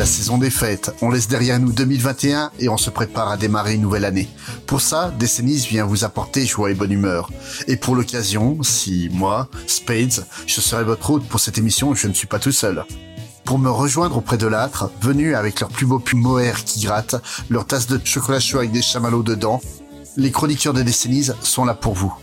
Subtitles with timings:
[0.00, 0.94] La saison des fêtes.
[1.02, 4.30] On laisse derrière nous 2021 et on se prépare à démarrer une nouvelle année.
[4.66, 7.30] Pour ça, Décennies vient vous apporter joie et bonne humeur.
[7.66, 12.14] Et pour l'occasion, si moi, Spades, je serai votre hôte pour cette émission, je ne
[12.14, 12.86] suis pas tout seul.
[13.44, 17.22] Pour me rejoindre auprès de l'âtre, venus avec leurs plus beaux pulls mohair qui grattent,
[17.50, 19.60] leur tasse de chocolat chaud avec des chamallows dedans,
[20.16, 22.14] les chroniqueurs de Décennies sont là pour vous.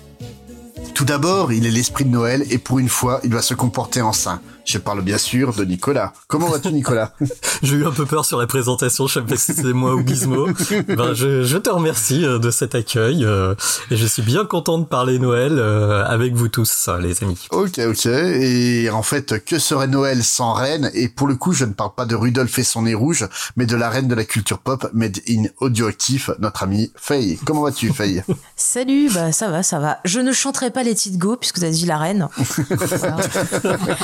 [0.96, 4.02] Tout d'abord, il est l'esprit de Noël et pour une fois, il doit se comporter
[4.02, 4.42] en saint.
[4.68, 6.12] Je parle bien sûr de Nicolas.
[6.28, 7.14] Comment vas-tu Nicolas?
[7.64, 10.06] J'ai eu un peu peur sur la présentation, je sais pas si c'est moi ou
[10.06, 10.48] Gizmo.
[10.88, 13.56] Ben, je, je te remercie euh, de cet accueil euh,
[13.92, 17.48] et je suis bien content de parler Noël euh, avec vous tous, les amis.
[17.52, 18.06] Ok, ok.
[18.08, 20.92] Et en fait, que serait Noël sans reine?
[20.94, 23.66] Et pour le coup, je ne parle pas de Rudolph et son nez rouge, mais
[23.66, 27.40] de la reine de la culture pop, made in audioactif, notre amie Faye.
[27.46, 28.22] Comment vas-tu Faye?
[28.58, 30.00] Salut, bah ça va, ça va.
[30.04, 32.28] Je ne chanterai pas les It Go puisque tu as dit la reine.
[32.70, 33.18] Voilà.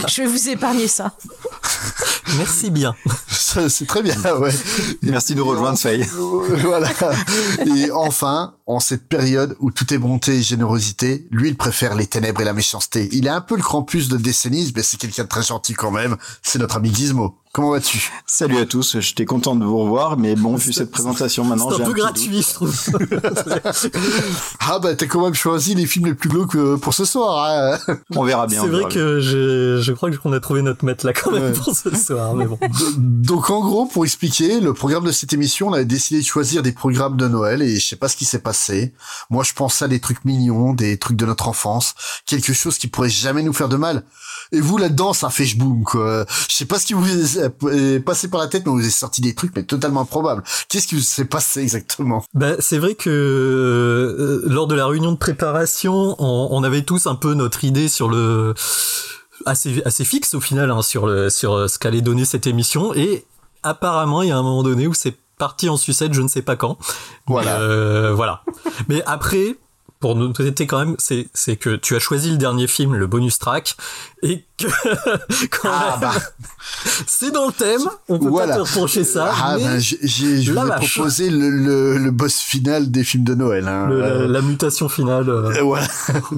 [0.07, 1.15] Je vais vous épargner ça.
[2.37, 2.95] Merci bien.
[3.29, 4.51] C'est très bien, ouais.
[5.03, 6.03] Merci de nous rejoindre, Faye.
[6.61, 6.89] voilà.
[7.65, 12.07] Et enfin, en cette période où tout est bonté et générosité, lui, il préfère les
[12.07, 13.09] ténèbres et la méchanceté.
[13.11, 15.91] Il est un peu le Krampus de décennies, mais c'est quelqu'un de très gentil quand
[15.91, 16.17] même.
[16.41, 17.42] C'est notre ami Gizmo.
[17.55, 18.11] Comment vas-tu?
[18.25, 21.77] Salut à tous, j'étais content de vous revoir, mais bon, vu cette présentation maintenant, C'est
[21.77, 22.75] j'ai un peu gratuit, je trouve.
[24.65, 27.45] Ah bah t'as quand même choisi les films les plus glauques euh, pour ce soir.
[27.45, 27.95] hein.
[28.15, 28.63] On verra bien.
[28.63, 31.51] C'est vrai que je, je crois qu'on a trouvé notre maître là quand même Ouais.
[31.51, 32.57] pour ce soir, mais bon.
[32.97, 36.63] Donc en gros, pour expliquer le programme de cette émission, on avait décidé de choisir
[36.63, 38.93] des programmes de Noël et je sais pas ce qui s'est passé.
[39.29, 41.93] Moi, je pensais à des trucs mignons, des trucs de notre enfance,
[42.25, 44.03] quelque chose qui pourrait jamais nous faire de mal.
[44.53, 46.25] Et vous là-dedans, ça fait boum quoi.
[46.47, 49.19] Je sais pas ce qui vous est passé par la tête, mais vous avez sorti
[49.19, 50.43] des trucs mais totalement improbables.
[50.69, 52.23] Qu'est-ce qui vous s'est passé exactement?
[52.33, 57.07] Bah, c'est vrai que euh, lors de la réunion de préparation, on, on avait tous
[57.07, 58.53] un peu notre idée sur le
[59.45, 62.93] assez assez fixe au final hein, sur le sur euh, ce qu'allait donner cette émission
[62.93, 63.25] et
[63.63, 66.41] apparemment il y a un moment donné où c'est parti en sucette, je ne sais
[66.41, 66.77] pas quand.
[67.25, 67.59] Voilà.
[67.59, 68.43] Euh, voilà.
[68.87, 69.57] Mais après.
[70.03, 73.39] Pour noter quand même, c'est c'est que tu as choisi le dernier film, le bonus
[73.39, 73.77] track,
[74.21, 74.67] et que
[75.47, 76.21] quand Ah même, bah
[77.07, 77.79] c'est dans le thème.
[78.09, 78.57] On peut Voilà.
[78.57, 79.31] pas te reprocher ça.
[79.33, 83.05] ah mais bah j'ai j'ai- je vous ai proposé le, le, le boss final des
[83.05, 83.65] films de Noël.
[83.69, 83.87] Hein.
[83.87, 85.29] le- la, Euh, la mutation finale.
[85.29, 85.87] euh, euh, voilà.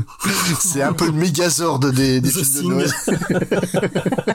[0.59, 2.73] C'est un peu le mégazord des, des The films de.
[2.75, 2.91] Noël.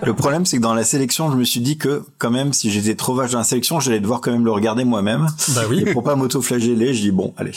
[0.07, 2.69] Le problème, c'est que dans la sélection, je me suis dit que, quand même, si
[2.73, 5.29] j'étais trop vache dans la sélection, j'allais devoir quand même le regarder moi-même.
[5.55, 5.85] Bah oui.
[5.87, 7.53] Et pour pas m'auto-flageller, je dis bon, allez.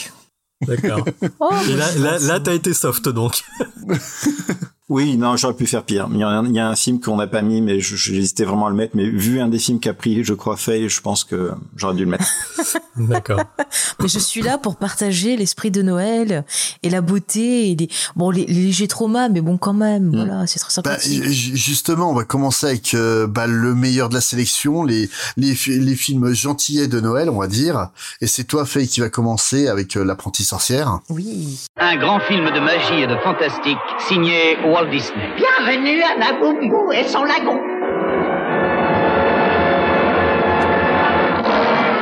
[0.66, 1.04] D'accord.
[1.40, 1.50] Oh,
[1.98, 3.44] là, là, t'as été soft donc.
[4.90, 6.08] Oui, non, j'aurais pu faire pire.
[6.12, 8.44] Il y a un, il y a un film qu'on n'a pas mis, mais j'hésitais
[8.44, 8.94] vraiment à le mettre.
[8.96, 12.04] Mais vu un des films qu'a pris, je crois, Faye, je pense que j'aurais dû
[12.04, 12.26] le mettre.
[12.96, 13.40] D'accord.
[14.00, 16.44] mais je suis là pour partager l'esprit de Noël
[16.82, 20.16] et la beauté et les bon les, les légers traumas, mais bon quand même, Mm.
[20.16, 21.24] voilà, c'est très Bah, sympathique.
[21.24, 25.08] ju- justement, on va commencer avec euh, bah, le meilleur de la sélection, les,
[25.38, 27.88] les, les films gentillets de Noël, on va dire.
[28.20, 31.00] Et c'est toi, Faye, qui va commencer avec euh, L'apprenti sorcière.
[31.08, 31.58] Oui.
[31.78, 33.78] Un grand film de magie et de fantastique
[34.08, 35.22] signé Walt Disney.
[35.36, 37.60] Bienvenue à Naboubou et son lagon.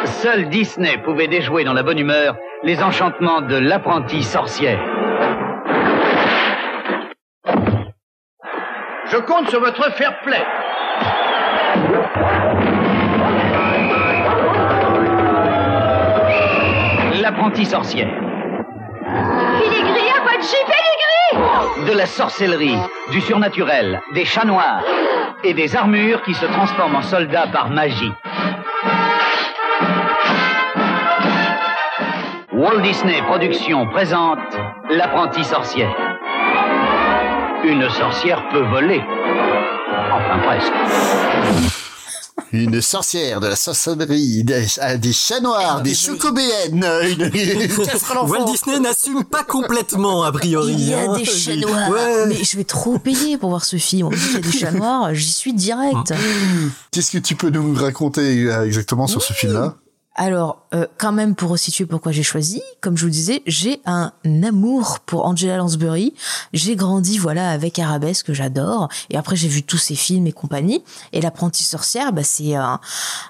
[0.06, 4.80] Seul Disney pouvait déjouer dans la bonne humeur les enchantements de l'apprenti sorcière.
[9.04, 10.42] Je compte sur votre fair play.
[17.20, 18.08] L'apprenti sorcière.
[19.60, 20.81] Filigri à votre chip, Filigri
[21.86, 22.76] De la sorcellerie,
[23.10, 24.82] du surnaturel, des chats noirs
[25.44, 28.12] et des armures qui se transforment en soldats par magie.
[32.52, 34.38] Walt Disney Productions présente
[34.90, 35.96] L'apprenti sorcière.
[37.64, 39.02] Une sorcière peut voler.
[40.12, 41.81] Enfin presque.
[42.52, 48.28] Une sorcière de la sorcellerie, des, ah, des chats noirs, des chocobéennes, une, une casserole
[48.28, 48.50] Walt.
[48.50, 50.72] Disney n'assume pas complètement, a priori.
[50.72, 51.16] Il y a hein.
[51.16, 51.90] des chats noirs.
[51.90, 52.26] Ouais.
[52.28, 54.08] Mais je vais trop payer pour voir ce film.
[54.08, 56.12] On dit qu'il y a des chats noirs, j'y suis direct.
[56.90, 59.76] Qu'est-ce que tu peux nous raconter euh, exactement sur ce film-là?
[60.14, 64.12] Alors, euh, quand même, pour resituer pourquoi j'ai choisi, comme je vous disais, j'ai un
[64.42, 66.12] amour pour Angela Lansbury.
[66.52, 68.88] J'ai grandi, voilà, avec Arabesque, que j'adore.
[69.08, 70.84] Et après, j'ai vu tous ses films et compagnie.
[71.12, 72.78] Et L'Apprenti sorcière, bah, c'est un,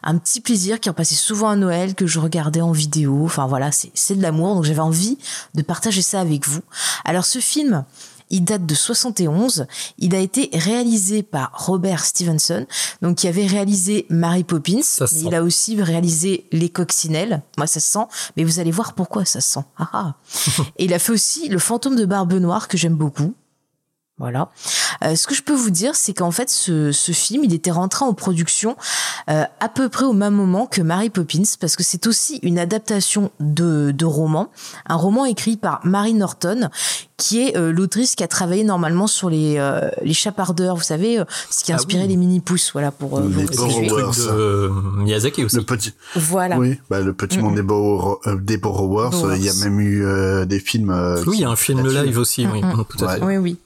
[0.02, 3.22] un petit plaisir qui en passait souvent à Noël, que je regardais en vidéo.
[3.24, 4.56] Enfin, voilà, c'est de l'amour.
[4.56, 5.18] Donc, j'avais envie
[5.54, 6.62] de partager ça avec vous.
[7.04, 7.84] Alors, ce film,
[8.32, 9.66] il date de 71.
[9.98, 12.66] Il a été réalisé par Robert Stevenson,
[13.00, 17.42] donc qui avait réalisé Mary Poppins, mais il a aussi réalisé Les Coccinelles.
[17.58, 18.06] Moi, ça se sent,
[18.36, 19.66] mais vous allez voir pourquoi ça se sent.
[19.76, 20.14] Ah, ah.
[20.78, 23.34] Et il a fait aussi Le Fantôme de Barbe Noire que j'aime beaucoup.
[24.18, 24.50] Voilà.
[25.02, 27.70] Euh, ce que je peux vous dire, c'est qu'en fait, ce, ce film, il était
[27.70, 28.76] rentré en production
[29.30, 32.58] euh, à peu près au même moment que Mary Poppins, parce que c'est aussi une
[32.58, 34.50] adaptation de, de roman,
[34.86, 36.68] un roman écrit par Mary Norton,
[37.16, 41.18] qui est euh, l'autrice qui a travaillé normalement sur les, euh, les chapardeurs, vous savez,
[41.18, 42.08] euh, ce qui a Ah inspiré oui.
[42.10, 43.46] les mini-pousses, voilà, pour euh, Les.
[43.46, 43.88] Borrowers.
[44.18, 45.56] de euh, Miyazaki aussi.
[45.56, 46.58] Le petit, Voilà.
[46.58, 49.10] oui, bah, le petit monde des, Borrow- des Borrowers.
[49.10, 49.36] Borrowers.
[49.38, 50.90] Il y a même eu euh, des films.
[50.90, 52.60] euh, Oui, il y a un film live aussi, oui,
[52.90, 53.24] tout à fait.
[53.24, 53.56] Oui, oui.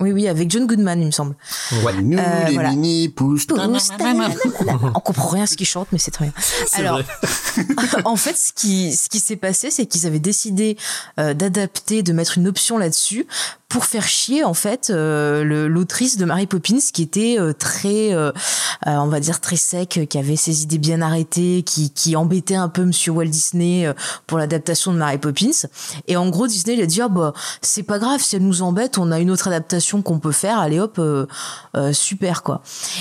[0.00, 1.36] Oui, oui, avec John Goodman, il me semble.
[1.84, 1.92] Ouais.
[2.02, 2.70] Nous, Euh, les voilà.
[2.70, 3.46] mini pouces.
[3.50, 6.34] On comprend rien à ce qu'il chante, mais c'est très bien.
[6.72, 8.02] Alors, vrai.
[8.04, 10.76] en fait, ce qui, ce qui s'est passé, c'est qu'ils avaient décidé
[11.20, 13.26] euh, d'adapter, de mettre une option là-dessus
[13.72, 18.30] pour faire chier en fait euh, l'autrice de Mary Poppins qui était euh, très, euh,
[18.86, 22.54] euh, on va dire très sec, qui avait ses idées bien arrêtées, qui, qui embêtait
[22.54, 23.94] un peu Monsieur Walt Disney euh,
[24.26, 25.66] pour l'adaptation de Mary Poppins.
[26.06, 27.32] Et en gros, Disney il a dit ah bah
[27.62, 30.58] c'est pas grave si elle nous embête, on a une autre adaptation qu'on peut faire.
[30.58, 31.26] Allez hop, euh,
[31.94, 32.60] super quoi.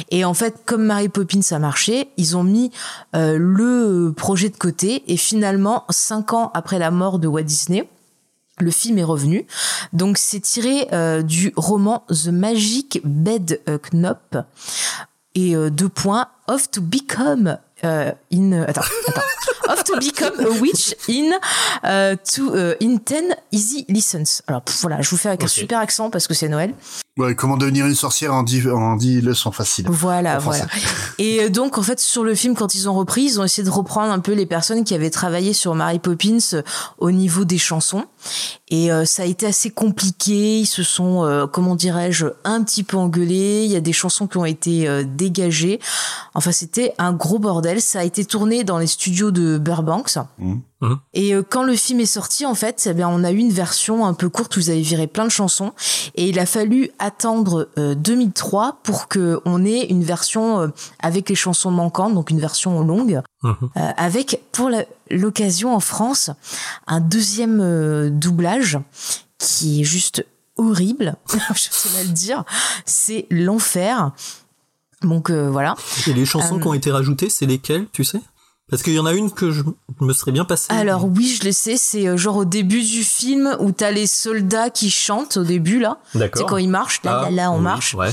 [0.10, 2.72] Et en fait, comme Mary Poppins a marché, ils ont mis
[3.14, 7.90] le projet de côté et finalement, cinq ans après la mort de Walt Disney,
[8.62, 9.46] le film est revenu.
[9.94, 14.38] Donc c'est tiré euh, du roman The Magic Bed euh, Knop
[15.36, 19.22] et euh, deux points of to become euh, in attends attends
[19.70, 21.32] of to become a witch in
[21.86, 24.42] euh, to euh, in ten easy lessons.
[24.48, 26.74] Alors pff, voilà, je vous fais avec un super accent parce que c'est Noël.
[27.18, 29.86] Ouais, comment devenir une sorcière en 10 en 10 leçons faciles.
[29.90, 30.66] Voilà, voilà.
[31.20, 33.70] Et donc, en fait, sur le film, quand ils ont repris, ils ont essayé de
[33.70, 36.64] reprendre un peu les personnes qui avaient travaillé sur Mary Poppins
[37.00, 38.06] au niveau des chansons.
[38.70, 40.60] Et euh, ça a été assez compliqué.
[40.60, 43.66] Ils se sont, euh, comment dirais-je, un petit peu engueulés.
[43.66, 45.80] Il y a des chansons qui ont été euh, dégagées.
[46.34, 47.82] Enfin, c'était un gros bordel.
[47.82, 50.18] Ça a été tourné dans les studios de Burbanks.
[51.14, 53.52] Et euh, quand le film est sorti, en fait, eh bien, on a eu une
[53.52, 55.74] version un peu courte où vous avez viré plein de chansons.
[56.16, 60.68] Et il a fallu attendre euh, 2003 pour que on ait une version euh,
[61.00, 64.72] avec les chansons manquantes, donc une version longue, euh, avec pour
[65.10, 66.32] l'occasion en France
[66.88, 68.80] un deuxième euh, doublage
[69.38, 70.26] qui est juste
[70.58, 71.16] horrible.
[71.54, 72.44] Je sais mal le dire.
[72.86, 74.12] C'est l'enfer.
[75.04, 75.76] Donc euh, voilà.
[76.08, 78.22] Et les chansons Euh, qui ont été rajoutées, c'est lesquelles, tu sais?
[78.72, 79.62] Parce qu'il y en a une que je
[80.00, 80.68] me serais bien passée.
[80.70, 84.08] Alors oui, je le sais, c'est euh, genre au début du film où t'as les
[84.08, 85.98] soldats qui chantent au début là.
[86.16, 86.42] D'accord.
[86.42, 87.94] C'est quand ils marchent, là, Ah, là, là, on oui, marche.
[87.96, 88.10] Ouais.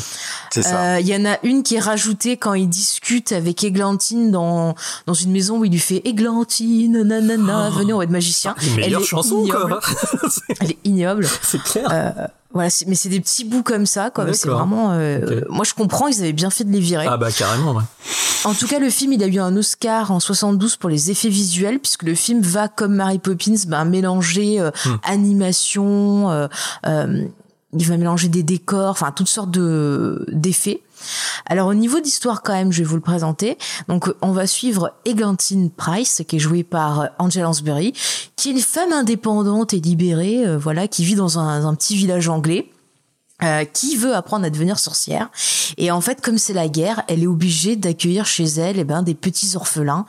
[0.50, 0.96] C'est ça.
[0.96, 4.74] Euh, Il y en a une qui est rajoutée quand il discute avec Églantine dans,
[5.06, 8.54] dans une maison où il lui fait Églantine, nanana, venez, on va être magicien.
[8.62, 9.68] Les meilleures Elle est ignoble.
[9.68, 9.80] quoi.
[10.60, 11.28] Elle est ignoble.
[11.42, 11.88] c'est clair.
[11.92, 12.10] Euh,
[12.52, 14.32] voilà, c'est- mais c'est des petits bouts comme ça, quoi.
[14.32, 14.92] C'est vraiment.
[14.92, 15.48] euh, Ok.
[15.50, 17.06] Moi, je comprends, ils avaient bien fait de les virer.
[17.08, 17.82] Ah bah carrément, ouais.
[18.44, 21.28] En tout cas, le film, il a eu un Oscar en 72 pour les effets
[21.28, 24.96] visuels, puisque le film va, comme Mary Poppins, ben, mélanger euh, Hmm.
[25.02, 26.46] animation, euh,
[26.86, 27.24] euh,
[27.76, 30.80] il va mélanger des décors, enfin toutes sortes de d'effets.
[31.46, 33.58] Alors au niveau d'histoire quand même, je vais vous le présenter.
[33.88, 37.92] Donc on va suivre Eglantine Price, qui est jouée par euh, Angela Lansbury,
[38.36, 42.28] qui est une femme indépendante et libérée, euh, voilà, qui vit dans un, petit village
[42.28, 42.70] anglais.
[43.44, 45.30] euh, qui veut apprendre à devenir sorcière
[45.76, 49.04] et en fait comme c'est la guerre elle est obligée d'accueillir chez elle eh ben
[49.04, 50.06] des petits orphelins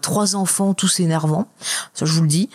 [0.00, 1.46] trois enfants tous énervants
[1.92, 2.48] ça je vous le dis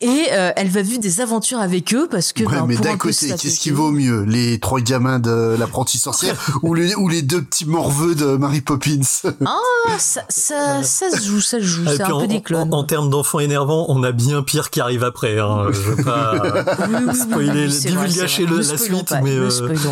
[0.00, 2.96] et euh, elle va vivre des aventures avec eux parce que Ouais, ben, mais d'un
[2.96, 7.22] côté, qu'est-ce qui vaut mieux Les trois gamins de l'apprentie sorcière ou, les, ou les
[7.22, 9.00] deux petits morveux de Mary Poppins?
[9.44, 9.58] Ah,
[9.98, 11.82] ça, ça, ça se joue, ça se joue.
[11.88, 12.72] Et C'est un en, peu des clones.
[12.72, 15.38] en- en termes d'enfants énervants, on a bien pire qui arrive après.
[15.40, 15.66] Hein.
[15.72, 19.50] Je veux pas Oui, oui, oui, spoiler, oui, divulgacher la suite, pas, mais euh,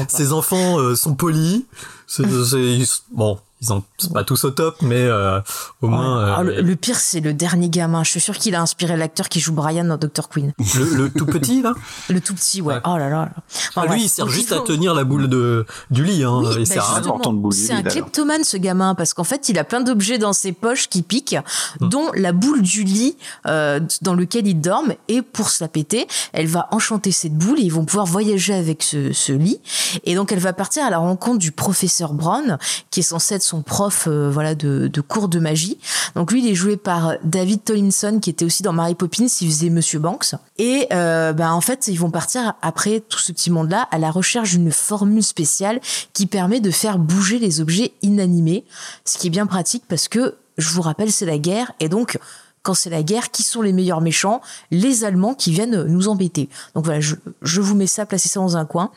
[0.09, 1.63] ces enfants euh, sont polis.
[2.07, 5.41] C'est- c'est- bon, ils ont sont pas tous au top, mais euh,
[5.81, 6.35] au moins.
[6.37, 8.05] Ah, euh, le, le pire, c'est le dernier gamin.
[8.05, 10.29] Je suis sûr qu'il a inspiré l'acteur qui joue Brian dans Dr.
[10.29, 10.53] Queen.
[10.77, 11.73] le, le tout petit là.
[12.09, 12.75] Le tout petit, ouais.
[12.75, 12.81] Ouais.
[12.85, 13.31] Oh là là.
[13.71, 16.23] Enfin, Ah, lui, il sert Donc, juste faut- à tenir la boule de du lit.
[16.25, 16.41] Hein.
[16.45, 19.49] Oui, il bah, sert à de boule C'est un kleptomane ce gamin parce qu'en fait
[19.49, 21.37] il a plein d'objets dans ses poches qui piquent,
[21.81, 21.89] Hmm.
[21.89, 26.07] dont la boule du lit euh, dans lequel il dorme et pour se la péter,
[26.33, 29.61] elle va enchanter cette boule et ils vont pouvoir voyager avec ce, ce lit
[30.05, 32.59] et donc elle va partir à la rencontre du professeur Brown
[32.91, 35.79] qui est censé être son prof euh, voilà de, de cours de magie.
[36.15, 39.49] Donc lui il est joué par David Tomlinson qui était aussi dans Mary Poppins, il
[39.49, 40.35] faisait Monsieur Banks.
[40.59, 43.99] Et euh, bah, en fait ils vont partir après tout ce petit monde là à
[43.99, 45.81] la recherche d'une formule spéciale
[46.13, 48.65] qui permet de faire bouger les objets inanimés,
[49.05, 51.73] ce qui est bien pratique parce que je vous rappelle c'est la guerre.
[51.81, 52.19] Et donc
[52.67, 54.41] quand c'est la guerre, qui sont les meilleurs méchants
[54.73, 56.49] Les Allemands qui viennent nous embêter.
[56.75, 58.91] Donc voilà, je, vous mets ça, placez ça dans un coin.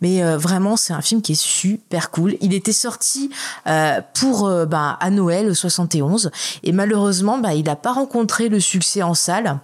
[0.00, 2.34] Mais euh, vraiment, c'est un film qui est super cool.
[2.40, 3.30] Il était sorti
[3.68, 6.32] euh, pour euh, bah, à Noël 71
[6.64, 9.60] et malheureusement, bah, il n'a pas rencontré le succès en salle.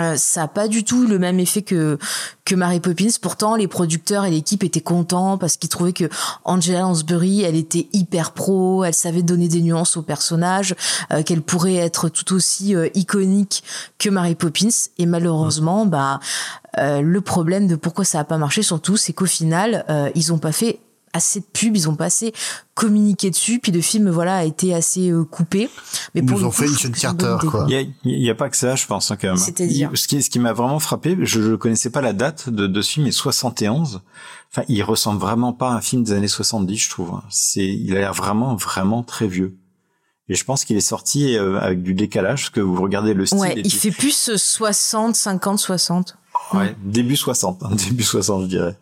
[0.00, 1.98] Euh, ça a pas du tout le même effet que
[2.44, 3.08] que Mary Poppins.
[3.20, 6.08] Pourtant, les producteurs et l'équipe étaient contents parce qu'ils trouvaient que
[6.44, 10.74] Angela Lansbury, elle était hyper pro, elle savait donner des nuances au personnage,
[11.12, 13.64] euh, qu'elle pourrait être tout aussi euh, iconique
[13.98, 14.68] que Mary Poppins.
[14.98, 16.20] Et malheureusement, bah
[16.78, 20.32] euh, le problème de pourquoi ça a pas marché surtout, c'est qu'au final, euh, ils
[20.32, 20.80] ont pas fait
[21.16, 22.32] assez de pubs, ils ont pas assez
[22.74, 25.68] communiqué dessus, puis le film voilà a été assez euh, coupé.
[26.14, 27.64] Mais Ils pour nous le ont coup, fait une idée, quoi.
[27.68, 29.36] Il y a, il y a pas que ça, je pense, hein, quand même.
[29.36, 32.66] C'est-à-dire Ce qui, ce qui m'a vraiment frappé, je ne connaissais pas la date de,
[32.66, 34.02] de ce film, mais 71.
[34.52, 37.20] Enfin, il ressemble vraiment pas à un film des années 70, je trouve.
[37.30, 39.56] C'est, il a l'air vraiment, vraiment très vieux.
[40.28, 43.26] Et je pense qu'il est sorti euh, avec du décalage, parce que vous regardez le
[43.26, 43.38] style.
[43.38, 43.78] Ouais, il tout.
[43.78, 46.16] fait plus euh, 60, 50, 60.
[46.52, 48.76] Ouais, début 60, hein, début 60, je dirais.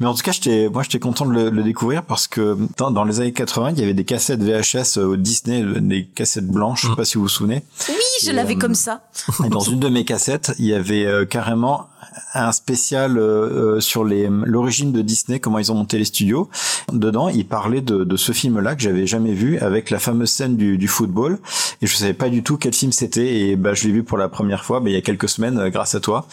[0.00, 2.90] Mais en tout cas, j'étais, moi, j'étais content de le, le découvrir parce que dans,
[2.90, 6.46] dans les années 80, il y avait des cassettes VHS au Disney, euh, des cassettes
[6.48, 6.96] blanches, je sais Mm.
[6.96, 7.62] pas si vous vous souvenez.
[7.88, 9.02] Oui, je l'avais euh, comme ça.
[9.44, 11.88] Et dans une de mes cassettes, il y avait euh, carrément
[12.34, 16.48] un spécial euh, euh, sur les l'origine de Disney, comment ils ont monté les studios.
[16.92, 20.56] Dedans, il parlait de, de ce film-là que j'avais jamais vu, avec la fameuse scène
[20.56, 21.38] du, du football.
[21.82, 23.40] Et je savais pas du tout quel film c'était.
[23.40, 25.58] Et bah, je l'ai vu pour la première fois, bah, il y a quelques semaines,
[25.58, 26.26] euh, grâce à toi.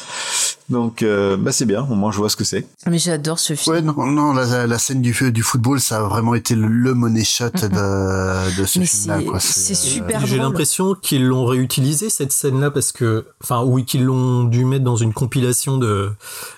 [0.69, 1.83] Donc, euh, bah, c'est bien.
[1.89, 2.65] Au moins, je vois ce que c'est.
[2.87, 3.75] Mais j'adore ce film.
[3.75, 6.93] Ouais, non, non, la, la scène du, du football, ça a vraiment été le, le
[6.93, 12.31] money shot de, de ce film-là, c'est- euh, super J'ai l'impression qu'ils l'ont réutilisé cette
[12.31, 16.11] scène-là parce que, enfin, oui, qu'ils l'ont dû mettre dans une compilation de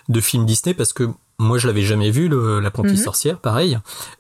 [0.10, 1.04] de films Disney parce que
[1.38, 2.98] moi je l'avais jamais vu, le, l'apprentie Mhm.
[2.98, 3.78] sorcière, pareil,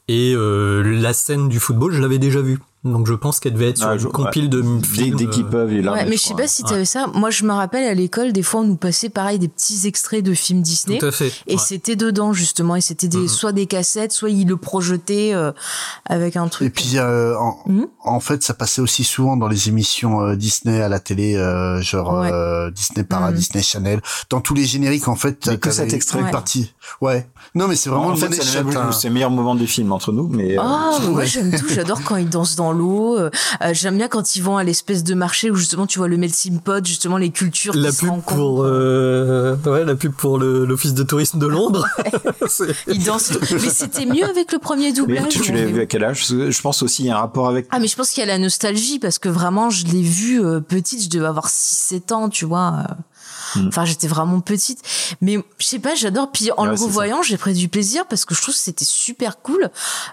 [0.07, 2.59] et euh, la scène du football je l'avais déjà vue.
[2.85, 5.17] Donc je pense qu'elle devait être sur Ah, une je- compile de Dès, films.
[5.17, 7.07] dès qu'ils euh, peuvent, Ouais, mais je sais pas si tu avais ça.
[7.13, 10.23] Moi, je me rappelle à l'école, des fois, on nous passait pareil des petits extraits
[10.23, 10.99] de films Disney.
[10.99, 11.31] Tout à fait.
[11.47, 11.61] Et ouais.
[11.61, 12.75] c'était dedans, justement.
[12.75, 13.27] Et c'était des, Mhm.
[13.27, 15.51] soit des cassettes, soit ils le projetaient euh,
[16.05, 16.67] avec un truc.
[16.67, 17.87] Et puis, euh, en, Mhm.
[18.03, 21.81] en fait, ça passait aussi souvent dans les émissions euh, Disney à la télé, euh,
[21.81, 22.31] genre Ouais.
[22.31, 23.37] euh, Disney Para, Mhm.
[23.37, 24.01] Disney Channel.
[24.29, 26.21] Dans tous les génériques, en fait, que t'avais cet extrait.
[26.21, 26.31] Ouais.
[26.31, 26.73] partie.
[27.01, 27.27] Ouais.
[27.55, 28.91] Non, mais c'est vraiment en le fait, c'est le, hein.
[28.91, 30.57] c'est le meilleur moment du film entre nous, mais.
[30.57, 31.25] euh, Ah, mais moi ouais.
[31.25, 33.17] j'aime tout, j'adore quand ils dansent dans l'eau.
[33.17, 33.29] euh,
[33.63, 36.17] euh, J'aime bien quand ils vont à l'espèce de marché où justement tu vois le
[36.17, 40.65] melting pot, justement les cultures La qui pub pour euh, ouais la pub pour le-
[40.65, 41.87] l'office de tourisme de Londres.
[42.87, 43.37] Ils dansent.
[43.51, 45.29] Mais c'était mieux avec le premier mais doublage.
[45.29, 46.25] tu, l'as vu à quel âge?
[46.27, 47.67] Je pense aussi il y a un rapport avec.
[47.71, 50.43] Ah mais je pense qu'il y a la nostalgie parce que vraiment je l'ai vu
[50.43, 52.85] euh, petite, je devais avoir 6-7 ans, tu vois.
[53.57, 53.61] Euh.
[53.61, 53.67] Mm.
[53.67, 54.81] Enfin j'étais vraiment petite.
[55.21, 56.31] Mais je sais pas, j'adore.
[56.31, 58.85] Puis en Ouais, le revoyant, j'ai pris du plaisir parce que je trouve que c'était
[58.85, 59.69] super cool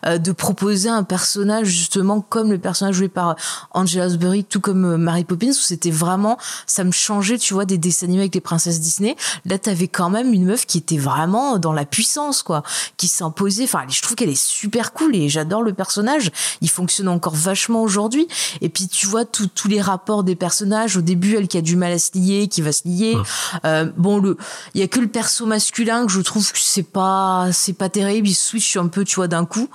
[0.07, 3.37] euh, de proposer un personnage justement comme le personnage joué par
[3.73, 7.65] Angela Lansbury, tout comme euh, Mary Poppins, où c'était vraiment, ça me changeait, tu vois,
[7.65, 9.17] des dessins animés avec les princesses Disney.
[9.45, 12.63] Là t'avais quand même une meuf qui était vraiment dans la puissance, quoi,
[12.97, 13.65] qui s'imposait.
[13.65, 16.31] Enfin je trouve qu'elle est super cool et j'adore le personnage.
[16.61, 18.29] Il fonctionne encore vachement aujourd'hui.
[18.61, 20.97] Et puis tu vois tous les rapports des personnages.
[20.97, 23.17] Au début, elle qui a du mal à se lier, qui va se lier.
[23.65, 24.37] Euh, bon, le,
[24.75, 27.89] il y a que le perso masculin que je trouve que c'est pas, c'est pas
[27.89, 28.29] terrible.
[28.29, 29.69] Il switch un peu, tu vois, d'un coup.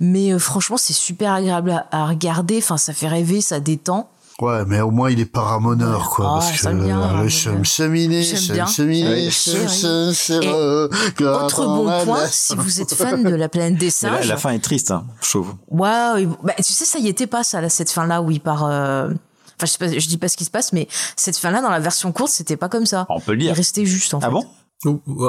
[0.00, 2.58] Mais euh, franchement, c'est super agréable à, à regarder.
[2.58, 4.10] Enfin, ça fait rêver, ça détend.
[4.40, 6.24] Ouais, mais au moins il est pas ramoneur, quoi.
[6.26, 7.24] Ah, parce que ça me vient, euh, Ramoneur.
[7.24, 8.66] le chum cheminé, J'aime chum bien.
[8.66, 9.30] cheminé, Ouais.
[9.30, 9.68] chum Oui.
[9.68, 10.88] chum chum, Et euh,
[11.44, 14.26] Autre bon point, la- si vous êtes fan de la planète des singes.
[14.26, 15.54] la fin est triste, hein, je trouve.
[15.68, 18.40] Waouh, et- bah, tu sais, ça y était pas, ça, là, cette fin-là, où il
[18.40, 18.64] part.
[18.64, 19.10] euh,
[19.62, 21.70] Enfin, je, sais pas, je dis pas ce qui se passe, mais cette fin-là, dans
[21.70, 23.06] la version courte, c'était pas comme ça.
[23.10, 23.54] On peut le Il dire.
[23.54, 24.26] restait juste, en fait.
[24.26, 24.44] Ah bon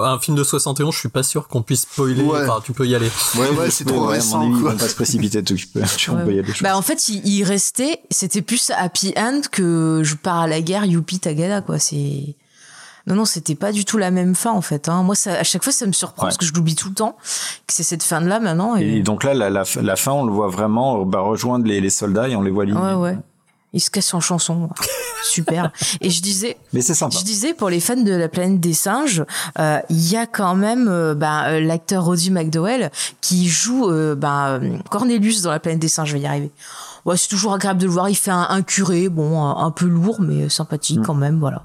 [0.01, 2.23] Un film de 71, je suis pas sûr qu'on puisse spoiler.
[2.23, 2.41] Ouais.
[2.43, 3.09] Enfin, tu peux y aller.
[3.37, 4.71] Ouais, ouais, c'est trop ouais, récent, avis, quoi.
[4.71, 5.55] vont pas se précipiter, peux,
[5.97, 6.23] tu Ouais.
[6.25, 6.53] peux y aller.
[6.61, 10.61] Bah en fait, il, il restait, c'était plus happy end que je pars à la
[10.61, 11.79] guerre, youpi tagada quoi.
[11.79, 12.35] C'est
[13.07, 14.87] Non, non, c'était pas du tout la même fin en fait.
[14.87, 15.03] Hein.
[15.03, 16.27] Moi, ça, à chaque fois, ça me surprend Ouais.
[16.27, 17.17] parce que je l'oublie tout le temps
[17.67, 18.77] que c'est cette fin-là maintenant.
[18.77, 18.97] Et...
[18.97, 21.89] Et donc là, la, la, la fin, on le voit vraiment bah, rejoindre les, les
[21.89, 22.79] soldats et on les voit ligner.
[22.79, 23.17] Ouais, ouais.
[23.73, 24.69] Il se casse en chanson.
[25.23, 25.71] Super.
[26.01, 27.15] Et je disais, Mais c'est sympa.
[27.17, 29.23] je disais pour les fans de la planète des singes,
[29.59, 34.15] euh, il y a quand même euh, bah, euh, l'acteur Roddy McDowell qui joue euh,
[34.15, 36.09] bah, euh, Cornelius dans la planète des singes.
[36.09, 36.51] Je vais y arriver.
[37.05, 38.09] Ouais, c'est toujours agréable de le voir.
[38.09, 41.03] Il fait un, un curé, bon, un, un peu lourd, mais sympathique Mm.
[41.05, 41.63] quand même, voilà.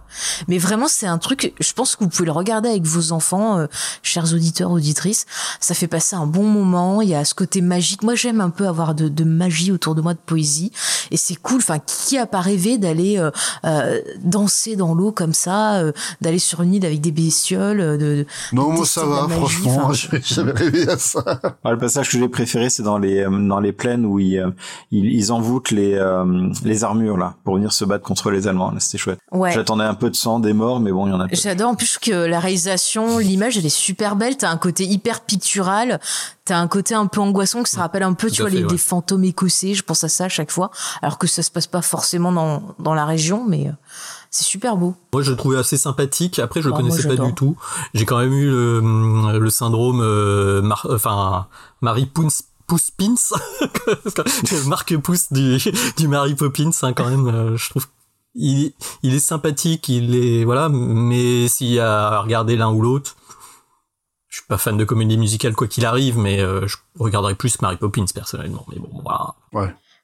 [0.49, 1.53] Mais vraiment, c'est un truc.
[1.61, 3.67] Je pense que vous pouvez le regarder avec vos enfants, euh,
[4.03, 5.27] chers auditeurs, auditrices.
[5.61, 7.03] Ça fait passer un bon moment.
[7.03, 8.03] Il y a ce côté magique.
[8.03, 10.73] Moi, j'aime un peu avoir de, de magie autour de moi, de poésie,
[11.11, 11.59] et c'est cool.
[11.59, 13.31] Enfin, qui a pas rêvé d'aller euh,
[13.65, 17.97] euh, danser dans l'eau comme ça, euh, d'aller sur une île avec des bestioles, de,
[17.97, 19.93] de Non, moi ça va, magie, franchement,
[20.25, 21.41] jamais rêvé à ça.
[21.65, 24.45] Ah, le passage que j'ai préféré, c'est dans les dans les plaines où ils
[24.91, 28.71] ils, ils envoûtent les euh, les armures là pour venir se battre contre les Allemands.
[28.71, 29.19] Là, c'était chouette.
[29.33, 29.53] Ouais.
[29.53, 31.27] J'attendais un peu de sang, des morts, mais bon, il y en a.
[31.33, 34.37] J'adore en plus que la réalisation, l'image, elle est super belle.
[34.37, 36.01] T'as un côté hyper pictural.
[36.45, 38.57] T'as un côté un peu angoissant que ça rappelle un peu, Tout tu vois, fait,
[38.59, 38.69] les, ouais.
[38.71, 39.75] des fantômes écossais.
[39.75, 40.71] Je pense à ça à chaque fois.
[41.03, 43.73] Alors que ça se passe pas forcément dans, dans la région, mais euh,
[44.31, 44.95] c'est super beau.
[45.13, 46.39] Moi, je le trouvais assez sympathique.
[46.39, 47.57] Après, je le Ah, moi, connaissais pas du tout.
[47.95, 51.47] J'ai quand même eu le, le syndrome, euh, Mar- enfin,
[51.81, 52.29] Marie Poons.
[52.67, 53.15] Pouspins,
[54.67, 55.59] Marc Pouce du,
[55.97, 57.87] du Mary Poppins, hein, quand même, euh, je trouve
[58.35, 62.83] il, il est sympathique, il est, voilà, mais s'il y a à regarder l'un ou
[62.83, 63.17] l'autre,
[64.29, 67.61] je suis pas fan de comédie musicale quoi qu'il arrive, mais euh, je regarderais plus
[67.63, 69.35] Mary Poppins personnellement, mais bon, voilà.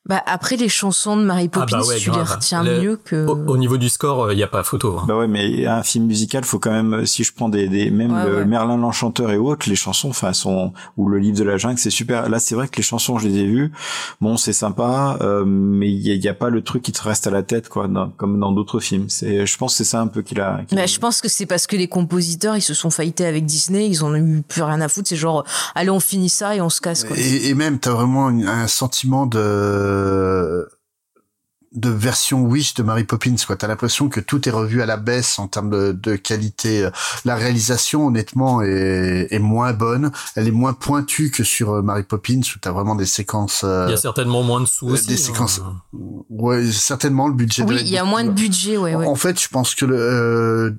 [0.04, 2.96] Bah, après, les chansons de Mary Poppins, Ah bah ouais, tu les retiens Le- mieux
[2.96, 3.24] que...
[3.24, 4.98] Au, au niveau du score, il y a pas photo.
[4.98, 5.04] hein.
[5.06, 8.10] Bah ouais, mais un film musical, faut quand même, si je prends des, des même
[8.12, 8.44] Ouais, le ouais.
[8.44, 11.90] Merlin l'Enchanteur et autres, les chansons, enfin, sont, ou le livre de la jungle, c'est
[11.90, 12.28] super.
[12.28, 13.70] Là, c'est vrai que les chansons, je les ai vues.
[14.20, 16.90] Bon, c'est sympa, euh, mais il y a, il y a pas le truc qui
[16.90, 19.06] te reste à la tête, quoi, dans- comme dans d'autres films.
[19.08, 20.62] C'est, je pense que c'est ça un peu qu'il a.
[20.66, 23.46] qu'il- Bah, je pense que c'est parce que les compositeurs, ils se sont faillités avec
[23.46, 25.08] Disney, ils ont eu plus rien à foutre.
[25.08, 25.44] C'est genre,
[25.76, 27.16] allez, on finit ça et on se casse, quoi.
[27.16, 29.90] Et, et même, t'as vraiment un sentiment de
[31.74, 34.98] de version Wish de Mary Poppins quoi t'as l'impression que tout est revu à la
[34.98, 36.86] baisse en termes de, de qualité
[37.24, 42.02] la réalisation honnêtement est, est moins bonne elle est moins pointue que sur euh, Mary
[42.02, 44.92] Poppins où t'as vraiment des séquences euh, Il y a certainement moins de sous euh,
[44.92, 45.06] aussi.
[45.06, 45.16] des hein.
[45.16, 45.62] séquences
[46.28, 49.06] ouais certainement le budget Oui, il y a moins de budget, ouais, ouais.
[49.06, 50.70] en fait, je pense que le, euh,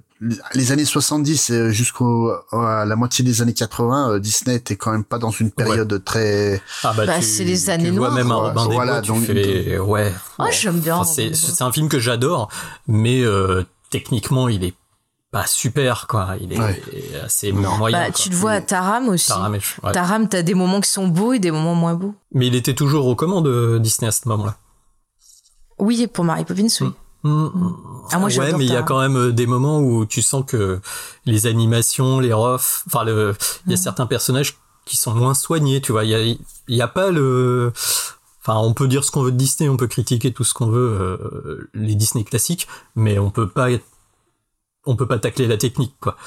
[0.53, 4.91] les années 70 euh, jusqu'au à la moitié des années 80, euh, Disney était quand
[4.91, 6.61] même pas dans une période très.
[6.83, 8.35] Ah bah, Bah, c'est les années tu vois noires, même un.
[8.35, 10.13] Robin des Voilà, Bois, tu fais ouais.
[10.39, 10.51] Ah, bon.
[10.51, 12.49] j'aime bien Enfin, c'est un film que j'adore,
[12.87, 14.73] mais euh, techniquement il est
[15.31, 16.35] pas super quoi.
[16.39, 16.81] Il est Ouais.
[17.25, 17.97] assez moyen.
[18.05, 19.27] Bah, tu le vois à Taram aussi.
[19.29, 19.91] Taram ouais.
[19.91, 22.13] Taram, t'as des moments qui sont beaux et des moments moins beaux.
[22.33, 24.55] Mais il était toujours aux commandes de Disney à ce moment-là.
[25.79, 26.87] Oui, pour Mary Poppins, oui.
[26.87, 26.93] Mm.
[27.25, 30.43] Ah, moi, ouais, mais il y a quand même euh, des moments où tu sens
[30.45, 30.81] que
[31.25, 33.33] les animations, les refs, enfin, le,
[33.65, 33.81] il y a Mm.
[33.81, 36.03] certains personnages qui sont moins soignés, tu vois.
[36.03, 37.71] Il y a, il y a pas le,
[38.41, 40.67] enfin, on peut dire ce qu'on veut de Disney, on peut critiquer tout ce qu'on
[40.67, 43.67] veut, euh, les Disney classiques, mais on peut pas,
[44.85, 46.17] on peut pas tacler la technique, quoi.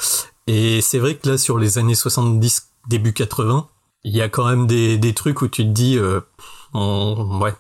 [0.46, 3.68] Et c'est vrai que là, sur les années 70, début 80,
[4.04, 6.20] il y a quand même des, des trucs où tu te dis, euh,
[6.72, 7.54] on- ouais,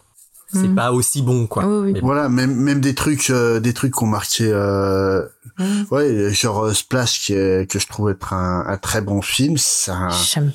[0.60, 0.74] c'est Mm.
[0.74, 1.64] pas aussi bon, quoi.
[1.66, 1.92] Oui, oui.
[1.94, 2.06] Mais bon.
[2.08, 5.22] Voilà, même même des trucs euh, des trucs qu'on marqué euh,
[5.90, 9.56] ouais genre euh, Splash qui est, que je trouve être un, un très bon film.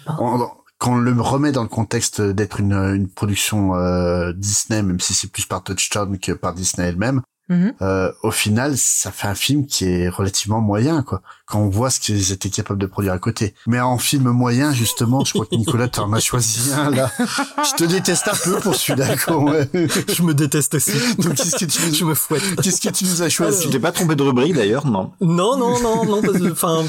[0.06, 0.14] Pas.
[0.18, 5.00] en- quand on le remet dans le contexte d'être une, une production euh, Disney, même
[5.00, 7.74] si c'est plus par Touchstone que par Disney elle-même, Mhm.
[7.82, 11.22] euh, au final, ça fait un film qui est relativement moyen, quoi.
[11.46, 13.54] Quand on voit ce qu'ils étaient capables de produire à côté.
[13.68, 17.12] Mais en film moyen, justement, je crois que Nicolas t'en as choisi un là.
[17.20, 19.38] Je te déteste un peu pour celui-là, quoi.
[19.44, 19.70] Ouais.
[20.08, 20.94] Je me déteste aussi.
[21.20, 22.56] Donc qu'est-ce que tu Je nous, me fouette.
[22.62, 25.12] qu'est-ce que tu nous as choisi Tu t'es pas trompé de rubrique d'ailleurs, non?
[25.20, 26.84] Non, non, non, non, parce que, enfin,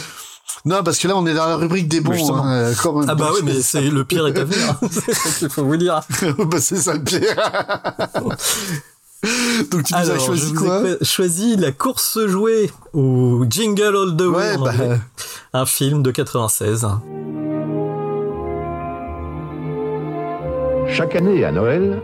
[0.65, 2.33] Non, parce que là, on est dans la rubrique des bons.
[2.37, 3.11] Hein, euh, quand même.
[3.11, 4.79] ah bah oui, mais c'est le pire est à venir.
[4.93, 6.01] c'est ce qu'il faut vous dire.
[6.39, 7.19] bah, c'est ça le pire.
[9.71, 13.45] Donc tu nous as Alors, choisi je vous quoi ai choisi La course jouée ou
[13.49, 14.99] Jingle All the Way Ouais, bah, anglais.
[15.53, 16.87] un film de 96.
[20.89, 22.01] Chaque année à Noël,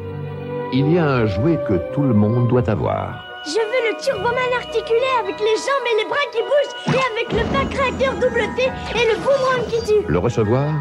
[0.72, 3.24] il y a un jouet que tout le monde doit avoir.
[3.44, 7.32] Je veux le Turboman articulé avec les jambes et les bras qui bougent et avec
[7.32, 10.06] le pack réacteur double T et le boomerang qui tue.
[10.06, 10.72] Le recevoir,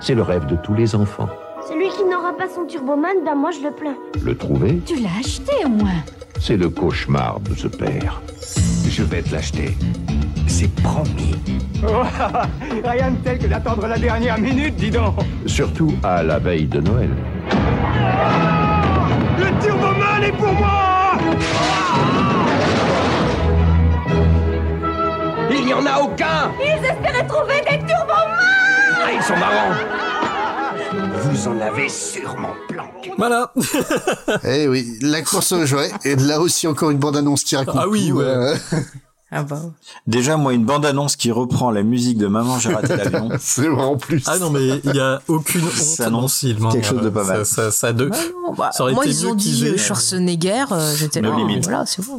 [0.00, 1.28] c'est le rêve de tous les enfants.
[1.68, 3.96] Celui qui n'aura pas son turboman, ben moi je le plains.
[4.22, 6.02] Le trouver Tu l'as acheté au moins.
[6.40, 8.22] C'est le cauchemar de ce père.
[8.88, 9.76] Je vais te l'acheter.
[10.46, 11.34] C'est promis.
[11.86, 12.04] Oh,
[12.84, 15.16] rien de tel que d'attendre la dernière minute, dis donc.
[15.44, 17.10] Surtout à la veille de Noël.
[19.38, 21.18] Le turboman est pour moi
[25.50, 28.38] Il n'y en a aucun Ils espéraient trouver des turbomans
[29.04, 29.74] Ah, ils sont marrants
[31.22, 33.12] vous en avez sûrement planqué.
[33.18, 33.52] Voilà.
[34.44, 35.90] Eh oui, la course aux jouets.
[36.04, 37.76] Et là aussi encore une bande-annonce qui raconte.
[37.78, 38.24] Ah oui, tout, ouais.
[38.24, 38.54] euh,
[39.30, 39.60] Ah bah.
[40.06, 43.28] Déjà, moi, une bande-annonce qui reprend la musique de Maman, j'ai raté l'avion.
[43.38, 44.24] C'est vrai en plus.
[44.26, 46.64] Ah non, mais il y a aucune honte Ça dans le annonce film.
[46.64, 46.70] hein.
[46.72, 47.44] quelque chose de pas Ça- mal.
[47.46, 48.06] Ça, ça, de...
[48.08, 51.32] Ouais, non, bah, ça aurait moi, été ils ont dit euh, Schwarzenegger, euh, j'étais No
[51.32, 51.36] là.
[51.36, 51.60] limit.
[51.60, 52.16] Voilà, c'est bon.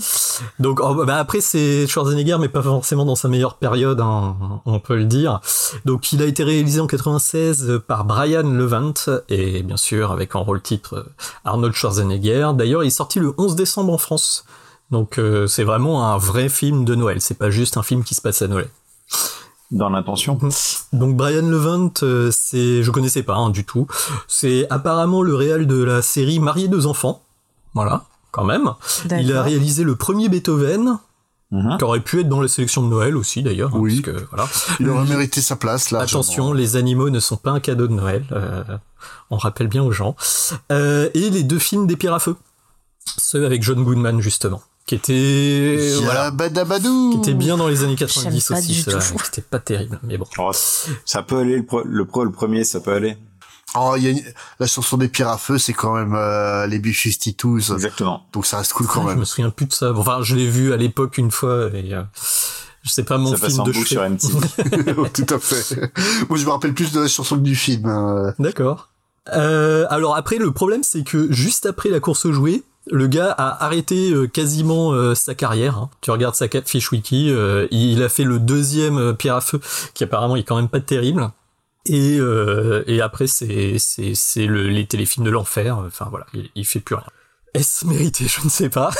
[0.59, 4.35] Donc oh, bah, après c'est Schwarzenegger mais pas forcément dans sa meilleure période hein,
[4.67, 5.41] on peut le dire.
[5.85, 8.93] Donc il a été réalisé en 96 par Brian Levant
[9.29, 11.03] et bien sûr avec en rôle titre euh,
[11.45, 12.51] Arnold Schwarzenegger.
[12.53, 14.45] D'ailleurs il est sorti le 11 décembre en France.
[14.91, 18.15] Donc euh, c'est vraiment un vrai film de Noël, c'est pas juste un film qui
[18.15, 18.69] se passe à Noël.
[19.71, 20.39] Dans l'intention.
[20.93, 23.85] Donc Brian Levant, euh, c'est, je connaissais pas hein, du tout.
[24.27, 27.21] C'est apparemment le réal de la série Marié deux enfants.
[27.75, 28.71] Voilà, quand même.
[29.11, 30.97] Il a réalisé le premier Beethoven,
[31.51, 31.77] Mhm.
[31.79, 33.71] qui aurait pu être dans la sélection de Noël aussi d'ailleurs.
[33.73, 34.01] hein, Oui.
[34.01, 34.47] parce que, voilà.
[34.79, 35.99] Il aurait mérité sa place là.
[36.01, 38.23] Attention, les animaux ne sont pas un cadeau de Noël.
[38.31, 38.63] euh,
[39.31, 40.15] on rappelle bien aux gens.
[40.71, 42.35] Euh, et les deux films des Pierres à feu,
[43.17, 47.11] ceux avec John Goodman justement, qui étaient voilà, Badabadou.
[47.11, 49.13] qui étaient bien dans les années 90 J'aime pas aussi.
[49.27, 50.25] étaient pas terribles, mais bon.
[50.39, 50.51] Oh,
[51.05, 53.17] ça peut aller, le, pro- le pro, le premier, ça peut aller.
[53.75, 54.23] Oh, il y a une-
[54.59, 57.71] la chanson des pires à feu, c'est quand même euh, les B-52s.
[57.73, 58.25] Exactement.
[58.33, 59.19] Donc ça reste cool quand Je même.
[59.19, 59.93] me souviens plus de ça.
[59.95, 62.01] Enfin, je l'ai vu à l'époque une fois et euh,
[62.81, 64.39] je sais pas mon Ça passe film en de sur MTV.
[65.13, 65.79] Tout à fait.
[66.29, 67.85] Moi, je me rappelle plus de la chanson que du film.
[67.85, 68.33] hein.
[68.39, 68.89] D'accord.
[69.33, 73.31] Euh, alors après, le problème, c'est que juste après la course aux jouets, le gars
[73.31, 75.77] a arrêté euh, quasiment euh, sa carrière.
[75.77, 75.89] hein.
[76.01, 79.59] Tu regardes sa fiche wiki, euh, il a fait le deuxième euh, Pierre à feu,
[79.93, 81.29] qui apparemment est quand même pas terrible.
[81.85, 85.77] Et, euh, et après, c'est c'est c'est le, les téléfilms de l'enfer.
[85.87, 87.05] Enfin voilà, il, il fait plus rien.
[87.55, 88.27] Est-ce mérité?
[88.27, 88.91] Je ne sais pas.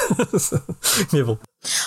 [1.13, 1.37] Mais bon,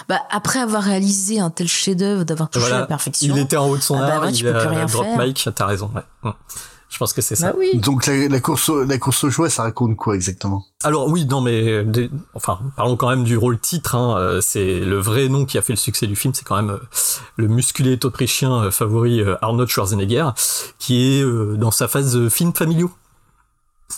[0.08, 2.80] Bah, après avoir réalisé un tel chef-d'œuvre, d'avoir touché voilà.
[2.80, 3.34] la perfection.
[3.34, 4.22] Il était en haut de son Ah bah art.
[4.22, 5.18] ouais, il tu peux a plus rien drop faire.
[5.26, 5.48] mic.
[5.54, 5.90] T'as raison.
[5.94, 6.30] Ouais.
[6.92, 7.52] Je pense que c'est ça.
[7.52, 7.78] Bah oui.
[7.78, 10.66] Donc la, la course, au- la course aux jouets, ça raconte quoi exactement?
[10.84, 13.94] Alors oui, non mais des- enfin parlons quand même du rôle titre.
[13.94, 16.56] Hein, euh, c'est le vrai nom qui a fait le succès du film, c'est quand
[16.56, 16.78] même euh,
[17.36, 20.28] le musculé autrichien euh, favori euh, Arnold Schwarzenegger,
[20.78, 22.90] qui est euh, dans sa phase de film familiaux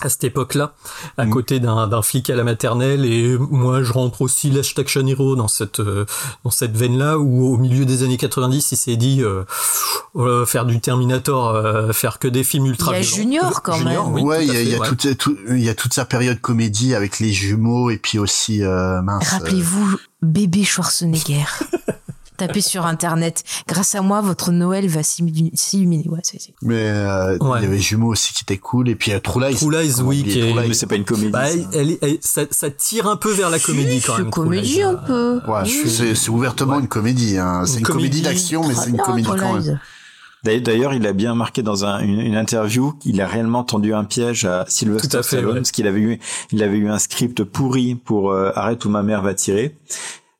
[0.01, 0.73] à cette époque-là,
[1.17, 1.31] à Mhm.
[1.31, 3.05] côté d'un flic à la maternelle.
[3.05, 6.05] Et moi, je rentre aussi l'hashtag Action Hero dans cette euh,
[6.43, 9.43] dans cette veine-là, où au milieu des années 90, il s'est dit euh,
[10.15, 12.91] euh, faire du Terminator, euh, faire que des films ultra.
[12.91, 13.15] Il y a violents.
[13.23, 14.13] Junior, quand Junior, même.
[14.15, 14.87] oui, Ouais, il y a, il y fait, a ouais.
[14.89, 19.01] toute, tout- y a toute sa période comédie avec les jumeaux et puis aussi euh,
[19.01, 19.23] mince.
[19.33, 21.45] euh, Rappelez-vous, bébé Schwarzenegger.
[22.37, 23.43] Tapez sur internet.
[23.67, 26.05] Grâce à moi, votre Noël va s'illuminer.
[26.09, 27.59] Ouais, c'est, c'est- mais euh, Ouais.
[27.59, 29.55] il y avait jumeaux aussi qui étaient cool et puis euh, True Lies.
[29.55, 31.31] True Lies, oui, qui est- True Lies Mais c'est pas une comédie.
[31.31, 31.57] Bah, ça.
[31.73, 34.31] elle, est- elle- ça, ça tire un peu vers la comédie quand c'est même.
[34.31, 34.81] True comédie Lies.
[34.83, 35.39] un peu.
[35.47, 35.83] Ouais, Oui.
[35.89, 37.37] c'est, c'est ouvertement une comédie.
[37.37, 37.63] Hein.
[37.65, 39.67] C'est Une une, comédie comédie d'action, mais c'est une bien, comédie True quand Lies.
[39.67, 39.79] même.
[40.61, 44.03] D'ailleurs- il a bien marqué dans un- une, une interview qu'il a réellement tendu un
[44.03, 45.55] piège à Sylvester Stallone ouais.
[45.55, 46.19] parce qu'il avait eu,
[46.51, 49.75] il avait eu un script pourri pour euh, Arrête où ma mère va tirer.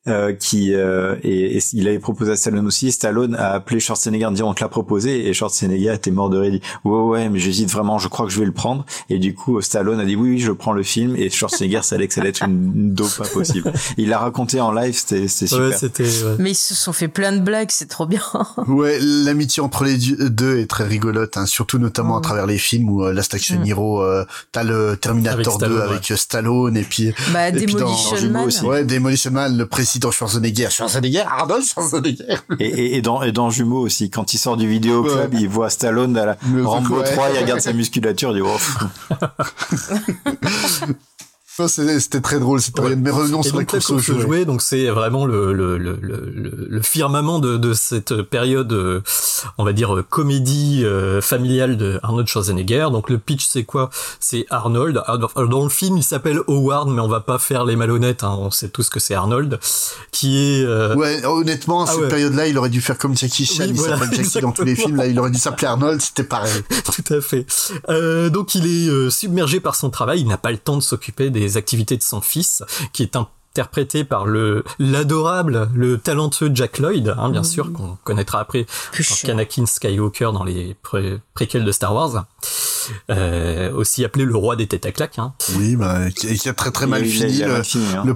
[0.08, 2.92] Euh, qui euh, et, et il avait proposé à Stallone aussi.
[2.92, 6.38] Stallone a appelé Schwarzenegger en disant on te l'a proposé et Schwarzenegger était mort de
[6.38, 6.54] rire.
[6.54, 8.86] Il dit ouais ouais mais j'hésite vraiment, je crois que je vais le prendre.
[9.10, 12.08] Et du coup Stallone a dit oui oui je prends le film et Schwarzenegger savait
[12.08, 13.72] que ça allait être une, une dope pas possible.
[13.98, 15.80] Il l'a raconté en live, c'était c'était Ouais, super.
[15.80, 16.04] c'était.
[16.04, 16.36] ouais.
[16.40, 18.22] Mais ils se sont fait plein de blagues, c'est trop bien.
[18.68, 19.98] Ouais, l'amitié entre les
[20.30, 22.24] deux est très rigolote, hein, surtout notamment à Mm.
[22.24, 23.66] travers les films où euh, Last Action Mm.
[23.68, 25.90] Hero, euh, t'as le Terminator Avec Stallone, 2 ouais.
[25.90, 28.48] avec euh, Stallone et puis Bah, Et puis dans- Demolition dans Jumeaux Man.
[28.48, 28.66] aussi.
[28.66, 29.66] ouais Demolition Man, le
[30.00, 32.38] président Schwarzenegger, Schwarzenegger, Arnold Schwarzenegger.
[32.60, 35.40] Et, et, et dans, et dans Jumeaux aussi, quand il sort du vidéo club, Ouais.
[35.42, 37.14] il voit Stallone à la Le Rambo truc, ouais.
[37.14, 39.16] 3, il regarde sa musculature, il dit oh,
[41.68, 43.00] C'était très drôle cette période.
[43.02, 44.22] Mais revenons sur la course aux jouets.
[44.22, 49.02] jouets, donc c'est vraiment le, le, le, le, le- firmament de, de cette période, euh,
[49.58, 52.88] on va dire, euh, comédie euh, familiale de Arnold Schwarzenegger.
[52.92, 53.90] Donc le pitch c'est quoi?
[54.20, 55.02] C'est Arnold.
[55.08, 58.36] Alors, Dans le film il s'appelle Howard, mais on va pas faire les malhonnêtes, hein,
[58.38, 59.58] on sait tous que c'est Arnold,
[60.12, 60.64] qui est...
[60.66, 62.08] euh, Ouais, honnêtement, Ah cette ouais.
[62.10, 63.64] période-là, il aurait dû faire comme Jackie Chan.
[63.64, 64.98] Oui, il voilà, s'appelle Jackie dans tous les films.
[64.98, 66.02] Là, il aurait dû s'appeler Arnold.
[66.02, 66.52] C'était pareil.
[66.84, 67.46] Tout à fait.
[67.90, 71.30] Euh, donc il est submergé par son travail, il n'a pas le temps de s'occuper
[71.30, 73.16] des activités de son fils, qui est
[73.60, 77.48] interprété par le l'adorable, le talentueux Jack Lloyd, hein, bien Oui.
[77.48, 78.66] sûr, qu'on connaîtra après.
[79.30, 82.26] Anakin Skywalker dans les pré préquels de Star Wars.
[83.10, 85.18] euh, aussi appelé le roi des têtes à claques.
[85.18, 85.34] Hein.
[85.58, 87.40] Oui, bah, qui, qui a très très mal fini.
[87.40, 88.06] le, hein.
[88.06, 88.14] le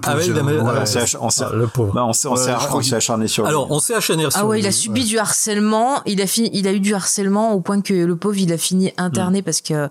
[1.68, 3.50] pauvre On s'est Ouais, acharné sur lui.
[3.50, 4.64] Alors, on s'est acharné sur Ah ouais, lui.
[4.66, 6.02] il a subi du harcèlement.
[6.06, 8.58] Il a fini, il a eu du harcèlement au point que le pauvre, il a
[8.60, 9.90] fini interné parce que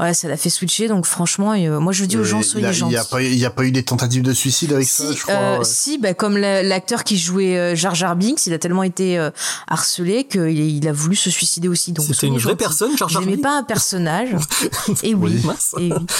[0.00, 0.88] ouais, ça l'a fait switcher.
[0.88, 2.92] Donc franchement, euh, moi je dis aux gens Et soyez gentils.
[2.92, 4.87] Il n'y a, pas eu- il y a pas eu des tentatives de suicide avec
[4.88, 5.34] Si, je crois.
[5.34, 5.64] euh, ouais.
[5.64, 9.18] si, bah, comme la- l'acteur qui jouait euh, Jar Jar Binks, il a tellement été
[9.18, 9.30] euh,
[9.68, 11.92] harcelé qu'il il a voulu se suicider aussi.
[11.92, 14.30] Donc C'était une vraie personne, Jar Jar Binks pas un personnage
[15.02, 15.40] Et oui.
[15.44, 15.74] Mince.
[15.78, 16.06] Et oui.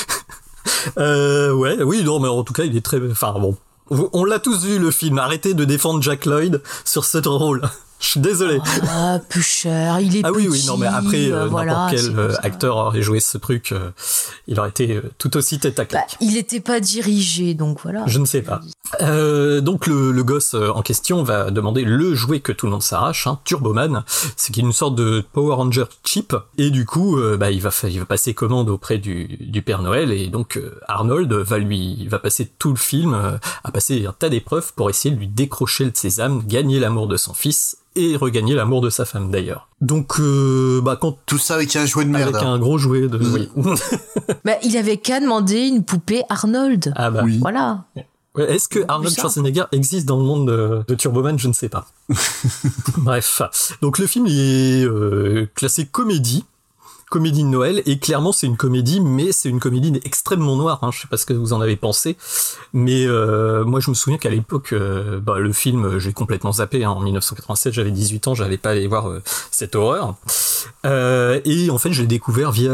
[0.98, 3.00] Euh, ouais, oui, non, mais en tout cas, il est très.
[3.10, 3.56] Enfin bon,
[4.12, 5.18] on l'a tous vu le film.
[5.18, 7.62] Arrêtez de défendre Jack Lloyd sur ce rôle.
[8.00, 8.58] Je suis désolé.
[8.88, 9.98] Ah, cher.
[10.00, 12.76] Il est Ah oui, oui, non, mais après, euh, voilà, n'importe c'est quel euh, acteur
[12.76, 13.90] aurait joué ce truc, euh,
[14.46, 16.16] il aurait été euh, tout aussi tête à Bah, claque.
[16.20, 18.04] il n'était pas dirigé, donc voilà.
[18.06, 18.60] Je ne sais pas.
[19.02, 22.72] Euh, donc le, le gosse euh, en question va demander le jouet que tout le
[22.72, 24.04] monde s'arrache, hein, Turboman,
[24.36, 27.98] c'est une sorte de Power Ranger cheap, et du coup, euh, bah, il va il
[27.98, 32.18] va passer commande auprès du, du Père Noël, et donc euh, Arnold va lui va
[32.18, 35.84] passer tout le film euh, à passer un tas d'épreuves pour essayer de lui décrocher
[35.84, 39.68] de ses âmes, gagner l'amour de son fils et regagner l'amour de sa femme d'ailleurs.
[39.80, 42.34] Donc, euh, bah quand Tout ça avec un jouet de merde.
[42.34, 43.48] avec un gros jouet de, oui.
[44.44, 46.92] Bah, il avait qu'à demander une poupée Arnold.
[46.96, 47.22] ah bah.
[47.24, 47.38] Oui.
[47.40, 47.84] Voilà.
[48.34, 49.14] Ouais, Est-ce que Arnold.
[49.14, 51.86] Schwarzenegger existe dans le monde de, de Turboman Je ne sais pas.
[52.98, 53.42] Bref,
[53.82, 56.44] donc le film il est euh, classé comédie,
[57.08, 60.78] comédie de Noël, et clairement c'est une comédie, mais c'est une comédie extrêmement noire.
[60.82, 60.90] Hein.
[60.92, 62.16] Je sais pas ce que vous en avez pensé,
[62.72, 66.52] mais euh, moi je me souviens qu'à l'époque, euh, bah, le film euh, j'ai complètement
[66.52, 66.84] zappé.
[66.84, 66.90] hein.
[66.90, 70.14] En 1987, j'avais 18 ans, j'avais pas allé voir euh, cette horreur.
[70.84, 72.72] Et en fait, je l'ai découvert via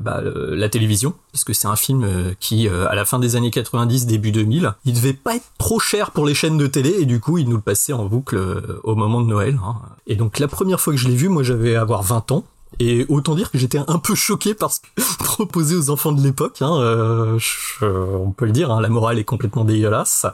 [0.00, 4.06] bah, la télévision, parce que c'est un film qui, à la fin des années 90,
[4.06, 7.18] début 2000, il devait pas être trop cher pour les chaînes de télé, et du
[7.20, 8.38] coup, ils nous le passaient en boucle
[8.84, 9.58] au moment de Noël.
[9.64, 9.76] hein.
[10.06, 12.44] Et donc, la première fois que je l'ai vu, moi, j'avais avoir 20 ans.
[12.78, 14.86] Et autant dire que j'étais un peu choqué par ce que
[15.24, 16.60] proposé aux enfants de l'époque.
[16.60, 20.26] Hein, euh, je- on peut le dire, hein, la morale est complètement dégueulasse,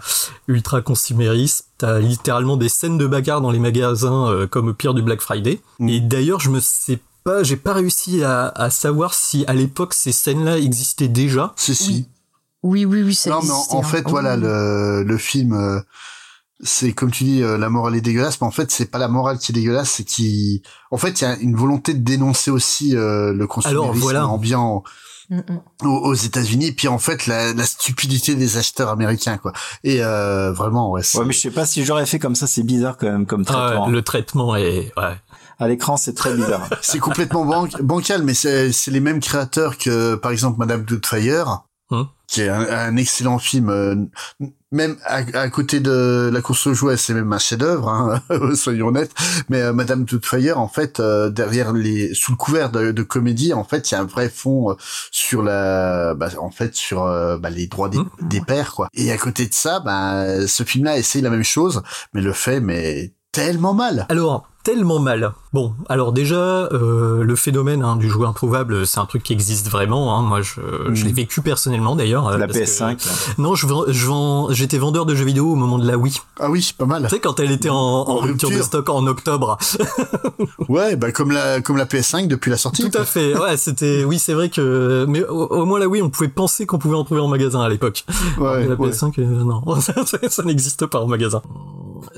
[0.48, 1.66] ultra consumériste.
[1.78, 5.20] T'as littéralement des scènes de bagarre dans les magasins euh, comme au pire du Black
[5.20, 5.60] Friday.
[5.78, 5.88] Mm.
[5.88, 9.94] Et d'ailleurs, je me sais pas, j'ai pas réussi à, à savoir si à l'époque
[9.94, 11.52] ces scènes-là existaient déjà.
[11.56, 12.08] Si, si.
[12.64, 13.82] Oui, oui, oui, ça Non, mais en, hein.
[13.84, 14.42] fait, Oh, voilà, oui.
[14.42, 15.80] le, le film, euh,
[16.62, 19.08] c'est comme tu dis, euh, la morale est dégueulasse, mais en fait, c'est pas la
[19.08, 22.50] morale qui est dégueulasse, c'est qui, en fait, il y a une volonté de dénoncer
[22.50, 24.26] aussi euh, le consumérisme voilà.
[24.26, 24.82] ambiant
[25.30, 25.86] Mm, mm.
[25.86, 29.52] aux, aux États-Unis, puis en fait, la, la stupidité des acheteurs américains, quoi.
[29.84, 31.00] Et euh, vraiment, ouais.
[31.14, 33.44] Ouais, mais je sais pas si j'aurais fait comme ça, c'est bizarre quand même comme
[33.48, 33.86] Ah, traitement.
[33.88, 34.92] le traitement est...
[34.96, 35.14] Ouais.
[35.60, 36.68] À l'écran, c'est très bizarre.
[36.82, 41.62] C'est complètement ban- bancal, mais c'est c'est les mêmes créateurs que, par exemple, Madame Doubtfire,
[41.90, 42.08] Hum.
[42.26, 43.70] qui est un, un excellent film.
[43.70, 43.94] euh,
[44.72, 48.22] même à, à côté de La course aux jouets, c'est même un chef-d'œuvre, hein,
[48.54, 49.12] soyons honnêtes.
[49.48, 53.52] Mais euh, Madame Doubtfire, en fait, euh, derrière les, sous le couvert de, de comédie,
[53.52, 54.74] en fait, il y a un vrai fond euh,
[55.10, 58.88] sur la, bah, en fait, sur euh, bah, les droits des, des pères, quoi.
[58.94, 61.82] Et à côté de ça, bah, ce film-là essaye la même chose,
[62.14, 64.06] mais le fait, mais tellement mal.
[64.08, 65.32] Alors, tellement mal.
[65.52, 66.34] Bon, alors déjà,
[66.72, 70.16] euh, le phénomène hein, du jouet introuvable, c'est un truc qui existe vraiment.
[70.16, 70.22] Hein.
[70.22, 70.60] Moi, je,
[70.92, 72.26] je l'ai vécu personnellement d'ailleurs.
[72.28, 73.06] euh, La parce que- PS5.
[73.06, 73.12] là.
[73.38, 76.16] Non, je, vends- je vends- j'étais vendeur de jeux vidéo au moment de la Wii.
[76.40, 77.02] Ah oui, c'est pas mal.
[77.04, 79.58] Tu sais, quand elle était en, en rupture de stock en octobre.
[80.68, 82.88] Ouais, bah comme la comme la PS5 depuis la sortie.
[82.88, 83.36] Tout à fait.
[83.38, 84.04] Ouais, c'était.
[84.04, 85.04] Oui, c'est vrai que.
[85.08, 87.60] Mais au, au moins la Wii, on pouvait penser qu'on pouvait en trouver en magasin
[87.60, 88.04] à l'époque.
[88.38, 88.90] Ouais, la ouais.
[88.90, 89.92] PS5, euh, non, ça,
[90.28, 91.42] ça n'existe pas en magasin.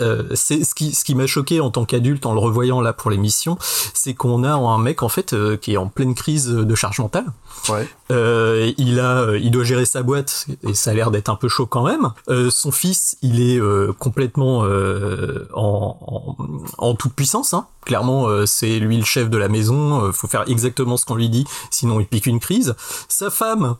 [0.00, 2.92] Euh, c'est ce qui ce qui m'a choqué en tant qu'adulte en le revoyant là
[2.92, 3.58] pour l'émission,
[3.92, 6.98] c'est qu'on a un mec en fait euh, qui est en pleine crise de charge
[7.00, 7.26] mentale.
[7.68, 7.88] Ouais.
[8.10, 11.36] Euh, il a, euh, il doit gérer sa boîte et ça a l'air d'être un
[11.36, 12.10] peu chaud quand même.
[12.28, 16.36] Euh, son fils, il est euh, complètement euh, en, en,
[16.78, 17.54] en toute puissance.
[17.54, 17.66] Hein.
[17.84, 20.04] Clairement, euh, c'est lui le chef de la maison.
[20.04, 22.74] euh, faut faire exactement ce qu'on lui dit, sinon il pique une crise.
[23.08, 23.76] Sa femme.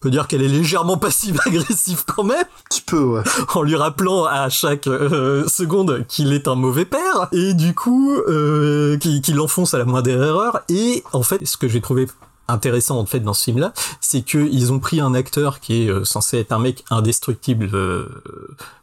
[0.00, 3.22] On peut dire qu'elle est légèrement passive-agressive quand même, petit peu, ouais.
[3.54, 8.12] en lui rappelant à chaque euh, seconde qu'il est un mauvais père, et du coup,
[8.28, 10.60] euh, qu'il l'enfonce à la moindre erreur.
[10.68, 12.06] Et en fait, ce que j'ai trouvé
[12.48, 15.82] intéressant en fait dans ce film là c'est que ils ont pris un acteur qui
[15.82, 18.22] est euh, censé être un mec indestructible euh,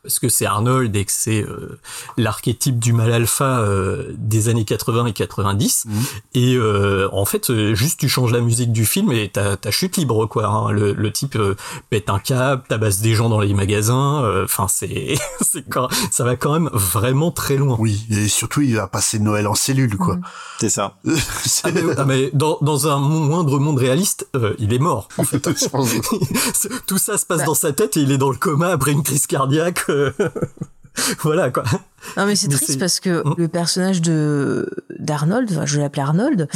[0.03, 1.79] parce que c'est Arnold et que c'est euh,
[2.17, 5.85] l'archétype du mal alpha euh, des années 80 et 90
[6.33, 9.71] et euh, en fait euh, juste tu changes la musique du film et t'as ta
[9.71, 10.71] chute libre quoi hein.
[10.71, 11.55] le, le type euh,
[11.89, 16.23] pète un câble tabasse des gens dans les magasins euh, enfin c'est c'est quand ça
[16.23, 17.77] va quand même vraiment très loin.
[17.79, 20.17] Oui et surtout il va passer Noël en cellule quoi.
[20.59, 20.95] C'est ça.
[21.65, 25.09] Ah mais, ah mais dans, dans un moindre monde réaliste, euh, il est mort.
[25.17, 25.39] En fait.
[26.87, 27.45] Tout ça se passe bah.
[27.45, 29.89] dans sa tête et il est dans le coma après une crise cardiaque.
[29.89, 30.11] euh.
[31.21, 31.63] voilà quoi.
[32.17, 36.47] Non mais c'est triste parce que le personnage de d'Arnold, enfin, je l'appelle Arnold,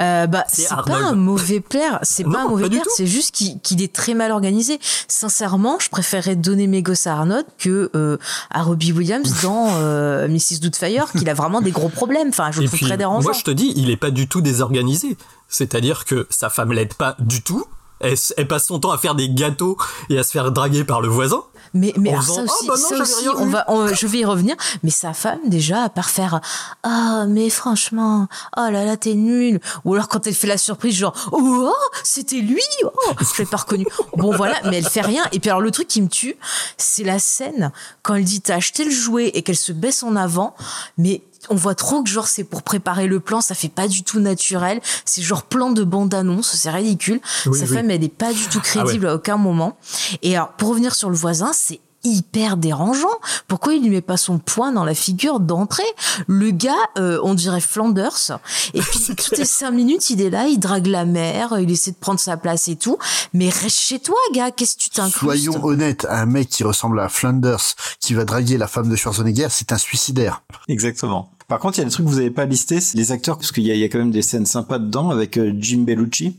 [0.00, 1.04] euh, bah C'est pas Arnold.
[1.04, 4.80] un mauvais père, c'est pas un mauvais père, c'est juste qu'il est très mal organisé.
[5.08, 8.16] Sincèrement, je préférerais donner mes gosses à Arnold que euh,
[8.50, 10.60] à Robbie Williams dans euh, Mrs.
[10.60, 12.28] Doubtfire, qu'il a vraiment des gros problèmes.
[12.28, 13.22] Enfin, je le trouve puis, très dérangeant.
[13.22, 15.16] moi, je te dis, il est pas du tout désorganisé.
[15.54, 17.64] C'est-à-dire que sa femme l'aide pas du tout.
[18.00, 19.78] Elle, passe son temps à faire des gâteaux
[20.10, 21.42] et à se faire draguer par le voisin.
[21.72, 23.52] Mais, mais alors ça aussi, bah non, ça j'avais aussi, rien on vu.
[23.52, 24.56] va, on- je vais y revenir.
[24.82, 26.40] Mais sa femme, déjà, à part faire,
[26.82, 29.58] ah, mais franchement, oh là là, t'es nul.
[29.84, 32.90] Ou alors quand elle fait la surprise, genre, oh, c'était lui, oh,
[33.20, 33.86] je l'ai pas reconnu.
[34.16, 35.22] Bon, voilà, mais elle fait rien.
[35.32, 36.36] Et puis alors, le truc qui me tue,
[36.76, 40.14] c'est la scène quand elle dit, t'as acheté le jouet et qu'elle se baisse en
[40.16, 40.54] avant,
[40.98, 44.02] mais on voit trop que genre c'est pour préparer le plan, ça fait pas du
[44.02, 47.20] tout naturel, c'est genre plan de bande-annonce, c'est ridicule.
[47.46, 47.74] Oui, Sa oui.
[47.76, 48.82] femme, elle est pas du tout Ah ouais.
[48.84, 49.76] crédible à aucun moment.
[50.22, 53.08] Et alors, pour revenir sur le voisin, c'est hyper dérangeant.
[53.48, 55.82] Pourquoi il lui met pas son poing dans la figure d'entrée?
[56.26, 58.38] Le gars, euh, on dirait Flanders.
[58.74, 61.92] Et puis toutes les cinq minutes, il est là, il drague la mère, il essaie
[61.92, 62.98] de prendre sa place et tout.
[63.32, 64.50] Mais reste chez toi, gars.
[64.50, 65.18] Qu'est-ce que tu t'incrustes?
[65.44, 69.48] Soyons honnêtes, un mec qui ressemble à Flanders, qui va draguer la femme de Schwarzenegger,
[69.48, 70.42] c'est un suicidaire.
[70.68, 71.30] Exactement.
[71.48, 73.36] Par contre, il y a des trucs que vous avez pas listés, c'est les acteurs,
[73.36, 75.52] parce qu'il y, a- il y a quand même des scènes sympas dedans avec euh,
[75.58, 76.36] Jim Bellucci,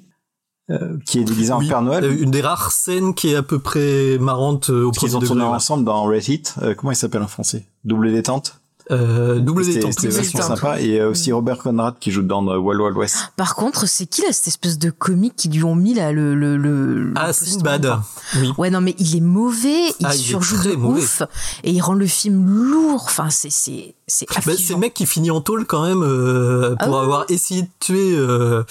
[0.72, 2.04] euh, qui est déguisé en Père Noël.
[2.04, 5.20] euh, une des rares scènes qui est à peu près marrante euh, au premier ont
[5.28, 6.56] tourné ensemble dans Red Heat.
[6.64, 7.66] Euh, comment il s'appelle en français?
[7.84, 8.60] Double détente?
[8.92, 9.94] Euh, double détente.
[9.94, 10.80] c'était oui, vachement sympa.
[10.80, 13.32] Et euh, aussi Robert Conrad qui joue dans euh, Wild Wild West.
[13.36, 16.36] Par contre, c'est qui là cette espèce de comique qui lui ont mis là le
[16.36, 17.98] le le Ah, Sinbad.
[18.38, 18.52] Oui.
[18.60, 21.00] Ouais, non, mais il est mauvais, il Ah, surjoue de mauvais.
[21.02, 21.24] ouf,
[21.64, 23.02] et il rend le film lourd.
[23.06, 26.86] Enfin, c'est c'est c'est Bah, le mec qui finit en tôle quand même euh, Ah
[26.86, 28.64] pour oui, avoir essayé de tuer euh,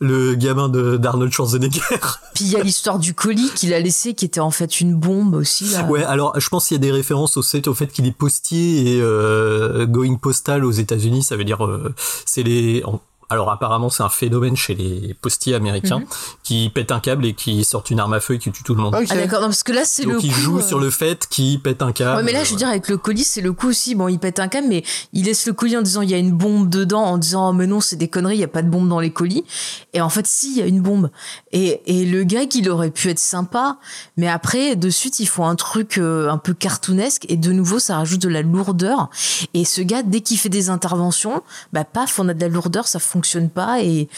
[0.00, 1.80] le gamin de d'Arnold Schwarzenegger.
[2.34, 4.94] Puis il y a l'histoire du colis qu'il a laissé, qui était en fait une
[4.94, 5.64] bombe aussi.
[5.70, 5.84] Là.
[5.86, 8.12] Ouais, alors je pense qu'il y a des références au fait, au fait qu'il est
[8.16, 11.92] postier et euh, going postal aux États-Unis, ça veut dire euh,
[12.26, 16.06] c'est les en- alors apparemment c'est un phénomène chez les postiers américains Mhm.
[16.44, 18.74] qui pètent un câble et qui sortent une arme à feu et qui tuent tout
[18.74, 18.94] le monde.
[18.94, 19.06] Ok.
[19.10, 20.90] Ah d'accord, non, parce que là c'est le Donc ils coup, jouent euh, sur le
[20.90, 22.16] fait qu'ils pètent un câble.
[22.18, 23.94] Ouais, mais là, je veux dire, avec le colis, c'est le coup aussi.
[23.94, 26.18] Bon, il pète un câble, mais il laisse le colis en disant il y a
[26.18, 28.62] une bombe dedans, en disant oh, mais non, c'est des conneries, il y a pas
[28.62, 29.44] de bombe dans les colis.
[29.92, 31.10] Et en fait, si, il y a une bombe.
[31.52, 33.76] Et, et le gag, il aurait pu être sympa,
[34.16, 37.78] mais après, de suite, ils font un truc euh, un peu cartoonesque, et de nouveau,
[37.78, 39.10] ça rajoute de la lourdeur.
[39.54, 42.86] Et ce gars, dès qu'il fait des interventions, bah paf, on a de la lourdeur,
[42.88, 43.17] ça fonctionne
[43.50, 44.08] pas, et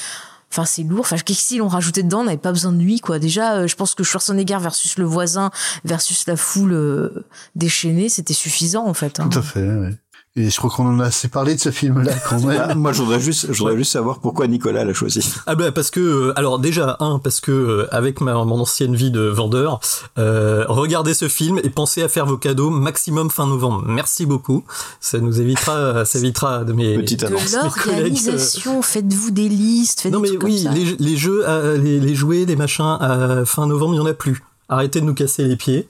[0.53, 1.01] Enfin, c'est lourd.
[1.01, 2.23] Enfin, qu'est-ce qu'ils l'ont rajouté dedans?
[2.23, 3.21] On n'avait pas besoin de lui, quoi.
[3.21, 5.53] Déjà, euh, je pense que Schwarzenegger versus le voisin
[5.85, 9.21] versus la foule euh, déchaînée, c'était suffisant, en fait.
[9.21, 9.29] hein.
[9.29, 9.95] Tout à fait, ouais.
[10.37, 12.79] Et je crois qu'on en a assez parlé de ce film-là quand Ah, même.
[12.79, 15.21] moi, je voudrais juste, je voudrais juste savoir pourquoi Nicolas l'a choisi.
[15.47, 18.95] Ah bah parce que euh, alors déjà un parce que euh, avec ma mon ancienne
[18.95, 19.81] vie de vendeur,
[20.19, 23.83] euh, regardez ce film et pensez à faire vos cadeaux maximum fin novembre.
[23.87, 24.63] Merci beaucoup.
[25.01, 27.53] Ça nous évitera ça évitera de mes Petite De annonce.
[27.53, 30.79] mes collègues, euh, l'organisation, faites-vous des listes, faites Non des mais oui, comme ça.
[30.79, 34.07] les, les jeux, euh, les, les jouets, les machins, à fin novembre, il y en
[34.07, 34.45] a plus.
[34.69, 35.89] Arrêtez de nous casser les pieds.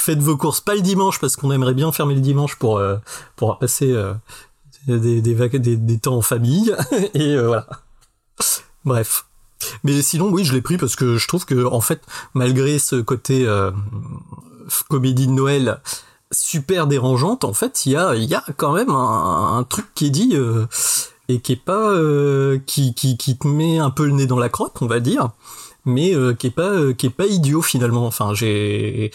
[0.00, 2.96] Faites vos courses pas le dimanche parce qu'on aimerait bien fermer le dimanche pour euh,
[3.34, 4.14] pour passer euh,
[4.86, 6.72] des, des, des, des temps en famille
[7.14, 7.66] et euh, voilà.
[8.84, 9.26] Bref.
[9.82, 12.00] Mais sinon, oui, je l'ai pris parce que je trouve que en fait,
[12.32, 13.72] malgré ce côté euh,
[14.88, 15.80] comédie de Noël
[16.30, 19.86] super dérangeante, en fait, il y a, il y a quand même un, un truc
[19.96, 20.66] qui est dit euh,
[21.28, 24.38] et qui est pas euh, qui, qui qui te met un peu le nez dans
[24.38, 25.30] la crotte, on va dire,
[25.84, 28.06] mais euh, qui est pas euh, qui est pas idiot finalement.
[28.06, 29.10] Enfin, j'ai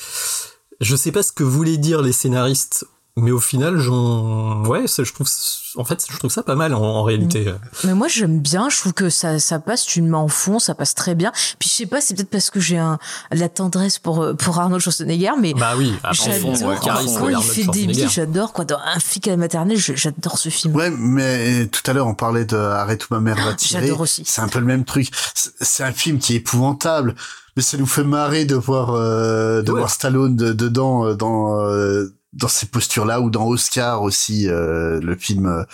[0.83, 5.03] je sais pas ce que voulaient dire les scénaristes, mais au final, j'en ouais, ça,
[5.03, 5.27] je trouve
[5.75, 7.45] en fait, je trouve ça pas mal en, en réalité.
[7.83, 8.69] Mais moi, j'aime bien.
[8.69, 9.85] Je trouve que ça, ça passe.
[9.85, 11.31] Tu le mets en fond, ça passe très bien.
[11.59, 12.97] Puis je sais pas, c'est peut-être parce que j'ai un
[13.31, 16.99] de la tendresse pour pour Arnold Schwarzenegger, mais Bah oui, à j'adore fond, ouais, quand
[17.29, 18.07] il fait des billes.
[18.09, 18.65] J'adore quoi.
[18.65, 20.75] Dans un flic à la maternelle, j'adore ce film.
[20.75, 23.81] Ouais, mais tout à l'heure on parlait de Arrête où ma mère va tirer.
[23.81, 24.23] J'adore aussi.
[24.25, 25.09] C'est un peu le même truc.
[25.35, 27.15] C'est c'est un film qui est épouvantable,
[27.55, 29.79] mais ça nous fait marrer de voir euh, de Ouais.
[29.79, 34.99] voir Stallone de- dedans euh, dans euh, dans ces postures-là ou dans Oscar aussi euh,
[35.01, 35.65] le film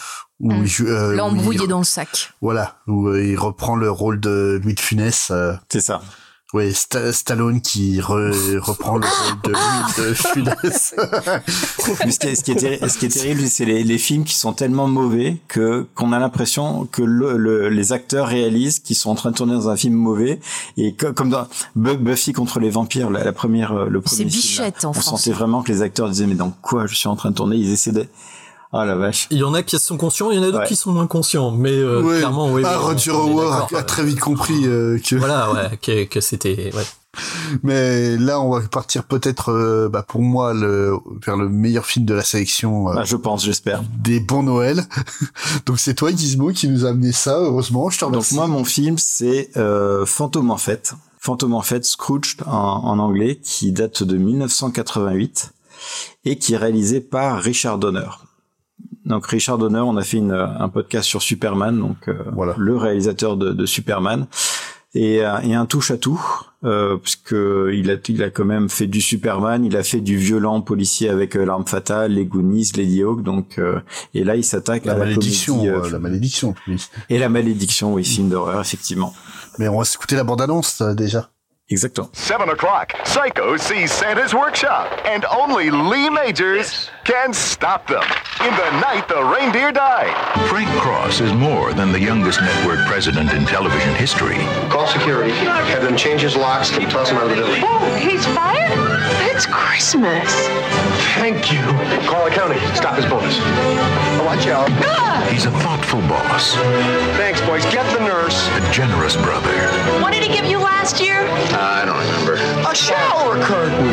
[0.41, 0.65] où Mm.
[0.65, 2.33] il euh, L'embrouillé il- dans le sac.
[2.41, 5.29] voilà où euh, il reprend le rôle de Louis de Funès.
[5.31, 6.01] euh, C'est ça.
[6.53, 10.95] Oui, Sta- Stallone qui re- reprend le rôle de de Funès.
[12.05, 13.97] Mais ce qui est, ce qui est terri- ce qui est terrible, c'est les, les
[13.99, 18.79] films qui sont tellement mauvais que qu'on a l'impression que le, le- les acteurs réalisent
[18.79, 20.39] qu'ils sont en train de tourner dans un film mauvais
[20.77, 24.23] et que- comme dans Bu- Buffy contre les vampires, la, la première, euh, le premier
[24.23, 25.05] C'est film, là, Bichette en on France.
[25.21, 27.57] sentait vraiment que les acteurs disaient mais dans quoi je suis en train de tourner?
[27.57, 28.07] Ils essaient de
[28.71, 29.27] ah la vache.
[29.31, 30.67] Il y en a qui sont conscients, il y en a d'autres Ouais.
[30.67, 32.17] qui sont moins conscients, mais euh, Ouais.
[32.17, 32.61] clairement, oui.
[32.65, 36.71] ah, Roger Howard a, a très vite compris euh, que Voilà, ouais, que, que c'était.
[36.75, 36.83] Ouais.
[37.63, 40.93] Mais là, on va partir peut-être, euh, bah, pour moi, le,
[41.25, 42.89] vers le meilleur film de la sélection.
[42.91, 43.81] euh, Ah, je pense, j'espère.
[43.97, 44.83] des bons Noël.
[45.65, 47.39] Donc c'est toi, Gizmo, qui nous a amené ça.
[47.39, 48.35] Heureusement, je te Donc remercie.
[48.35, 50.93] moi, mon film, c'est euh, Fantôme en fête.
[51.17, 55.51] Fantôme en fête, Scrooge en, en anglais, qui date de 1988
[56.25, 58.07] et qui est réalisé par Richard Donner.
[59.05, 62.53] Donc Richard Donner, on a fait une, un podcast sur Superman, donc euh, Voilà.
[62.57, 64.27] le réalisateur de, de Superman,
[64.93, 66.19] et, euh, et un touche à tout,
[66.63, 67.31] euh, puisque
[67.73, 71.09] il a, il a quand même fait du Superman, il a fait du violent policier
[71.09, 73.79] avec euh, l'arme fatale, les Goonies, Lady Hawk, donc euh,
[74.13, 76.55] et là il s'attaque la à la malédiction, comédie, euh, euh, la malédiction.
[76.67, 76.83] oui.
[77.09, 79.13] et la malédiction, oui, film d'horreur, effectivement.
[79.59, 81.29] Mais on va s'écouter la bande-annonce euh, déjà.
[81.69, 82.15] Exactement.
[82.15, 88.03] 7 o'clock, Psycho sees Santa's workshop, and only Lee Majors can stop them.
[88.41, 90.15] In the night the reindeer died.
[90.49, 94.37] Frank Cross is more than the youngest network president in television history.
[94.69, 95.31] Call security.
[95.31, 97.61] Have them change his locks and toss him out of the building.
[97.63, 98.88] Oh, he's fired?
[99.39, 100.27] It's Christmas.
[101.15, 101.63] Thank you.
[102.11, 102.59] Call the county.
[102.75, 103.39] Stop his bonus.
[103.39, 104.67] Oh, watch out.
[104.83, 105.25] Ah!
[105.31, 106.55] He's a thoughtful boss,
[107.15, 107.63] Thanks, boys.
[107.71, 108.35] Get the nurse.
[108.51, 109.55] a generous brother,
[110.03, 111.23] What did he give you last year?
[111.55, 112.35] Uh, I don't remember.
[112.67, 113.87] A shower curtain.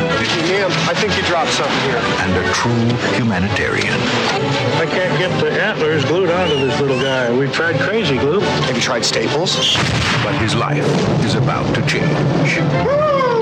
[0.50, 2.02] Ma'am, I think you dropped something here.
[2.26, 3.94] and a true humanitarian.
[4.82, 7.30] I can't get the antlers glued onto this little guy.
[7.30, 8.40] We've tried crazy glue.
[8.66, 9.54] Have you tried staples?
[10.26, 10.82] But his life
[11.22, 13.35] is about to change.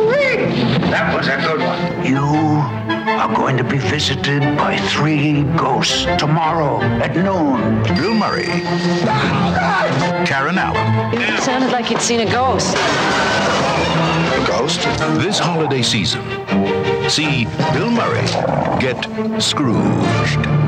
[0.95, 2.07] That was a good one.
[2.07, 7.83] You are going to be visited by three ghosts tomorrow at noon.
[7.97, 8.47] Bill Murray,
[10.25, 12.77] Karen Allen, It sounded like you'd seen a ghost.
[12.77, 14.83] A ghost?
[15.19, 16.23] this holiday season.
[17.11, 18.29] See Bill Murray
[18.79, 18.97] get
[19.43, 20.64] Scrooged.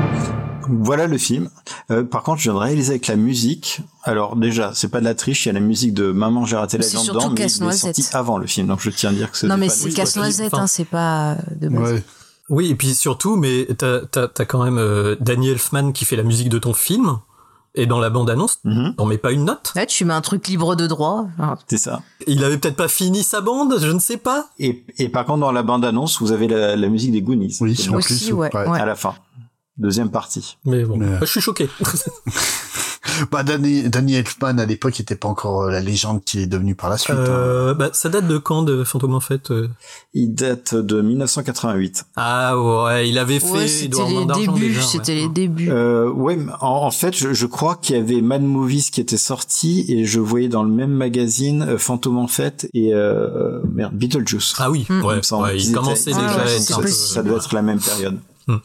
[0.69, 1.49] Voilà le film.
[1.91, 3.81] Euh, par contre, je viens de réaliser avec la musique.
[4.03, 6.55] Alors déjà, c'est pas de la triche, il y a la musique de Maman j'ai
[6.55, 7.95] raté Mais l'avion c'est dedans, mais il est Casse-Noisette.
[7.95, 9.89] sorti avant le film, donc je tiens à dire que c'est Non, mais pas- c'est
[9.91, 11.93] Casse-Noisette, hein, c'est pas euh, de base.
[11.93, 12.03] Ouais.
[12.49, 16.15] Oui, et puis surtout, mais t'as t'as t'as quand même euh, Danny Elfman qui fait
[16.15, 17.17] la musique de ton film.
[17.79, 18.95] Et dans la bande-annonce, Mhm.
[18.97, 19.71] on met pas une note?
[19.75, 21.27] Là, tu mets un truc libre de droit.
[21.37, 22.01] Enfin, C'est ça.
[22.25, 24.47] Il avait peut-être pas fini sa bande, je ne sais pas.
[24.57, 27.55] Et, et par contre, dans la bande-annonce, vous avez la, la musique des Goonies.
[27.61, 28.79] Oui, en Aussi, plus, ouais, ouais.
[28.81, 29.13] à la fin.
[29.77, 30.57] Deuxième partie.
[30.65, 31.69] Mais bon, Mais- je suis choqué.
[33.31, 36.75] Bah, Danny, Danny Elfman, à l'époque, était pas encore euh, la légende qu'il est devenu
[36.75, 37.15] par la suite.
[37.15, 37.25] hein.
[37.27, 39.69] Euh, bah, ça date de quand de Fantôme en fait euh?
[40.13, 42.03] Il date de 1988.
[42.15, 44.85] Ah ouais, il avait fait Ouais, c'était les débuts, déjà, ouais.
[44.85, 45.69] c'était les débuts.
[45.71, 49.17] Euh, ouais, en, en fait, je, je crois qu'il y avait Mad Movies qui était
[49.17, 53.93] sorti et je voyais dans le même magazine euh, Fantôme en fête et euh, merde
[53.95, 54.53] Beetlejuice.
[54.57, 55.03] Ah oui, Mm.
[55.05, 55.21] ouais,
[55.57, 57.13] il commençait déjà Ah, à ouais, être c'est un peu- possible.
[57.13, 58.19] Ça doit être la même période.
[58.47, 58.57] Hmm.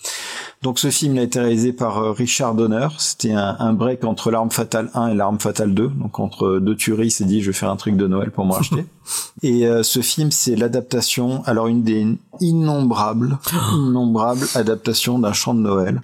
[0.62, 2.86] Donc ce film il a été réalisé par euh, Richard Donner.
[2.98, 5.88] C'était un, un break entre l'arme fatale 1 et l'arme fatale 2.
[5.88, 8.44] Donc entre deux tueries, il s'est dit je vais faire un truc de Noël pour
[8.46, 8.84] me racheter.
[9.42, 12.06] et euh, ce film c'est l'adaptation, alors une des
[12.40, 13.38] innombrables,
[13.74, 16.00] innombrables adaptations d'un chant de Noël.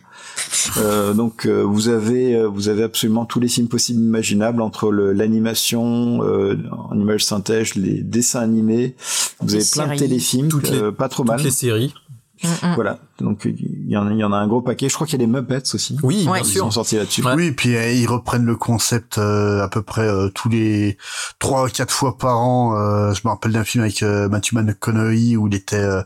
[0.78, 4.90] Euh, donc euh, vous avez euh, vous avez absolument tous les films possibles imaginables entre
[4.92, 6.56] l'animation euh,
[6.90, 8.96] en image synthèse, les dessins animés,
[9.40, 11.36] vous Les avez plein de téléfilms, Toutes les- pas trop mal.
[11.36, 11.94] Toutes les séries.
[12.42, 12.74] Mm, mm.
[12.74, 14.88] Voilà, donc il y, en a, il y en a un gros paquet.
[14.88, 15.96] Je crois qu'il y a les Muppets aussi.
[16.02, 16.40] Oui, Ouais.
[16.40, 16.64] bien Ils sûr.
[16.64, 17.22] sont sortis là-dessus.
[17.24, 17.34] Ouais.
[17.34, 20.96] Oui, puis euh, ils reprennent le concept euh, à peu près euh, tous les
[21.38, 22.76] trois quatre fois par an.
[22.76, 26.02] Euh, je me rappelle d'un film avec euh, Matthew McConaughey où il était euh,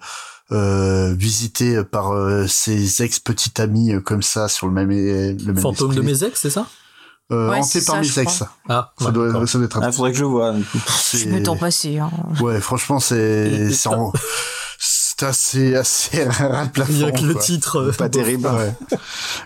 [0.53, 5.35] euh, visité par euh, ses ex petites amies euh, comme ça sur le même le
[5.53, 6.25] même Fantôme de esprit.
[6.25, 6.67] mes ex, c'est ça?
[7.31, 8.35] Euh, Ouais, hanté c'est par ça, mes ex.
[8.39, 8.49] crois.
[8.69, 10.55] Ah, Ça ouais, doit, ça doit être un Ah, faudrait que je vois.
[10.55, 10.79] Je
[11.17, 11.99] c'est- me temps passé.
[11.99, 12.11] Hein.
[12.43, 13.89] Ouais, franchement, Et- c'est
[15.31, 16.93] et c'est ça- en- c'est assez ras plafond.
[16.93, 17.43] Rien que le quoi.
[17.43, 17.77] titre.
[17.77, 18.47] euh, Pas terrible.
[18.49, 18.75] Ouais.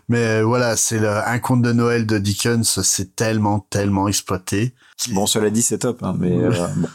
[0.08, 4.74] Mais euh, voilà, c'est le- un conte de Noël de Dickens, c'est tellement, tellement exploité.
[5.12, 6.88] Bon, cela dit, c'est top, hein, mais euh, bon.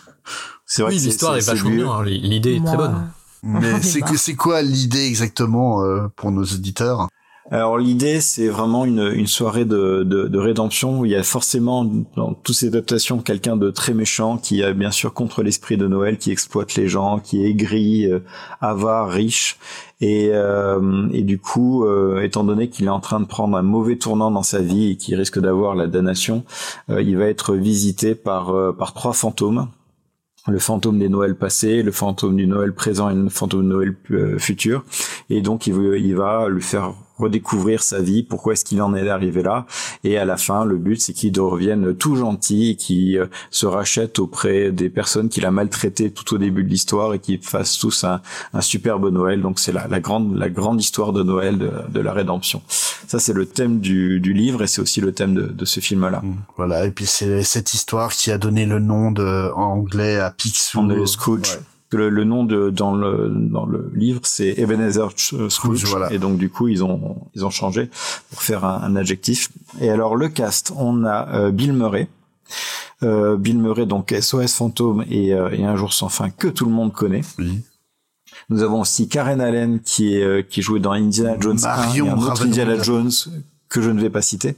[0.66, 1.92] C'est vrai Oui, l'histoire est c'est vachement bien.
[1.92, 2.04] hein.
[2.06, 3.12] L'idée est Moi, très bonne.
[3.44, 7.08] Mais c'est est que c'est quoi l'idée exactement euh, pour nos auditeurs?
[7.54, 11.24] Alors l'idée, c'est vraiment une, une soirée de, de, de rédemption où il y a
[11.24, 11.86] forcément
[12.16, 15.86] dans toutes ces adaptations quelqu'un de très méchant qui a bien sûr contre l'esprit de
[15.86, 18.20] Noël, qui exploite les gens, qui est aigri, euh,
[18.62, 19.58] avare, riche.
[20.00, 23.62] Et, euh, et du coup, euh, étant donné qu'il est en train de prendre un
[23.62, 26.46] mauvais tournant dans sa vie et qu'il risque d'avoir la damnation,
[26.90, 29.68] euh, il va être visité par, euh, par trois fantômes.
[30.48, 33.96] Le fantôme des Noëls passés, le fantôme du Noël présent et le fantôme de Noël
[34.10, 34.84] euh, futur.
[35.30, 39.10] Et donc, il, il va lui faire redécouvrir sa vie, pourquoi est-ce qu'il en est
[39.10, 39.66] arrivé là.
[40.04, 43.66] Et à la fin, le but, c'est qu'il revienne tout gentil et qu'il euh, se
[43.66, 47.78] rachète auprès des personnes qu'il a maltraitées tout au début de l'histoire et qu'ils fassent
[47.78, 48.22] tous un,
[48.54, 49.42] un superbe Noël.
[49.42, 52.62] Donc, c'est la, la, grande, la grande histoire de Noël de, de la rédemption.
[53.08, 55.80] Ça, c'est le thème du, du livre et c'est aussi le thème de, de ce
[55.80, 56.22] film-là.
[56.58, 60.32] Voilà, et puis c'est cette histoire qui a donné le nom de en anglais à
[60.32, 60.80] Picsou.
[60.80, 61.56] On est le Scrooge.
[61.56, 61.60] Ouais.
[61.94, 66.12] Le, le nom de dans le dans le livre c'est Ebenezer Ch- Scrooge voilà.
[66.14, 67.90] et donc du coup ils ont ils ont changé
[68.30, 69.50] pour faire un, un adjectif.
[69.82, 72.08] Et alors le cast, on a euh, Bill Murray.
[73.04, 76.66] Euh, Bill Murray donc SOS fantôme et, euh, et un jour sans fin que tout
[76.66, 77.22] le monde connaît.
[78.50, 82.06] Nous avons aussi Karen Allen qui est euh, qui jouait dans Indiana Jones 1 Marion
[82.06, 82.44] et un autre.
[82.46, 83.12] Indiana Jones
[83.70, 84.56] que je ne vais pas citer.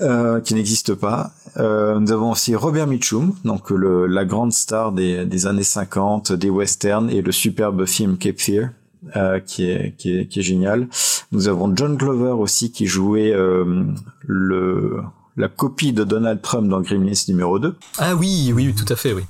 [0.00, 1.30] Euh, qui n'existe pas.
[1.58, 6.32] Euh, nous avons aussi Robert Mitchum, donc le, la grande star des, des années 50,
[6.32, 8.70] des westerns et le superbe film Cape Fear.
[9.16, 10.86] euh, qui est qui est qui est génial.
[11.32, 13.84] Nous avons John Glover aussi qui jouait euh,
[14.26, 14.98] le
[15.36, 17.74] la copie de Donald Trump dans Gremlins numéro 2.
[17.98, 19.22] Ah oui, oui, tout à fait, oui.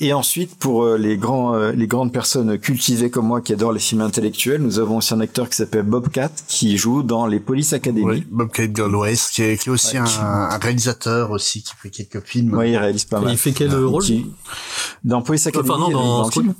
[0.00, 3.72] Et ensuite, pour euh, les grands, euh, les grandes personnes cultivées comme moi qui adorent
[3.72, 7.26] les films intellectuels, nous avons aussi un acteur qui s'appelle Bob Cat qui joue dans
[7.26, 8.04] les Police Academy.
[8.04, 11.62] Oui, Bob Kate Galway, qui est, qui est aussi Ouais, un, qui- un réalisateur aussi
[11.62, 12.54] qui fait quelques films.
[12.58, 13.32] Oui, il réalise pas Et mal.
[13.34, 14.26] il fait quel rôle Qui-
[15.04, 15.70] Dans Police Academy.
[15.70, 16.42] Enfin, non, dans le Scrooge.
[16.44, 16.54] film.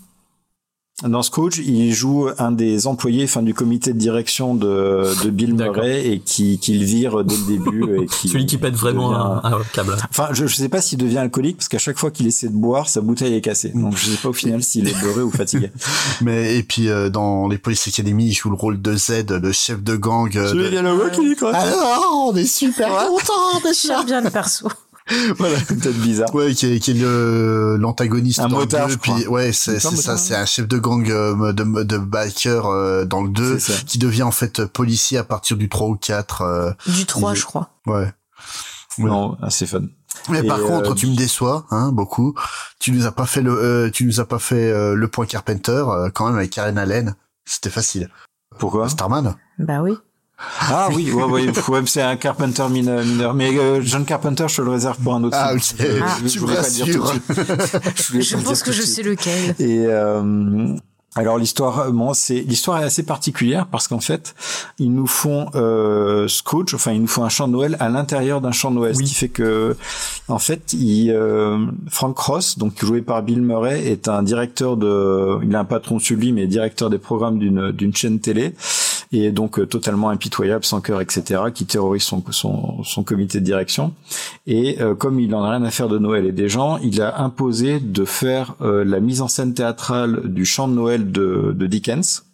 [1.02, 5.52] Dans Scrooge, il joue un des employés, enfin du comité de direction de, de Bill
[5.54, 8.02] Murray et qui qu'il vire dès le début.
[8.02, 9.96] Et qui, Celui qui pète vraiment devient- un, un câble.
[10.08, 12.54] Enfin, je, je sais pas s'il devient alcoolique parce qu'à chaque fois qu'il essaie de
[12.54, 13.70] boire, sa bouteille est cassée.
[13.74, 15.72] Donc je sais pas au final s'il est beurré ou fatigué.
[16.22, 19.50] Mais et puis euh, dans les Police Academy, il joue le rôle de Z, le
[19.50, 20.30] chef de gang.
[20.36, 23.68] euh, Celui de- qui le qui Alors, on est super contents.
[23.84, 24.68] J'aime bien le perso.
[25.38, 25.58] Voilà.
[25.60, 26.34] Peut-être bizarre.
[26.34, 29.14] Ouais, qui est, qui est le l'antagoniste Un dans motard, le 2, je crois.
[29.16, 31.82] puis ouais, c'est C'est un c'est ça, motard, c'est un chef de gang euh, de
[31.82, 33.82] de biker euh, dans le 2 C'est ça.
[33.84, 37.36] qui devient en fait policier à partir du 3 ou 4 euh, Du 3, il-
[37.36, 37.70] je crois.
[37.86, 38.10] ouais.
[38.98, 39.82] Non, assez fun.
[40.30, 42.34] Mais Et, par euh, contre, tu me déçois, hein, beaucoup.
[42.78, 45.26] Tu nous as pas fait le, euh, tu nous as pas fait euh, le point
[45.26, 47.14] Carpenter euh, quand même avec Karen Allen.
[47.44, 48.08] C'était facile.
[48.58, 48.88] Pourquoi?
[48.88, 49.34] Starman?
[49.58, 49.98] Bah oui.
[50.60, 53.04] Ah oui, ouais, ouais, ouais, c'est un Carpenter mineur.
[53.04, 53.34] mineur.
[53.34, 55.78] Mais euh, John Carpenter, je te le réserve pour un autre Ah, film.
[55.80, 55.86] ok.
[55.96, 58.22] Je- Ah, je tu voulais pas le dire tout de suite.
[58.22, 59.54] Je le pense que je sais lequel.
[59.58, 60.74] Et euh,
[61.16, 64.34] alors l'histoire, bon, c'est l'histoire est assez particulière parce qu'en fait,
[64.78, 68.40] ils nous font euh, Scrooge, enfin ils nous font un chant de Noël à l'intérieur
[68.40, 69.76] d'un chant de Noël, ce qui fait que,
[70.28, 75.38] en fait, il, euh, Frank Ross, donc joué par Bill Murray, est un directeur de,
[75.44, 78.54] il a un patron sur lui, mais directeur des programmes d'une d'une chaîne télé
[79.14, 83.44] et donc euh, totalement impitoyable, sans cœur, etc., qui terrorise son, son, son comité de
[83.44, 83.92] direction.
[84.46, 87.00] Et euh, comme il en a rien à faire de Noël et des gens, il
[87.00, 91.54] a imposé de faire euh, la mise en scène théâtrale du chant de Noël de,
[91.56, 92.24] de Dickens.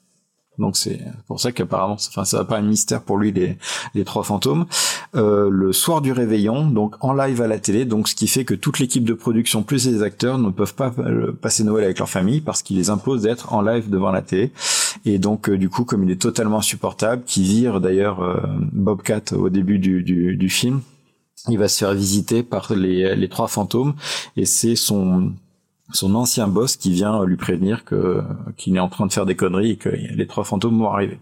[0.58, 4.22] Donc c'est pour ça qu'apparemment, enfin ça va pas un mystère pour lui les trois
[4.22, 4.66] fantômes.
[5.14, 8.44] Euh, le soir du réveillon, donc en live à la télé, donc ce qui fait
[8.44, 11.98] que toute l'équipe de production plus les acteurs ne peuvent pas euh, passer Noël avec
[11.98, 14.52] leur famille parce qu'il les impose d'être en live devant la télé.
[15.04, 18.40] Et donc euh, du coup, comme il est totalement insupportable, qui vire d'ailleurs euh,
[18.72, 20.82] Bobcat au début du, du, du film,
[21.48, 23.94] il va se faire visiter par les trois fantômes
[24.36, 25.32] et c'est son
[25.92, 28.22] son ancien boss qui vient lui prévenir que
[28.56, 31.18] qu'il est en train de faire des conneries et que les trois fantômes vont arriver.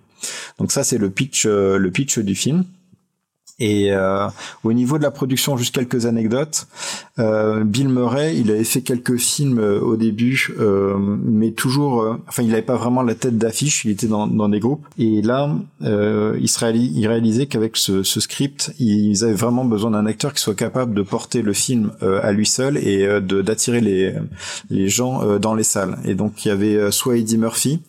[0.59, 2.64] Donc ça c'est le pitch euh, le pitch du film.
[3.61, 4.28] Et euh,
[4.62, 6.68] au niveau de la production, juste quelques anecdotes.
[7.18, 12.16] Euh, Bill Murray, il avait fait quelques films euh, au début, euh, mais toujours, euh,
[12.28, 13.84] enfin, il n'avait pas vraiment la tête d'affiche.
[13.84, 14.86] Il était dans, dans des groupes.
[14.96, 15.50] Et là,
[15.80, 20.54] il, se réalisait qu'avec ce, ce script, ils avaient vraiment besoin d'un acteur qui soit
[20.54, 24.14] capable de porter le film à lui seul et d'attirer les
[24.70, 25.98] les gens dans les salles.
[26.04, 27.80] Et donc, il y avait soit Eddie Murphy,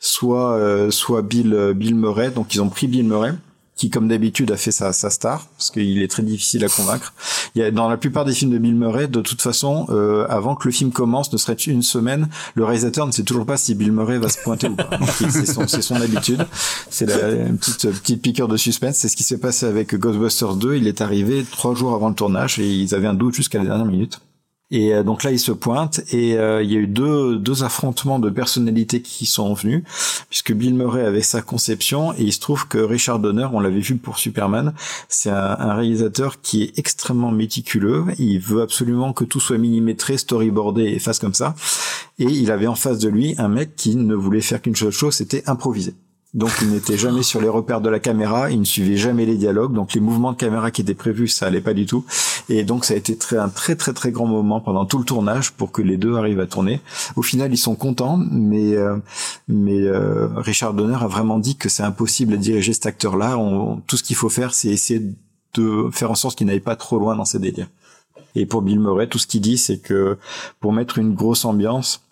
[0.00, 2.30] soit soit Bill Bill Murray.
[2.30, 3.32] Donc, ils ont pris Bill Murray
[3.76, 7.12] qui comme d'habitude a fait sa, sa star parce qu'il est très difficile à convaincre.
[7.54, 10.26] Il y a, dans la plupart des films de Bill Murray, de toute façon, euh,
[10.28, 13.56] avant que le film commence, ne serait une semaine, le réalisateur ne sait toujours pas
[13.56, 14.90] si Bill Murray va se pointer ou pas.
[15.18, 16.46] C'est son, son habitude.
[16.90, 18.96] C'est la une petite petite piqûre de suspense.
[18.96, 20.76] C'est ce qui s'est passé avec Ghostbusters 2.
[20.76, 23.64] Il est arrivé trois jours avant le tournage et ils avaient un doute jusqu'à la
[23.64, 24.20] dernière minute.
[24.74, 27.62] Et euh, donc là, il se pointe et euh, il y a eu deux, deux
[27.62, 29.84] affrontements de personnalités qui sont venus,
[30.28, 33.78] puisque Bill Murray avait sa conception et il se trouve que Richard Donner, on l'avait
[33.78, 34.74] vu pour Superman,
[35.08, 38.04] c'est un, réalisateur qui est extrêmement méticuleux.
[38.18, 41.54] Il veut absolument que tout soit millimétré, storyboardé et fasse comme ça.
[42.18, 44.90] Et il avait en face de lui un mec qui ne voulait faire qu'une seule
[44.90, 45.94] chose, c'était improviser.
[46.34, 49.36] Donc il n'était jamais sur les repères de la caméra, il ne suivait jamais les
[49.36, 52.04] dialogues, donc les mouvements de caméra qui étaient prévus, ça allait pas du tout.
[52.48, 55.04] Et donc ça a été très, un très très très grand moment pendant tout le
[55.04, 56.80] tournage pour que les deux arrivent à tourner.
[57.14, 58.96] Au final ils sont contents, mais euh,
[59.46, 63.38] mais euh, Richard Donner a vraiment dit que c'est impossible de diriger cet acteur-là.
[63.86, 65.02] Tout ce qu'il faut faire, c'est essayer
[65.54, 67.68] de faire en sorte qu'il n'aille pas trop loin dans ses délires.
[68.34, 70.18] Et pour Bill Murray, tout ce qu'il dit, c'est que
[70.58, 72.02] pour mettre une grosse ambiance,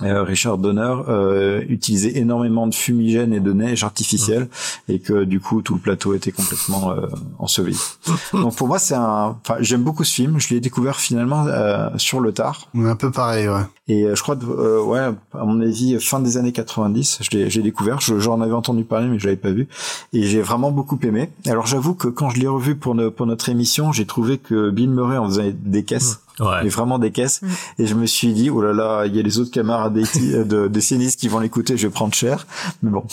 [0.00, 4.48] Richard Donner euh, utilisait énormément de fumigène et de neige artificielle
[4.88, 7.06] et que du coup tout le plateau était complètement euh,
[7.38, 7.78] enseveli.
[8.32, 10.38] Donc pour moi c'est un, enfin j'aime beaucoup ce film.
[10.38, 12.68] Je l'ai découvert finalement euh, sur le tard.
[12.76, 13.62] Un peu pareil, ouais.
[13.88, 17.48] Et euh, je crois, euh, ouais, à mon avis, fin des années 90, je l'ai-
[17.50, 18.00] j'ai découvert.
[18.00, 19.68] Je- J'en avais entendu parler, mais je l'avais pas vu.
[20.12, 21.30] Et j'ai vraiment beaucoup aimé.
[21.46, 24.90] Alors j'avoue que quand je l'ai revu pour, pour notre émission, j'ai trouvé que Bill
[24.90, 26.20] Murray en faisait des caisses.
[26.40, 26.62] Ouais.
[26.62, 27.40] Mais vraiment des caisses.
[27.78, 30.44] Et je me suis dit, oh là là, il y a les autres camarades des,
[30.44, 30.80] de, des
[31.16, 32.46] qui vont l'écouter, je vais prendre cher.
[32.82, 33.04] Mais bon.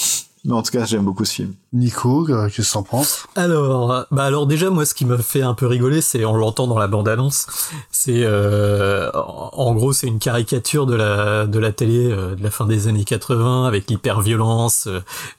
[0.46, 1.54] Mais en tout cas, j'aime beaucoup ce film.
[1.72, 3.26] Nico, euh, qu'est-ce que t'en penses?
[3.36, 6.36] Alors, euh, bah alors déjà moi ce qui m'a fait un peu rigoler, c'est on
[6.36, 7.48] l'entend dans la bande annonce,
[7.92, 12.52] c'est euh, en gros c'est une caricature de la de la télé euh, de la
[12.52, 14.90] fin des années 80 avec l'hyper violence,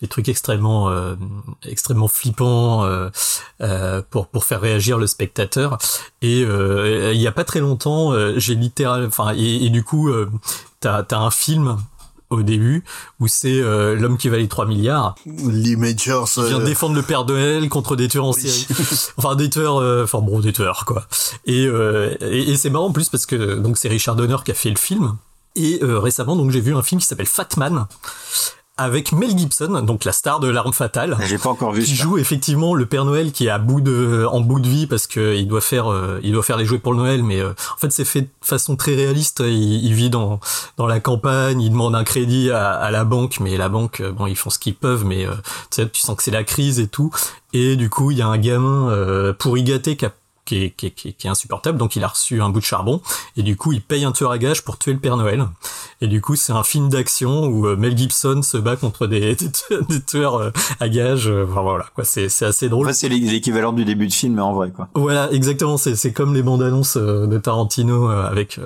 [0.00, 1.14] des trucs extrêmement euh,
[1.64, 3.10] extrêmement flippants euh,
[3.60, 5.76] euh, pour pour faire réagir le spectateur.
[6.22, 9.84] Et euh, il y a pas très longtemps, euh, j'ai littéral, enfin et, et du
[9.84, 10.30] coup euh,
[10.80, 11.76] t'as t'as un film
[12.34, 12.84] au début
[13.20, 16.28] où c'est euh, l'homme qui valait 3 milliards Majors.
[16.28, 18.66] qui vient euh, défendre le père de Noël contre des tueurs en série.
[19.16, 21.06] enfin des tueurs, euh, enfin bon des tueurs quoi.
[21.46, 24.50] Et, euh, et, et c'est marrant en plus parce que donc c'est Richard Donner qui
[24.50, 25.16] a fait le film.
[25.56, 27.86] Et euh, récemment donc j'ai vu un film qui s'appelle Fatman
[28.76, 31.84] avec Mel Gibson, donc la star de l'arme fatale, J'ai pas encore vu.
[31.84, 34.86] qui joue effectivement le Père Noël qui est à bout de, en bout de vie
[34.88, 37.40] parce que il doit faire, euh, il doit faire les jouets pour le Noël, mais
[37.40, 39.40] euh, en fait c'est fait de façon très réaliste.
[39.46, 40.40] Il, il vit dans
[40.76, 44.10] dans la campagne, il demande un crédit à, à la banque, mais la banque, euh,
[44.10, 45.34] bon, ils font ce qu'ils peuvent, mais euh,
[45.70, 47.12] tu sens que c'est la crise et tout.
[47.52, 50.12] Et du coup, il y a un gamin euh, pourri gâté qui a
[50.44, 52.60] qui est, qui, est, qui est- qui est insupportable, donc il a reçu un bout
[52.60, 53.00] de charbon,
[53.36, 55.46] et du coup il paye un tueur à gage pour tuer le Père Noël.
[56.00, 59.36] Et du coup c'est un film d'action où euh, Mel Gibson se bat contre des,
[59.88, 61.28] des, tueurs- euh, à gages.
[61.28, 62.86] euh, Enfin voilà, quoi, c'est c'est assez drôle.
[62.86, 64.88] En fait, c'est l'é- l'équivalent du début de film, mais en vrai, quoi.
[64.94, 65.76] Voilà, exactement.
[65.76, 68.58] C'est c'est comme les bandes annonces de Tarantino avec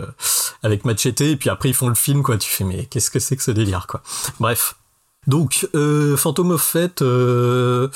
[0.62, 2.36] avec Machete, et puis après ils font le film, quoi.
[2.38, 4.02] Tu fais mais qu'est-ce que c'est que ce délire, quoi.
[4.40, 4.74] Bref.
[5.26, 7.88] Donc, euh, Phantom of Fête, euh,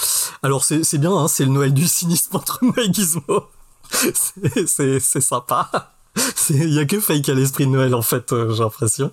[0.43, 3.23] alors c'est c'est bien, hein, c'est le Noël du cynisme entre Mike Gizmo.
[4.67, 5.71] C'est- C'est sympa.
[6.37, 9.11] C'est- Il y a que Fake à l'esprit de Noël en fait, euh, j'ai l'impression.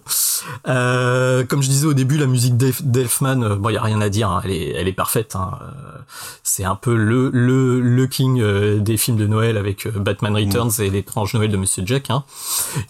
[0.67, 3.81] Euh, comme je disais au début, la musique d'Elf- d'Elfman, euh, bon, il y a
[3.81, 5.35] rien à dire, hein, elle est, elle est parfaite.
[5.37, 5.97] Hein, euh,
[6.43, 8.43] c'est un peu le le le king
[8.79, 12.09] des films de Noël avec Batman Returns et l'étrange Noël de Monsieur Jack.
[12.09, 12.23] Hein.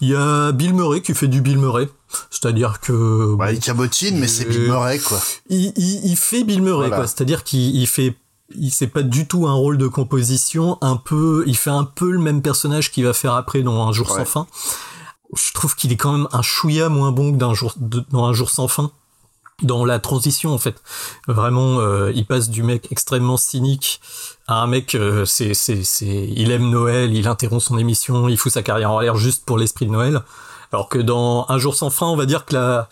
[0.01, 1.87] Il y a Bill Murray qui fait du Bill Murray,
[2.31, 5.19] c'est-à-dire que bah, il cabotine, mais c'est Bill Murray, quoi.
[5.49, 6.95] il, il, il fait Bill Murray, Voilà.
[6.97, 7.07] quoi.
[7.07, 8.15] C'est-à-dire qu'il il fait,
[8.55, 12.11] il c'est pas du tout un rôle de composition, un peu, il fait un peu
[12.11, 14.17] le même personnage qu'il va faire après dans Un jour Ouais.
[14.19, 14.47] sans fin.
[15.35, 18.25] Je trouve qu'il est quand même un chouïa moins bon que d'un jour, de- dans
[18.25, 18.91] Un jour sans fin.
[19.61, 20.81] Dans la transition, en fait,
[21.27, 23.99] vraiment, euh, il passe du mec extrêmement cynique
[24.47, 28.37] à un mec, euh, c'est, c'est, c'est, il aime Noël, il interrompt son émission, il
[28.37, 30.21] fout sa carrière en l'air juste pour l'esprit de Noël.
[30.71, 32.87] Alors que dans Un jour sans fin, on va dire que la,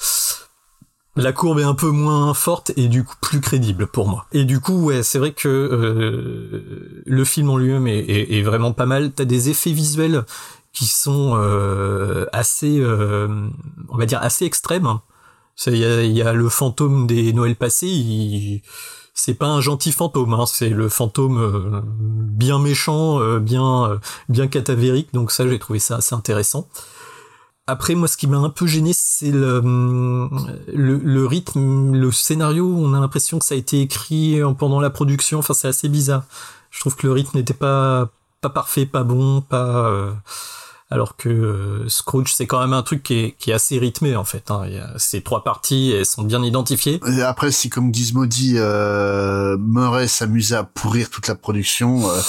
[1.18, 4.26] la courbe est un peu moins forte et du coup plus crédible pour moi.
[4.32, 8.86] Et du coup, ouais, c'est vrai que euh, le film en lui-même est, vraiment pas
[8.86, 9.12] mal.
[9.12, 10.24] T'as des effets visuels
[10.74, 13.28] qui sont euh, assez, euh,
[13.90, 15.00] on va dire assez extrêmes.
[15.66, 18.62] Il y a, le fantôme des Noëls passés.
[19.16, 21.84] c'est pas un gentil fantôme, hein, c'est le fantôme
[22.30, 24.00] bien méchant, bien
[24.30, 25.12] bien catavérique.
[25.14, 26.68] Donc ça, j'ai trouvé ça assez intéressant.
[27.68, 29.60] Après, moi, ce qui m'a un peu gêné, c'est le,
[30.74, 32.66] le, le rythme, le scénario.
[32.74, 35.40] On a l'impression que ça a été écrit en- pendant la production.
[35.40, 36.24] Enfin, c'est assez bizarre.
[36.72, 38.10] Je trouve que le rythme n'était pas
[38.42, 39.88] pas parfait, pas bon, pas.
[39.90, 40.12] euh,
[40.90, 44.16] alors que euh, Scrooge, c'est quand même un truc qui est, qui est assez rythmé
[44.16, 44.50] en fait.
[44.52, 44.62] Hein.
[44.68, 47.02] Il y a ces trois parties, elles sont bien identifiées.
[47.26, 52.22] Après, si comme Gizmo dit, euh, Murray s'amusait à pourrir toute la production, euh,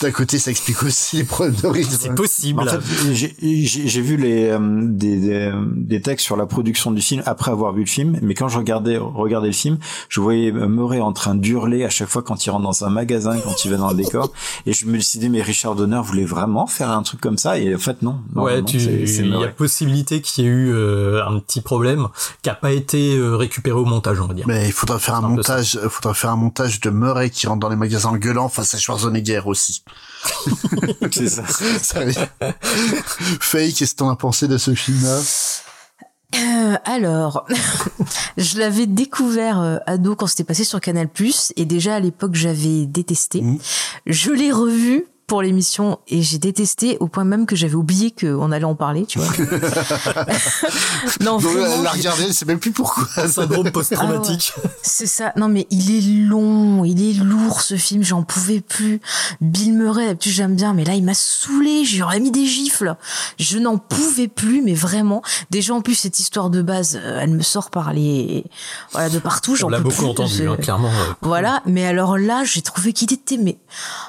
[0.00, 1.90] d'un côté, ça explique aussi les problèmes de rythme.
[1.98, 2.60] C'est possible.
[2.60, 2.80] En fait,
[3.14, 7.22] j'ai- j'ai j'ai vu les euh, des, des, des textes sur la production du film
[7.26, 9.78] après avoir vu le film, mais quand je regardais regardais le film,
[10.08, 13.38] je voyais Murray en train d'hurler à chaque fois quand il rentre dans un magasin,
[13.40, 14.32] quand il va dans le décor,
[14.66, 17.58] et je me suis dit mais Richard Donner voulait vraiment faire un truc comme ça,
[17.58, 18.20] et en fait non.
[18.34, 19.52] non ouais, il y a Murray.
[19.56, 22.08] possibilité qu'il y ait eu euh, un petit problème
[22.42, 24.44] qui a pas été euh, récupéré au montage, on va dire.
[24.46, 27.60] Mais il faudra faire un montage, il faudra faire un montage de Murray qui rentre
[27.60, 29.82] dans les magasins en gueulant face à Schwarzenegger aussi.
[31.12, 31.44] c'est ça.
[33.40, 35.20] Faye, qu'est-ce que t'en as pensé de ce film-là?
[36.34, 37.46] Euh, alors,
[38.36, 41.08] je l'avais découvert euh, ado quand c'était passé sur Canal+,
[41.56, 43.42] et déjà à l'époque j'avais détesté.
[44.06, 48.50] Je l'ai revu pour l'émission et j'ai détesté au point même que j'avais oublié qu'on
[48.50, 49.28] allait en parler, tu vois.
[51.20, 51.92] non, Donc, la
[52.24, 53.28] elle sait même plus pourquoi.
[53.28, 54.54] Syndrome post-traumatique.
[54.56, 54.70] Ah ouais.
[54.82, 55.32] C'est ça.
[55.36, 59.00] Non, mais il est long, il est lourd ce film, j'en pouvais plus.
[59.42, 62.96] Bill Murray, d'habitude j'aime bien, mais là il m'a saoulé, j'aurais mis des gifles.
[63.38, 65.22] Je n'en pouvais plus, mais vraiment.
[65.50, 68.44] Déjà en plus cette histoire de base, euh, elle me sort par les,
[68.92, 69.56] voilà, de partout.
[69.62, 70.88] On l'a beaucoup entendu, hein, clairement.
[70.88, 73.58] Euh, voilà, mais alors là, j'ai trouvé qu'il était, mais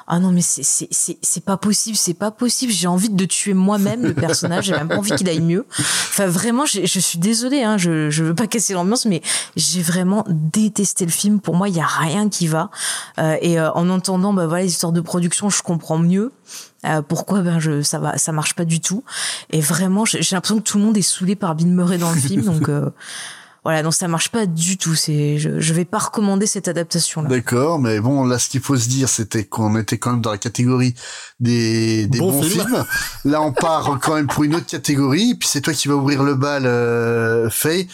[0.07, 2.71] ah non, mais c'est c'est pas possible, c'est pas possible.
[2.71, 4.65] J'ai envie de tuer moi-même le personnage.
[4.65, 5.65] J'ai même pas envie qu'il aille mieux.
[5.79, 9.21] Enfin vraiment, je suis désolée, hein, je je veux pas casser l'ambiance, mais
[9.55, 11.39] j'ai vraiment détesté le film.
[11.39, 12.69] Pour moi, il y a rien qui va.
[13.19, 16.31] Euh, et euh, en entendant, bah voilà, les histoires de production, je comprends mieux.
[16.85, 17.41] Euh, pourquoi?
[17.41, 19.03] Ben je ça va ça marche pas du tout
[19.49, 22.19] et vraiment j'ai l'impression que tout le monde est saoulé par Bill Murray dans le
[22.19, 22.69] film donc
[23.63, 24.95] voilà, donc ça marche pas du tout.
[24.95, 27.29] C'est, je, je vais pas recommander cette adaptation là.
[27.29, 30.31] D'accord, mais bon, là, ce qu'il faut se dire, c'était qu'on était quand même dans
[30.31, 30.95] la catégorie
[31.39, 32.65] des, des Bon bons film.
[32.65, 32.85] films.
[33.25, 35.35] Là, on part quand même pour une autre catégorie.
[35.35, 37.87] Puis c'est toi qui vas ouvrir le bal, euh, Faye.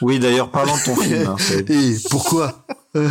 [0.00, 1.26] Oui, d'ailleurs, parlons de ton film.
[1.28, 1.36] hein.
[1.68, 2.64] Et pourquoi?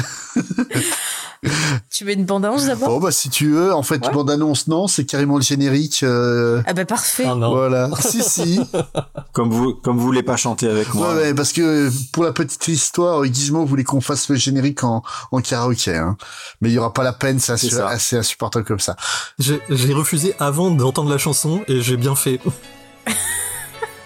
[1.89, 4.13] Tu mets une bande annonce d'abord Bon, bah si tu veux, en fait, Ouais.
[4.13, 6.01] bande annonce, non, c'est carrément le générique.
[6.03, 7.25] euh, Ah bah parfait.
[7.27, 7.49] Ah non.
[7.51, 7.89] Voilà.
[7.99, 8.59] si, si.
[9.33, 11.09] Comme vous, comme vous voulez pas chanter avec moi.
[11.15, 15.01] Ouais, ouais, parce que pour la petite histoire, Gizmo voulait qu'on fasse le générique en,
[15.31, 16.15] en karaoké, hein.
[16.59, 18.95] Mais il y aura pas la peine, c'est assez insupportable comme ça.
[19.39, 22.39] J'ai j'ai refusé avant d'entendre la chanson et j'ai bien fait.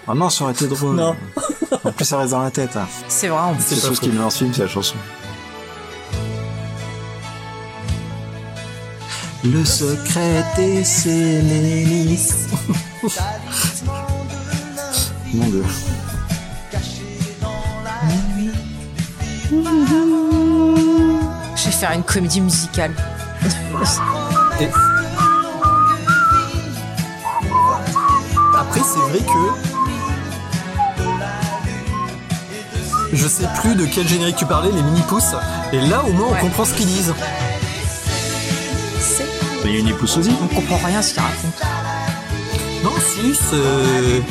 [0.08, 0.94] Ah non, ça aurait été drôle.
[0.94, 1.16] Non.
[1.82, 2.76] En plus, ça reste dans la tête.
[2.76, 2.86] hein.
[3.08, 3.40] C'est vrai.
[3.40, 3.64] en plus.
[3.64, 4.94] C'est la chose qui me en film, c'est la chanson.
[9.52, 12.32] Le secret des Sélénis.
[15.34, 15.64] Mon dieu.
[21.54, 22.92] Je vais faire une comédie musicale.
[24.60, 24.68] Et-
[28.58, 29.52] Après, c'est vrai que.
[33.12, 35.34] Je sais plus de quel générique tu parlais, les mini-pouces.
[35.72, 37.14] Et là, au moins, on comprend ce qu'ils disent.
[39.68, 40.30] Il y a une épouse aussi.
[40.42, 41.62] On comprend rien à ce qu'il raconte.
[42.84, 44.22] Non, si, c'est.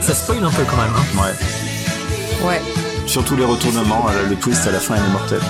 [0.00, 0.92] Ça spoil un peu quand même.
[0.96, 1.22] hein.
[2.42, 2.48] Ouais.
[2.48, 2.62] Ouais.
[3.06, 5.40] Surtout les retournements, euh, le twist à la fin, il est mortel.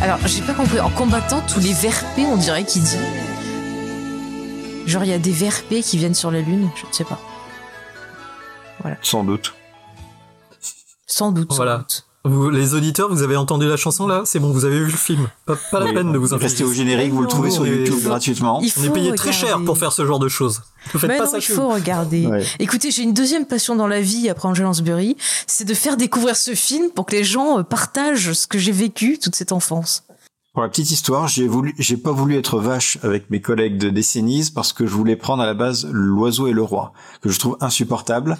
[0.00, 0.80] Alors, j'ai pas compris.
[0.80, 2.98] En combattant tous les VRP, on dirait qu'il dit.
[4.86, 7.18] Genre, il y a des VRP qui viennent sur la Lune, je ne sais pas.
[9.02, 9.54] Sans doute.
[11.06, 11.50] Sans doute.
[11.50, 11.78] sans Voilà.
[11.78, 12.04] doute.
[12.26, 14.22] Vous, les auditeurs, vous avez entendu la chanson là?
[14.24, 15.28] C'est bon, vous avez vu le film.
[15.44, 15.92] Pas, pas la Oui.
[15.94, 16.64] peine de vous Restez infliger.
[16.64, 18.60] au générique, vous le trouvez sur YouTube faut- gratuitement.
[18.62, 19.64] Il On est faut payé très cher regarder.
[19.66, 20.62] pour faire ce genre de choses.
[20.94, 22.26] Ne faites Mais pas non, ça il faut regarder.
[22.26, 22.42] Ouais.
[22.60, 25.16] Écoutez, j'ai une deuxième passion dans la vie après Angela Lansbury,
[25.46, 28.72] c'est de faire découvrir ce film pour que les gens euh, partagent ce que j'ai
[28.72, 30.04] vécu toute cette enfance.
[30.54, 33.90] Pour la petite histoire, j'ai voulu, j'ai pas voulu être vache avec mes collègues de
[33.90, 37.40] décennies parce que je voulais prendre à la base l'oiseau et le roi, que je
[37.40, 38.38] trouve insupportable.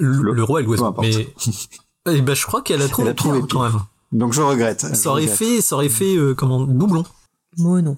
[0.00, 0.92] Le, le roi et l'oiseau.
[1.00, 1.12] Mais
[2.10, 3.80] eh ben, je crois qu'elle a trouvé, Elle a trouvé pire, quand même.
[4.10, 4.84] Donc je regrette.
[4.90, 5.38] Je Ça aurait regrette.
[5.38, 7.04] fait, ça aurait fait euh, comment doublon.
[7.58, 7.96] Moi, non.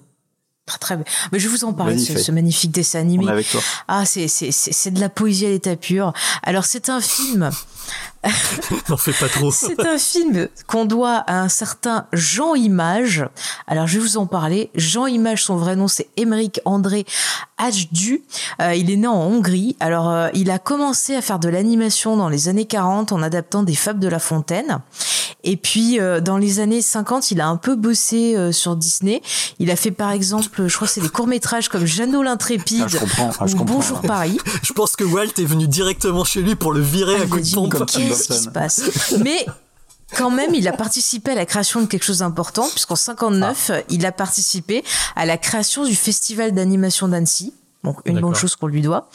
[0.67, 1.05] Très, très bien.
[1.31, 2.25] Mais je vais vous en parler de ce, Magnifique.
[2.25, 3.25] ce magnifique dessin animé.
[3.25, 3.61] On est avec toi.
[3.87, 6.13] Ah, c'est, c'est, c'est, c'est de la poésie à l'état pur.
[6.43, 7.49] Alors, c'est un film.
[8.89, 9.51] N'en fais pas trop.
[9.51, 13.27] C'est un film qu'on doit à un certain Jean Image.
[13.67, 14.69] Alors, je vais vous en parler.
[14.75, 17.05] Jean Image, son vrai nom, c'est Émeric André
[17.57, 18.23] Hajdu.
[18.61, 19.75] Euh, il est né en Hongrie.
[19.79, 23.63] Alors, euh, il a commencé à faire de l'animation dans les années 40 en adaptant
[23.63, 24.79] des fables de La Fontaine.
[25.43, 29.21] Et puis, euh, dans les années 50, il a un peu bossé euh, sur Disney.
[29.59, 32.87] Il a fait, par exemple, je crois que c'est des courts-métrages comme Jeannot l'Intrépide Ah,
[32.87, 33.31] je comprends.
[33.39, 33.75] Ah, je ou comprends.
[33.75, 34.37] Bonjour Paris.
[34.63, 37.27] Je pense que Walt est venu directement chez lui pour le virer à Ah, a
[37.27, 37.71] coup de pompe.
[37.73, 38.69] Comme Qu'est-ce qui Burton.
[38.69, 39.45] se passe Mais
[40.15, 43.79] quand même, il a participé à la création de quelque chose d'important, puisqu'en 59, Ah.
[43.89, 44.83] il a participé
[45.15, 47.53] à la création du Festival d'animation d'Annecy.
[47.83, 49.09] Donc une bonne chose qu'on lui doit.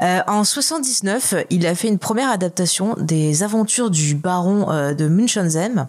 [0.00, 5.08] Euh, en 79, il a fait une première adaptation des aventures du baron euh, de
[5.08, 5.88] Munchausen,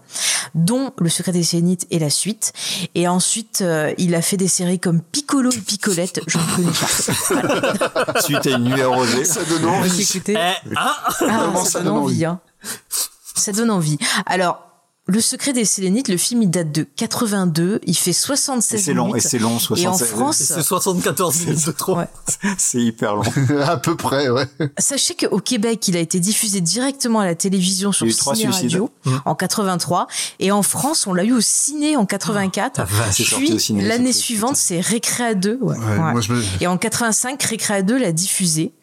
[0.53, 2.51] dont Le secret des Sénites et la suite.
[2.93, 6.20] Et ensuite, euh, il a fait des séries comme Piccolo et Piccolette.
[6.28, 8.22] Je ne connais pas.
[8.22, 9.24] Suite à une nuit arrosée.
[9.24, 10.22] Ça donne envie.
[10.28, 12.26] Eh, hein Ah, ça, donne envie.
[12.26, 12.41] Hein.
[13.36, 13.97] Ça donne envie.
[14.26, 14.61] Alors,
[15.07, 17.80] Le secret des Sélénites, le film, il date de 82.
[17.86, 19.24] Il fait 76 Et c'est long, minutes.
[19.24, 20.07] et c'est long, Et en 76.
[20.07, 21.95] France, C'est 74 minutes de trop.
[21.97, 22.07] Ouais.
[22.57, 23.22] C'est hyper long.
[23.68, 24.47] à peu près, ouais.
[24.80, 28.47] Sachez qu'au Québec, il a été diffusé directement à la télévision sur Ciné.
[28.47, 29.11] Radio Mmh.
[29.26, 30.07] en 83
[30.39, 32.80] et en France, on l'a eu au ciné en 84.
[32.80, 33.16] la vache.
[33.18, 35.59] C'est sorti Puis au ciné, l'année suivante, c'est Récréa 2.
[35.61, 36.11] Ouais, Ouais, ouais.
[36.13, 38.74] moi, je me- Et en 85, Récréa 2 l'a diffusé.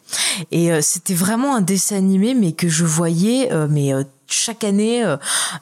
[0.50, 4.04] Et euh, c'était vraiment un dessin animé, mais que je voyais, euh, mais euh,
[4.34, 5.16] chaque année, euh,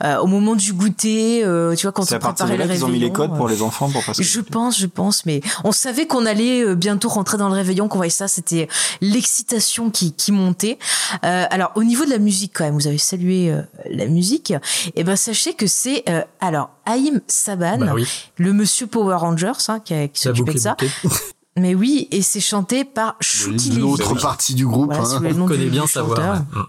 [0.05, 2.62] euh, au moment du goûter, euh, tu vois, quand C'est on à partir préparait de
[2.62, 2.86] le là qu'ils réveillon.
[2.86, 4.22] ont mis les codes pour euh, les enfants pour passer.
[4.22, 7.88] je pense, je pense, mais on savait qu'on allait euh, bientôt rentrer dans le réveillon,
[7.88, 8.68] qu'on voyait ça, c'était
[9.01, 10.78] l'excitation qui, qui montait.
[11.24, 14.53] Euh, alors, au niveau de la musique, quand même, vous avez salué euh, la musique,
[14.94, 18.07] et ben sachez que c'est euh, alors Haïm Saban, Bah oui.
[18.36, 20.76] le monsieur Power Rangers, hein, qui, a- qui boucle de ça.
[21.61, 23.70] Mais oui, et c'est chanté par Shuki.
[23.72, 24.92] L'autre partie du groupe.
[24.92, 25.36] Voilà, hein.
[25.42, 26.16] On connaît bien sa voix.
[26.18, 26.62] ouais.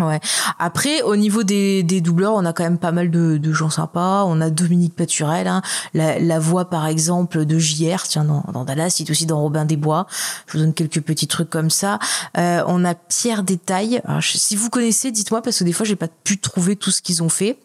[0.00, 0.20] Ouais.
[0.60, 3.70] Après, au niveau des, des doubleurs, on a quand même pas mal de, de gens
[3.70, 4.22] sympas.
[4.26, 5.60] On a Dominique Paturel, hein,
[5.92, 9.40] la, la voix par exemple de JR, tiens dans, dans Dallas, il est aussi dans
[9.40, 10.06] Robin des Bois.
[10.46, 11.98] Je vous donne quelques petits trucs comme ça.
[12.36, 14.00] Euh, on a Pierre Détail.
[14.04, 16.92] Alors, je- si vous connaissez, dites-moi parce que des fois j'ai pas pu trouver tout
[16.92, 17.58] ce qu'ils ont fait.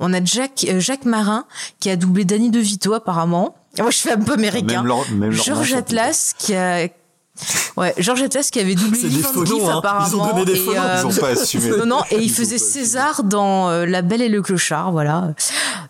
[0.00, 1.46] On a Jack, euh, Jacques Marin
[1.78, 3.56] qui a doublé Danny DeVito apparemment.
[3.78, 4.84] Moi, je fais un peu américain.
[5.30, 6.88] Georges sont Atlas qui a
[7.76, 9.78] Ouais, Georges Atlas qui avait doublé Cleef, noms, hein.
[9.78, 10.06] apparemment.
[10.08, 10.80] Ils ont donné des faux noms.
[10.98, 11.70] Ils ont pas assumé.
[11.70, 12.58] Non, non, et il Ils faisait.
[12.58, 15.32] César dans euh, La Belle et le Clochard, voilà.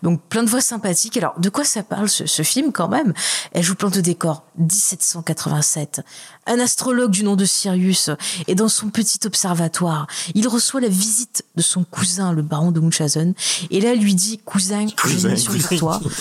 [0.01, 1.17] Donc plein de voix sympathiques.
[1.17, 3.13] Alors, de quoi ça parle ce, ce film quand même?
[3.51, 4.43] Elle joue plante de décor.
[4.59, 6.01] 1787.
[6.47, 8.09] Un astrologue du nom de Sirius
[8.47, 10.07] est dans son petit observatoire.
[10.35, 13.33] Il reçoit la visite de son cousin, le baron de Munchausen,
[13.71, 15.67] et là lui dit cousin, j'ai Cousin, une mission cousin.
[15.67, 16.01] pour toi.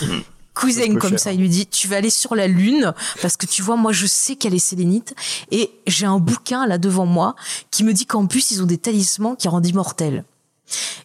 [0.55, 1.21] Cousin, comme cher.
[1.21, 2.93] ça, il lui dit, tu vas aller sur la lune,
[3.23, 5.15] parce que tu vois, moi, je sais qu'elle est sélénite,
[5.51, 7.37] et j'ai un bouquin là devant moi
[7.71, 10.25] qui me dit qu'en plus, ils ont des talismans qui rendent immortels.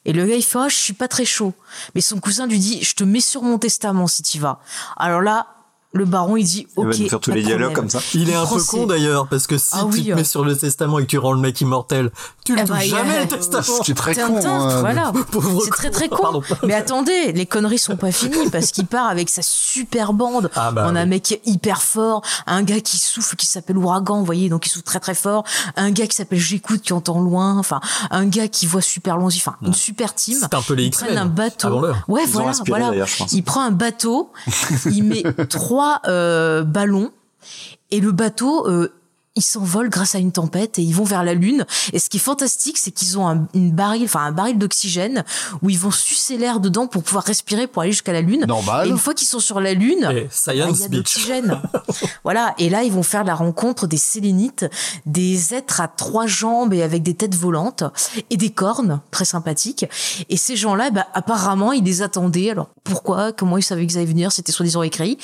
[0.05, 1.53] Et le gars, il fait, Ah, je suis pas très chaud.
[1.95, 4.59] Mais son cousin lui dit, je te mets sur mon testament si tu vas.
[4.97, 5.54] Alors là,
[5.95, 6.99] le baron, il dit, Il va ok.
[6.99, 7.89] nous faire tous les dialogues problème.
[7.91, 8.05] comme ça.
[8.13, 10.15] Il est un peu con d'ailleurs, parce que si Ah tu oui, te euh.
[10.15, 12.11] mets sur le testament et que tu rends le mec immortel,
[12.43, 13.63] tu le Eh touches bah, a- jamais le testament.
[13.63, 14.39] Ce qui est très con.
[14.45, 14.79] Hein.
[14.81, 15.13] voilà.
[15.63, 16.17] C'est très très con.
[16.21, 16.41] Pardon.
[16.63, 20.51] Mais attendez, les conneries sont pas finies parce qu'il part avec sa super bande.
[20.55, 24.19] Ah bah On a un mec hyper fort, un gars qui souffle qui s'appelle Ouragan,
[24.19, 25.43] vous voyez, donc il souffle très très fort,
[25.77, 27.79] un gars qui s'appelle J'écoute qui entend loin, enfin
[28.11, 30.37] un gars qui voit super loin, enfin une super team.
[30.41, 31.81] C'est un peu les Ils X-Men, prennent un bateau.
[32.09, 32.91] Ouais, Ils voilà, voilà.
[33.31, 34.31] Il prend un bateau,
[34.91, 37.11] il met trois euh, ballons.
[37.91, 38.67] Et le bateau
[39.35, 41.65] euh, il s'envole grâce à une tempête et ils vont vers la lune.
[41.93, 45.23] Et ce qui est fantastique, c'est qu'ils ont un, une baril, enfin un baril d'oxygène
[45.61, 48.45] où ils vont sucer l'air dedans pour pouvoir respirer pour aller jusqu'à la lune.
[48.47, 48.87] Normal.
[48.87, 50.97] Et une fois qu'ils sont sur la lune, Et bah, Science il y a de
[50.97, 51.61] l'oxygène.
[52.23, 52.55] voilà.
[52.57, 54.65] Et là, ils vont faire la rencontre des sélénites,
[55.05, 57.83] des êtres à trois jambes et avec des têtes volantes
[58.29, 59.85] et des cornes très sympathiques.
[60.29, 62.51] Et ces gens-là, bah, apparemment, ils les attendaient.
[62.51, 63.31] Alors, pourquoi?
[63.31, 64.31] Comment ils savaient qu'ils allaient venir?
[64.31, 65.17] C'était soi-disant écrit.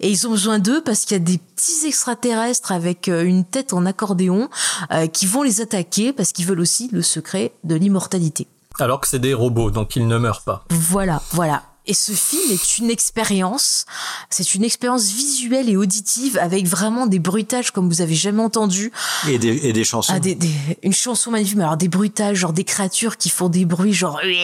[0.00, 3.44] Et ils ont besoin d'eux parce qu'il y a des petits extraterrestres avec euh, une
[3.58, 4.48] tête en accordéon
[4.92, 8.46] euh, qui vont les attaquer parce qu'ils veulent aussi le secret de l'immortalité.
[8.78, 10.64] Alors que c'est des robots, donc ils ne meurent pas.
[10.70, 11.62] Voilà, voilà.
[11.86, 13.86] Et ce film est une expérience,
[14.30, 18.92] c'est une expérience visuelle et auditive avec vraiment des bruitages comme vous avez jamais entendu.
[19.26, 20.12] Et des, et des chansons.
[20.14, 20.52] Ah, des, des-
[20.82, 24.20] une chanson magnifique, mais alors des bruitages, genre des créatures qui font des bruits, genre
[24.22, 24.36] Ué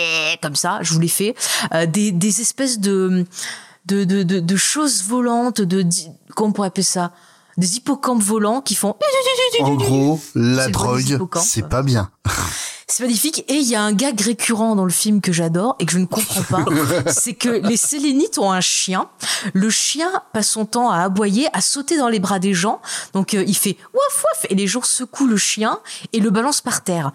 [0.43, 1.35] comme ça, je vous l'ai fait.
[1.75, 3.27] Euh, des, des espèces de,
[3.87, 5.85] de, de, de, de choses volantes, de,
[6.35, 7.13] comment on pourrait appeler ça?
[7.57, 8.97] Des hippocampes volants qui font.
[9.61, 12.11] En gros, la drogue, c'est pas bien.
[12.87, 13.45] C'est magnifique.
[13.49, 15.99] Et il y a un gag récurrent dans le film que j'adore et que je
[15.99, 16.65] ne comprends pas.
[17.11, 19.09] c'est que les Sélénites ont un chien.
[19.53, 22.81] Le chien passe son temps à aboyer, à sauter dans les bras des gens.
[23.13, 25.81] Donc euh, il fait waf waf et les gens secouent le chien
[26.13, 27.13] et le balancent par terre.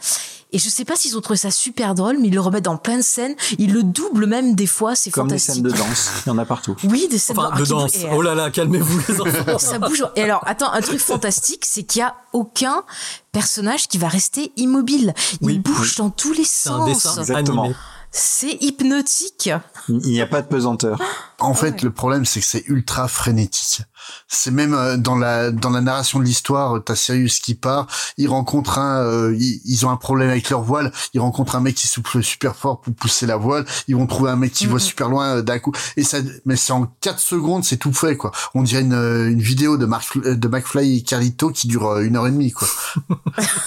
[0.52, 2.78] Et je sais pas s'ils ont trouvé ça super drôle, mais ils le remettent dans
[2.78, 3.36] plein de scènes.
[3.60, 4.95] Ils le doublent même des fois.
[4.95, 5.54] C'est Comme des fantastique.
[5.56, 6.10] scènes de danse.
[6.26, 6.76] Il y en a partout.
[6.86, 7.93] Oui, des scènes Enfin, ah, de danse.
[8.12, 9.60] Oh là là, calmez-vous les enfants.
[9.60, 10.04] ça bouge.
[10.16, 12.84] Et alors, attends, un truc fantastique, c'est qu'il y a aucun
[13.32, 15.14] personnage qui va rester immobile.
[15.41, 15.95] Il Oui, bouge oui.
[15.97, 16.88] dans tous les C'est un sens.
[16.88, 17.64] dessin Exactement.
[17.66, 17.76] animé.
[18.12, 19.52] C'est hypnotique.
[19.88, 21.00] Il n'y a pas de pesanteur.
[21.38, 23.82] En fait, le problème, c'est que c'est ultra frénétique.
[24.28, 27.88] C'est même euh, dans la dans la narration de l'histoire, euh, t'as Sirius qui part,
[28.18, 31.62] il rencontre un, euh, ils, ils ont un problème avec leur voile, ils rencontrent un
[31.62, 34.66] mec qui souffle super fort pour pousser la voile, ils vont trouver un mec qui
[34.66, 37.93] voit super loin euh, d'un coup, et ça, mais c'est en 4 secondes, c'est tout
[37.93, 38.32] fait quoi.
[38.53, 42.28] On dirait une, une vidéo de Mark, de McFly et Carlito qui dure une heure
[42.28, 42.68] et demie quoi.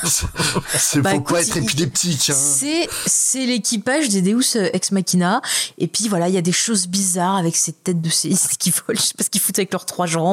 [0.04, 2.30] c'est Bah, faut écoute, pas être il- épileptique.
[2.30, 2.34] Hein.
[2.36, 5.40] C'est c'est l'équipage des Deus Ex Machina
[5.78, 8.70] et puis voilà il y a des choses bizarres avec ces têtes de séistes qui
[8.70, 10.31] volent je sais pas ce qu'ils foutent avec leurs trois jambes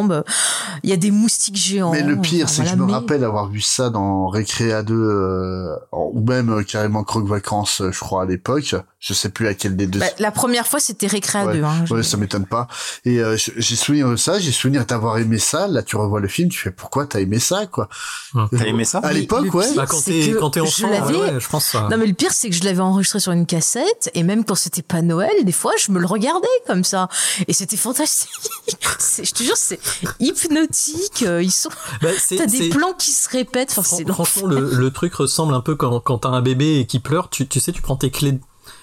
[0.84, 3.24] il y a des moustiques géants Mais le pire, Enfin, c'est que je me rappelle
[3.24, 8.00] avoir vu ça dans Récréa 2, euh, ou même euh, carrément Croque Vacances, euh, je
[8.00, 8.76] crois, à l'époque.
[9.02, 10.00] Je sais plus à quel des deux.
[10.00, 11.64] Bah, la première fois, c'était Récréa ouais, 2.
[11.64, 12.68] Hein, ouais, ça m'étonne pas.
[13.06, 15.68] Et euh, j'ai souvenir de ça, j'ai souvenir d'avoir aimé ça.
[15.70, 17.88] Là, tu revois le film, tu fais pourquoi t'as aimé ça, quoi?
[18.34, 19.00] T'as aimé ça?
[19.00, 19.74] À l'époque, ouais.
[19.74, 21.66] Bah, quand t'es quand t'es enfant, je ouais, ouais, je pense.
[21.68, 21.88] Ça...
[21.90, 24.56] Non, mais le pire, c'est que je l'avais enregistré sur une cassette, et même quand
[24.56, 27.08] c'était pas Noël, des fois, je me le regardais comme ça,
[27.48, 28.30] et c'était fantastique.
[29.24, 29.80] je te jure, c'est
[30.20, 31.24] hypnotique.
[31.24, 31.70] euh, Ils sont.
[32.02, 33.74] Bah, T'as des plans qui se répètent.
[33.78, 37.00] Enfin, Franchement, le, le truc ressemble un peu quand, quand t'as un bébé et qui
[37.00, 38.38] pleure, tu, tu sais, tu prends tes clés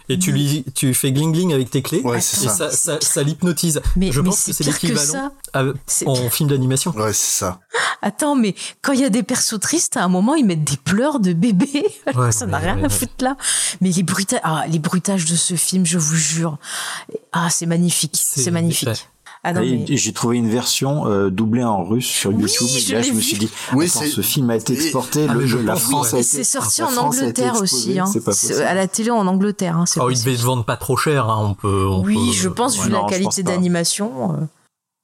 [0.09, 2.99] et tu lui tu fais gling gling avec tes clés Ouais, et c'est ça, ça,
[3.01, 3.81] ça, l'hypnotise.
[3.97, 6.93] Mais- Je mais pense que c'est l'équivalent en film d'animation.
[6.97, 7.61] Ouais, c'est ça.
[8.03, 10.77] Attends, mais quand il y a des persos tristes, à un moment, ils mettent des
[10.77, 11.67] pleurs de bébé.
[12.15, 13.37] Ouais, ça n'a mais- rien ouais, à foutre là.
[13.81, 16.59] Mais les bruitages, ah, les bruitages de ce film, je vous jure.
[17.33, 18.13] Ah, c'est magnifique.
[18.15, 19.09] C'est magnifique.
[19.49, 19.97] Ah non, Et mais...
[19.97, 22.67] J'ai trouvé une version euh, doublée en russe sur YouTube.
[22.69, 23.23] je et là, l'ai je me vu.
[23.23, 25.27] suis dit, Oui, attends, ce film a été exporté.
[25.29, 26.25] Ah, le, je la France a été.
[26.27, 27.99] c'est sorti en Angleterre aussi.
[27.99, 28.07] Hein.
[28.67, 29.77] À la télé en Angleterre.
[29.77, 30.25] Hein, Oh, il possible.
[30.27, 31.87] devait se vendre pas trop cher, hein, on peut.
[31.89, 34.33] on Oui, peut- je pense, Ouais, vu non, la je qualité d'animation.
[34.33, 34.37] euh.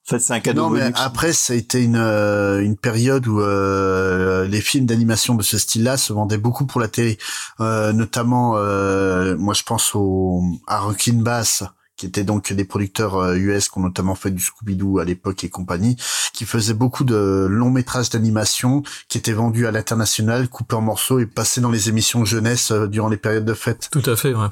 [0.05, 3.25] En fait, c'est un cadeau Non, mais après, ça a été une, euh, une période
[3.29, 7.19] où euh, les films d'animation de ce style-là se vendaient beaucoup pour la télé.
[7.61, 11.63] Euh, notamment, euh, moi, je pense au, à Rockin' Bass,
[12.03, 15.45] qui étaient donc des producteurs euh, US qui ont notamment fait du Scooby-Doo à l'époque
[15.45, 15.97] et compagnie,
[16.33, 21.21] qui faisaient beaucoup de longs métrages d'animation qui étaient vendus à l'international, coupés en morceaux
[21.21, 23.89] et passés dans les émissions jeunesse euh, durant les périodes de fête.
[23.93, 24.49] Tout à fait, ouais.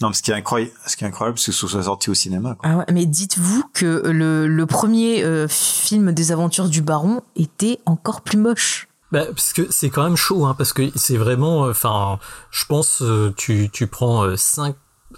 [0.00, 2.14] Non, ce qui est incroyable, ce qui est incroyable, c'est que ce soit sorti au
[2.14, 2.54] cinéma.
[2.54, 2.70] Quoi.
[2.70, 7.80] Ah ouais, mais dites-vous que le, le premier euh, film des aventures du baron était
[7.84, 8.88] encore plus moche.
[9.12, 12.18] Bah, parce que c'est quand même chaud, hein, parce que c'est vraiment, euh, enfin,
[12.50, 14.36] je pense, euh, tu, tu prends euh,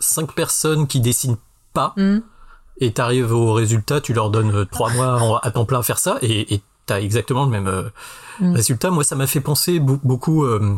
[0.00, 1.38] cinq, personnes qui dessinent
[1.72, 2.18] pas, Hmm.
[2.78, 5.98] et t'arrives au résultat, tu leur donnes euh, trois mois à temps plein à faire
[5.98, 7.84] ça, et et t'as exactement le même euh,
[8.40, 8.54] Mm.
[8.54, 8.90] résultat.
[8.90, 10.74] Moi, ça m'a fait penser beau- beaucoup, euh,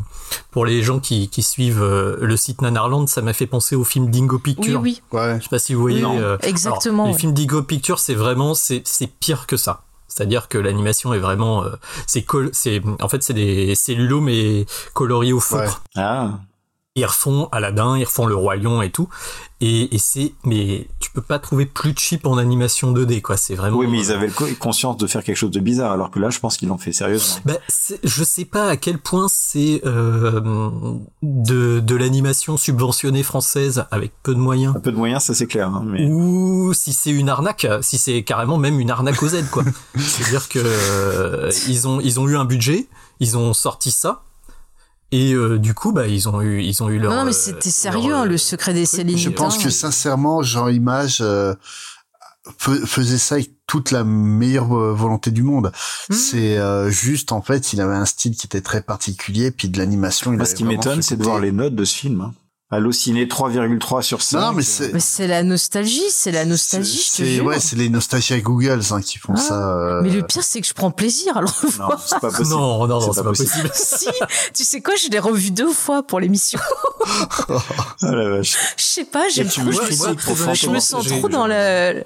[0.51, 3.85] pour les gens qui, qui suivent euh, le site Nanarland, ça m'a fait penser au
[3.85, 4.81] film Dingo Picture.
[4.83, 5.19] Oui, oui.
[5.19, 5.37] Ouais.
[5.39, 6.05] Je sais pas si vous voyez.
[6.05, 7.19] Euh, exactement, alors, les ouais.
[7.21, 9.83] films Dingo Picture, c'est vraiment, c'est, c'est pire que ça.
[10.09, 11.71] C'est-à-dire que l'animation est vraiment, euh,
[12.07, 15.83] c'est col- c'est, en fait, c'est des cellulos mais coloriés au feutre.
[15.97, 16.41] Ah.
[16.97, 19.09] Ils refont Aladdin, ils refont le Roi Lion et tout.
[19.61, 23.37] Et, et c'est, mais tu peux pas trouver plus cheap en animation 2D, quoi.
[23.37, 23.79] C'est vraiment.
[23.79, 24.31] Oui, mais ils avaient
[24.61, 26.93] conscience de faire quelque chose de bizarre, alors que là, je pense qu'ils l'ont fait
[26.93, 27.35] sérieusement.
[27.47, 30.41] Bah, c'est- je sais pas à quel point c'est euh,
[31.25, 34.77] de, de l'animation subventionnée française avec peu de moyens.
[34.77, 35.67] Un peu de moyens, ça c'est clair.
[35.71, 36.07] Hein, mais...
[36.07, 39.65] Ou si c'est une arnaque, si c'est carrément même une arnaque aux aides, quoi.
[39.99, 42.87] C'est-à-dire que euh, ils ont ils ont eu un budget,
[43.19, 44.23] ils ont sorti ça.
[45.15, 47.15] Et euh, du coup, bah, ils ont eu, ils ont eu leur.
[47.15, 49.17] non, mais euh, c'était sérieux, leur, hein, euh, le secret des Céline.
[49.17, 51.55] Je pense que sincèrement, Jean Image euh,
[52.59, 55.71] faisait ça avec toute la meilleure euh, volonté du monde.
[56.11, 56.15] Hmm.
[56.15, 59.79] C'est euh, juste en fait, il avait un style qui était très particulier, puis de
[59.79, 60.37] l'animation.
[60.45, 62.21] ce qui m'étonne, ce c'est de voir les notes de ce film.
[62.21, 62.35] Hein.
[62.75, 64.41] Allociné 3,3 sur 5.
[64.41, 67.45] Non, mais c'est Mais c'est la nostalgie, c'est la nostalgie, je te c'est jure.
[67.47, 69.41] ouais, c'est les nostalgiques Google hein, qui font Ah.
[69.41, 69.55] ça.
[69.77, 71.91] euh, Mais le pire, c'est que je prends plaisir à le revoir.
[71.91, 72.49] Non, c'est pas possible.
[72.51, 73.71] Non, non, non, c'est pas possible.
[73.75, 74.07] si,
[74.53, 76.59] tu sais quoi, je l'ai revu deux fois pour l'émission.
[78.03, 78.57] Ah la vache.
[78.77, 79.67] Je sais pas, trop.
[79.67, 79.79] me Je,
[80.11, 80.55] me- profondément.
[80.55, 82.05] je me sens J'ai- trop dans le.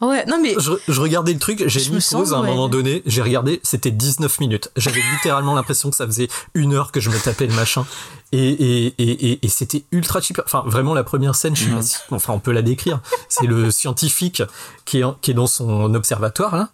[0.00, 2.48] Ouais, non mais Je, je regardais le truc, j'ai mis pause à un ouais.
[2.48, 4.70] moment donné, j'ai regardé, c'était 19 minutes.
[4.76, 7.86] J'avais littéralement l'impression que ça faisait une heure que je me tapais le machin.
[8.32, 10.40] Et, et, et, et, et c'était ultra cheap.
[10.44, 13.00] Enfin, vraiment, la première scène, je sais pas si, enfin, on peut la décrire.
[13.28, 14.42] C'est le scientifique
[14.84, 16.68] qui est, en- qui est dans son observatoire, là.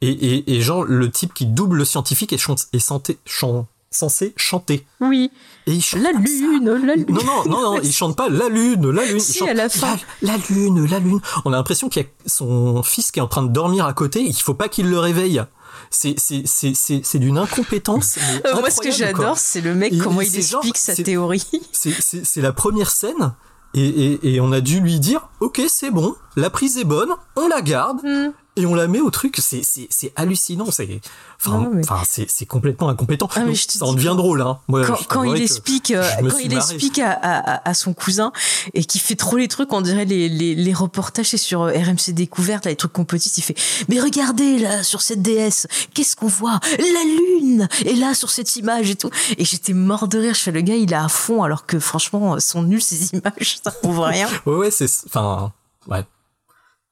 [0.00, 3.66] Et, et, et genre, le type qui double le scientifique est, chan- est santé- chan-
[3.94, 4.86] censé chanter.
[5.00, 5.30] oui,
[5.66, 6.18] Et il chante la ça.
[6.18, 7.06] lune, la lune.
[7.08, 9.20] Non, non, non, non, il chante pas la lune, la lune.
[9.20, 9.96] Si, il chante à la fin.
[10.22, 11.20] La, la lune, la lune.
[11.44, 13.92] On a l'impression qu'il y a son fils qui est en train de dormir à
[13.94, 15.42] côté et qu'il faut pas qu'il le réveille.
[15.90, 18.16] C'est, c'est, c'est, c'est, d'une incompétence.
[18.46, 21.44] Euh, moi, ce que j'adore, c'est le mec Et- comment il genre- explique sa théorie.
[21.72, 23.34] C'est, la première scène
[23.74, 27.10] et, et, et on a dû lui dire, ok, c'est bon, la prise est bonne,
[27.36, 27.98] on la garde.
[28.04, 28.30] Hmm.
[28.56, 31.00] Et on la met au truc, c'est, c'est, c'est hallucinant, c'est,
[31.44, 33.28] enfin, mais- enfin, c'est, c'est complètement incompétent.
[33.34, 34.60] Ah, Donc, ça en devient drôle, hein.
[34.68, 36.72] Moi, quand, quand il que explique, euh, quand il marré.
[36.74, 38.30] explique à, à, à son cousin
[38.72, 41.72] et qui fait trop les trucs, on dirait les, les, les reportages c'est sur euh,
[41.72, 46.14] RMC Découverte, là, les trucs compétitifs, il fait Mais regardez là sur cette déesse, qu'est-ce
[46.14, 46.60] qu'on voit?
[46.78, 47.04] La
[47.40, 49.10] lune Et là sur cette image et tout.
[49.36, 50.34] Et j'étais mort de rire.
[50.34, 53.58] Je fais le gars, il est à fond alors que franchement, sont nuls ces images,
[53.64, 54.28] ça prouve rien.
[54.46, 55.52] Ouais, ouais, c'est, enfin,
[55.88, 56.04] ouais.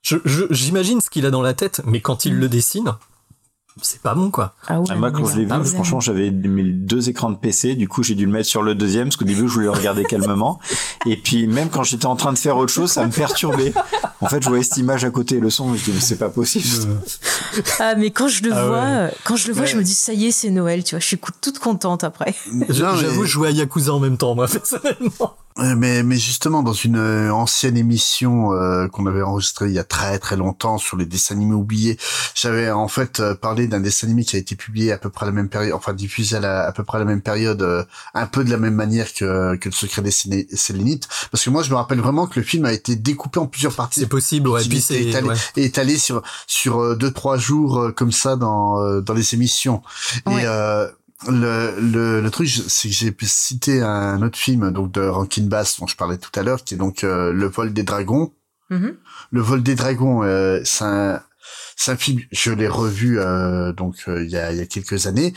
[0.03, 2.93] Je, je- j'imagine ce qu'il a dans la tête, mais quand il le dessine,
[3.81, 4.55] c'est pas bon, quoi.
[4.67, 7.75] Ah ouais, Ah, moi, quand je l'ai vu, franchement, j'avais mes deux écrans de PC.
[7.75, 9.71] Du coup, j'ai dû le mettre sur le deuxième parce qu'au début, je voulais le
[9.71, 10.59] regarder calmement.
[11.07, 13.73] Et puis, même quand j'étais en train de faire autre chose, ça me perturbait.
[14.21, 15.69] En fait, je voyais cette image à côté et le son.
[15.69, 16.67] Je me dis, mais c'est pas possible.
[17.79, 18.87] Ah, mais quand je le Ah vois, ouais.
[18.87, 21.01] euh, quand je le vois, je me dis ça y est, c'est Noël, tu vois.
[21.01, 22.35] Je suis toute contente après.
[22.69, 25.35] Je- Non, mais- J'avoue, je jouais à Yakuza en même temps, moi, personnellement.
[25.59, 29.85] Mais, mais justement, dans une euh, ancienne émission euh, qu'on avait enregistrée il y a
[29.85, 31.99] très très longtemps sur les dessins animés oubliés,
[32.35, 35.27] j'avais en fait euh, parlé d'un dessin animé qui a été publié à peu près
[35.27, 37.63] à la même période, enfin diffusé à, la- à peu près à la même période,
[37.63, 37.85] euh,
[38.15, 41.63] un peu de la même manière que, que le secret des Sélénites, parce que moi
[41.63, 44.01] je me rappelle vraiment que le film a été découpé en plusieurs parties.
[44.01, 44.63] C'est possible, ouais.
[44.67, 45.37] Puis c'est étalé, ouais.
[45.57, 49.35] et étalé sur sur euh, deux trois jours euh, comme ça dans euh, dans les
[49.35, 49.83] émissions.
[50.27, 50.43] Ouais.
[50.43, 50.89] Et euh,
[51.29, 55.79] le, le, le truc, c'est que j'ai cité un autre film donc de Rankin Bass
[55.81, 58.33] dont je parlais tout à l'heure, qui est donc euh, Le vol des dragons.
[58.71, 58.97] Mhm.
[59.31, 61.21] Le vol des dragons, euh, c'est un,
[61.89, 65.07] un film, je l'ai revu euh, donc euh, il y, a, il y a quelques
[65.07, 65.35] années.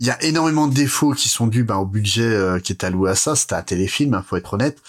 [0.00, 2.84] Il y a énormément de défauts qui sont dus ben, au budget euh, qui est
[2.84, 3.36] alloué à ça.
[3.36, 4.82] C'était un téléfilm, hein, faut être honnête.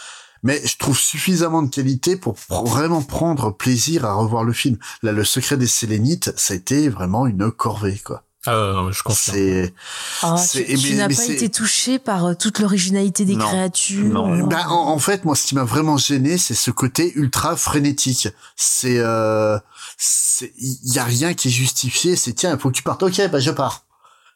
[0.43, 4.77] Mais je trouve suffisamment de qualité pour pr- vraiment prendre plaisir à revoir le film.
[5.01, 8.24] Là, Le secret des Sélénites, ça a été vraiment une corvée, quoi.
[8.47, 9.35] Ah, non, je confirme.
[9.37, 9.73] C'est,
[10.21, 13.45] Ah, c'est- tu n'as pas été touché par euh, toute l'originalité des Non.
[13.47, 14.23] créatures.
[14.25, 17.55] euh, Ben, en, en fait, moi, ce qui m'a vraiment gêné, c'est ce côté ultra
[17.55, 18.27] frénétique.
[18.55, 19.57] C'est, euh,
[19.97, 22.15] c'est, il y a rien qui est justifié.
[22.15, 23.01] C'est tiens, il faut que tu partes.
[23.03, 23.81] Ok, bah je pars.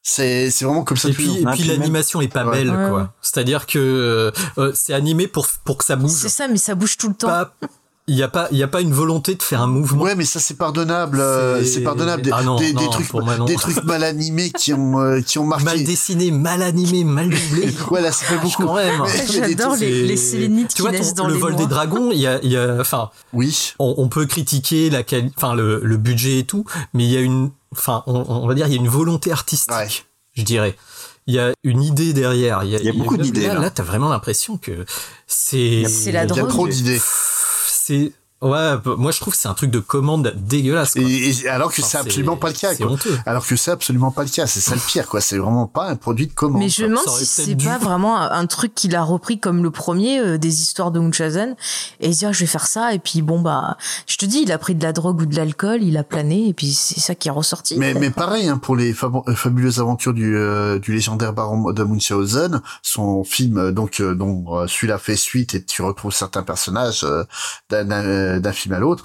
[0.01, 1.09] C'est, c'est vraiment comme ça.
[1.09, 2.59] Et puis, et puis l'animation est pas Ouais.
[2.63, 3.13] belle, Ouais, quoi.
[3.21, 6.11] C'est-à-dire que euh, euh, c'est animé pour pour que ça bouge.
[6.11, 7.27] C'est ça, mais ça bouge tout le temps.
[7.27, 7.53] Pas,
[8.09, 10.01] il y a pas, il y a pas une volonté de faire un mouvement.
[10.03, 11.19] Ouais, mais ça c'est pardonnable.
[11.21, 12.21] euh, C'est- pardonnable.
[12.23, 14.99] Des, Ah non, des, des non, trucs, pour moi, des trucs mal animés qui ont,
[14.99, 15.63] euh, qui ont marqué.
[15.65, 17.73] Mal dessiné, mal animé, mal doublé.
[17.91, 18.63] Ouais, là, ça fait beaucoup.
[18.65, 19.01] Quand même.
[19.31, 21.61] J'adore les, les sélénites tu qui vois, naissent ton- dans le les vol mois.
[21.61, 25.03] des dragons, il y a, il y a, enfin, oui, on, on peut critiquer la
[25.37, 28.53] enfin le, le budget et tout, mais il y a une, enfin, on, on va
[28.53, 30.75] dire, il y a une volonté artistique, je dirais.
[31.27, 32.63] Il y a une idée derrière.
[32.63, 33.59] Il y a, Il y a beaucoup d'idées, Là, là.
[33.61, 34.83] là, t'as vraiment l'impression que
[35.27, 35.83] c'est.
[35.87, 36.49] C'est la il y a drogue.
[36.49, 36.99] trop d'idées.
[37.89, 38.11] C'est
[38.41, 40.93] ouais, moi je trouve que c'est un truc de commande dégueulasse.
[40.93, 41.01] quoi.
[41.03, 42.73] Et, et alors que Enfin, c'est absolument pas le cas.
[42.73, 42.91] C'est quoi.
[42.93, 43.17] honteux.
[43.25, 44.47] Alors que c'est absolument pas le cas.
[44.47, 45.21] C'est ça le pire, quoi.
[45.21, 46.61] C'est vraiment pas un produit de commande.
[46.61, 47.65] Mais je me demande si c'est dû.
[47.65, 51.55] pas vraiment un truc qu'il a repris comme le premier euh, des histoires de Munchausen
[51.99, 53.77] et se dire je vais faire ça et puis bon bah
[54.07, 56.47] je te dis il a pris de la drogue ou de l'alcool il a plané
[56.47, 57.75] et puis c'est ça qui est ressorti.
[57.77, 61.83] Mais, mais pareil hein, pour les euh, fabuleuses aventures du, euh, du légendaire baron de
[61.83, 67.03] Munchausen, son film donc euh, dont euh, celui-là fait suite et tu retrouves certains personnages
[67.03, 67.23] euh,
[67.69, 67.83] d'un-
[68.35, 69.03] d'un d'un film à l'autre.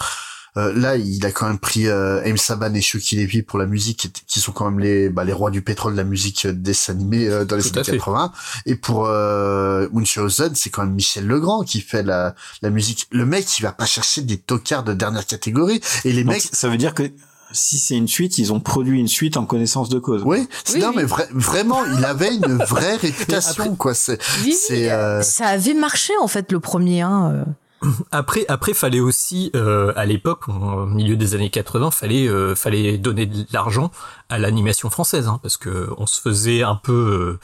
[0.56, 3.66] Euh, là, il a quand même pris euh, Aim Saban et Chucky Levy pour la
[3.66, 6.46] musique, qui, qui sont quand même les bah, les rois du pétrole de la musique
[6.46, 7.96] euh, dessin animé euh, dans les Tout années fait.
[7.98, 8.30] 80.
[8.66, 13.08] Et pour euh, Munchausen, c'est quand même Michel Legrand qui fait la la musique.
[13.10, 15.80] Le mec, il va pas chercher des tocards de dernière catégorie.
[16.04, 17.02] Et les Donc, mecs, ça veut dire que
[17.50, 20.22] si c'est une suite, ils ont produit une suite en connaissance de cause.
[20.24, 20.94] Oui, Oui, non oui.
[20.98, 23.92] mais vra- vraiment, il avait une vraie réputation quoi.
[23.94, 27.44] C'est, Oui, c'est, euh, ça avait marché en fait le premier hein.
[27.84, 27.88] Euh.
[28.10, 32.98] Après, après, fallait aussi, euh, à l'époque, au milieu des années 80, fallait, euh, fallait
[32.98, 33.90] donner de l'argent
[34.28, 37.38] à l'animation française, hein, parce que on se faisait un peu euh,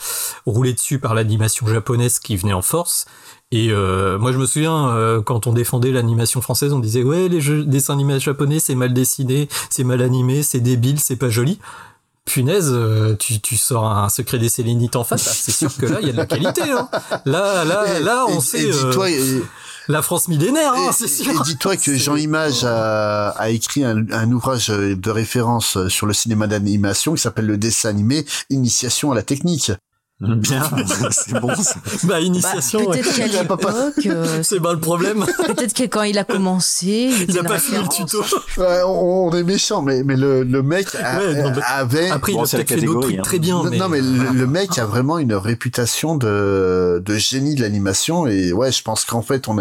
[0.47, 3.07] rouler dessus par l'animation japonaise qui venait en force.
[3.53, 7.29] Et euh, moi, je me souviens euh, quand on défendait l'animation française, on disait ouais,
[7.29, 11.29] les jeux, dessins animés japonais, c'est mal dessiné, c'est mal animé, c'est débile, c'est pas
[11.31, 11.59] joli.
[12.27, 15.87] Punaise, euh, tu, tu sors un secret des Sélénites en face, ah, c'est sûr que
[15.87, 16.63] là, il y a de la qualité.
[16.63, 16.89] Hein.
[17.25, 18.63] Là, là, là, on et- sait.
[18.67, 19.43] et euh, dis-toi, et-
[19.91, 21.43] la France millénaire, hein, et- c'est et sûr.
[21.43, 26.47] dis-toi que Jean Image a, a écrit un, un ouvrage de référence sur le cinéma
[26.47, 29.73] d'animation qui s'appelle Le dessin animé, Initiation à la technique.
[30.37, 30.63] Bien,
[31.11, 31.55] c'est bon.
[31.55, 31.77] ça.
[32.05, 32.81] Bah, initiation.
[32.85, 33.29] Bah, peut-être ouais.
[33.29, 35.25] l'époque euh, C'est pas le problème.
[35.47, 38.23] peut-être que quand il a commencé il, Il a pas fini le tuto.
[38.59, 42.11] Ouais, on, on est méchant, mais, mais le, le mec a- Ouais, non, mais- avait.
[42.11, 43.23] Après, Bon, il a peut-être fait d'autres trucs hein.
[43.23, 43.63] très bien.
[43.63, 47.63] non, mais, non, mais le, le mec a vraiment une réputation de, de génie de
[47.63, 49.57] l'animation et ouais, je pense qu'en fait on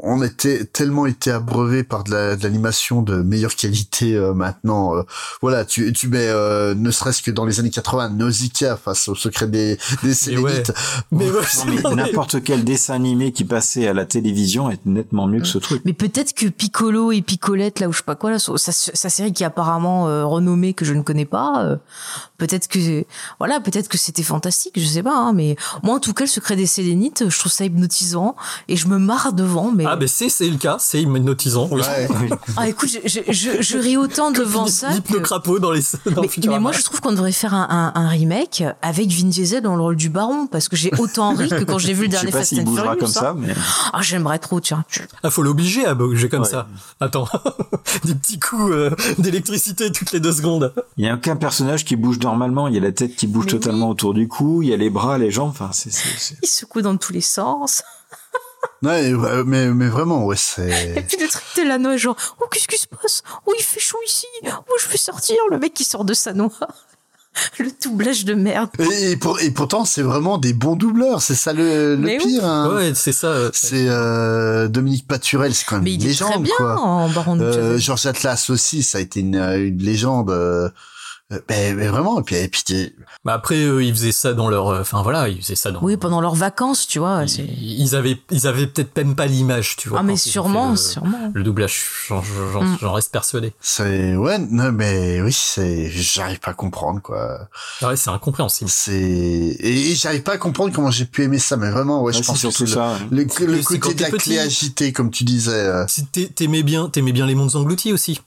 [0.00, 4.94] on était tellement été abreuvé par de la- de l'animation de, meilleure qualité euh, maintenant.
[4.96, 5.02] euh,
[5.42, 9.14] voilà, tu tu mets euh, ne serait-ce que dans les années 80 Nausicaa face au
[9.14, 10.72] secret des des Sélénites.
[11.10, 15.26] Mais ouais, mais mais- n'importe quel dessin animé qui passait à la télévision est nettement
[15.26, 15.82] mieux que ce truc.
[15.84, 19.08] Mais peut-être que Piccolo et Piccolette, là où je sais pas quoi, là, sa, sa
[19.08, 21.76] série qui est apparemment euh, renommée que je ne connais pas, euh,
[22.38, 23.04] peut-être que
[23.38, 25.16] voilà, peut-être que c'était fantastique, je sais pas.
[25.16, 28.36] hein, mais moi, en tout cas, le secret des Sélénites, je trouve ça hypnotisant
[28.68, 29.70] et je me marre devant.
[29.72, 31.68] Mais Ah, ben c'est c'est le cas, c'est hypnotisant.
[31.70, 31.80] Oui.
[31.80, 32.28] Ouais.
[32.56, 34.88] ah, écoute, je, je, je, je ris autant devant ça.
[35.08, 35.80] Que- crapaud dans les.
[36.14, 39.28] Dans Mais, mais moi, je trouve qu'on devrait faire un, un, un remake avec Vin
[39.28, 42.02] Diesel dans le rôle du baron, parce que j'ai autant ri que quand j'ai vu
[42.02, 42.98] le dernier pas Fast and bougera Furious.
[43.00, 43.12] comme hein.
[43.12, 43.54] ça, mais
[43.92, 44.84] Ah, j'aimerais trop, tiens.
[45.22, 46.48] Ah, faut l'obliger à bouger comme Ouais.
[46.48, 46.66] ça.
[47.00, 47.28] Attends,
[48.04, 50.72] des petits coups euh, d'électricité toutes les deux secondes.
[50.96, 52.68] il y a aucun personnage qui bouge normalement.
[52.68, 54.62] Il y a la tête qui bouge Mais totalement autour du cou.
[54.62, 55.50] Il y a les bras, les jambes.
[55.50, 55.90] Enfin, c'est,
[56.42, 57.82] Il secoue dans tous les sens.
[58.82, 59.12] Ouais,
[59.46, 61.06] mais mais vraiment ouais Et c'est.
[61.08, 63.22] puis le truc de la noix, genre, oh, qu'est-ce qui se passe?
[63.46, 65.36] Oh, il fait chaud ici Oh, je vais sortir.
[65.50, 66.50] Le mec qui sort de sa noix.
[67.58, 68.70] le doublage de merde.
[68.78, 71.22] Et, et pour, et pourtant, c'est vraiment des bons doubleurs.
[71.22, 72.44] C'est ça le, le pire.
[72.44, 72.74] hein.
[72.74, 73.28] Ouais, c'est ça.
[73.28, 76.54] euh, C'est euh, Dominique Paturel, c'est quand même Mais une il est légende, très bien
[76.56, 76.80] quoi.
[76.80, 77.78] en Baron de Euh.
[77.78, 80.30] Georges Atlas aussi, ça a été une, une légende.
[81.32, 82.62] Euh, euh, ben, ben vraiment, et puis, et puis
[83.24, 85.82] Bah après, eux, ils faisaient ça dans leur, euh, enfin voilà, ils faisaient ça dans.
[85.82, 87.26] Oui, pendant leurs vacances, tu vois.
[87.26, 89.98] c'est- Ils avaient, ils avaient peut-être même pas l'image, tu vois.
[90.00, 91.32] Ah, mais ils sûrement, le, sûrement.
[91.34, 92.78] Le doublage, j'en, j'en- Mm.
[92.80, 93.52] j'en reste persuadé.
[93.60, 97.48] c'est ouais, non mais oui, c'est j'arrive pas à comprendre quoi.
[97.82, 98.70] Ah Ouais, c'est incompréhensible.
[98.70, 102.12] C'est et, et j'arrive pas à comprendre comment j'ai pu aimer ça, mais vraiment ouais,
[102.14, 103.24] Ah, je pense que surtout c'est ça, le,
[103.64, 104.30] côté de la petit.
[104.30, 105.52] clé agitée comme tu disais.
[105.52, 105.84] euh.
[106.36, 108.20] T'aimais bien, t'aimais bien les mondes engloutis aussi.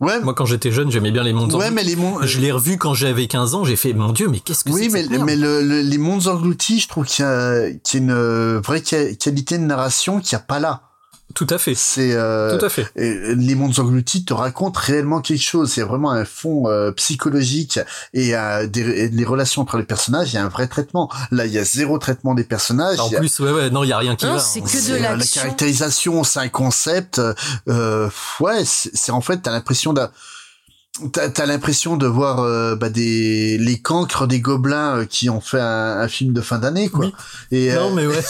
[0.00, 2.24] Ouais, Moi, quand j'étais jeune, j'aimais bien les mondes ouais, mais les mondes.
[2.26, 4.74] Je l'ai revu quand j'avais 15 ans, j'ai fait, mon dieu, mais qu'est-ce que c'est
[4.76, 7.28] Oui, que mais, cette merde mais le, le- les mondes engloutis, je trouve qu'il y
[7.28, 10.82] y a une euh, vraie qua- qualité de narration qu'il n'y a pas là.
[11.36, 11.74] Tout à fait.
[11.76, 12.90] C'est euh, Tout à fait.
[12.96, 15.70] et les mondes engloutis te racontent réellement quelque chose.
[15.70, 17.78] C'est vraiment un fond euh, psychologique
[18.14, 20.32] et, euh, des, et les relations entre les personnages.
[20.32, 21.10] Il y a un vrai traitement.
[21.30, 22.98] Là, il y a zéro traitement des personnages.
[22.98, 24.38] En Il y a- plus, ouais, ouais, non, il y a rien qui Non, va.
[24.38, 24.64] c'est hein.
[24.64, 25.42] que de euh, la l'action.
[25.42, 27.20] caractérisation, c'est un concept.
[27.68, 28.08] Euh,
[28.40, 30.10] ouais, c'est, c'est en fait, t'as l'impression d'un
[31.12, 35.42] T'as, t'as l'impression de voir euh, bah, des les cancres des gobelins euh, qui ont
[35.42, 37.04] fait un, un film de fin d'année quoi.
[37.04, 37.14] Oui.
[37.50, 38.22] Et Non, euh, mais ouais.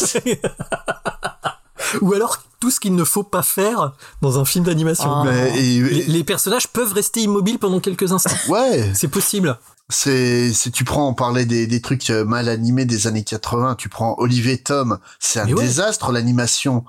[2.01, 3.93] Ou alors tout ce qu'il ne faut pas faire
[4.23, 5.11] dans un film d'animation.
[5.13, 5.25] Ah.
[5.27, 8.31] mais- et- Les, les personnages peuvent rester immobiles pendant quelques instants.
[8.49, 9.59] ouais, C'est possible.
[9.89, 13.75] c'est si tu prends on parlait des, des trucs euh, mal animés des années 80,
[13.77, 15.63] tu prends Olivier Tom, c'est un Mais ouais.
[15.63, 16.85] désastre l'animation.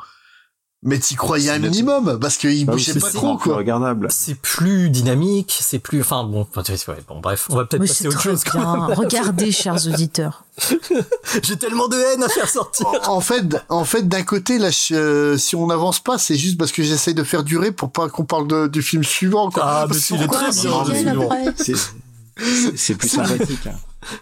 [0.89, 3.57] Mais t'y croyais un minimum parce qu'il Bah bougeait pas trop quoi.
[3.57, 4.07] regardable.
[4.09, 5.99] C'est plus dynamique, c'est plus.
[5.99, 8.43] Enfin bon, enfin, ouais, bon bref, on va peut-être Mais passer à autre très chose.
[8.45, 8.87] quand bien.
[8.87, 8.97] même.
[8.97, 10.45] Regardez, chers auditeurs.
[11.43, 12.87] J'ai tellement de haine à faire sortir.
[13.09, 16.57] En fait, en fait, d'un côté, là, je- euh, si on n'avance pas, c'est juste
[16.57, 19.51] parce que j'essaye de faire durer pour pas qu'on parle de- du film suivant.
[19.51, 19.63] Quoi.
[19.65, 21.75] Ah, mais il est très bien.
[22.75, 23.67] c'est plus sympathique.
[23.67, 23.75] hein.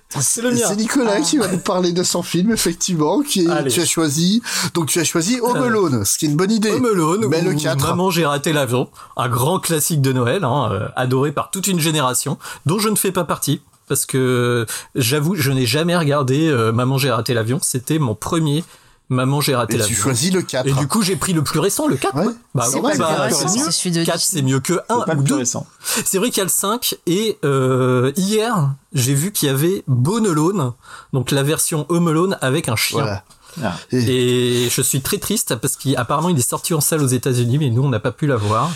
[0.10, 0.62] C'est le mien.
[0.68, 3.72] C'est Nicolas qui va nous parler de son film, effectivement, qui Allez.
[3.72, 4.41] tu as choisi.
[4.74, 6.72] Donc tu as choisi Home Alone, ce qui est une bonne idée.
[6.72, 7.88] Home Alone, Mais le ou 4.
[7.90, 8.90] Maman, j'ai raté l'avion.
[9.18, 12.95] Un grand classique de Noël, hein, euh, adoré par toute une génération, dont je ne
[12.95, 13.62] fais pas partie.
[13.88, 17.60] Parce que j'avoue, je n'ai jamais regardé euh, Maman, j'ai raté l'avion.
[17.62, 18.64] C'était mon premier
[19.10, 19.95] Maman, j'ai raté Et tu l'avion.
[20.02, 20.68] choisis le 4.
[20.68, 22.15] Et du coup, j'ai pris le plus récent, le 4.
[22.15, 22.26] Ouais.
[22.26, 22.34] ouais.
[22.56, 23.34] Bah, C'est ouais, bah, mieux.
[23.36, 24.40] c'est celui de 4, Disney.
[24.40, 25.36] c'est mieux que 1 C'est pas ou le plus 2.
[25.38, 25.68] récent.
[25.84, 29.84] C'est vrai qu'il y a le 5 et euh, hier, j'ai vu qu'il y avait
[29.88, 30.73] Bone Alone,
[31.14, 33.02] donc la version Home Alone avec un chien.
[33.02, 33.23] Voilà.
[33.64, 33.73] Ah.
[33.94, 37.69] Et je suis très triste parce qu'apparemment il est sorti en salle aux États-Unis, mais
[37.69, 38.69] nous on n'a pas pu la voir.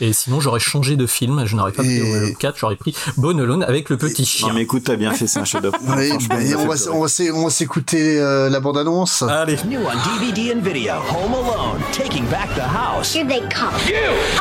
[0.00, 2.94] Et sinon j'aurais changé de film, je n'aurais pas pris Et- le 4, j'aurais pris
[3.16, 4.48] Bone Alone avec le petit chien.
[4.48, 5.44] Non mais écoute, t'as bien fait, c'est un.
[5.52, 9.22] Oui, Franchement, ben, il m'a on, va, s'écouter euh, la bande-annonce.
[9.22, 13.14] Allez, New on DVD and video, Home Alone, taking back the house.
[13.14, 13.74] Here they come.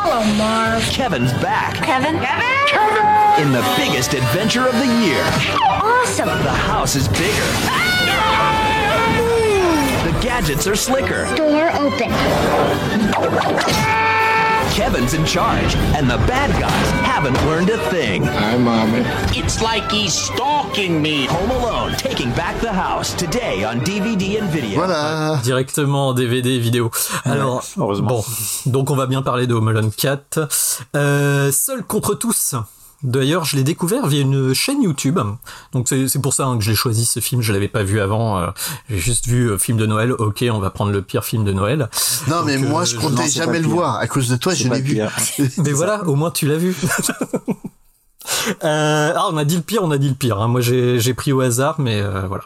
[0.01, 0.89] Hello, Marv.
[0.91, 2.19] Kevin's back Kevin?
[2.67, 3.11] Kevin?
[3.39, 5.23] in the biggest adventure of the year.
[5.61, 6.27] Awesome.
[6.27, 7.47] The house is bigger.
[10.03, 11.25] The gadgets are slicker.
[11.35, 12.11] Door open.
[14.71, 18.23] Kevin's in charge, and the bad guys haven't learned a thing.
[18.23, 19.03] Hi, Mommy.
[19.37, 21.25] It's like he's stalking me.
[21.27, 24.79] Home Alone, taking back the house today on DVD and video.
[24.79, 25.39] Voilà.
[25.43, 26.89] directement en DVD vidéo.
[27.25, 28.07] Alors, heureusement.
[28.07, 28.23] bon,
[28.65, 30.47] donc on va bien parler de Home Alone 4.
[30.95, 32.55] Euh, Seul contre tous.
[33.03, 35.19] D'ailleurs, je l'ai découvert via une chaîne YouTube.
[35.73, 37.41] Donc c'est pour ça hein, que j'ai choisi ce film.
[37.41, 38.37] Je l'avais pas vu avant.
[38.39, 38.47] euh,
[38.89, 40.11] j'ai juste vu euh, film de Noël.
[40.13, 41.89] Ok, on va prendre le pire film de Noël.
[42.27, 43.73] Non, mais moi, euh, je comptais non, jamais le pire.
[43.75, 43.95] voir.
[43.97, 45.01] À cause de toi, je pas l'ai vu.
[45.57, 46.75] Mais voilà, au moins tu l'as vu.
[48.63, 50.39] Euh, ah, on a dit le pire, on a dit le pire.
[50.39, 50.47] hein.
[50.47, 52.43] Moi, j'ai pris au hasard, mais euh, voilà.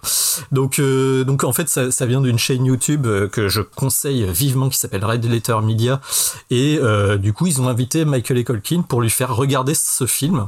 [0.51, 4.25] Donc, euh, donc en fait, ça, ça vient d'une chaîne YouTube euh, que je conseille
[4.31, 6.01] vivement, qui s'appelle Red Letter Media.
[6.49, 10.47] Et euh, du coup, ils ont invité Michael Colkin pour lui faire regarder ce film.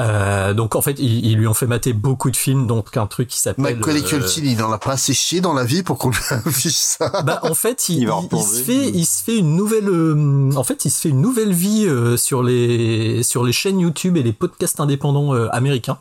[0.00, 3.06] Euh, donc en fait, ils, ils lui ont fait mater beaucoup de films, donc un
[3.06, 3.76] truc qui s'appelle.
[3.76, 6.18] Macaulay euh, Culkin, il en a pas assez chié dans la vie pour qu'on lui
[6.30, 7.22] affiche ça.
[7.24, 8.46] bah en fait il, Il va il- il replonger.
[8.46, 11.52] se fait il se fait une nouvelle euh, en fait il se fait une nouvelle
[11.52, 15.98] vie euh, sur les sur les chaînes YouTube et les podcasts indépendants euh, américains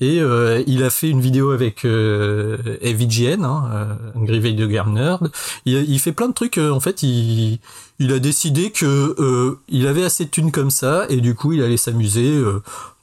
[0.00, 4.92] et euh, il a fait une vidéo avec euh, AVGN, hein, euh, Angry Video Game
[4.92, 5.30] Nerd.
[5.66, 6.58] Il, il fait plein de trucs.
[6.58, 7.60] euh, en fait, il,
[8.00, 11.52] il a décidé que euh, il avait assez de thunes comme ça et du coup,
[11.52, 12.42] il allait s'amuser,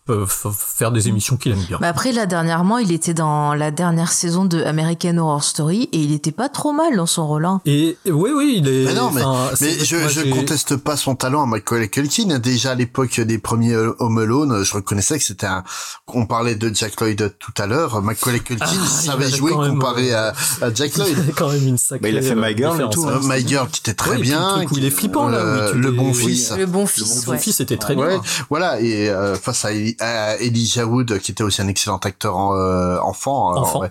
[0.10, 1.78] euh, faire des émissions qu'il aime bien.
[1.80, 5.98] Mais après, là, dernièrement, il était dans la dernière saison de American Horror Story et
[6.00, 7.46] il était pas trop mal dans son rôle.
[7.46, 7.62] hein.
[7.66, 8.86] Et oui, oui, il est.
[8.86, 12.40] Mais non, mais, je, moi, je conteste pas son talent à Michael Culkin.
[12.40, 15.64] Déjà à l'époque des premiers euh, Home Alone, je reconnaissais que c'était un.
[16.08, 18.02] On parlait de Jack Lloyd tout à l'heure.
[18.02, 21.20] Michael Culkin Ah, il savait avait jouer comparé à, à Jack Il Lloyd.
[21.20, 22.00] avait quand même une sacrée.
[22.02, 23.20] Bah, il a fait euh, My Girl et tout, hein.
[23.24, 23.28] hein.
[23.30, 24.58] My Girl qui était très Ouais, bien.
[24.58, 26.52] le truc où il est flippant, là, Euh, il le bon fils.
[26.58, 27.38] Le bon fils, Mon ouais.
[27.40, 28.22] fils était très Ouais, bien.
[28.50, 32.36] voilà et euh, face à Eli- euh, Elijah Wood, qui était aussi un excellent acteur
[32.38, 33.80] en, euh, enfant.
[33.82, 33.90] ouais.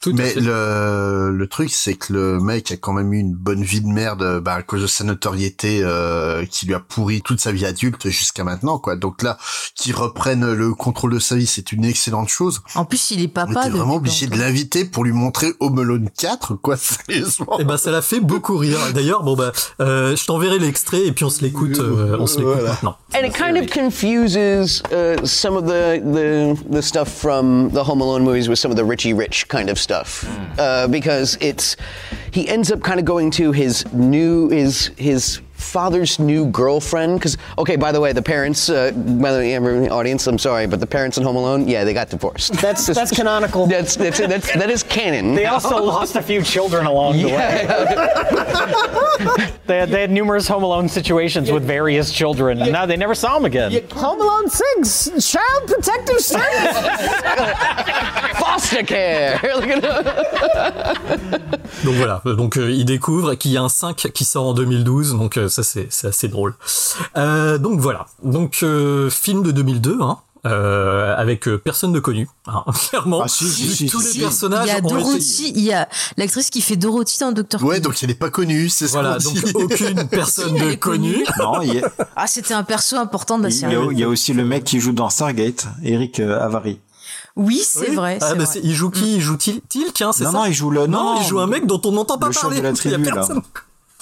[0.00, 3.62] Tout Mais le, le truc, c'est que le mec a quand même eu une bonne
[3.62, 7.40] vie de merde bah, à cause de sa notoriété euh, qui lui a pourri toute
[7.40, 8.78] sa vie adulte jusqu'à maintenant.
[8.78, 8.96] quoi.
[8.96, 9.38] Donc là,
[9.74, 12.60] qu'il reprenne le contrôle de sa vie, c'est une excellente chose.
[12.74, 13.50] En plus, il est On papa.
[13.52, 17.58] était depuis vraiment obligé de l'inviter pour lui montrer Home Alone 4, quoi, sérieusement.
[17.58, 18.78] Et ben ça l'a fait beaucoup rire.
[18.94, 22.38] D'ailleurs, bon bah, euh, je t'enverrai l'extrait et puis on se l'écoute, euh, on se
[22.38, 22.70] l'écoute Voilà.
[22.70, 22.96] maintenant.
[23.14, 28.00] And it kind of confuses uh, some of the, the the stuff from the Home
[28.02, 29.85] Alone movies with some of the Richie Rich kind of stuff,
[30.58, 31.76] uh, because it's
[32.30, 37.18] he ends up kind of going to his new his his father's new girlfriend.
[37.18, 40.66] Because okay, by the way, the parents, uh, by the way, everyone, audience, I'm sorry,
[40.66, 42.52] but the parents in Home Alone, yeah, they got divorced.
[42.54, 43.66] That's that's canonical.
[43.66, 45.34] That's that's that's that is canon.
[45.34, 47.66] They also lost a few children along the way.
[49.66, 53.14] they, had, they had numerous Home Alone situations with various children, and now they never
[53.14, 53.72] saw them again.
[53.92, 56.76] Home Alone 6, Child Protective Service.
[58.38, 59.40] Foster care.
[61.84, 65.16] Donc voilà, donc euh, il découvre qu'il y a un 5 qui sort en 2012,
[65.16, 66.54] donc euh, ça c'est c'est assez drôle.
[67.16, 70.18] Euh, donc voilà, donc euh, film de 2002, hein.
[70.46, 73.22] euh, avec euh, personne de connu, hein, clairement.
[73.24, 74.20] Ah, si, si, Vu si, tous si, les si.
[74.20, 77.32] personnages Il y a ont été- Dorothy, il y a l'actrice qui fait Dorothy dans
[77.32, 81.24] Doctor Ouais, donc elle est pas connue, c'est Voilà, qu'on donc aucune personne de connue.
[81.24, 81.26] connue.
[81.38, 83.74] Non, il y, a, Ah, c'était un perso important de la série.
[83.92, 86.78] il y a aussi le mec qui joue dans Stargate, Eric euh, Avary.
[87.34, 87.96] Oui, c'est Oui.
[87.96, 88.18] vrai.
[88.22, 88.60] Ah, c'est bah, vrai.
[88.64, 89.16] il joue qui?
[89.16, 91.38] Il joue Til- Tilk, hein, c'est Non, ça non, il joue le- non, il joue
[91.38, 92.58] un mec dont on n'entend pas le chef parler.
[92.58, 93.28] de la Il y a tribu, là.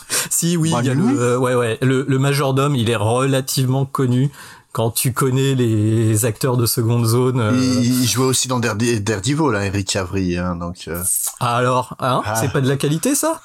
[0.31, 2.97] Si, oui, Bah, il y a le, euh, ouais, ouais, le, le majordome, il est
[2.97, 4.31] relativement connu
[4.73, 7.39] quand tu connais les acteurs de seconde zone.
[7.41, 7.53] euh.
[7.55, 10.85] Il, il jouait aussi dans Daredevil, là, Eric Avery, hein, donc.
[10.89, 11.03] euh,
[11.41, 12.35] Ah, alors, hein, Ah.
[12.41, 13.41] c'est pas de la qualité, ça?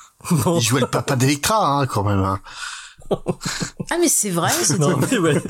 [0.45, 0.57] Non.
[0.59, 2.19] Il jouait le papa d'Electra, hein, quand même.
[2.23, 2.39] Hein.
[3.91, 4.51] Ah, mais c'est vrai,
[5.19, 5.41] ouais, ouais,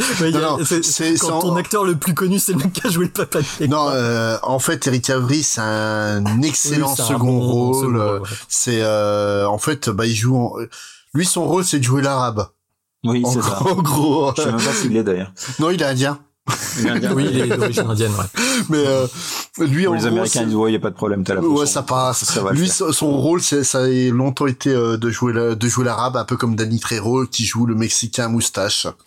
[0.65, 3.05] c'est- c'est- quand en- ton acteur le plus connu, c'est le mec qui a joué
[3.05, 7.05] le papa de Non, euh, en fait, Eric Avery, c'est un excellent Oui, c'est un
[7.05, 7.75] second bon rôle.
[7.75, 8.29] second rôle, ouais.
[8.47, 10.37] C'est, euh, en fait, bah, il joue.
[10.37, 10.53] En...
[11.13, 12.47] Lui, son rôle, c'est de jouer l'arabe.
[13.03, 13.57] Oui, En c'est ça.
[13.61, 14.33] gros, en gros.
[14.37, 15.31] Je sais même pas s'il l'est d'ailleurs.
[15.59, 16.19] Non, il est indien.
[17.15, 18.41] Oui, il est d'origine indienne, ouais.
[18.69, 19.05] Mais euh,
[19.59, 21.41] lui, en les gros, Américains c'est- disent ouais, y a pas de problème, t'as la
[21.41, 22.23] Ouais, ça passe.
[22.23, 25.67] Ça va Lui, son rôle, c'est, ça a longtemps été euh, de jouer la- de
[25.67, 28.87] jouer l'arabe, un peu comme Danny Trejo qui joue le Mexicain à moustache.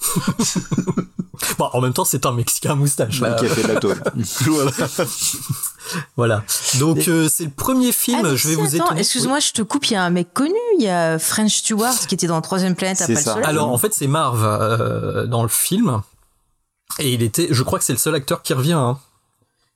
[1.59, 3.21] Bon, en même temps, c'est un Mexicain à moustache.
[3.21, 4.01] Bah, qui a fait de la tôle.
[4.47, 4.71] voilà.
[6.17, 6.45] Voilà.
[6.79, 9.01] Donc, euh, c'est le premier film, Ah, je vais si, vous attends, étonner.
[9.01, 11.95] Excuse-moi, je te coupe, il y a un mec connu, il y a French Stewart
[12.09, 13.33] qui était dans Troisième Planète C'est après le ça.
[13.35, 13.49] soleil.
[13.49, 16.03] Alors en fait c'est Marv euh, dans le film
[16.99, 18.73] et il était, je crois que c'est le seul acteur qui revient.
[18.73, 18.99] hein.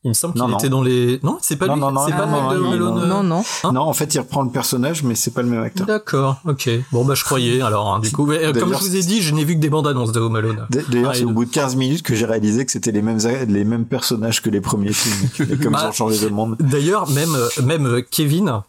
[0.07, 1.19] Il me semble qu'il était dans les.
[1.25, 1.81] Non, c'est pas Non, lui.
[1.81, 3.43] non, non, c'est non, pas le mec non, de non, non, euh, non, non.
[3.65, 5.85] hein non, en fait, il reprend le personnage, mais c'est pas le même acteur.
[5.85, 6.71] D'accord, ok.
[6.93, 7.93] Bon bah je croyais alors.
[7.93, 9.69] hein, du coup, mais, euh, comme je vous ai dit, je n'ai vu que des
[9.69, 10.65] bandes annonces de Home Alone.
[10.71, 13.19] D'ailleurs, Ah, c'est au bout de 15 minutes que j'ai réalisé que c'était les mêmes,
[13.49, 15.29] les mêmes personnages que les premiers films.
[15.53, 16.57] Et comme Bah, ils ont changé de monde.
[16.61, 18.63] D'ailleurs, même euh, même Kevin,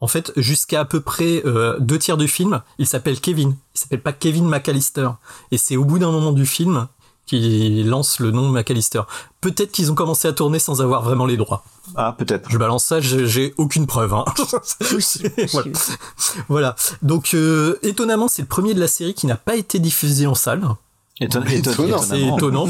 [0.00, 3.54] en fait, jusqu'à à peu près euh, deux tiers du film, il s'appelle Kevin.
[3.76, 5.10] Il s'appelle pas Kevin McAllister.
[5.52, 6.88] Et c'est au bout d'un moment du film
[7.40, 9.02] qu'il lance le nom McAllister.
[9.40, 11.64] Peut-être qu'ils ont commencé à tourner sans avoir vraiment les droits.
[11.96, 12.50] Ah, peut-être.
[12.50, 14.12] Je balance ça, j'ai aucune preuve.
[14.14, 14.24] Hein.
[15.52, 15.70] voilà.
[16.48, 16.76] Voilà.
[17.02, 20.34] Donc, euh, étonnamment, c'est le premier de la série qui n'a pas été diffusé en
[20.34, 20.62] salle.
[21.20, 21.72] Éton- Étonnant.
[21.98, 21.98] étonnant.
[22.02, 22.68] C'est étonnant,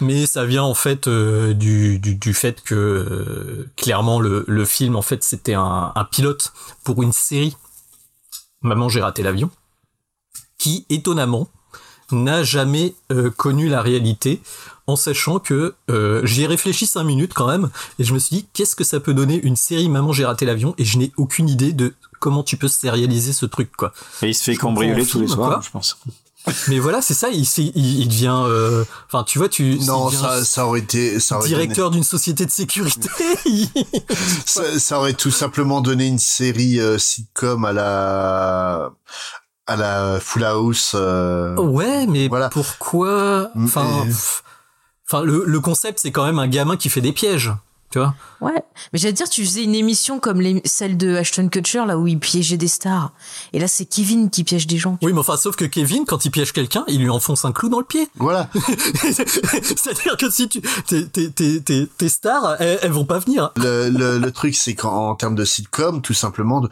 [0.00, 4.64] mais ça vient en fait euh, du, du, du fait que euh, clairement le, le
[4.64, 6.52] film en fait c'était un, un pilote
[6.84, 7.54] pour une série
[8.62, 9.50] Maman j'ai raté l'avion
[10.58, 11.48] qui étonnamment
[12.12, 14.40] n'a jamais euh, connu la réalité
[14.86, 18.36] en sachant que euh, j'y ai réfléchi cinq minutes quand même et je me suis
[18.36, 21.12] dit qu'est-ce que ça peut donner une série Maman j'ai raté l'avion et je n'ai
[21.16, 23.92] aucune idée de comment tu peux sérialiser ce truc quoi.
[24.22, 25.60] Et il se fait Je cambrioler tous les soirs, quoi.
[25.64, 25.98] je pense.
[26.68, 30.44] Mais voilà, c'est ça, il, il, il devient, euh, enfin, tu vois, tu, Non, ça,
[30.44, 33.08] ça aurait été, ça aurait directeur d'une société de sécurité.
[34.46, 38.92] Ça, ça aurait tout simplement donné une série euh, sitcom à la,
[39.66, 40.92] à la Full House.
[40.94, 42.48] euh, ouais, mais Voilà.
[42.50, 44.42] pourquoi Enfin, Mais- pff,
[45.08, 47.52] enfin, le, le concept, c'est quand même un gamin qui fait des pièges,
[47.90, 48.14] tu vois.
[48.42, 48.52] Ouais,
[48.92, 52.06] mais j'allais dire, tu faisais une émission comme les, celle de Ashton Kutcher, là où
[52.06, 53.12] il piégeait des stars.
[53.54, 54.98] Et là, c'est Kevin qui piège des gens.
[55.02, 57.68] Oui, mais enfin, sauf que Kevin, quand il piège quelqu'un, il lui enfonce un clou
[57.70, 58.08] dans le pied.
[58.16, 58.48] Voilà.
[59.24, 63.52] C'est-à-dire que si tu, tes, tes, tes, tes, tes stars, elles, elles vont pas venir.
[63.56, 66.62] Le, le, le truc, c'est qu'en en termes de sitcom, tout simplement,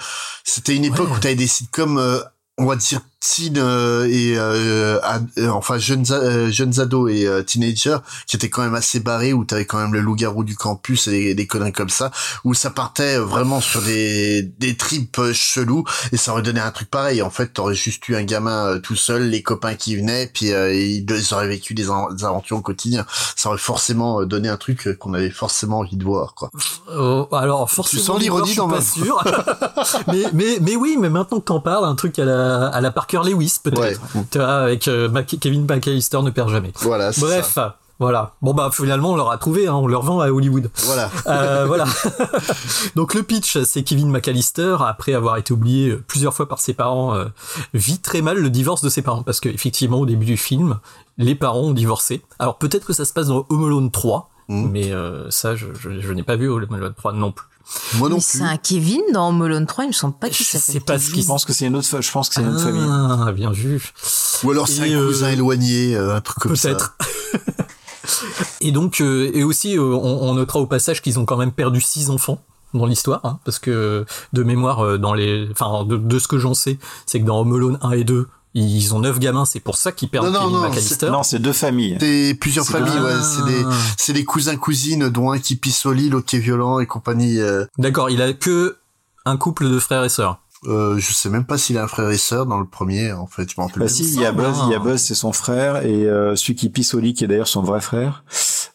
[0.44, 1.16] c'était une époque Ouais.
[1.16, 2.20] où t'avais des sitcoms, euh,
[2.58, 7.26] on va dire teen euh, et euh, ad- euh, enfin jeunes euh, jeunes ados et
[7.26, 10.56] euh, teenagers qui étaient quand même assez barrés où t'avais quand même le loup-garou du
[10.56, 12.10] campus et des, des conneries comme ça
[12.44, 16.70] où ça partait vraiment sur des des tripes euh, chelous et ça aurait donné un
[16.70, 17.22] truc pareil.
[17.22, 20.52] En fait t'aurais juste eu un gamin euh, tout seul les copains qui venaient puis
[20.52, 23.06] euh, ils, ils auraient vécu des, des aventures au quotidien.
[23.36, 26.50] Ça aurait forcément euh, donné un truc euh, qu'on avait forcément envie de voir quoi.
[26.94, 29.24] Oh, alors forcément, sens l'ironie dans pas ma sûr.
[30.08, 32.90] mais mais mais oui, mais maintenant que t'en parles, un truc à la à la
[33.14, 34.00] Parker Lewis peut-être.
[34.30, 36.72] Tu vois, avec euh, Mac- Kevin McAllister ne perd jamais.
[36.80, 37.10] Voilà.
[37.18, 37.50] Bref.
[37.52, 37.78] ça.
[38.00, 38.32] Voilà.
[38.42, 40.68] Bon bah finalement on leur a trouvé, hein, on leur vend à Hollywood.
[40.84, 41.10] Voilà.
[41.26, 41.84] Euh, voilà.
[42.96, 47.14] Donc le pitch, c'est Kevin McAllister, après avoir été oublié plusieurs fois par ses parents,
[47.14, 47.26] euh,
[47.72, 50.78] vit très mal le divorce de ses parents parce que effectivement au début du film,
[51.18, 52.22] les parents ont divorcé.
[52.38, 54.68] Alors peut-être que ça se passe dans Home Alone 3, Mm.
[54.72, 57.46] mais euh, ça je, je, je n'ai pas vu Home Alone 3 non plus.
[57.94, 60.58] Moi Mais c'est un Kevin dans Molone 3, il me semble pas qu'il Je sais
[60.58, 62.48] s'appelle pas ce qu'il Je pense que c'est une autre, je pense que c'est une
[62.48, 62.86] autre famille.
[62.88, 63.92] Ah, bien vu.
[64.42, 66.96] ou alors c'est un euh, cousin éloigné euh, un truc comme ça Peut-être.
[68.60, 71.52] et donc, euh, et aussi, euh, on, on notera au passage qu'ils ont quand même
[71.52, 72.40] perdu six enfants
[72.74, 76.54] dans l'histoire, hein, parce que de mémoire, dans les, enfin, de, de ce que j'en
[76.54, 79.76] sais, c'est que dans Home Alone 1 et 2, ils ont neuf gamins, c'est pour
[79.76, 81.10] ça qu'ils perdent Non, non, Kevin non, McAllister.
[81.10, 81.96] Non, c'est deux familles.
[82.00, 83.14] C'est plusieurs familles, ouais.
[83.22, 83.64] C'est des,
[83.98, 86.86] c'est des cousins cousines, dont un qui pisse au lit, l'autre qui est violent et
[86.86, 87.40] compagnie.
[87.40, 88.76] Euh, D'accord, il a que
[89.26, 90.38] un couple de frères et sœurs.
[90.66, 93.12] euh, je sais même pas s'il a un frère et sœur dans le premier.
[93.12, 93.82] En fait, je m'en rappelle.
[93.82, 94.84] Bah si, il y a Buzz, il y a Ah.
[94.84, 97.62] Buzz, c'est son frère, et euh, celui qui pisse au lit, qui est d'ailleurs son
[97.62, 98.22] vrai frère.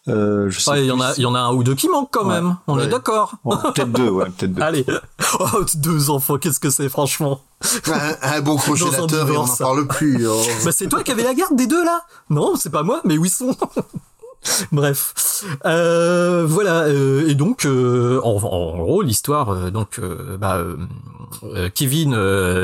[0.10, 1.76] Euh, je sais Ouais, il y en a, il y en a un ou deux
[1.76, 2.36] qui manquent quand Ouais.
[2.36, 2.56] même.
[2.68, 2.86] On Ouais.
[2.86, 3.34] est d'accord.
[3.46, 4.62] Ouais, peut-être deux, ouais, peut-être deux.
[4.62, 4.86] Allez.
[5.40, 7.42] Oh, deux enfants, qu'est-ce que c'est, franchement?
[7.88, 10.28] un, un bon congélateur et on n'en parle plus.
[10.28, 10.42] oh.
[10.66, 13.18] Bah c'est toi qui avais la garde des deux là Non, c'est pas moi, mais
[13.18, 13.56] où ils sont?
[14.72, 16.84] Bref, euh, voilà.
[16.84, 18.38] euh, et donc, euh, en,
[18.78, 20.64] gros, l'histoire, euh, donc, euh, bah,
[21.44, 22.16] euh, Kevin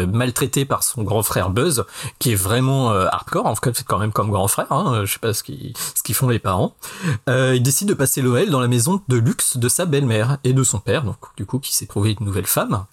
[0.08, 1.86] maltraité par son grand frère Buzz,
[2.20, 3.46] qui est vraiment hardcore.
[3.46, 4.72] En fait, c'est quand même comme grand frère.
[4.72, 6.74] Hein, je sais pas ce qu'ils ce font les parents.
[7.28, 10.64] Il décide de passer Noël dans la maison de luxe de sa belle-mère et de
[10.64, 12.86] son père, donc du coup, qui s'est trouvé une nouvelle femme.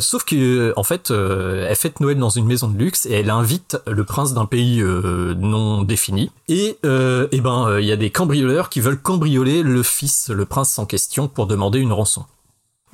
[0.00, 3.78] Sauf que, en fait, elle fête Noël dans une maison de luxe et elle invite
[3.86, 6.30] le prince d'un pays non défini.
[6.48, 10.78] Et, eh ben, il y a des cambrioleurs qui veulent cambrioler le fils, le prince
[10.78, 12.24] en question, pour demander une rançon.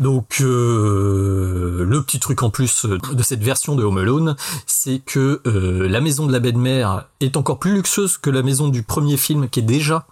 [0.01, 4.36] Donc euh, le petit truc en plus euh, de cette version de Home Alone,
[4.66, 8.69] c'est que euh, la maison de la belle-mère est encore plus luxueuse que la maison
[8.69, 10.07] du premier film qui est déjà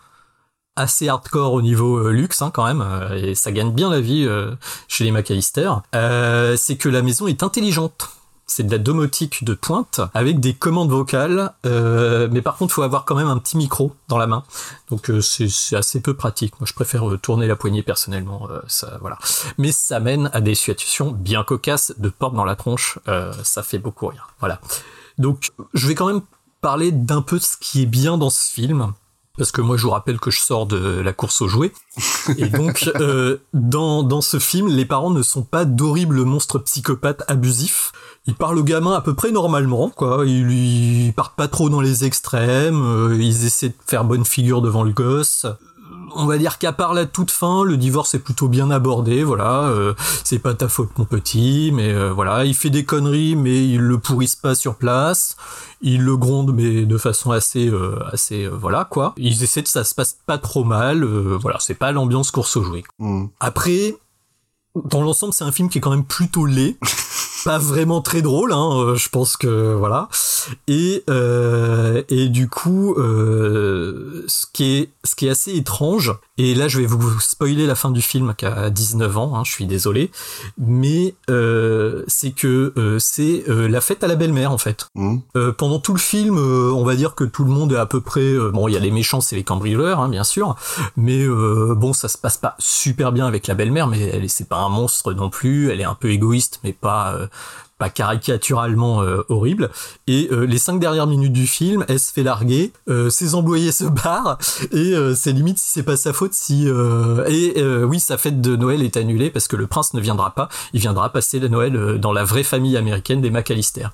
[0.76, 2.82] assez hardcore au niveau luxe hein, quand même
[3.14, 4.26] et ça gagne bien la vie
[4.88, 5.70] chez les McAllister.
[5.92, 8.08] C'est que la maison est intelligente.
[8.54, 12.82] C'est de la domotique de pointe avec des commandes vocales, euh, mais par contre, faut
[12.82, 14.44] avoir quand même un petit micro dans la main.
[14.90, 16.60] Donc euh, c'est assez peu pratique.
[16.60, 18.48] Moi, je préfère euh, tourner la poignée personnellement.
[18.50, 19.18] euh, ça, voilà.
[19.56, 22.98] Mais ça mène à des situations bien cocasses de porte dans la tronche.
[23.42, 24.28] ça fait beaucoup rire.
[24.40, 24.60] Voilà.
[25.16, 26.20] Donc, je vais quand même
[26.60, 28.92] parler d'un peu ce qui est bien dans ce film.
[29.38, 31.72] Parce que moi, je vous rappelle que je sors de la course aux jouets.
[32.36, 37.22] Et donc, euh, dans, dans ce film, les parents ne sont pas d'horribles monstres psychopathes
[37.28, 37.92] abusifs.
[38.26, 40.24] Ils parlent au gamin à peu près normalement, quoi.
[40.26, 42.82] Ils lui ils partent pas trop dans les extrêmes.
[42.82, 45.46] euh, ils essaient de faire bonne figure devant le gosse.
[46.14, 49.64] On va dire qu'à part la toute fin, le divorce est plutôt bien abordé, voilà.
[49.64, 49.94] euh,
[50.24, 52.44] c'est pas ta faute, mon petit, mais euh, voilà.
[52.44, 55.36] Il fait des conneries, mais il le pourrissent pas sur place.
[55.80, 59.14] Il le gronde, mais de façon assez, euh, assez, euh, voilà quoi.
[59.16, 61.59] Ils essaient de ça se passe pas trop mal, euh, voilà.
[61.60, 62.84] C'est pas l'ambiance course aux jouets.
[62.98, 63.26] Mm.
[63.40, 63.97] Après,
[64.84, 66.76] dans l'ensemble, c'est un film qui est quand même plutôt laid.
[67.44, 70.09] pas vraiment très drôle, hein, euh, je pense que voilà.
[70.69, 76.14] Et euh, et du coup, euh, ce qui est ce qui est assez étrange.
[76.39, 79.36] Et là, je vais vous spoiler la fin du film qui a 19 ans.
[79.36, 80.10] Hein, je suis désolé,
[80.59, 84.86] mais euh, c'est que euh, c'est euh, la fête à la belle-mère en fait.
[84.94, 85.19] Mm.
[85.36, 87.86] Euh, pendant tout le film, euh, on va dire que tout le monde est à
[87.86, 88.35] peu près.
[88.52, 90.56] bon, il y a les méchants, c'est les cambrioleurs, hein, bien sûr,
[90.97, 94.48] mais euh, bon, ça se passe pas super bien avec la belle-mère, mais elle, c'est
[94.48, 95.70] pas un monstre non plus.
[95.70, 97.16] Elle est un peu égoïste, mais pas
[97.82, 99.68] pas caricaturalement euh, horrible.
[100.06, 103.72] Et euh, les cinq dernières minutes du film, elle se fait larguer, euh, ses employés
[103.72, 104.38] se barrent,
[104.70, 106.66] et c'est limite si c'est pas sa faute si...
[106.66, 110.48] et oui, sa fête de Noël est annulée parce que le prince ne viendra pas,
[110.72, 113.88] il viendra passer la Noël dans la vraie famille américaine des McAllister.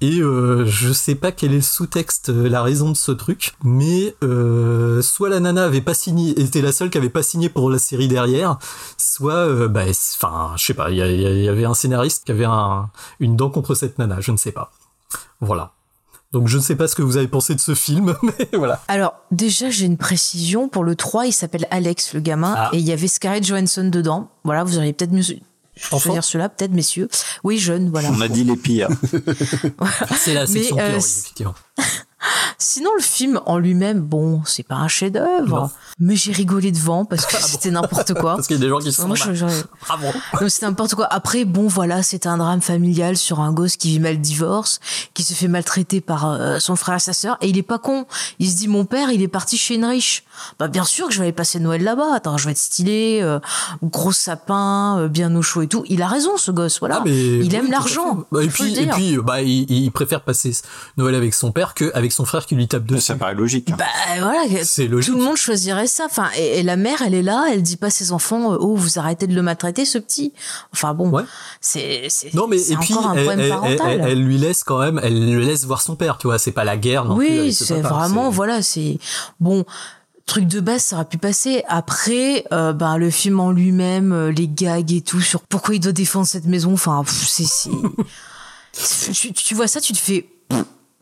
[0.00, 3.54] Et euh, je sais pas quel est le sous-texte, euh, la raison de ce truc,
[3.64, 7.48] mais euh, soit la nana avait pas signé, était la seule qui avait pas signé
[7.48, 8.58] pour la série derrière,
[8.96, 12.90] soit, euh, bah, enfin, je sais pas, il y, avait un scénariste qui avait un,
[13.18, 14.70] une dent contre cette nana, je ne sais pas.
[15.40, 15.72] Voilà.
[16.30, 18.80] Donc je ne sais pas ce que vous avez pensé de ce film, mais voilà.
[18.86, 20.68] Alors, déjà, j'ai une précision.
[20.68, 22.70] Pour le 3, il s'appelle Alex, le gamin, Ah.
[22.72, 24.30] et il y avait Scarlett Johansson dedans.
[24.44, 25.24] Voilà, vous auriez peut-être mieux.
[25.78, 27.08] Je vais choisir cela, peut-être, messieurs.
[27.44, 28.10] Oui, jeune, voilà.
[28.12, 28.88] On a dit les pires.
[30.18, 31.54] C'est la section Mais, euh, théorie, c- effectivement.
[32.58, 35.70] Sinon, le film en lui-même, bon, c'est pas un chef-d'œuvre,
[36.00, 38.32] mais j'ai rigolé devant parce que c'était n'importe quoi.
[38.32, 39.54] Ah Parce qu'il y a des gens qui se Moi, sont je- mal.
[39.54, 40.06] je- Bravo.
[40.40, 41.06] Donc c'était n'importe quoi.
[41.10, 44.80] Après, bon, voilà, c'est un drame familial sur un gosse qui vit mal le divorce,
[45.14, 47.78] qui se fait maltraiter par euh, son frère et sa sœur, et il est pas
[47.78, 48.06] con.
[48.40, 50.24] Il se dit, mon père, il est parti chez une riche.
[50.58, 52.14] Bah bien sûr que je vais aller passer Noël là-bas.
[52.14, 53.38] Attends, je vais être stylé, euh,
[53.82, 55.84] gros sapin, euh, bien au chaud et tout.
[55.88, 56.78] Il a raison, ce gosse.
[56.80, 56.96] Voilà.
[56.98, 58.24] Ah, mais il oui, aime l'argent.
[58.32, 60.52] Bah, et puis, et puis bah, il, il préfère passer
[60.96, 61.74] Noël avec son père
[62.08, 63.02] qu'avec son frère qui lui tape dessus.
[63.02, 63.70] Ça paraît logique.
[63.70, 63.76] hein.
[63.78, 63.84] Bah
[64.20, 65.12] voilà, C'est logique.
[65.12, 66.04] tout le monde choisirait ça.
[66.06, 68.58] Enfin, et, et la mère, elle est là, elle dit pas à ses enfants, euh,
[68.60, 70.32] oh, vous arrêtez de le maltraiter, ce petit.
[70.72, 71.12] Enfin bon,
[71.60, 74.00] c'est c'est Non mais c'est et puis encore un elle, problème elle- parental.
[74.00, 76.52] elle- elle lui laisse quand même, elle le laisse voir son père, tu vois, c'est
[76.52, 78.98] pas la guerre non plus oui, avec ce c'est vraiment voilà, c'est
[79.40, 79.64] bon.
[80.26, 81.64] Truc de base, ça aurait pu passer.
[81.68, 85.80] Après, euh, ben le film en lui-même, euh, les gags et tout sur pourquoi il
[85.80, 86.74] doit défendre cette maison.
[86.74, 87.70] Enfin, c'est-
[89.12, 90.28] tu, tu vois ça, tu te fais.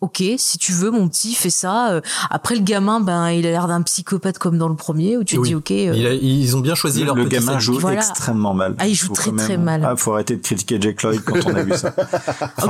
[0.02, 1.90] Ok, si tu veux, mon petit, fais ça.
[1.90, 2.00] Euh,
[2.30, 5.36] Après, le gamin, ben, il a l'air d'un psychopathe comme dans le premier, où tu
[5.36, 5.48] te Oui.
[5.48, 5.70] dis, ok.
[5.70, 7.96] euh, Il a- ils ont bien choisi Le, leur le petit gamin joue Voilà.
[7.98, 8.74] extrêmement mal.
[8.78, 9.86] Ah, il joue Faut très, très mal.
[9.88, 11.94] Ah, faut arrêter de critiquer Jack Lloyd quand on a vu ça.
[12.58, 12.66] A-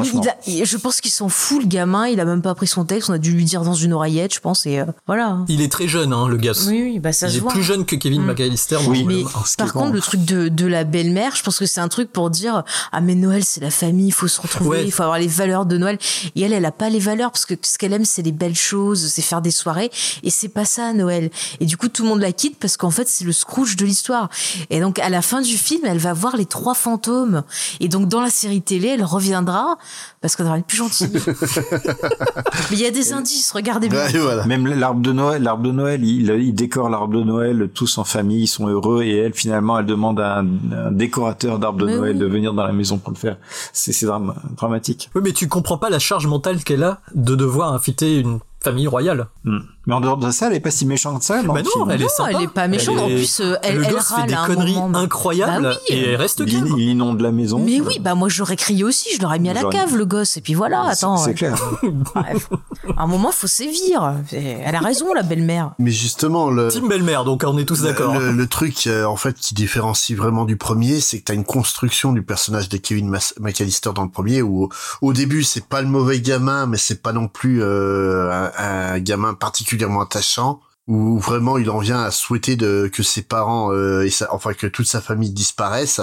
[0.47, 2.07] il- je pense qu'il s'en fout, le gamin.
[2.07, 3.11] Il a même pas pris son texte.
[3.11, 4.65] On a dû lui dire dans une oreillette, je pense.
[4.67, 5.39] Et euh, voilà.
[5.49, 6.53] Il est très jeune, hein, le gars.
[6.69, 7.51] Oui, oui, bah ça il se est voit.
[7.51, 8.27] plus jeune que Kevin Mm.
[8.27, 8.79] McAllister.
[8.87, 9.05] Oui.
[9.05, 9.25] Mais
[9.59, 9.93] par contre, bon.
[9.93, 12.63] le truc de, de la belle-mère, je pense que c'est un truc pour dire
[12.93, 14.85] ah mais Noël c'est la famille, il faut se retrouver, Ouais.
[14.87, 15.99] il faut avoir les valeurs de Noël.
[16.37, 18.55] Et elle, elle a pas les valeurs parce que ce qu'elle aime c'est les belles
[18.57, 19.91] choses, c'est faire des soirées
[20.23, 21.31] et c'est pas ça Noël.
[21.61, 23.85] Et du coup tout le monde la quitte parce qu'en fait c'est le Scrooge de
[23.85, 24.29] l'histoire.
[24.71, 27.43] Et donc à la fin du film, elle va voir les trois fantômes.
[27.81, 29.79] Et donc dans la série télé, elle reviendra
[30.21, 31.11] parce qu'elle devra être plus gentille.
[32.71, 34.07] mais il y a des indices, regardez bien.
[34.47, 38.05] Même l'arbre de Noël, l'arbre de Noël, il, il décore l'arbre de Noël tous en
[38.05, 41.87] famille, ils sont heureux et elle finalement elle demande à un, un décorateur d'arbre de
[41.87, 42.19] Mais Noël oui.
[42.21, 43.37] de venir dans la maison pour le faire.
[43.73, 45.11] C'est c'est dram- dramatique.
[45.15, 48.87] Oui, mais tu comprends pas la charge mentale qu'elle a de devoir inviter une famille
[48.89, 49.29] royale.
[49.45, 49.59] Hmm.
[49.87, 51.41] Mais en dehors de ça, elle est pas si méchante que ça.
[51.45, 52.31] Bah non, elle est sympa.
[52.35, 52.99] elle est pas méchante.
[52.99, 54.99] En plus, euh, elle- le elle gosse fait des conneries moment.
[54.99, 55.95] incroyables Bah oui.
[55.97, 56.75] et elle reste il, calme.
[56.77, 57.61] il inonde la maison.
[57.65, 60.37] Mais oui, bah moi j'aurais crié aussi, je l'aurais mis à la cave le gosse
[60.37, 61.17] et puis voilà, attends.
[61.19, 61.35] c'est ouais.
[61.35, 61.55] clair.
[62.15, 62.49] Bref.
[62.97, 64.15] À un moment, faut sévir.
[64.33, 65.73] Elle a raison, la belle-mère.
[65.79, 68.19] Mais justement, le, Team belle-mère, donc on est tous d'accord.
[68.19, 71.45] le, le truc euh, en fait qui différencie vraiment du premier, c'est que t'as une
[71.45, 74.69] construction du personnage de Kevin Mas- McAllister dans le premier où
[75.01, 79.35] au début c'est pas le mauvais gamin, mais c'est pas non plus euh, un, gamin
[79.35, 80.61] particulièrement attachant.
[80.89, 84.53] Où vraiment il en vient à souhaiter de que ses parents euh, et sa, enfin
[84.55, 86.01] que toute sa famille disparaissent.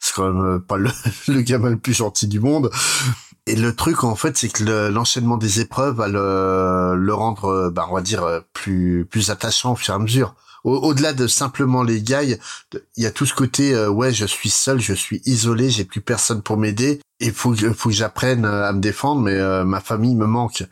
[0.00, 0.88] C'est quand même euh, pas le,
[1.28, 2.70] le gamin le plus gentil du monde.
[3.46, 7.44] Et le truc en fait, c'est que le- l'enchaînement des épreuves va le, le rendre,
[7.46, 10.34] euh, bah, on va dire, euh, plus plus attachant au fur et à mesure.
[10.64, 12.38] Au- Au-delà de simplement les gags,
[12.70, 15.84] de- il y a tout ce côté, ouais, je suis seul, je suis isolé, j'ai
[15.84, 19.64] plus personne pour m'aider, et faut que faut que j'apprenne à me défendre, mais euh,
[19.64, 20.64] ma famille me manque.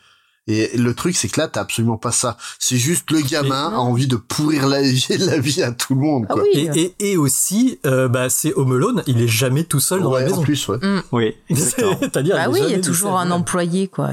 [0.47, 2.37] Et le truc, c'est que là, t'as absolument pas ça.
[2.59, 6.01] C'est juste le gamin a envie de pourrir la vie, la vie à tout le
[6.01, 6.43] monde, Ah quoi.
[6.53, 10.11] Et, et, et aussi, euh, bah, c'est Home Alone, il est jamais tout seul dans
[10.12, 10.41] Ouais, la maison.
[10.41, 10.79] en plus, ouais.
[11.12, 11.97] Oui, exactement.
[12.01, 14.11] C'est-à-dire, Bah est oui, il y a toujours un employé, quoi.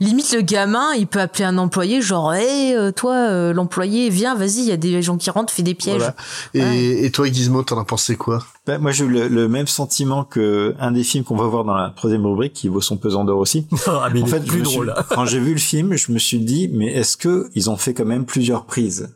[0.00, 4.58] Limite, le gamin, il peut appeler un employé, genre, hé, toi, euh, l'employé, viens, vas-y,
[4.60, 5.98] il y a des gens qui rentrent, fais des pièges.
[5.98, 6.16] Voilà.
[6.54, 8.42] Et, et toi, Gizmo, t'en as pensé quoi?
[8.66, 11.64] Ben, moi, j'ai eu le, le même sentiment que un des films qu'on va voir
[11.64, 13.66] dans la troisième rubrique, qui vaut son pesant d'or aussi.
[13.86, 14.94] Ah, mais en il fait, plus suis- drôle.
[15.10, 17.94] quand j'ai vu le film, je me suis dit, mais est-ce que ils ont fait
[17.94, 19.10] quand même plusieurs prises?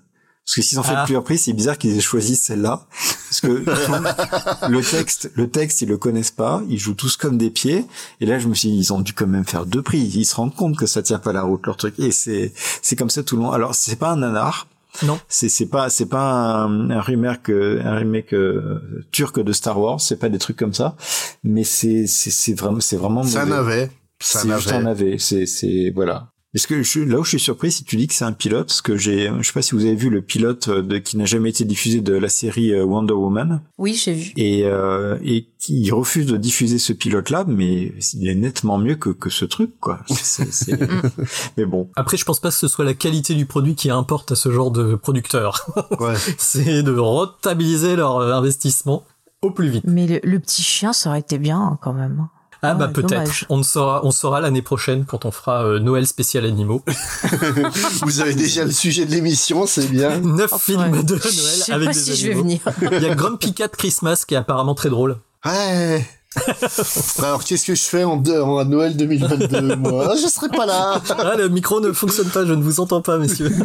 [0.45, 1.03] Parce que s'ils ont fait Ah.
[1.05, 2.87] plusieurs prises, c'est bizarre qu'ils aient choisi celle-là.
[3.29, 3.49] Parce que
[4.69, 6.63] le texte, le texte, ils le connaissent pas.
[6.69, 7.85] Ils jouent tous comme des pieds.
[8.21, 10.15] Et là, je me suis dit, ils ont dû quand même faire deux prises.
[10.15, 11.99] Ils se rendent compte que ça tient pas la route, leur truc.
[11.99, 13.51] Et c'est, c'est comme ça tout le long.
[13.51, 14.69] Alors, c'est pas un nanar.
[15.03, 15.19] Non.
[15.29, 19.79] C'est, c'est pas, c'est pas un, un remake, euh, un remake euh, turc de Star
[19.81, 20.01] Wars.
[20.01, 20.97] C'est pas des trucs comme ça.
[21.43, 23.25] Mais c'est, c'est, c'est vraiment, c'est vraiment.
[23.25, 23.91] Ça n'avait.
[24.21, 25.17] Ça C'est juste un navet.
[25.19, 26.33] C'est, c'est, voilà.
[26.55, 28.69] Est-ce que je, là où je suis surpris, si tu dis que c'est un pilote,
[28.69, 31.19] parce que j'ai, je sais pas si vous avez vu le pilote euh, de, qui
[31.19, 34.33] n'a jamais été diffusé de la série euh, Wonder Woman, Oui, j'ai vu.
[34.39, 39.11] et, euh, et qui refuse de diffuser ce pilote-là, mais il est nettement mieux que,
[39.11, 40.01] que ce truc, quoi.
[40.09, 40.79] C'est- c'est-
[41.59, 41.91] mais bon.
[41.95, 44.51] Après, je pense pas que ce soit la qualité du produit qui importe à ce
[44.51, 45.67] genre de producteur.
[46.01, 46.15] Ouais.
[46.39, 49.05] c'est de rentabiliser leur euh, investissement
[49.43, 49.85] au plus vite.
[49.87, 52.29] Mais le, le petit chien, ça aurait été bien, hein, quand même.
[52.63, 53.45] Ah bah Ouais, peut-être.
[53.49, 56.83] On ne saura, on saura l'année prochaine quand on fera euh, Noël spécial animaux.
[58.03, 60.19] Vous avez déjà le sujet de l'émission, c'est bien.
[60.21, 61.03] Neuf Oh, films ouais.
[61.03, 62.43] de Noël avec pas des si je vais animaux.
[62.43, 62.61] venir.
[63.01, 65.19] Il y a Grumpy Cat Christmas qui est apparemment très drôle.
[65.45, 66.07] Ouais.
[67.19, 70.15] Alors, qu'est-ce que je fais en, deux- en Noël 2022, moi?
[70.17, 71.01] Je serai pas là.
[71.19, 73.51] Ah, le micro ne fonctionne pas, je ne vous entends pas, messieurs.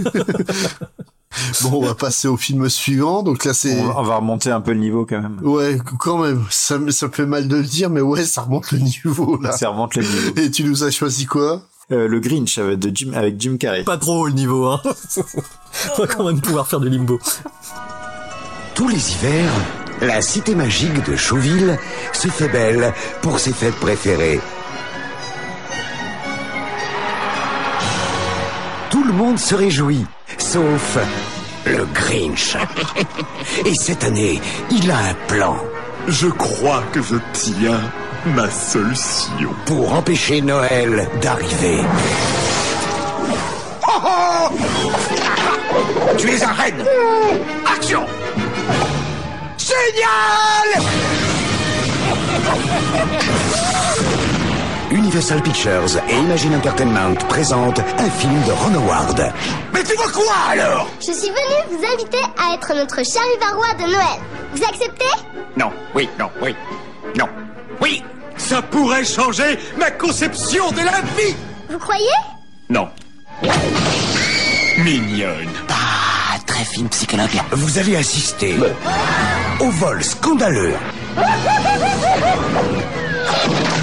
[1.64, 3.24] Bon, on va passer au film suivant.
[3.24, 3.80] Donc là, c'est.
[3.80, 5.40] On, va- on va remonter un peu le niveau quand même.
[5.42, 6.44] Ouais, quand même.
[6.50, 9.40] Ça, me- ça me fait mal de le dire, mais ouais, ça remonte le niveau
[9.42, 9.52] là.
[9.54, 10.32] Ça remonte le niveau.
[10.38, 11.62] Et tu nous as choisi quoi?
[11.92, 13.84] Euh, le Grinch avec, de Jim, avec Jim Carrey.
[13.84, 14.82] Pas trop haut le niveau, hein.
[15.98, 17.20] On va quand même pouvoir faire du limbo.
[18.76, 19.52] Tous les hivers,
[20.02, 21.78] la cité magique de Chauville
[22.14, 24.40] se fait belle pour ses fêtes préférées.
[28.90, 30.06] Tout le monde se réjouit,
[30.38, 30.98] sauf
[31.66, 32.58] le Grinch.
[33.66, 35.58] Et cette année, il a un plan.
[36.08, 37.82] Je crois que je tiens
[38.36, 39.50] ma solution.
[39.66, 41.80] Pour empêcher Noël d'arriver.
[43.88, 44.50] Oh oh
[46.18, 46.84] tu es un reine
[47.66, 48.06] Action
[49.58, 50.84] Génial
[55.12, 59.34] Universal Pictures et Imagine Entertainment présentent un film de Ron Howard.
[59.74, 60.88] Mais tu veux quoi alors?
[61.02, 64.22] Je suis venue vous inviter à être notre charivarois de Noël.
[64.56, 65.04] Vous acceptez?
[65.58, 66.56] Non, oui, non, oui,
[67.18, 67.26] non,
[67.82, 68.02] oui
[68.38, 71.36] Ça pourrait changer ma conception de la vie
[71.70, 72.06] Vous croyez?
[72.70, 72.88] Non.
[74.78, 75.50] Mignonne.
[75.70, 77.28] Ah, très fine psychologue.
[77.52, 78.56] Vous allez assister
[79.60, 80.76] au vol scandaleux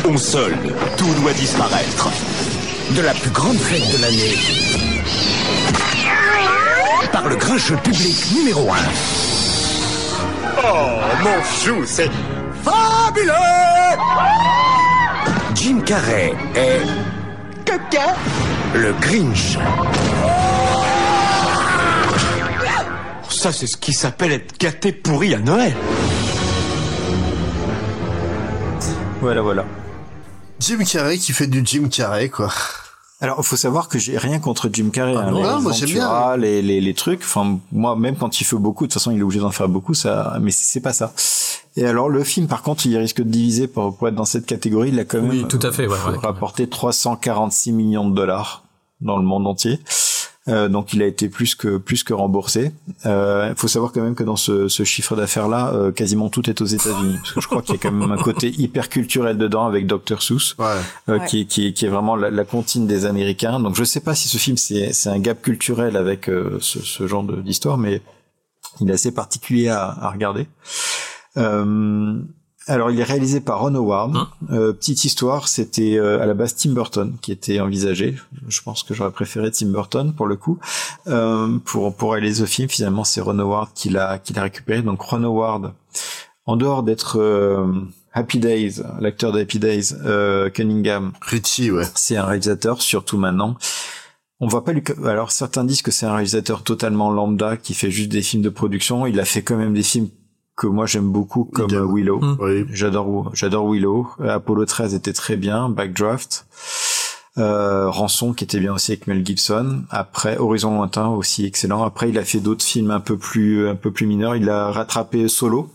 [0.06, 2.08] On solde, tout doit disparaître.
[2.90, 4.34] de la plus grande fête de l'année
[7.12, 8.76] par le grincheux public numéro 1.
[10.58, 12.10] Oh, mon chou, c'est
[12.62, 13.32] fabuleux
[15.54, 16.82] Jim Carrey est
[17.64, 18.14] Caca
[18.74, 19.58] le Grinch.
[23.30, 25.74] Ça, c'est ce qui s'appelle être gâté pourri à Noël.
[29.20, 29.64] Voilà, voilà.
[30.60, 32.50] Jim Carrey qui fait du Jim Carrey, quoi.
[33.20, 35.14] Alors, faut savoir que j'ai rien contre Jim Carrey.
[35.16, 37.20] hein, non, les ah, moi, j'aime Ventura, Les, les, les trucs.
[37.22, 39.68] Enfin, moi, même quand il fait beaucoup, de toute façon, il est obligé d'en faire
[39.68, 41.12] beaucoup, ça, mais c'est pas ça.
[41.76, 44.46] Et alors, le film, par contre, il risque de diviser pour, pour être dans cette
[44.46, 44.90] catégorie.
[44.90, 46.18] Il a quand même Oui, tout à fait, ouais, euh, ouais.
[46.18, 48.62] rapporté 346 millions de dollars
[49.00, 49.80] dans le monde entier.
[50.48, 52.72] Euh, donc il a été plus que plus que remboursé.
[53.04, 56.48] Il faut savoir quand même que dans ce, ce chiffre d'affaires là, euh, quasiment tout
[56.48, 58.88] est aux États-Unis, parce que je crois qu'il y a quand même un côté hyper
[58.88, 60.80] culturel dedans avec Dr Seuss, euh,
[61.18, 61.26] Ouais.
[61.26, 63.60] qui, est- qui, qui est vraiment la, la comptine des Américains.
[63.60, 66.80] Donc je sais pas si ce film c'est c'est un gap culturel avec euh, ce,
[66.80, 68.00] ce genre d'histoire, mais
[68.80, 70.46] il est assez particulier à, à regarder.
[71.36, 72.20] Euh,
[72.68, 74.14] alors, il est réalisé par Ron Howard.
[74.50, 78.14] Euh, petite histoire, c'était euh, à la base Tim Burton qui était envisagé.
[78.46, 80.58] Je pense que j'aurais préféré Tim Burton pour le coup.
[81.06, 84.82] Euh, pour pour réaliser le film, finalement, c'est Ron Howard qui l'a qui l'a récupéré.
[84.82, 85.72] Donc Ron Howard,
[86.44, 87.66] en dehors d'être euh,
[88.12, 93.56] Happy Days, l'acteur de Happy Days, euh, Cunningham, Richie, ouais, c'est un réalisateur surtout maintenant.
[94.40, 94.82] On va pas lui.
[95.06, 98.50] Alors certains disent que c'est un réalisateur totalement lambda qui fait juste des films de
[98.50, 99.06] production.
[99.06, 100.10] Il a fait quand même des films
[100.58, 102.20] que moi j'aime beaucoup comme euh, Willow.
[102.70, 104.08] J'adore j'adore Willow.
[104.20, 105.68] Euh, Apollo 13 était très bien.
[105.70, 106.46] Backdraft.
[107.38, 109.84] Euh, Rançon qui était bien aussi avec Mel Gibson.
[109.90, 111.84] Après Horizon lointain aussi excellent.
[111.84, 114.34] Après il a fait d'autres films un peu plus un peu plus mineurs.
[114.34, 115.70] Il a rattrapé Solo.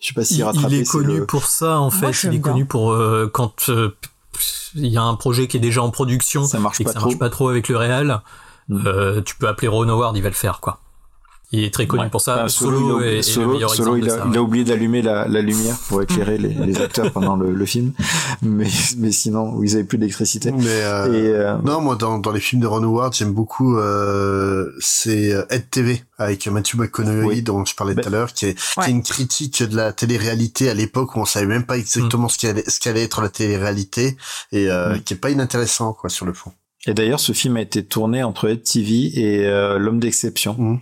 [0.00, 0.74] Je sais pas s'il rattrapé.
[0.74, 2.10] il est connu le- pour ça en fait.
[2.24, 2.40] il est bien.
[2.40, 3.96] connu pour euh, quand euh,
[4.74, 6.94] il y a un projet qui est déjà en production Ça marche et que pas
[6.94, 7.16] ça marche trop.
[7.16, 7.18] Mm.
[7.20, 8.20] pas trop avec le réel.
[8.72, 10.80] euh, tu peux appeler Ron Howard, il va le faire quoi.
[11.56, 12.08] Il est très connu Ouais.
[12.10, 12.48] pour ça.
[12.48, 14.22] Solo, il a, est, est le Solo, meilleur Solo, exemple il de a, ça.
[14.26, 14.36] il ouais.
[14.38, 17.92] a oublié d'allumer la, la lumière pour éclairer les, les acteurs pendant le, le film,
[18.42, 18.66] mais,
[18.98, 20.50] mais sinon, ils avaient plus d'électricité.
[20.52, 23.78] Mais euh, Et, euh, non, moi dans, dans les films de Ron Howard, j'aime beaucoup
[23.78, 27.42] euh, c'est euh, Ed TV avec Matthew McConaughey Oui.
[27.42, 29.92] dont je parlais Ben, tout à l'heure, qui est, qui est une critique de la
[29.92, 31.80] télé-réalité à l'époque où on savait même pas Mm.
[31.80, 34.16] exactement ce qu'allait ce qu'allait être la télé-réalité
[34.52, 36.52] et euh, qui est pas inintéressant quoi sur le fond.
[36.86, 40.80] Et d'ailleurs, ce film a été tourné entre Ed TV et euh, L'homme d'exception,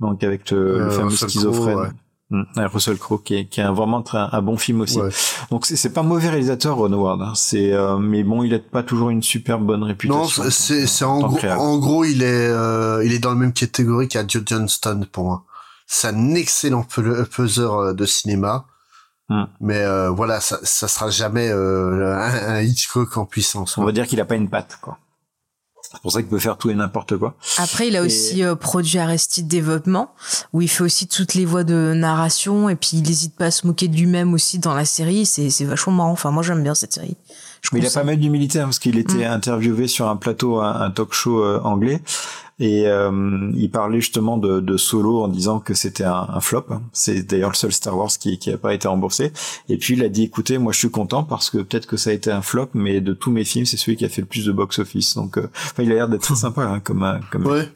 [0.00, 1.76] donc avec le, le Euh, fameux Russell schizophrène.
[1.78, 1.88] Ouais.
[2.30, 4.98] Mm, Russell Crowe, qui est, qui est un, vraiment un bon film aussi.
[4.98, 5.10] Ouais.
[5.50, 7.20] Donc c'est pas un mauvais réalisateur, Ron Howard.
[7.20, 7.32] hein.
[7.34, 10.42] C'est, euh, mais bon, il a pas toujours une super bonne réputation.
[10.44, 11.58] Non, c'est en gros, réal.
[11.58, 15.44] en gros il est euh, il est dans la même catégorie Joe Johnston pour moi.
[15.86, 16.84] C'est un excellent
[17.82, 18.64] euh, de cinéma.
[19.28, 19.44] Hmm.
[19.60, 23.76] Mais euh, voilà, ça, ça sera jamais un, un Hitchcock en puissance.
[23.78, 24.96] On va dire qu'il a pas une patte, quoi.
[25.92, 27.34] C'est pour ça qu'il peut faire tout et n'importe quoi.
[27.58, 30.08] Après, il a Et- aussi euh, produit Arrested Development,
[30.52, 33.50] où il fait aussi toutes les voix de narration, et puis il n'hésite pas à
[33.50, 35.26] se moquer de lui-même aussi dans la série.
[35.26, 36.12] C'est c'est vachement marrant.
[36.12, 37.16] Enfin, moi, j'aime bien cette série.
[37.62, 39.32] Je Mais il a pas mal d'humilité hein, parce qu'il était Mm.
[39.32, 42.02] interviewé sur un plateau, un, un talk show euh, anglais,
[42.58, 46.66] et euh, il parlait justement de, de Solo en disant que c'était un, un flop.
[46.92, 49.32] C'est d'ailleurs le seul Star Wars qui qui a pas été remboursé.
[49.68, 52.10] Et puis il a dit écoutez, moi je suis content parce que peut-être que ça
[52.10, 54.26] a été un flop, mais de tous mes films, c'est celui qui a fait le
[54.28, 55.14] plus de box office.
[55.14, 57.46] Donc, euh, enfin, il a l'air d'être très sympa hein, comme euh, comme.
[57.46, 57.68] Ouais.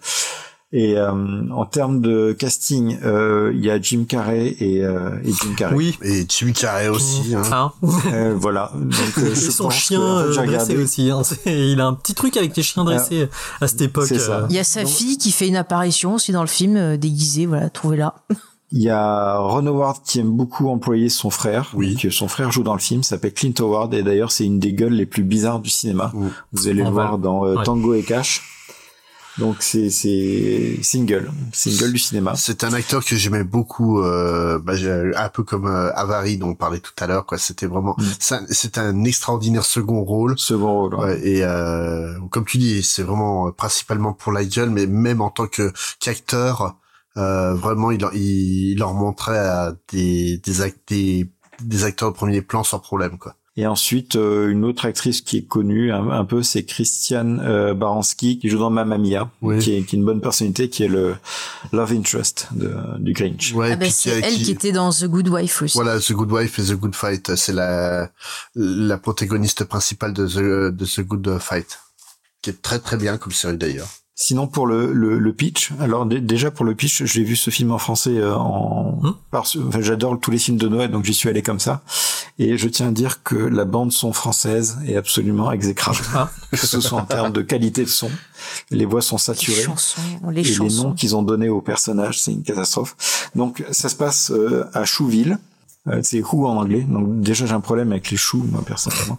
[0.73, 1.13] Et euh,
[1.53, 5.77] en termes de casting, euh, il y a Jim Carrey et, euh, et Jim Carrey.
[5.77, 5.99] Oui.
[6.03, 7.35] Et Jim Carrey aussi.
[7.37, 7.43] Hein.
[7.53, 7.73] Hein
[8.13, 8.73] Euh, voilà.
[8.77, 11.11] Donc, euh, Et je son pense que, chien en fait, euh, j'ai dressé aussi.
[11.11, 11.23] Hein.
[11.47, 13.29] Il a un petit truc avec les chiens dressés
[13.61, 14.11] à cette époque.
[14.11, 14.47] euh.
[14.51, 17.47] Il y a sa fille qui fait une apparition aussi dans le film, euh, déguisée,
[17.47, 18.15] voilà, trouvez-la.
[18.73, 21.71] Il y a Ron Howard qui aime beaucoup employer son frère.
[21.75, 21.95] Oui.
[21.95, 24.73] Que son frère joue dans le film, s'appelle Clint Howard et d'ailleurs c'est une des
[24.73, 26.13] gueules les plus bizarres du cinéma.
[26.53, 27.21] Vous allez le voir val.
[27.21, 27.63] dans euh, Ouais.
[27.65, 28.43] Tango et Cash.
[29.39, 32.35] Donc c'est c'est une gueule du cinéma.
[32.37, 34.73] C'est un acteur que j'aimais beaucoup, euh, bah,
[35.17, 37.27] un peu comme euh, Avary dont on parlait tout à l'heure.
[37.27, 37.37] quoi.
[37.39, 40.39] C'était vraiment, c'est un- c'est un extraordinaire second rôle.
[40.39, 40.95] Second rôle.
[40.95, 41.05] ouais.
[41.07, 45.21] Ouais, et euh, comme tu dis, c'est vraiment euh, principalement pour la gueule, mais même
[45.21, 46.77] en tant que qu'acteur,
[47.19, 51.31] euh, vraiment, il, il, il leur montrait à des des, act- des
[51.63, 53.35] des acteurs de premier plan sans problème, quoi.
[53.59, 57.73] Et ensuite euh, une autre actrice qui est connue un, un peu, c'est Christiane euh,
[57.73, 59.59] Baranski qui joue dans Mamma Mia, Oui.
[59.61, 61.15] qui, est, qui est une bonne personnalité, qui est le
[61.73, 63.55] love interest de, du Grinch.
[63.55, 65.75] Ouais, Ah bah, puis c'est elle qui- qui était dans The Good Wife aussi.
[65.75, 68.11] Voilà, The Good Wife et The Good Fight, c'est la
[68.55, 71.79] la protagoniste principale de The, de The Good Fight,
[72.43, 73.89] qui est très très bien comme série d'ailleurs.
[74.19, 77.51] Sinon pour le, le, le pitch, alors dé- déjà pour le pitch, j'ai vu ce
[77.51, 79.11] film en français euh, en Hmm?
[79.31, 81.83] parce enfin, j'adore tous les films de Noël donc j'y suis allé comme ça
[82.39, 85.99] et je tiens à dire que la bande son française est absolument exécrable.
[86.15, 86.31] Ah.
[86.51, 88.11] que ce soit en termes de qualité de son,
[88.71, 89.63] les voix sont Les saturées.
[89.63, 92.97] chansons, les et les noms qu'ils ont donnés aux personnages, c'est une catastrophe.
[93.35, 95.37] Donc ça se passe euh, à Chouville.
[95.89, 96.81] Euh, c'est Who en anglais.
[96.89, 99.19] Donc déjà j'ai un problème avec les choux, moi personnellement.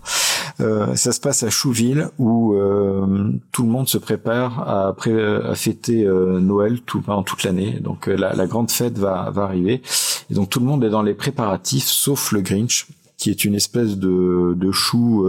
[0.60, 4.96] Euh, ça se passe à Chouville où euh, tout le monde se prépare à,
[5.56, 7.80] fêter euh, Noël tout, pendant toute l'année.
[7.80, 9.82] Donc euh, la, grande fête va, va arriver.
[10.30, 13.56] Et donc tout le monde est dans les préparatifs, sauf le Grinch, qui est une
[13.56, 15.28] espèce de, de chou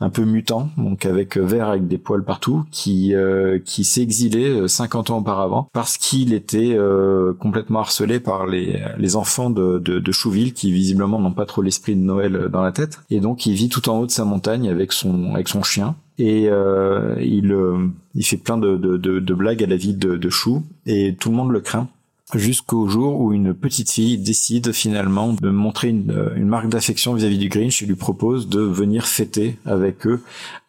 [0.00, 4.02] un peu mutant, donc avec euh, vert avec des poils partout, qui euh, qui s'est
[4.02, 9.50] exilé euh, 50 ans auparavant parce qu'il était euh, complètement harcelé par les les enfants
[9.50, 12.72] de de, de Chouville qui visiblement n'ont pas trop l'esprit de Noël euh, dans la
[12.72, 13.00] tête.
[13.10, 15.96] Et donc il vit tout en haut de sa montagne avec son avec son chien.
[16.18, 19.94] Et euh, il euh, il fait plein de, de de de blagues à la vie
[19.94, 20.62] de de Chou.
[20.86, 21.88] Et tout le monde le craint
[22.34, 27.14] jusqu'au jour où une petite fille décide finalement de montrer une, euh, une marque d'affection
[27.14, 30.20] vis-à-vis du Grinch et lui propose de venir fêter avec eux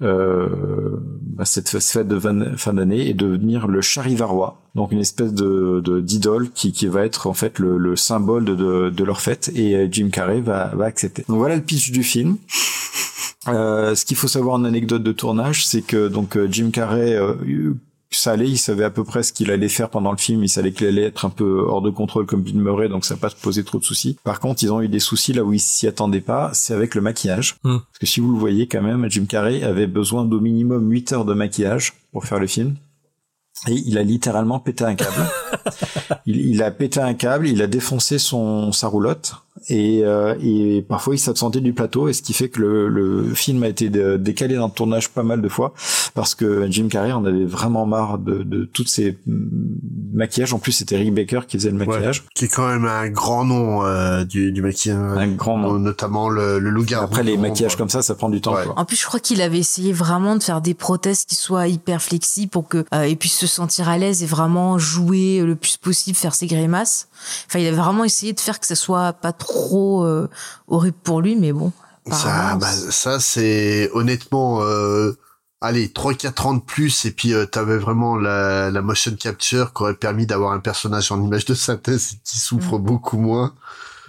[0.02, 0.48] euh,
[1.22, 2.20] bah, cette fête de
[2.58, 6.88] fin d'année et de devenir le charivarois, donc une espèce de de- d'idole qui, qui
[6.88, 10.10] va être en fait le, le symbole de, de, de leur fête et euh, Jim
[10.12, 11.24] Carrey va, va accepter.
[11.28, 12.38] Donc voilà le pitch du film.
[13.48, 17.16] Euh, ce qu'il faut savoir en anecdote de tournage, c'est que donc euh, Jim Carrey
[17.16, 17.34] euh,
[18.20, 20.50] ça allait, il savait à peu près ce qu'il allait faire pendant le film, il
[20.50, 23.20] savait qu'il allait être un peu hors de contrôle comme Bill Murray, donc ça n'a
[23.20, 24.18] pas posé trop de soucis.
[24.24, 26.96] Par contre, ils ont eu des soucis là où ils s'y attendaient pas, c'est avec
[26.96, 27.56] le maquillage.
[27.64, 27.78] Hmm.
[27.78, 31.14] Parce que si vous le voyez quand même, Jim Carrey avait besoin d'au minimum 8
[31.14, 32.76] heures de maquillage pour faire le film.
[33.68, 35.30] Et il a littéralement pété un câble.
[36.26, 39.36] il, il a pété un câble, il a défoncé son sa roulotte
[39.68, 43.34] et, euh, et parfois il s'absentait du plateau et ce qui fait que le, le
[43.34, 45.74] film a été décalé dans le tournage pas mal de fois
[46.14, 49.34] parce que Jim Carrey en avait vraiment marre de, de toutes ces mm,
[50.14, 50.54] maquillages.
[50.54, 52.26] En plus c'était Rick Baker qui faisait le maquillage.
[52.36, 55.18] Qui est quand même un grand nom euh, du, du maquillage.
[55.18, 55.80] Un grand nom.
[55.80, 57.06] Notamment le, le loup-garou.
[57.06, 58.56] Après les maquillages comme ça, ça prend du temps.
[58.56, 58.64] Ouais.
[58.64, 58.78] quoi.
[58.78, 62.02] En plus, je crois qu'il avait essayé vraiment de faire des prothèses qui soient hyper
[62.02, 65.78] flexibles pour que euh, il puisse se sentir à l'aise et vraiment jouer le plus
[65.78, 67.08] possible, faire ses grimaces.
[67.48, 70.30] Enfin, il avait vraiment essayé de faire que ça soit pas trop euh,
[70.68, 71.72] horrible pour lui, mais bon.
[72.12, 75.12] Ça, bah, ça c'est honnêtement, euh,
[75.62, 79.84] allez, 3-4 ans de plus, et puis euh, t'avais vraiment la, la motion capture qui
[79.84, 82.84] aurait permis d'avoir un personnage en image de synthèse qui souffre Mm.
[82.84, 83.54] beaucoup moins.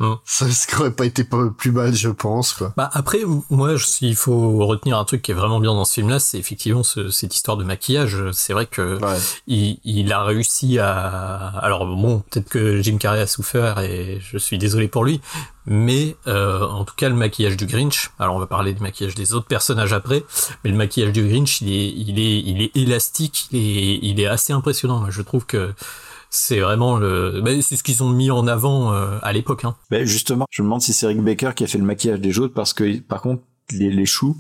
[0.01, 0.15] Mm.
[0.25, 1.25] Ça, ça aurait pas été
[1.57, 2.73] plus mal, je pense, quoi.
[2.77, 3.21] Bah après,
[3.51, 6.83] moi, s'il faut retenir un truc qui est vraiment bien dans ce film-là, c'est effectivement
[6.83, 8.17] ce- cette histoire de maquillage.
[8.33, 8.99] C'est vrai que
[9.47, 11.49] il, il a réussi à.
[11.59, 15.21] Alors bon, peut-être que Jim Carrey a souffert et je suis désolé pour lui,
[15.67, 18.11] mais euh, en tout cas le maquillage du Grinch.
[18.19, 20.25] Alors on va parler du maquillage des autres personnages après,
[20.65, 24.19] mais le maquillage du Grinch, il est, il est, il est élastique, il est, il
[24.21, 25.01] est assez impressionnant.
[25.01, 25.75] Moi, je trouve que
[26.31, 27.41] c'est vraiment le.
[27.45, 29.65] bah, c'est ce qu'ils ont mis en avant euh, à l'époque.
[29.65, 29.77] Hein.
[29.91, 32.39] Ben justement, je me demande si c'est Rick Baker qui a fait le maquillage des
[32.39, 33.43] autres parce que par contre
[33.73, 34.37] les, les choux,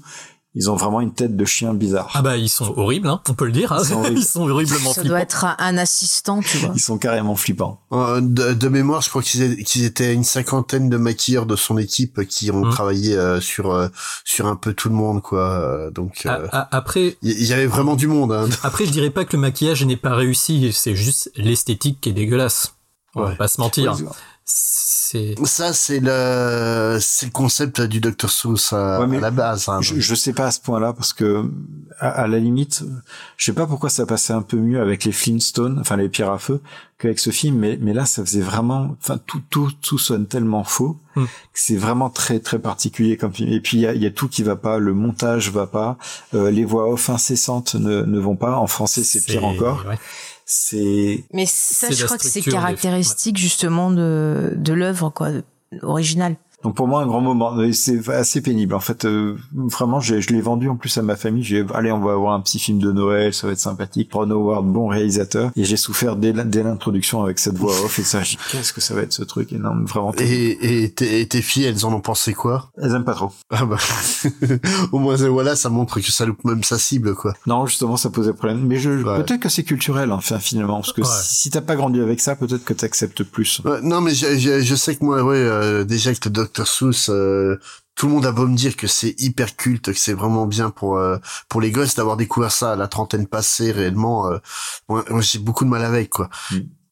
[0.57, 2.11] ils ont vraiment une tête de chien bizarre.
[2.15, 3.73] Ah bah ils sont horribles, hein, on peut le dire.
[3.73, 3.79] hein.
[3.83, 4.03] Ils sont.
[4.11, 5.09] Ils sont horriblement ça flippants.
[5.09, 6.73] doit être un, assistant, tu vois.
[6.75, 7.81] Ils sont carrément flippants.
[7.93, 11.55] Euh, de, de mémoire, je crois qu'ils étaient, qu'ils étaient une cinquantaine de maquilleurs de
[11.57, 12.71] son équipe qui ont Mm.
[12.71, 13.89] travaillé euh, sur euh,
[14.25, 15.91] sur un peu tout le monde, quoi.
[15.95, 18.33] Donc, A- euh, a- après, il y, y avait vraiment du monde.
[18.33, 18.49] Hein.
[18.65, 22.13] après, je dirais pas que le maquillage n'est pas réussi, c'est juste l'esthétique qui est
[22.13, 22.75] dégueulasse.
[23.15, 23.95] On va pas se mentir.
[23.97, 24.07] Ouais,
[25.45, 29.69] ça c'est le c'est le concept du Dr Seuss à, Ouais, mais à la base.
[29.69, 29.81] hein.
[29.81, 31.51] Je, je sais pas à ce point-là parce que
[31.99, 32.85] à, à la limite,
[33.37, 36.31] je sais pas pourquoi ça passait un peu mieux avec les Flintstones, enfin les pierres
[36.31, 36.61] à feu,
[36.99, 37.57] qu'avec ce film.
[37.59, 41.25] Mais mais là, ça faisait vraiment, enfin tout tout tout sonne tellement faux Hmm.
[41.25, 43.51] que c'est vraiment très très particulier comme film.
[43.53, 45.67] Et puis il y a, il y a tout qui va pas, le montage va
[45.67, 45.99] pas,
[46.35, 48.57] euh, les voix off incessantes ne ne vont pas.
[48.57, 49.85] En français, c'est pire encore.
[49.89, 49.99] ouais.
[50.53, 55.29] C'est Mais ça, je crois que c'est des- caractéristique justement de, de l'œuvre quoi,
[55.83, 56.35] originale.
[56.63, 59.05] Donc pour moi un grand moment, c'est assez pénible en fait.
[59.07, 61.43] euh, vraiment, je l'ai vendu en plus à ma famille.
[61.43, 64.11] J'ai allez, on va avoir un petit film de Noël, ça va être sympathique.
[64.13, 65.51] Ron Howard, bon réalisateur.
[65.57, 68.21] Et j'ai souffert dès l'introduction avec cette voix off et ça.
[68.53, 70.13] Qu'est-ce que ça va être ce truc non, vraiment.
[70.19, 72.71] Et, et, tes, et tes filles, elles en ont pensé quoi?
[72.81, 73.33] Elles aiment pas trop.
[73.51, 73.77] Ah bah,
[74.93, 77.33] au moins voilà, ça montre que ça loupe même sa cible quoi.
[77.47, 78.67] Non, justement, ça posait problème.
[78.67, 79.23] Mais je Ouais.
[79.23, 81.07] peut-être que c'est culturel, enfin finalement, parce que Ouais.
[81.23, 83.63] si, t'as pas grandi avec ça, peut-être que t'acceptes plus.
[83.65, 86.67] Ouais, non mais je, je, je sais que moi, ouais, euh, déjà que le Dr
[86.67, 87.59] Seuss, euh,
[87.95, 90.71] tout le monde a beau me dire que c'est hyper culte, que c'est vraiment bien
[90.71, 91.19] pour euh,
[91.49, 94.31] pour les gosses d'avoir découvert ça à la trentaine passée réellement.
[94.31, 94.39] euh,
[94.89, 96.29] moi, j'ai beaucoup de mal avec quoi.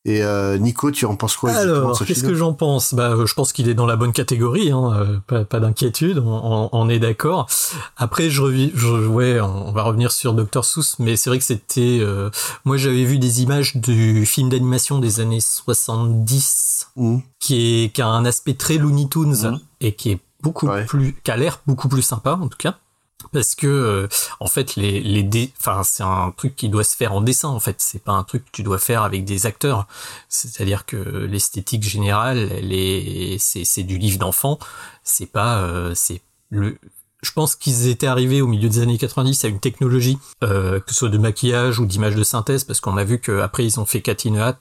[0.05, 2.95] Et euh, Nico, tu en penses quoi Alors, ce qu'est-ce que j'en pense?
[2.95, 6.19] Bah, euh, je pense qu'il est dans la bonne catégorie, hein, euh, pas, pas d'inquiétude,
[6.25, 7.47] on, on- est d'accord.
[7.97, 11.45] Après, je, revis, je ouais, on va revenir sur Dr Seuss, mais c'est vrai que
[11.45, 12.31] c'était, euh,
[12.65, 16.65] moi j'avais vu des images du film d'animation des années 70,
[16.97, 17.19] Mmh.
[17.39, 21.31] qui est qui a un aspect très Looney Tunes et qui est beaucoup plus, qui
[21.31, 22.79] a l'air beaucoup plus sympa en tout cas.
[23.33, 24.09] Parce que euh,
[24.41, 27.61] en fait les les enfin c'est un truc qui doit se faire en dessin en
[27.61, 27.77] fait.
[27.79, 29.87] C'est pas un truc que tu dois faire avec des acteurs.
[30.29, 32.51] C'est-à-dire que l'esthétique générale
[33.39, 34.59] c'est c'est du livre d'enfant.
[35.05, 36.79] C'est pas euh, c'est le
[37.23, 40.93] je pense qu'ils étaient arrivés au milieu des années 90 à une technologie, euh, que
[40.93, 43.86] ce soit de maquillage ou d'image de synthèse, parce qu'on a vu qu'après ils ont
[43.86, 44.59] fait Cat in a Hat,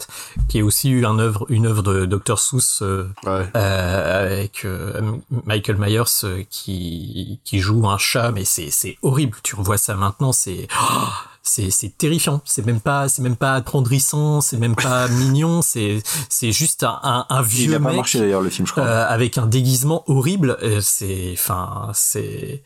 [0.49, 2.39] qui est aussi eu un œuvre, une œuvre de Dr.
[2.39, 8.71] Seuss euh, euh, avec euh, Michael Myers euh, qui, qui joue un chat, mais c'est
[8.71, 9.37] c'est horrible.
[9.43, 11.07] Tu revois ça maintenant, c'est oh,
[11.47, 12.41] c'est c'est terrifiant.
[12.45, 15.61] C'est même pas c'est même pas attendrissant, c'est même pas mignon.
[15.61, 18.67] C'est c'est juste un, un, un vieux Il a pas mec marché d'ailleurs le film,
[18.67, 18.83] je crois.
[18.83, 20.57] euh, avec un déguisement horrible.
[20.61, 22.63] Euh, C'est, enfin, c'est,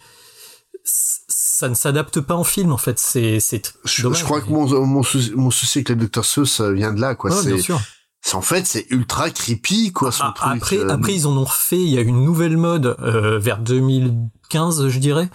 [0.84, 2.98] ça ne s'adapte pas en film en fait.
[3.00, 6.92] C'est, c'est Je, crois que mon, mon, souci, mon souci avec le Dr Seuss vient
[6.94, 7.30] de là quoi.
[7.32, 7.80] Ouais, c'est bien sûr.
[8.22, 10.58] C'est en fait c'est ultra creepy quoi son Ah, truc.
[10.58, 11.78] après, euh, après, ils en ont refait.
[11.82, 15.30] Il y a une nouvelle mode euh, vers 2015, je dirais,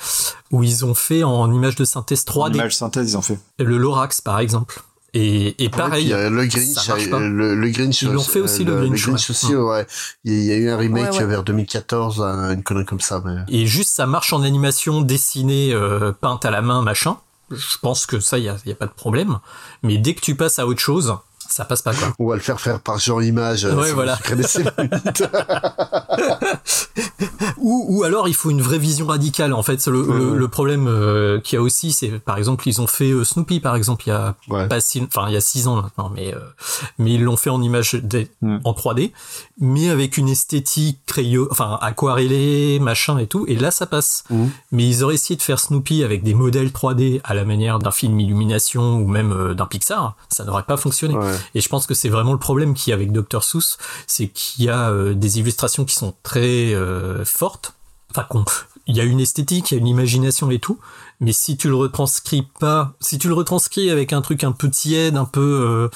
[0.52, 2.54] où ils ont fait en image de synthèse 3D.
[2.54, 3.38] Image synthèse, ils ont fait.
[3.58, 4.82] Le Lorax, par exemple.
[5.14, 7.16] Et, et pareil, euh, le ça Grinch, marche pas.
[7.20, 9.14] euh, le, le Grinch, Ils l'ont fait aussi, le le Grinch, ouais.
[9.14, 9.86] aussi, ouais.
[10.24, 11.26] Il y a- eu un remake Ouais, ouais.
[11.26, 13.22] vers 2014, un- une connerie comme ça.
[13.24, 13.36] Mais...
[13.48, 17.16] Et juste, ça marche en animation dessinée, euh, peinte à la main, machin.
[17.50, 19.38] Je pense que ça, il y a, y a pas de problème.
[19.82, 21.16] Mais dès que tu passes à autre chose,
[21.48, 22.12] ça passe pas quoi.
[22.18, 23.64] On va le faire faire par Jean Image.
[23.64, 24.18] euh, Ouais, voilà.
[27.58, 29.52] ou, ou alors il faut une vraie vision radicale.
[29.52, 30.36] En fait, le, le, Ouais.
[30.38, 33.60] le problème euh, qu'il y a aussi, c'est par exemple ils ont fait euh, Snoopy
[33.60, 34.34] par exemple il y a
[34.68, 36.38] pas si, enfin il y a six ans maintenant, mais euh,
[36.98, 39.12] mais ils l'ont fait en image d- en 3D,
[39.60, 43.44] mais avec une esthétique crayo, enfin aquarellée, machin et tout.
[43.48, 44.24] Et là ça passe.
[44.72, 47.90] Mais ils auraient essayé de faire Snoopy avec des modèles 3D à la manière d'un
[47.90, 51.14] film Illumination ou même euh, d'un Pixar, ça n'aurait pas fonctionné.
[51.54, 54.28] Et je pense que c'est vraiment le problème qu'il y a avec Dr Seuss, c'est
[54.28, 57.74] qu'il y a euh, des illustrations qui sont très euh, fortes.
[58.10, 58.26] Enfin,
[58.86, 60.78] il y a une esthétique, il y a une imagination et tout.
[61.20, 64.70] Mais si tu le retranscris pas, si tu le retranscris avec un truc un peu
[64.70, 65.88] tiède, un peu, euh,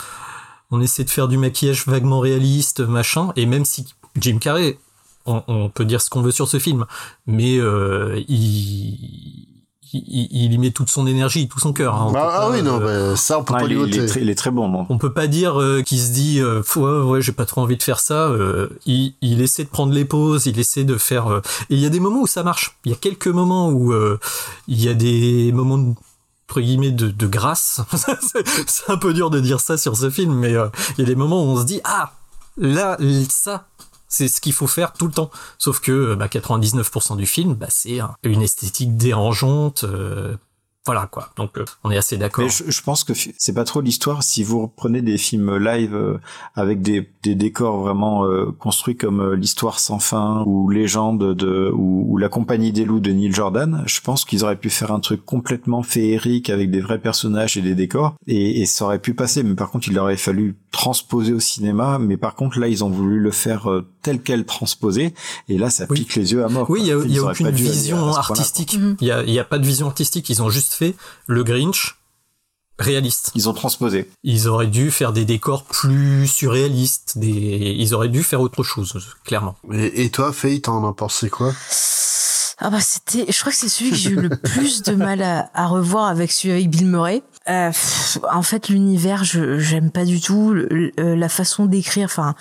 [0.70, 3.32] on essaie de faire du maquillage vaguement réaliste, machin.
[3.36, 3.86] Et même si
[4.16, 4.78] Jim Carrey,
[5.26, 6.86] on, on peut dire ce qu'on veut sur ce film,
[7.26, 9.49] mais euh, il,
[9.92, 11.94] il, il y met toute son énergie, tout son cœur.
[11.94, 12.06] hein.
[12.08, 13.74] On Ah, peut ah pas, oui, non, euh, bah, ça, on peut Ah, pas il,
[13.74, 14.06] lui est, il est ôter.
[14.06, 16.62] très, il est très bon, non on peut pas dire euh, qu'il se dit euh,
[16.76, 18.28] ouais, ouais j'ai pas trop envie de faire ça.
[18.28, 21.28] euh, il, il essaie de prendre les pauses, il essaie de faire.
[21.32, 21.40] euh,
[21.70, 22.76] et il y a des moments où ça marche.
[22.84, 24.18] Il y a quelques moments où euh,
[24.68, 25.94] il y a des moments de
[26.48, 27.80] entre guillemets de, de grâce.
[28.32, 30.66] c'est c'est un peu dur de dire ça sur ce film, mais euh,
[30.98, 32.12] il y a des moments où on se dit ah
[32.58, 32.96] là
[33.28, 33.66] ça
[34.10, 35.30] c'est ce qu'il faut faire tout le temps.
[35.56, 39.84] Sauf que euh, bah, 99% du film, bah, c'est un- une esthétique dérangeante.
[39.84, 40.36] euh,
[40.86, 41.28] voilà quoi.
[41.36, 42.48] Donc euh, on est assez d'accord.
[42.48, 46.16] Je, je pense que c'est pas trop l'histoire si vous reprenez des films live euh,
[46.54, 48.24] avec des, décors vraiment
[48.58, 53.30] construits comme l'histoire sans fin ou légende de ou, la compagnie des loups de Neil
[53.30, 53.82] Jordan.
[53.86, 57.62] Je pense qu'ils auraient pu faire un truc complètement féerique avec des vrais personnages et
[57.62, 59.42] des décors et, et ça aurait pu passer.
[59.42, 61.98] Mais par contre, il aurait fallu transposer au cinéma.
[61.98, 65.14] Mais par contre, là, ils ont voulu le faire euh, tel quel transposé
[65.48, 66.68] et là, ça pique les yeux à mort.
[66.70, 68.78] Oui, il y a, y aucune vision artistique.
[69.00, 70.28] Il y a, il y a pas de vision artistique.
[70.30, 70.94] Ils ont juste fait
[71.26, 71.96] le Grinch
[72.78, 73.30] réaliste.
[73.34, 74.10] Ils ont transposé.
[74.24, 77.76] Ils auraient dû faire des décors plus surréalistes, des...
[77.78, 78.94] ils auraient dû faire autre chose,
[79.24, 79.56] clairement.
[79.72, 81.52] Et, et toi, Faye, t'en as pensé quoi?
[82.62, 85.22] Ah bah c'était, je crois que c'est celui que j'ai eu le plus de mal
[85.22, 87.22] à, à revoir avec celui avec Bill Murray.
[87.48, 87.72] Euh,
[88.30, 92.34] en fait, l'univers, je j'aime pas du tout le- la façon d'écrire, enfin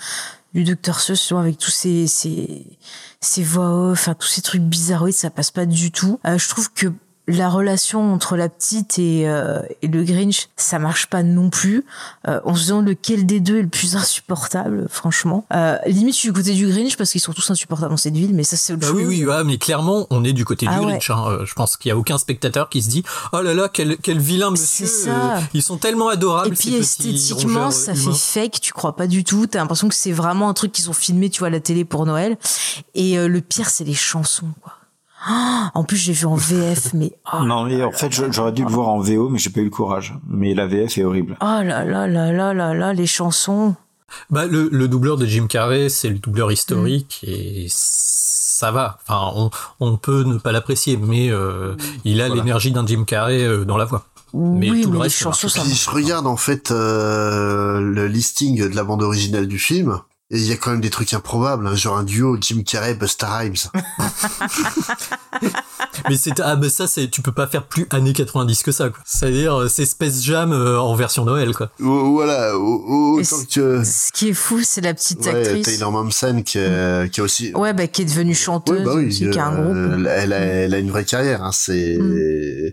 [0.54, 2.66] du Docteur Seuss, avec tous ces ces
[3.20, 6.20] ces voix off, enfin tous ces trucs bizarroïdes, ça passe pas du tout.
[6.26, 6.92] Euh, je trouve que
[7.30, 11.84] la relation entre la petite et, euh, et le Grinch, ça marche pas non plus.
[12.28, 15.44] Euh, on se demande lequel des deux est le plus insupportable, franchement.
[15.54, 18.14] Euh, limite, je suis du côté du Grinch parce qu'ils sont tous insupportables dans cette
[18.16, 18.96] ville, mais ça c'est autre Bah chose.
[18.96, 20.92] oui, oui, ouais, mais clairement, on est du côté Ah du ouais.
[20.92, 21.10] Grinch.
[21.10, 21.24] hein.
[21.28, 23.02] Euh, Je pense qu'il y a aucun spectateur qui se dit
[23.32, 24.86] oh là là, quel, quel vilain monsieur.
[24.86, 25.36] ça.
[25.36, 26.48] euh, ils sont tellement adorables.
[26.48, 28.12] Et puis ces esthétiquement, ça humains.
[28.12, 29.46] fait fake, tu crois pas du tout.
[29.46, 31.84] T'as l'impression que c'est vraiment un truc qu'ils ont filmé, tu vois, à la télé
[31.84, 32.36] pour Noël.
[32.94, 34.74] Et euh, le pire, c'est les chansons, quoi.
[35.26, 38.62] Ah, en plus, j'ai vu en VF, mais oh, Non, mais en fait, j'aurais dû
[38.64, 40.14] le voir en VO, mais j'ai pas eu le courage.
[40.28, 41.36] Mais la VF est horrible.
[41.40, 43.74] oh là là là là là là, les chansons.
[44.30, 47.30] Bah, le, le doubleur de Jim Carrey, c'est le doubleur historique Mm.
[47.30, 48.98] et ça va.
[49.08, 52.42] Enfin, on, on peut ne pas l'apprécier, mais euh, il a Voilà.
[52.42, 54.04] l'énergie d'un Jim Carrey euh, dans la voix.
[54.34, 56.70] Mais oui, tout mais le les reste, ça chansons, ça Puis je regarde en fait
[56.70, 59.98] euh, le listing de la bande originale du film.
[60.32, 63.26] Il y a quand même des trucs improbables, hein, genre un duo Jim Carrey, Busta
[63.36, 63.56] Rhymes.
[66.08, 68.88] Mais c'est ah bah ça c'est tu peux pas faire plus années 90 que ça
[68.90, 69.00] quoi.
[69.04, 71.70] C'est-à-dire euh, c'est Space Jam euh, en version Noël quoi.
[71.78, 75.66] Voilà, Et autant que Ce qui est fou, c'est la petite ouais, actrice.
[75.66, 78.92] Taylor Momsen qui, a- qui a aussi Ouais, bah, qui est devenue chanteuse, Ouais, bah
[78.96, 80.06] oui, aussi, qui a un euh, groupe.
[80.08, 81.42] Elle, a, elle a une vraie carrière.
[81.42, 82.70] Hein, c'est Mm.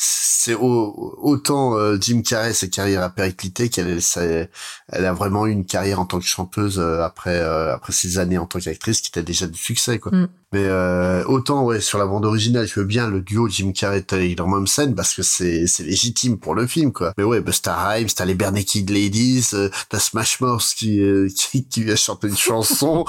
[0.00, 5.44] C'est au- autant euh, Jim Carrey sa carrière a périclité qu'elle ça- elle a vraiment
[5.46, 8.60] eu une carrière en tant que chanteuse euh, après euh, après ses années en tant
[8.60, 10.12] qu'actrice qui était déjà du succès quoi.
[10.12, 10.28] Mm.
[10.52, 14.02] Mais euh, autant ouais sur la bande originale je veux bien le duo Jim Carrey
[14.02, 17.12] Taylor Momsen parce que c'est c'est légitime pour le film quoi.
[17.18, 21.28] Mais ouais Busta Rhymes t'as les Bare Naked Ladies euh, t'as Smash Mouth qui, euh,
[21.36, 23.04] qui qui vient chanter une chanson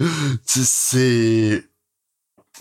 [0.46, 1.64] c'est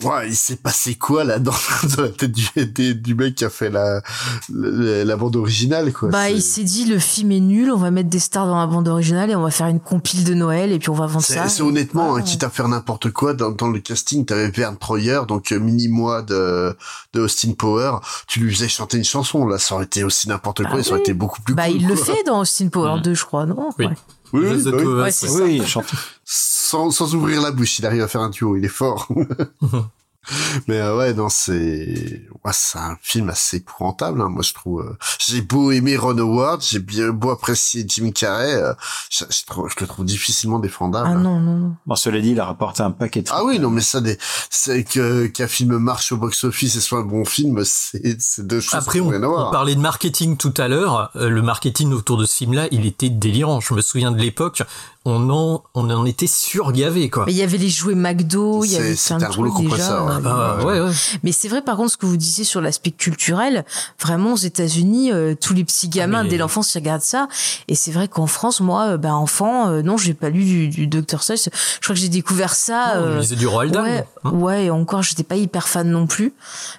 [0.03, 1.51] Ouais, il s'est passé quoi là dans,
[1.97, 4.01] dans la tête du, des- du mec qui a fait la,
[4.49, 6.09] la, la bande originale quoi?
[6.09, 8.67] Bah, il s'est dit, le film est nul, on va mettre des stars dans la
[8.67, 11.25] bande originale et on va faire une compile de Noël et puis on va vendre
[11.25, 11.47] ça.
[11.49, 15.21] c'est honnêtement, hein, quitte à faire n'importe quoi, dans, dans le casting, t'avais Vern Troyer,
[15.27, 16.75] donc euh, mini-moi de,
[17.13, 17.97] de Austin Power,
[18.27, 20.83] tu lui faisais chanter une chanson, là, ça aurait été aussi n'importe quoi, Bah et
[20.83, 21.03] ça aurait oui.
[21.03, 23.69] été beaucoup plus Bah, cool, il le fait dans Austin Power 2, je crois, non?
[23.77, 23.85] Oui.
[23.87, 23.93] Ouais.
[24.33, 25.59] Oui, oui, bah oui.
[25.59, 25.83] Ouais.
[26.23, 29.07] Sans, sans ouvrir la bouche, il arrive à faire un duo, il est fort.
[30.67, 34.81] Mais euh, ouais, non, c'est ouais, c'est un film assez épouvantable, hein, moi je trouve.
[34.81, 34.97] euh.
[35.19, 38.73] J'ai beau aimer Ron Howard, j'ai bien beau apprécier Jim Carrey, euh,
[39.09, 41.09] je, je trouve- je le trouve difficilement défendable.
[41.11, 41.75] Ah non, non, non.
[41.85, 44.17] Bon, cela dit, il a rapporté un paquet de Ah oui, non, mais ça, des,
[44.49, 48.61] c'est que qu'un film marche au box-office et soit un bon film, c'est c'est deux
[48.61, 49.09] choses Après on,
[49.51, 52.85] parlait de marketing tout à l'heure, Euh, le marketing autour de ce film là, il
[52.85, 53.59] était délirant.
[53.59, 54.61] Je me souviens de l'époque,
[55.05, 57.25] on en on en était surgavé quoi.
[57.25, 59.51] Mais il y avait les jouets McDo, il y C'est- avait plein de un rouleau
[59.51, 60.03] trucs déjà.
[60.03, 60.11] ouais.
[60.11, 60.91] euh, Ah, ouais, ouais.
[61.23, 63.65] Mais c'est vrai, par contre, ce que vous disiez sur l'aspect culturel,
[63.99, 67.27] vraiment aux États-Unis, euh, tous les petits gamins Ah, mais- dès l'enfance ils regardent ça.
[67.67, 70.67] Et c'est vrai qu'en France, moi, euh, ben enfant, euh, non, j'ai pas lu du,
[70.67, 71.49] du Dr Seuss.
[71.53, 72.95] Je crois que j'ai découvert ça.
[72.95, 74.29] Non, on euh, lisait du Roald Dahl, Ouais, hein.
[74.31, 74.65] ouais.
[74.65, 76.33] Et encore, j'étais pas hyper fan non plus.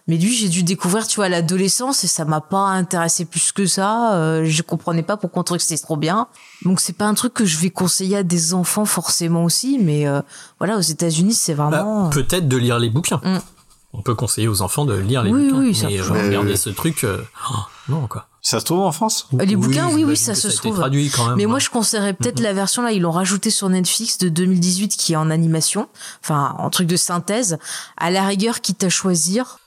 [0.07, 3.51] Mais lui, j'ai dû découvrir, tu vois, à l'adolescence et ça m'a pas intéressé plus
[3.51, 4.15] que ça.
[4.15, 6.29] Euh, je comprenais pas pourquoi on trouvait que c'était trop bien.
[6.65, 9.79] Donc c'est pas un truc que je vais conseiller à des enfants forcément aussi.
[9.81, 10.21] Mais euh,
[10.59, 12.11] voilà, aux États-Unis, c'est Bah, vraiment.
[12.11, 13.21] peut-être de lire les bouquins.
[13.25, 13.39] Mm.
[13.95, 15.61] On peut conseiller aux enfants de lire les Oui, bouquins.
[15.61, 17.55] oui, ça mais euh, regarder euh, ce truc, euh, oh,
[17.91, 18.27] non quoi.
[18.45, 19.29] Ça se trouve en France?
[19.35, 20.77] Euh, Les bouquins, oui, oui, ça que se a été trouve.
[20.77, 21.37] traduit quand même.
[21.37, 21.51] Mais ouais.
[21.51, 25.13] moi, je conseillerais peut-être la version là, ils l'ont rajouté sur Netflix de 2018 qui
[25.13, 25.89] est en animation,
[26.25, 27.59] enfin en truc de synthèse.
[27.97, 29.59] À la rigueur, quitte à choisir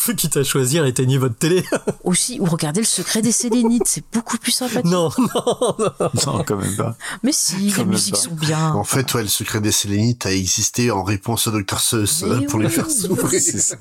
[0.16, 1.64] Quitte à choisir, éteignez votre télé.
[2.04, 4.90] aussi ou regardez le secret des Sélénites, c'est beaucoup plus sympathique.
[4.90, 6.10] non, non, non.
[6.26, 6.96] Non, quand même pas.
[7.22, 8.20] Mais si, Quand les musiques pas.
[8.20, 8.72] sont bien.
[8.72, 12.30] En fait, ouais, le secret des Sélénites a existé en réponse au Dr Seuss Mais
[12.30, 12.72] euh, pour les oui.
[12.72, 13.40] faire souffrir.
[13.40, 13.76] C'est ça.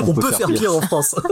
[0.00, 0.74] On, peut, faire pire.
[0.74, 1.14] en France.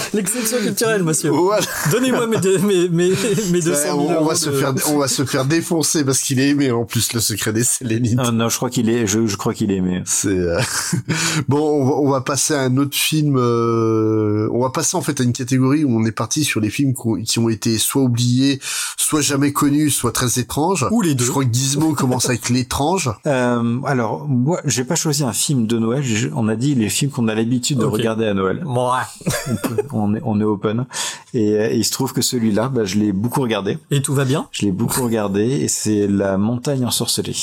[0.14, 1.30] L'exception culturelle, monsieur.
[1.30, 1.64] Voilà.
[1.90, 3.10] Donnez-moi mes, deux- mes, mes,
[3.52, 6.40] mes 200 Ouais, 000 on, va se faire, on va se faire défoncer parce qu'il
[6.40, 8.18] est aimé en plus le secret des Sélénites.
[8.22, 10.02] Ah, non, je crois qu'il est, je, je crois qu'il est aimé.
[10.06, 10.60] C'est euh,
[11.48, 11.58] bon.
[11.58, 13.36] On va, on va passer à un autre film.
[13.36, 16.70] euh, On va passer en fait à une catégorie où on est parti sur les
[16.70, 18.60] films qui ont- qui ont été soit oubliés,
[18.96, 20.86] soit jamais connus, soit très étranges.
[20.90, 21.24] Ou les deux.
[21.24, 23.10] Je crois que Gizmo commence avec l'étrange.
[23.26, 26.02] Euh, alors, moi, j'ai pas choisi un film de Noël.
[26.34, 28.62] On a dit les films qu'on a l'habitude de regarder à Noël.
[28.64, 29.52] Ouais.
[29.92, 30.86] On, est, on est open.
[31.34, 33.78] Et, euh, et il se trouve que celui-là, bah, je l'ai beaucoup regardé.
[33.90, 34.48] Et tout va bien?
[34.52, 37.36] Je l'ai beaucoup regardé et c'est La montagne ensorcelée.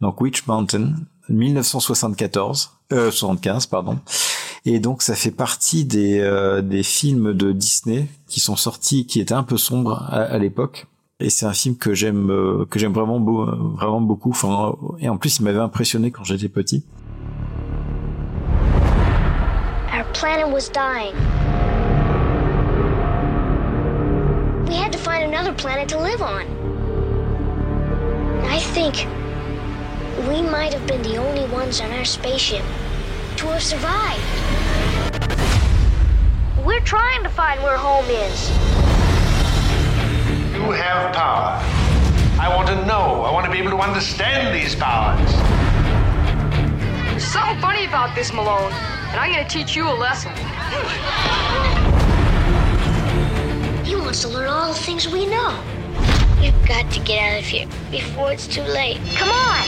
[0.00, 0.92] Donc Witch Mountain,
[1.28, 3.98] 1974, euh, 75 pardon.
[4.64, 9.20] Et donc ça fait partie des euh, des films de Disney qui sont sortis, qui
[9.20, 10.86] étaient un peu sombres à, à l'époque.
[11.18, 13.46] Et c'est un film que j'aime euh, que j'aime vraiment beau,
[13.76, 14.30] vraiment beaucoup.
[14.30, 16.84] Enfin, et en plus il m'avait impressionné quand j'étais petit.
[19.94, 21.14] Our planet was dying.
[24.66, 26.44] We had to find another planet to live on.
[28.46, 28.96] I think
[30.28, 32.64] we might have been the only ones on our spaceship
[33.36, 34.20] to have survived.
[36.66, 38.50] We're trying to find where home is.
[40.52, 41.62] You have power.
[42.40, 43.22] I want to know.
[43.22, 45.32] I want to be able to understand these powers.
[47.10, 50.32] There's something funny about this, Malone, and I'm gonna teach you a lesson.
[53.86, 55.56] He wants to learn all the things we know.
[56.40, 58.98] You've got to get out of here before it's too late.
[59.14, 59.64] Come on!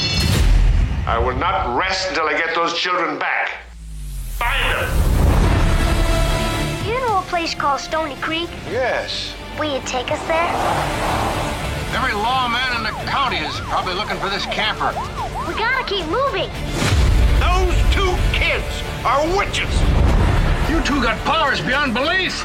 [1.07, 3.53] I will not rest until I get those children back.
[4.31, 4.91] Find them!
[6.85, 8.51] You know a place called Stony Creek?
[8.69, 9.35] Yes.
[9.57, 10.51] Will you take us there?
[11.95, 14.91] Every lawman in the county is probably looking for this camper.
[15.47, 16.51] We gotta keep moving.
[17.39, 18.67] Those two kids
[19.05, 19.71] are witches.
[20.69, 22.45] You two got powers beyond belief.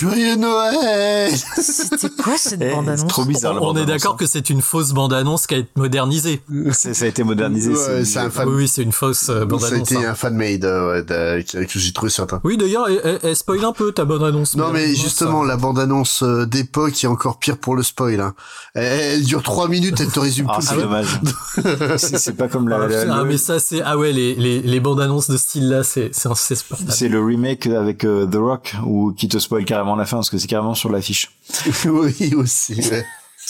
[0.00, 3.54] Joyeux Noël C'était quoi cette Eh, bande-annonce c'est trop bizarre.
[3.54, 6.40] la On est d'accord que c'est une fausse bande-annonce qui a été modernisée.
[6.50, 6.70] hein.
[6.72, 7.70] C'est- ça a été modernisé.
[7.72, 8.48] Ouais, c'est un fan.
[8.48, 9.92] Oui, oui, c'est une fausse euh, Ça a bande-annonce.
[9.92, 10.10] été hein.
[10.10, 12.40] un fan-made euh, ouais, de- que j'ai trouvé certain.
[12.44, 14.56] Oui, d'ailleurs, elle, elle- spoil un peu ta bande-annonce.
[14.56, 15.48] Non mais justement ça.
[15.48, 18.20] la bande-annonce euh, d'époque est encore pire pour le spoil.
[18.20, 18.34] Hein.
[18.74, 21.20] Elle, elle dure trois minutes, elle te résume Ah, tout c'est dommage.
[21.98, 22.76] c'est pas comme la.
[22.82, 25.82] Ah, la- ah, mais ça, c'est ah ouais, les les, les bandes-annonces de ce style-là,
[25.84, 26.90] c'est c'est insupportable.
[26.90, 30.30] C'est le remake avec euh, The Rock ou qui te spoil carrément la fin parce
[30.30, 31.30] que c'est carrément sur l'affiche.
[31.86, 32.74] oui aussi.
[32.90, 33.04] ouais.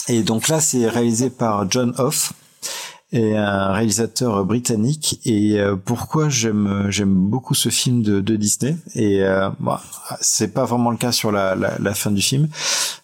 [0.07, 2.33] Et donc là, c'est réalisé par John Hoff,
[3.13, 5.19] et un réalisateur britannique.
[5.25, 9.81] Et euh, pourquoi j'aime j'aime beaucoup ce film de, de Disney Et euh, bah,
[10.21, 12.47] c'est pas vraiment le cas sur la, la, la fin du film,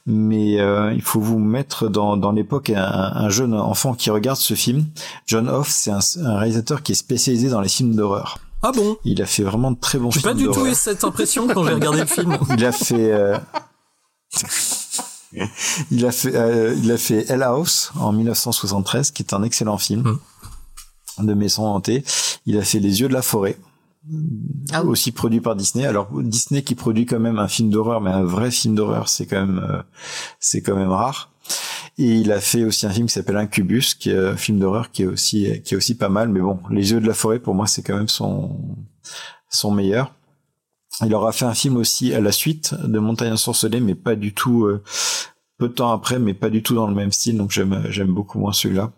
[0.06, 4.38] mais euh, il faut vous mettre dans, dans l'époque un, un jeune enfant qui regarde
[4.38, 4.86] ce film.
[5.26, 8.40] John Hoff, c'est un, un réalisateur qui est spécialisé dans les films d'horreur.
[8.70, 10.74] Ah bon Il a fait vraiment de très bons J'ai films pas du tout eu
[10.76, 12.38] cette impression quand j'ai regardé le film.
[12.58, 13.14] Il a fait.
[13.14, 13.38] euh,
[15.90, 16.36] il a fait.
[16.36, 20.18] euh, il a fait Hell House en 1973, qui est un excellent film
[21.20, 22.04] de maison hantée.
[22.46, 23.58] Il a fait Les Yeux de la forêt.
[24.86, 25.86] aussi produit par Disney.
[25.86, 29.28] Alors Disney qui produit quand même un film d'horreur, mais un vrai film d'horreur, c'est
[29.28, 29.82] quand même euh,
[30.42, 31.32] c'est quand même rare.
[31.98, 34.92] Et il a fait aussi un film qui s'appelle Incubus, qui est un film d'horreur
[34.92, 36.30] qui est aussi qui est aussi pas mal.
[36.30, 38.58] Mais bon, Les Yeux de la forêt pour moi c'est quand même son
[39.50, 40.14] son meilleur.
[41.06, 44.34] Il aura fait un film aussi à la suite de Montagne ensorcelée, mais pas du
[44.34, 44.84] tout euh,
[45.58, 47.38] peu de temps après, mais pas du tout dans le même style.
[47.38, 48.92] Donc j'aime j'aime beaucoup moins celui-là.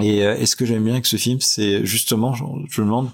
[0.00, 2.86] Et, euh, et ce que j'aime bien avec ce film, c'est justement, je, je me
[2.86, 3.10] demande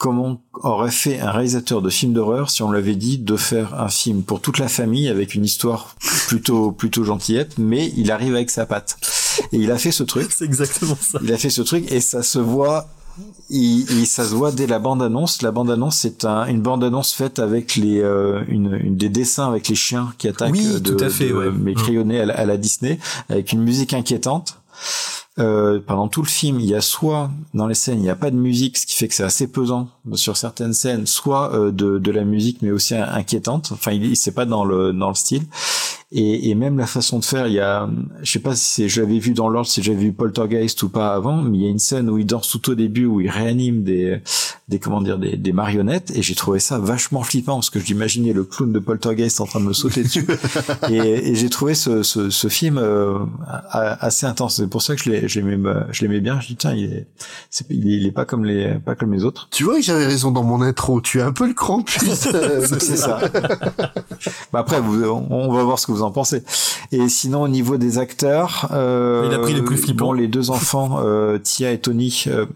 [0.00, 3.78] comment aurait fait un réalisateur de film d'horreur si on lui avait dit de faire
[3.78, 5.94] un film pour toute la famille avec une histoire
[6.26, 8.96] plutôt plutôt gentillette, mais il arrive avec sa patte.
[9.52, 10.30] Et il a fait ce truc.
[10.34, 11.18] C'est exactement ça.
[11.22, 12.88] Il a fait ce truc et ça se voit.
[13.50, 15.42] Il, il- ça se voit dès la bande annonce.
[15.42, 19.10] La bande annonce, c'est un, une bande annonce faite avec les, euh, une, une- des
[19.10, 21.50] dessins avec les chiens qui attaquent, Oui, euh, de, tout à fait, de- ouais.
[21.54, 21.74] mais Mm.
[21.74, 22.98] crayonnés à la, à la Disney,
[23.28, 24.56] avec une musique inquiétante.
[25.40, 28.16] Euh, pendant tout le film, il y a soit dans les scènes, il n'y a
[28.16, 31.70] pas de musique, ce qui fait que c'est assez pesant sur certaines scènes, soit euh,
[31.70, 33.70] de, de la musique, mais aussi inquiétante.
[33.72, 35.44] Enfin, il, c'est pas dans le dans le style.
[36.12, 37.88] Et, et même la façon de faire, il y a,
[38.22, 40.88] je sais pas si c'est, je l'avais vu dans l'ordre, si j'avais vu Poltergeist ou
[40.88, 43.20] pas avant, mais il y a une scène où il danse tout au début, où
[43.20, 44.20] il réanime des,
[44.68, 48.32] des comment dire, des, des marionnettes, et j'ai trouvé ça vachement flippant parce que j'imaginais
[48.32, 50.26] le clown de Poltergeist en train de me sauter dessus,
[50.90, 53.20] et, et j'ai trouvé ce, ce, ce film euh,
[53.72, 54.56] assez intense.
[54.56, 56.40] C'est pour ça que je l'ai- je l'aimais, je l'aimais bien.
[56.40, 57.06] Je dis tiens, il est,
[57.70, 59.46] il est, il est pas comme les, pas comme les autres.
[59.52, 61.00] Tu vois que j'avais raison dans mon intro.
[61.00, 62.02] Tu es un peu le crampus.
[62.02, 63.20] C'est ça.
[64.52, 66.42] bah après, vous, on va voir ce que vous en pensez.
[66.92, 70.06] Et sinon, au niveau des acteurs, euh, Il a pris les plus flippants.
[70.06, 72.24] Bon, les deux enfants, euh, Tia et Tony.
[72.26, 72.46] euh,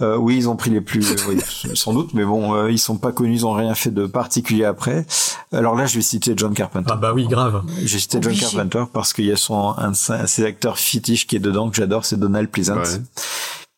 [0.00, 1.38] euh, oui, ils ont pris les plus, oui,
[1.74, 4.64] sans doute, mais bon, euh, ils sont pas connus, ils ont rien fait de particulier
[4.64, 5.04] après.
[5.52, 6.88] Alors là, je vais citer John Carpenter.
[6.92, 7.62] Ah bah oui, grave.
[7.84, 8.34] J'ai cité John.
[8.36, 11.74] Carpenter parce qu'il y a son un de ses- acteurs fétiches qui est dedans que
[11.76, 13.00] j'adore, c'est Donald Pleasance,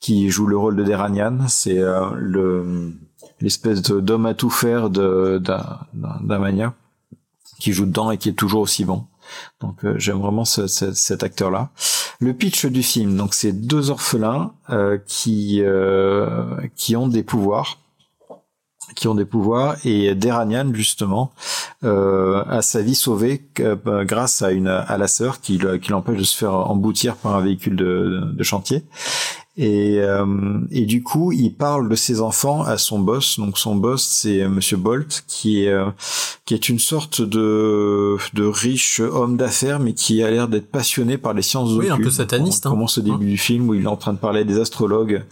[0.01, 1.49] qui joue le rôle de Deranian.
[1.49, 2.93] C'est euh, le
[3.41, 6.75] l'espèce d'homme à tout faire de d'un d'un- d'un mania
[7.61, 9.05] qui joue dedans et qui est toujours aussi bon.
[9.61, 11.71] Donc euh, j'aime vraiment ce- ce- cet acteur-là.
[12.21, 17.79] Le pitch du film, donc c'est deux orphelins euh, qui euh, qui ont des pouvoirs
[18.97, 21.31] qui ont des pouvoirs et Deranian justement
[21.85, 23.77] euh, a sa vie sauvée euh,
[24.07, 27.43] grâce à une à la sœur qui, qui l'empêche de se faire emboutir par un
[27.43, 28.85] véhicule de, de chantier.
[29.61, 30.25] Et, euh,
[30.71, 33.41] et du coup, il parle de ses enfants à son boss.
[33.41, 35.87] Donc son boss, c'est euh, Monsieur Bolt, qui est euh,
[36.45, 41.19] qui est une sorte de de riche homme d'affaires, mais qui a l'air d'être passionné
[41.19, 42.05] par les sciences Oui, un occultes.
[42.05, 42.73] peu sataniste, On hein.
[42.73, 45.25] commence au début du film où il est en train de parler des astrologues.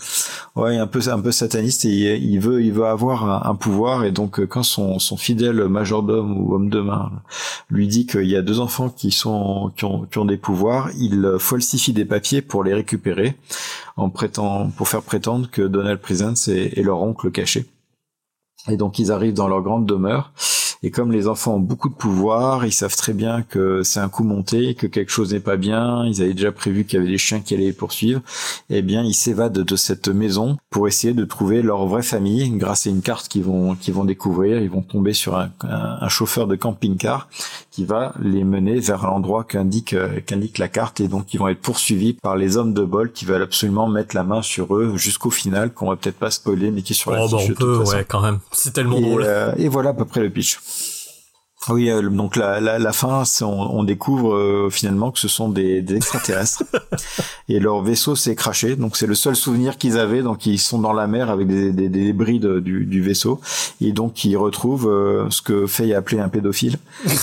[0.57, 3.55] Ouais, un peu un peu sataniste et il, il veut il veut avoir un, un
[3.55, 7.13] pouvoir et donc euh, quand son son fidèle majordome ou homme de main
[7.71, 10.91] lui dit qu'il y a deux enfants qui sont qui ont qui ont des pouvoirs,
[10.99, 13.37] il euh, falsifie des papiers pour les récupérer
[13.97, 17.67] en prétend pour faire prétendre que Donald Pleasance est, est leur oncle caché.
[18.69, 20.33] Et donc ils arrivent dans leur grande demeure.
[20.87, 24.09] Et comme les enfants ont beaucoup de pouvoir, ils savent très bien que c'est un
[24.09, 26.07] coup monté, que quelque chose n'est pas bien.
[26.07, 28.21] Ils avaient déjà prévu qu'il y avait des chiens qui allaient les poursuivre.
[28.71, 32.87] Eh bien, ils s'évadent de cette maison pour essayer de trouver leur vraie famille grâce
[32.87, 34.61] à une carte qu'ils vont qu'ils vont découvrir.
[34.61, 37.29] Ils vont tomber sur un, un- un chauffeur de camping-car
[37.73, 41.01] qui va les mener vers l'endroit qu'indique euh, qu'indique la carte.
[41.01, 44.15] Et donc, ils vont être poursuivis par les hommes de bol qui veulent absolument mettre
[44.15, 47.11] la main sur eux jusqu'au final, qu'on va peut-être pas spoiler, mais qui est sur
[47.11, 47.97] la Oh, bah, on de toute peut, façon.
[47.97, 48.39] ouais, quand même.
[48.53, 49.23] C'est tellement Et, drôle.
[49.27, 50.61] euh, et voilà à peu près le pitch.
[51.69, 55.29] Oui, euh, donc la, la, la fin, c'est- on, on découvre euh, finalement que ce
[55.29, 56.63] sont des, des extraterrestres
[57.49, 58.77] et leur vaisseau s'est craché.
[58.77, 60.23] Donc c'est le seul souvenir qu'ils avaient.
[60.23, 63.41] Donc ils sont dans la mer avec des, des, des débris de- du, du vaisseau
[63.81, 66.77] et donc ils retrouvent euh, ce que Faye a appelé un pédophile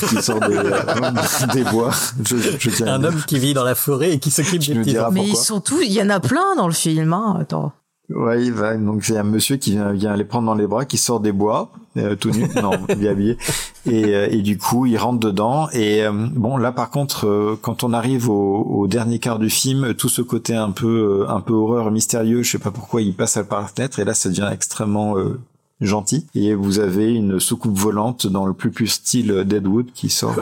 [0.09, 0.81] qui sort des, euh,
[1.53, 1.91] des bois.
[2.25, 4.75] Je, je tiens à Un homme qui vit dans la forêt et qui s'occupe des
[4.75, 4.95] petits.
[5.11, 5.43] Mais pourquoi.
[5.43, 7.13] surtout, il y en a plein dans le film.
[7.13, 7.37] Hein.
[7.39, 7.71] Attends.
[8.15, 8.76] Ouais, il va.
[8.77, 11.31] Donc a un monsieur qui vient, vient les prendre dans les bras, qui sort des
[11.31, 13.38] bois, euh, tout nu, non, est habillé,
[13.85, 15.68] et, euh, et du coup il rentre dedans.
[15.73, 19.49] Et euh, bon, là par contre, euh, quand on arrive au, au dernier quart du
[19.49, 23.02] film, tout ce côté un peu, euh, un peu horreur mystérieux, je sais pas pourquoi,
[23.02, 25.40] il passe par la fenêtre, et là ça devient extrêmement euh,
[25.81, 26.27] gentil.
[26.35, 30.35] Et vous avez une soucoupe volante dans le plus pur style Deadwood qui sort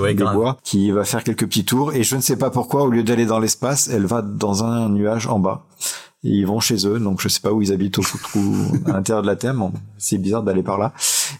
[0.00, 1.92] ouais, des bois, qui va faire quelques petits tours.
[1.94, 4.88] Et je ne sais pas pourquoi, au lieu d'aller dans l'espace, elle va dans un
[4.88, 5.64] nuage en bas.
[6.24, 8.54] Et ils vont chez eux, donc je sais pas où ils habitent au trou
[8.86, 9.66] à l'intérieur de la Terre, mais
[9.98, 10.92] c'est bizarre d'aller par là.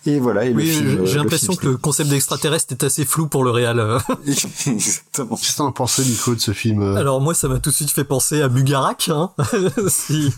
[0.07, 3.05] Et voilà, et le Oui, euh, j'ai le l'impression que le concept d'extraterrestre est assez
[3.05, 3.79] flou pour le réal.
[3.79, 4.01] euh.
[4.27, 5.37] Exactement.
[5.37, 6.97] Qu'est-ce que t'en as pensé, Nico, de ce film euh?
[6.97, 9.09] Alors moi, ça m'a tout de suite fait penser à Bugarak.
[9.09, 9.31] Hein.
[9.89, 10.31] si,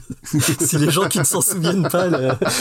[0.60, 2.08] si les gens qui ne s'en souviennent pas,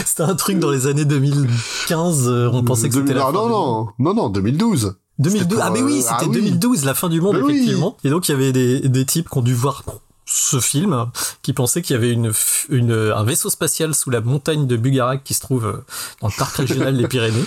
[0.05, 2.27] c'était un truc dans les années 2015.
[2.29, 4.95] euh, On pensait que c'était la Ah, non, non, non, non, 2012.
[5.19, 5.59] 2012.
[5.61, 6.41] Ah mais oui, euh, ah c'était oui.
[6.51, 7.53] 2012, la fin du monde Mais oui.
[7.55, 7.97] effectivement.
[8.05, 9.83] Et donc il y avait des, des types qui ont dû voir
[10.25, 11.07] ce film,
[11.41, 12.31] qui pensaient qu'il y avait une,
[12.69, 15.85] une, un vaisseau spatial sous la montagne de Bugarak qui se trouve euh,
[16.21, 17.45] dans le parc régional des Pyrénées.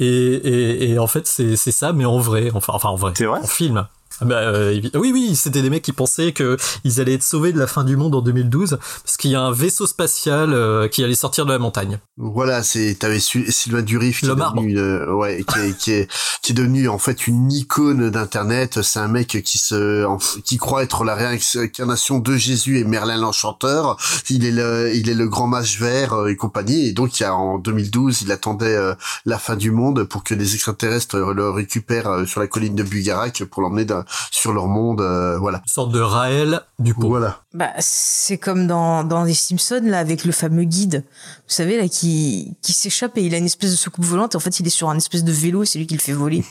[0.00, 3.12] Et, et, et en fait c'est c'est ça, mais en vrai, enfin enfin en vrai,
[3.28, 3.86] en film.
[4.20, 7.52] Ah Bah, euh, oui, oui, c'était des mecs qui pensaient que ils allaient être sauvés
[7.52, 10.88] de la fin du monde en 2012 parce qu'il y a un vaisseau spatial euh,
[10.88, 11.98] qui allait sortir de la montagne.
[12.16, 16.10] Voilà, c'est t'avais Su- Sylvain Durif qui est devenu euh, ouais qui est, qui est
[16.42, 18.80] qui est devenu en fait une icône d'internet.
[18.82, 20.06] C'est un mec qui se
[20.42, 23.98] qui croit être la réincarnation de Jésus et Merlin l'enchanteur.
[24.30, 26.88] Il est le il est le grand mage vert euh, et compagnie.
[26.88, 28.94] Et donc il y a en 2012, il attendait euh,
[29.26, 32.82] la fin du monde pour que des extraterrestres le récupèrent euh, sur la colline de
[32.82, 35.00] Bugarak pour l'emmener dans- sur leur monde.
[35.00, 35.58] euh, voilà.
[35.58, 37.08] Une sorte de Raël du pot.
[37.08, 37.38] Voilà.
[37.56, 41.04] Bah, c'est comme dans, dans les Simpsons, là, avec le fameux guide.
[41.48, 44.34] Vous savez, là, qui, qui s'échappe et il a une espèce de soucoupe volante.
[44.34, 46.00] Et en fait, il est sur un espèce de vélo et c'est lui qui le
[46.00, 46.44] fait voler.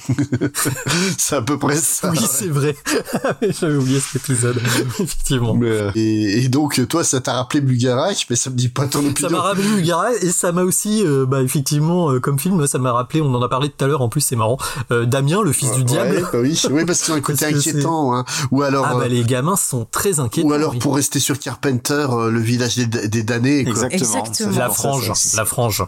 [1.19, 2.09] c'est à peu près ça.
[2.09, 2.75] Oui, c'est vrai.
[3.59, 4.57] J'avais oublié cet épisode.
[4.99, 5.53] Effectivement.
[5.53, 8.87] Mais, euh, et, et donc toi, ça t'a rappelé Bugarak, mais ça me dit pas
[8.87, 9.29] ton opinion.
[9.29, 12.79] Ça m'a rappelé Bulgaria et ça m'a aussi, euh, bah effectivement, euh, comme film, ça
[12.79, 14.57] m'a rappelé, on en a parlé tout à l'heure, en plus c'est marrant,
[14.91, 16.15] euh, Damien, le fils du diable.
[16.15, 18.25] Ouais, bah oui, oui, parce qu'il y a un côté inquiétant, hein.
[18.51, 20.49] Ou alors, Ah bah euh, les gamins sont très inquiétants.
[20.49, 20.79] ou alors oui.
[20.79, 23.63] pour rester sur Carpenter, euh, le village des, des damnés.
[23.63, 23.71] Quoi.
[23.73, 24.23] Exactement.
[24.25, 24.57] Exactement.
[24.59, 25.83] La frange, la frange.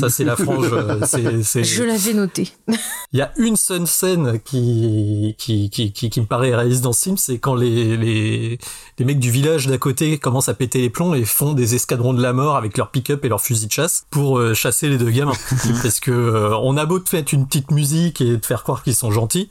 [0.00, 0.68] Ça c'est la frange.
[0.72, 2.48] euh, c'est- c'est- Je l'avais noté.
[3.12, 6.92] Il y a une seule scène qui qui qui qui, qui me paraît réaliste dans
[6.92, 8.58] ce film, c'est quand les les
[8.98, 12.14] les mecs du village d'à côté commencent à péter les plombs et font des escadrons
[12.14, 14.96] de la mort avec leur pick-up et leur fusil de chasse pour euh, chasser les
[14.98, 15.32] deux gamins.
[15.82, 18.82] Parce que euh, on a beau te faire une petite musique et te faire croire
[18.82, 19.48] qu'ils sont gentils.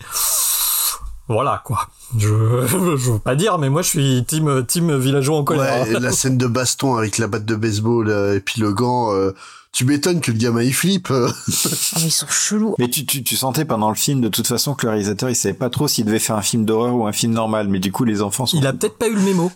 [1.32, 1.88] Voilà quoi.
[2.18, 2.28] Je
[2.68, 5.88] je veux pas dire, mais moi je suis team team villageois en colère.
[5.88, 9.14] Ouais, la scène de baston avec la batte de baseball euh, et puis le gant.
[9.14, 9.32] euh,
[9.72, 11.08] tu m'étonnes que le gamin il flippe.
[11.12, 11.28] Ah,
[11.96, 12.76] mais ils sont chelous.
[12.78, 15.36] Mais tu, tu, tu sentais pendant le film de toute façon que le réalisateur il
[15.36, 17.70] savait pas trop s'il devait faire un film d'horreur ou un film normal.
[17.70, 18.58] Mais du coup les enfants sont.
[18.58, 19.52] Il a peut-être pas eu le mémo.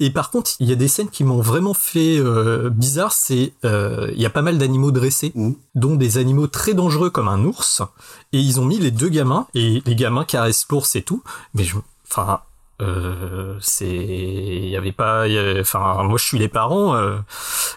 [0.00, 3.12] Et par contre, il y a des scènes qui m'ont vraiment fait euh, bizarre.
[3.12, 5.32] C'est euh, il y a pas mal d'animaux dressés,
[5.74, 7.82] dont des animaux très dangereux comme un ours.
[8.32, 11.22] Et ils ont mis les deux gamins et les gamins caressent l'ours et tout.
[11.54, 11.76] Mais je,
[12.10, 12.40] enfin,
[12.80, 17.16] Euh, c'est, il y avait pas, y avait- enfin, moi je suis les parents, euh,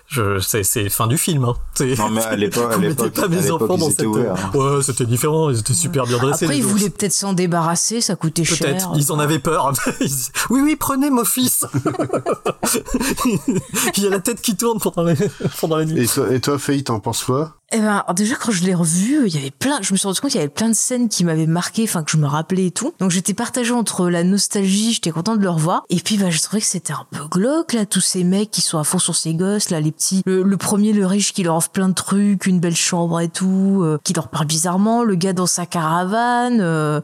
[0.05, 1.43] je, c'est, c'est fin du film.
[1.45, 1.55] Hein.
[1.97, 4.05] Non, mais à l'époque- à vous mettez l'époque- pas mes enfants dans cette.
[4.05, 4.51] ouverts, hein.
[4.57, 5.49] Ouais, c'était différent.
[5.49, 6.45] Ils étaient super bien dressés.
[6.45, 8.59] Après, ils voulaient peut-être s'en débarrasser, ça coûtait cher.
[8.59, 9.73] Peut-être, ils en avaient peur.
[10.01, 10.11] Ils
[10.51, 11.65] oui, oui, prenez mon fils.
[13.97, 15.15] il y a la tête qui tourne pendant, les,
[15.59, 16.03] pendant la nuit.
[16.03, 17.55] Et toi, et toi Faye, t'en penses quoi?
[17.73, 20.19] Eh ben, déjà quand je l'ai revu, il y avait plein, je me suis rendu
[20.19, 22.67] compte qu'il y avait plein de scènes qui m'avaient marqué, enfin que je me rappelais
[22.67, 22.93] et tout.
[22.99, 26.41] Donc j'étais partagée entre la nostalgie, j'étais contente de le revoir, et puis bah je
[26.41, 29.15] trouvais que c'était un peu glauque là, tous ces mecs qui sont à fond sur
[29.15, 30.21] ces gosses là, les petits.
[30.25, 33.29] Le, le premier, le riche qui leur offre plein de trucs, une belle chambre et
[33.29, 36.59] tout, euh, qui leur parle bizarrement, le gars dans sa caravane.
[36.59, 36.99] euh,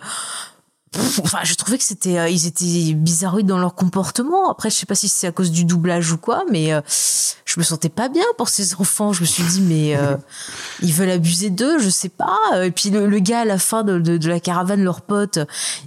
[0.98, 4.50] Pff, Enfin, je trouvais que c'était, euh, ils étaient bizarroïdes dans leur comportement.
[4.50, 6.82] Après, je sais pas si c'est à cause du doublage ou quoi, mais euh,
[7.46, 9.14] je me sentais pas bien pour ces enfants.
[9.14, 10.16] Je me suis dit, mais euh,
[10.82, 12.38] ils veulent abuser d'eux, je sais pas.
[12.64, 15.40] Et puis le, le gars à la fin de, de, de la caravane, leur pote,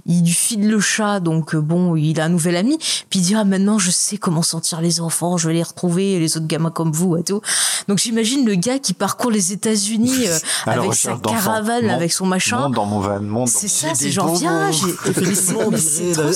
[0.05, 2.77] il lui file le chat, donc euh, bon, il a un nouvel ami.
[3.09, 6.19] Puis il dit, ah maintenant, je sais comment sentir les enfants, je vais les retrouver,
[6.19, 7.41] les autres gamins comme vous et tout.
[7.87, 12.69] Donc j'imagine le gars qui parcourt les États-Unis euh, avec sa caravane, avec son machin.
[12.69, 15.00] dans mon van, C'est ça, c'est genre, viens, j'ai,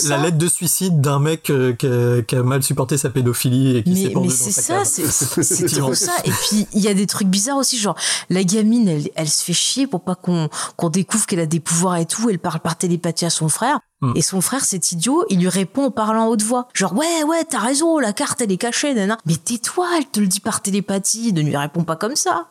[0.09, 3.77] La, lettre de suicide d'un mec euh, qui, a, qui a mal supporté sa pédophilie
[3.77, 5.03] et qui s'est pendu mais dans c'est sa ça,
[5.43, 6.13] c'est trop ça.
[6.25, 7.95] Et puis il y a des trucs bizarres aussi, genre
[8.29, 11.59] la gamine, elle, elle se fait chier pour pas qu'on qu'on découvre qu'elle a des
[11.59, 12.29] pouvoirs et tout.
[12.29, 13.79] Elle parle par télépathie à son frère.
[14.01, 14.11] Hmm.
[14.15, 16.67] Et son frère, cet idiot, il lui répond en parlant haute voix.
[16.73, 19.17] Genre, ouais, ouais, t'as raison, la carte, elle est cachée, nana.
[19.25, 22.47] Mais tais-toi, elle te le dit par télépathie, ne lui réponds pas comme ça.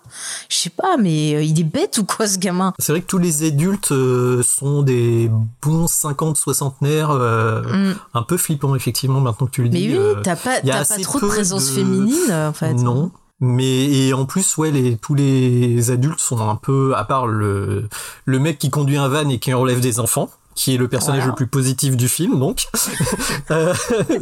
[0.48, 2.72] Je sais pas, mais euh, il est bête ou quoi, ce gamin?
[2.78, 5.30] C'est vrai que tous les adultes euh, sont des
[5.60, 7.94] bons 50 soixantenaires, euh, Mm.
[8.14, 9.88] un peu flippants effectivement maintenant que tu le Mais dis.
[9.90, 12.72] oui, euh, t'as pas, t'as pas trop de présence féminine, en fait.
[12.74, 13.10] Non.
[13.40, 17.88] Mais et en plus ouais les tous les adultes sont un peu à part le
[18.24, 21.20] le mec qui conduit un van et qui enlève des enfants qui est le personnage
[21.20, 21.30] Voilà.
[21.32, 22.66] le plus positif du film donc
[23.50, 23.74] Euh,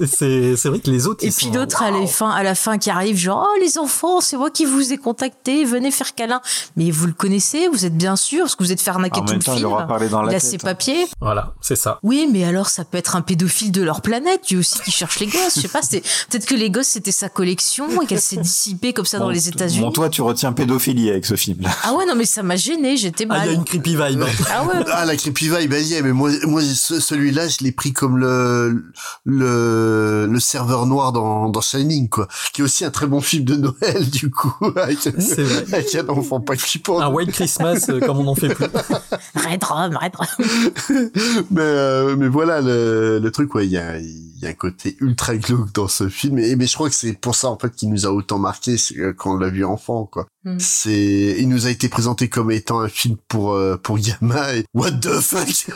[0.07, 2.55] c'est c'est vrai que les autres Et ils puis d'autres à la fin, à la
[2.55, 6.15] fin qui arrivent, genre oh les enfants, c'est moi qui vous ai contacté, venez faire
[6.15, 6.41] câlin.
[6.77, 9.25] Mais vous le connaissez, vous êtes bien sûr, parce que vous êtes fait arnaquer En
[9.25, 9.69] tout même le temps, il film.
[9.73, 10.51] aura parlé dans la il a tête.
[10.51, 11.07] ses papiers.
[11.21, 14.57] voilà c'est ça Oui, mais alors ça peut être un pédophile de leur planète, lui
[14.59, 15.55] aussi qui cherche les gosses.
[15.57, 19.07] Je sais pas, peut-être que les gosses c'était sa collection et qu'elle s'est dissipée comme
[19.07, 19.81] ça dans Bon, les États-Unis.
[19.85, 21.71] Bon, toi, tu retiens pédophilie avec ce film-là.
[21.85, 23.47] Ah ouais, non mais ça m'a gêné, j'étais ah il mal.
[23.47, 24.27] y a une creepy vibe hein.
[24.51, 24.85] Ah ouais.
[24.93, 27.93] Ah, la creepy vibe, elle y est, mais moi, moi, ce- celui-là, je l'ai pris
[27.93, 28.85] comme le,
[29.25, 32.29] le, le serveur noir dans, dans Shining, quoi.
[32.53, 34.53] Qui est aussi un très bon film de Noël, du coup.
[34.77, 35.65] Avec, C'est vrai.
[35.73, 37.01] avec un enfant pas flippant.
[37.01, 38.65] un White Christmas euh, comme on en fait plus
[39.35, 40.47] Red Rum, Red Rum.
[41.51, 44.55] mais, euh, mais voilà, le, le truc, ouais, il y a, il y a un
[44.55, 46.39] côté ultra glauque dans ce film.
[46.39, 48.77] Et, mais je crois que c'est pour ça, en fait, qu'il nous a autant marqué
[48.77, 50.27] c'est, euh, quand on l'a vu enfant, quoi.
[50.45, 50.57] Mm.
[50.59, 54.65] C'est, il nous a été présenté comme étant un film pour, euh, pour gamins et
[54.75, 55.71] what the fuck?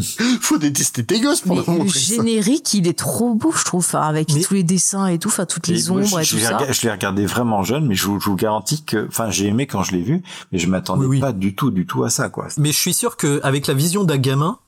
[0.40, 1.98] Faut détester tes gosses pour le ça.
[1.98, 5.46] générique, il est trop beau, je trouve, enfin, avec tous les dessins et tout, enfin
[5.46, 6.72] toutes les Et moi, ombres je, et je tout l'ai ça.
[6.72, 9.66] je l'ai regardé vraiment jeune, mais je vous, je vous garantis que, enfin, j'ai aimé
[9.66, 12.48] quand je l'ai vu, mais je m'attendais pas du tout, du tout à ça, quoi.
[12.58, 14.58] Mais je suis sûr que avec la vision d'un gamin,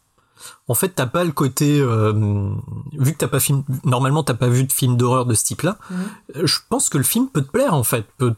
[0.69, 2.51] en fait, t'as pas le côté euh,
[2.93, 3.65] vu que t'as pas film.
[3.85, 5.79] Normalement, t'as pas vu de film d'horreur de ce type-là.
[6.37, 8.05] euh, Je pense que le film peut te plaire en fait.
[8.19, 8.35] Peut-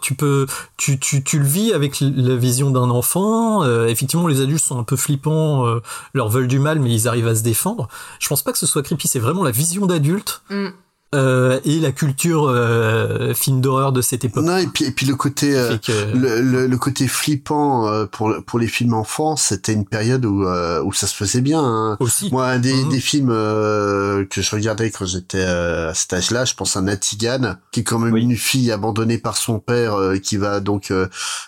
[0.00, 0.46] tu peux,
[0.76, 3.62] tu, tu, tu le vis avec la vision d'un enfant.
[3.62, 5.80] Euh, effectivement, les adultes sont un peu flippants, euh,
[6.14, 7.88] leur veulent du mal, mais ils arrivent à se défendre.
[8.18, 9.08] Je pense pas que ce soit creepy.
[9.08, 10.68] C'est vraiment la vision d'adulte Mm.
[11.14, 14.44] Euh, et la culture euh, film d'horreur de cette époque.
[14.44, 18.06] Non, et puis, et puis le côté, euh, que- le, le, le côté flippant euh,
[18.06, 21.62] pour, pour les films enfants, c'était une période où, euh, où ça se faisait bien.
[21.62, 21.96] hein.
[22.00, 22.28] Aussi.
[22.32, 22.88] Moi, un des, Mhm.
[22.90, 26.80] des films euh, que je regardais quand j'étais euh, à cet âge-là, je pense à
[26.82, 30.92] Natigan, qui est quand même une fille abandonnée par son père, euh, qui va donc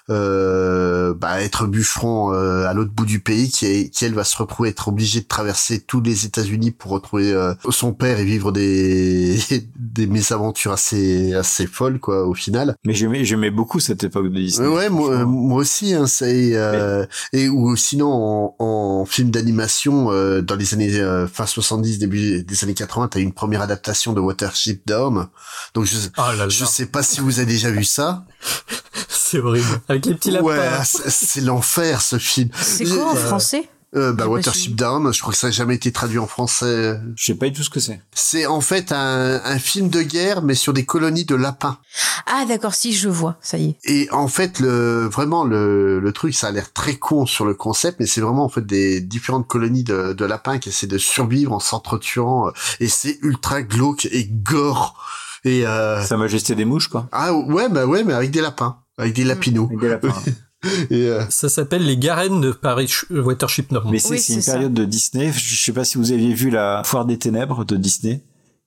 [0.09, 4.37] bah, être bûcheron euh, à l'autre bout du pays, qui, est, qui elle va se
[4.37, 8.53] retrouver être obligée de traverser tous les États-Unis pour retrouver euh, son père et vivre
[8.53, 9.39] des
[9.77, 12.75] des mésaventures assez assez folles quoi au final.
[12.85, 14.69] Mais j'aimais, j'aimais beaucoup cette époque de Disney.
[14.69, 20.41] Ouais, moi, moi aussi, hein, c'est euh, et ou sinon en, en film d'animation euh,
[20.43, 24.13] dans les années euh, fin 70 début des années 80, t'as eu une première adaptation
[24.13, 25.29] de Watership Down.
[25.75, 26.49] Donc je là là.
[26.49, 28.25] je sais pas si vous avez déjà vu ça.
[29.09, 29.67] C'est horrible.
[29.89, 30.47] Avec les petits lapins.
[30.47, 32.49] Ouais, c'est c'est l'enfer ce film.
[32.63, 33.69] C'est quoi en Euh, français?
[33.97, 34.77] Euh, bah, Watership suivi.
[34.77, 36.99] Down, je crois que ça n'a jamais été traduit en français.
[37.17, 38.01] Je sais pas du tout ce que c'est.
[38.13, 41.79] C'est en fait un, un film de guerre, mais sur des colonies de lapins.
[42.27, 43.77] Ah d'accord, si je vois, ça y est.
[43.85, 47.55] Et en fait, le vraiment le, le truc, ça a l'air très con sur le
[47.55, 50.99] concept, mais c'est vraiment en fait des différentes colonies de, de lapins qui essaient de
[50.99, 52.51] survivre en s'entretuant, euh,
[52.81, 55.03] et c'est ultra glauque et gore.
[55.45, 56.03] Et euh...
[56.05, 57.09] Sa Majesté des mouches, quoi.
[57.13, 59.67] ah ouais, bah ouais, mais avec des lapins, avec des lapinous.
[59.67, 60.15] Avec des lapins.
[60.91, 63.87] Et euh, Ça s'appelle les Garennes de Paris Watership North.
[63.91, 65.33] Mais c'est c'est une période de Disney.
[65.33, 68.21] Je sais pas si vous aviez vu la Foire des Ténèbres de Disney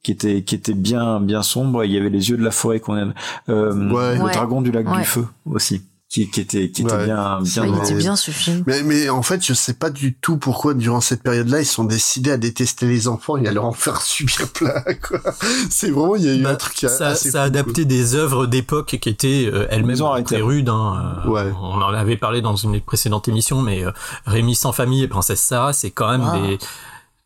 [0.03, 1.84] qui était qui était bien bien sombre.
[1.84, 3.13] Il y avait les yeux de la forêt qu'on aime.
[3.49, 4.15] Euh, Ouais.
[4.18, 4.31] Le Ouais.
[4.31, 4.99] dragon du lac Ouais.
[4.99, 5.81] du feu aussi,
[6.11, 7.05] qui qui était qui était Ouais.
[7.05, 7.65] bien bien.
[7.65, 8.63] il était bien ce film.
[8.67, 11.85] Mais, mais en fait, je sais pas du tout pourquoi durant cette période-là, ils sont
[11.85, 14.83] décidés à détester les enfants et à leur en faire subir plein.
[15.01, 15.19] Quoi.
[15.69, 18.15] C'est vraiment, il y a eu un truc Bah, ça, assez ça a adapté des
[18.15, 20.67] œuvres d'époque qui étaient euh, elles-mêmes très rudes.
[20.67, 21.21] hein.
[21.27, 23.91] Euh, On en avait parlé dans une des précédentes émissions, mais euh,
[24.25, 26.38] Rémi sans famille et Princesse Sarah, c'est quand même Ah.
[26.41, 26.59] des.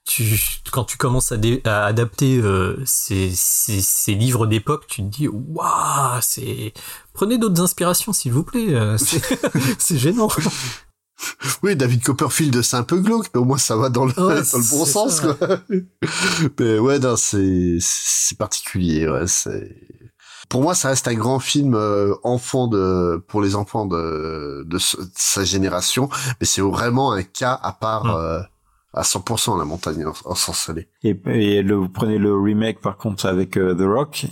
[0.08, 0.40] Tu,
[0.72, 5.08] quand tu commences à, dé- à adapter euh, ces, ces, ces livres d'époque, tu te
[5.08, 6.74] dis waouh, c'est
[7.16, 8.74] prenez d'autres inspirations s'il vous plaît.
[8.76, 9.22] euh, c'est
[9.80, 10.30] c'est gênant.
[11.64, 14.42] Oui, David Copperfield, c'est un peu glauque, mais au moins ça va dans le, Ouais,
[14.52, 15.22] dans le bon sens.
[15.22, 15.60] ça, Quoi.
[16.60, 19.08] mais ouais, non, c'est c'est particulier.
[19.10, 19.76] Ouais, c'est
[20.50, 24.78] pour moi, ça reste un grand film euh, enfant de pour les enfants de de,
[24.78, 26.10] ce- de sa génération,
[26.40, 28.16] mais c'est vraiment un cas à part.
[28.16, 28.42] euh,
[28.98, 30.88] à 100% la montagne en- ensorcelée.
[31.04, 34.26] Et, et le, vous prenez le remake par contre avec euh, The Rock,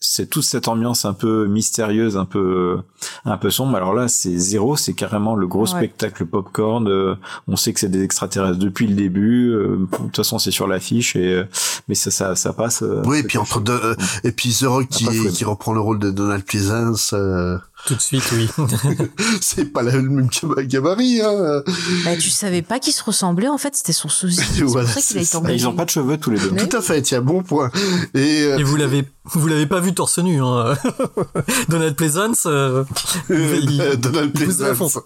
[0.00, 2.78] c'est toute cette ambiance un peu mystérieuse, un peu
[3.24, 3.76] un peu sombre.
[3.76, 5.66] Alors là, c'est zéro, c'est carrément le gros Ouais.
[5.68, 6.86] spectacle popcorn.
[6.88, 7.14] euh,
[7.48, 9.50] on sait que c'est des extraterrestres depuis le début.
[9.50, 11.44] euh, de toute façon, c'est sur l'affiche et euh,
[11.88, 12.82] mais ça ça ça passe.
[12.82, 13.94] euh, Oui, et puis entre deux, euh,
[14.24, 17.12] et puis The Rock qui, pas fou, qui reprend le rôle de Donald Pleasance.
[17.12, 18.48] euh, Tout de suite, oui.
[19.40, 21.62] c'est pas la- le même gab- gabarit, hein.
[22.04, 24.40] Bah, tu savais pas qu'ils se ressemblaient, en fait, c'était son sosie.
[24.52, 25.38] C'est Voilà, pour ça qu'il a c'est été ça.
[25.38, 25.54] engagé.
[25.56, 26.50] Ils ont pas de cheveux tous les deux.
[26.56, 27.70] Tout à fait, tiens, bon point.
[28.14, 30.74] Et, euh, Et vous l'avez, vous l'avez pas vu torse nu, hein.
[31.68, 32.84] Donald Pleasance, euh,
[33.30, 34.98] il- Euh, Donald il Pleasance.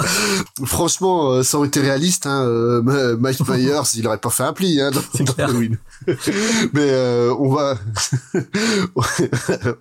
[0.65, 2.27] Franchement, euh, ça aurait été réaliste.
[2.27, 5.79] Hein, euh, Mike Myers, il aurait pas fait un pli hein, dans, dans Halloween.
[6.07, 7.77] Mais euh, on va,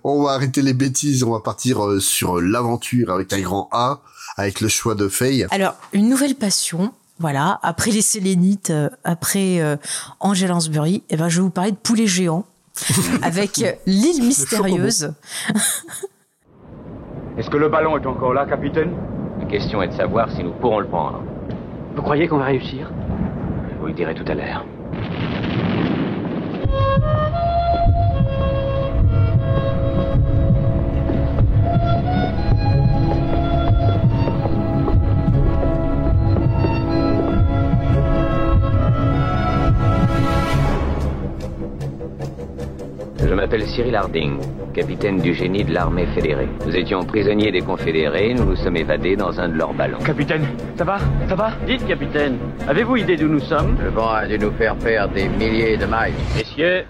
[0.04, 1.22] on va arrêter les bêtises.
[1.22, 4.00] On va partir euh, sur l'aventure avec un grand A,
[4.36, 5.46] avec le choix de Faye.
[5.50, 6.92] Alors, une nouvelle passion.
[7.18, 9.76] Voilà, après les Sélénites, euh, après euh,
[10.18, 12.44] Angel Lansbury, eh ben, je vais vous parler de poulet géant
[13.22, 15.12] avec euh, l'île mystérieuse.
[17.38, 18.92] Est-ce que le ballon est encore là, capitaine?
[19.40, 21.22] La question est de savoir si nous pourrons le prendre.
[21.94, 22.90] Vous croyez qu'on va réussir?
[23.70, 24.64] Je vous le dirai tout à l'heure.
[43.42, 44.38] M'appelle Cyril Harding,
[44.72, 46.46] capitaine du génie de l'armée fédérée.
[46.64, 49.98] Nous étions prisonniers des confédérés, nous nous sommes évadés dans un de leurs ballons.
[49.98, 50.46] Capitaine,
[50.76, 50.98] ça va?
[51.28, 51.50] Ça va?
[51.66, 52.38] Dites, capitaine,
[52.68, 53.76] avez-vous idée d'où nous sommes?
[53.82, 56.14] Le vent a dû nous faire faire des milliers de miles.
[56.36, 56.84] Messieurs,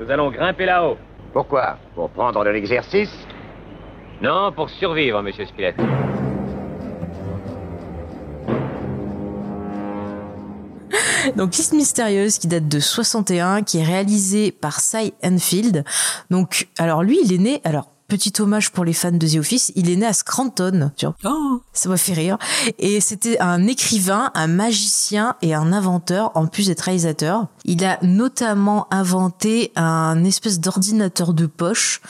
[0.00, 0.96] nous allons grimper là-haut.
[1.34, 1.76] Pourquoi?
[1.94, 3.14] Pour prendre de l'exercice?
[4.22, 5.76] Non, pour survivre, monsieur Spilett.
[11.36, 15.84] Donc, liste mystérieuse qui date de 61, qui est réalisée par Cy Enfield.
[16.30, 19.72] Donc, alors lui, il est né, alors, petit hommage pour les fans de The Office,
[19.76, 21.14] il est né à Scranton, tu vois.
[21.72, 22.36] Ça m'a fait rire.
[22.78, 27.46] Et c'était un écrivain, un magicien et un inventeur, en plus d'être réalisateur.
[27.64, 32.00] Il a notamment inventé un espèce d'ordinateur de poche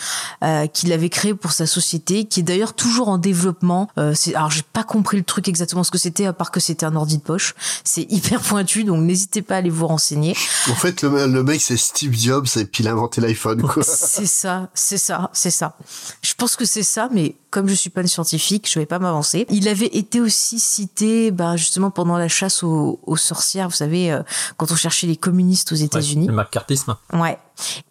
[0.42, 3.88] euh, qu'il avait créé pour sa société, qui est d'ailleurs toujours en développement.
[3.98, 6.86] Euh, alors j'ai pas compris le truc exactement ce que c'était, à part que c'était
[6.86, 7.54] un ordi de poche.
[7.84, 10.36] C'est hyper pointu, donc n'hésitez pas à aller vous renseigner.
[10.68, 13.62] En fait, le, le mec, c'est Steve Jobs et puis il a inventé l'iPhone.
[13.82, 15.76] C'est ça, c'est ça, c'est ça.
[16.22, 18.98] Je pense que c'est ça, mais comme je suis pas une scientifique, je vais pas
[18.98, 19.46] m'avancer.
[19.50, 24.12] Il avait été aussi cité, bah, justement pendant la chasse aux, aux sorcières, vous savez,
[24.12, 24.22] euh,
[24.56, 26.26] quand on cherchait les communistes aux États-Unis.
[26.26, 26.96] Le macartisme.
[27.12, 27.38] Ouais.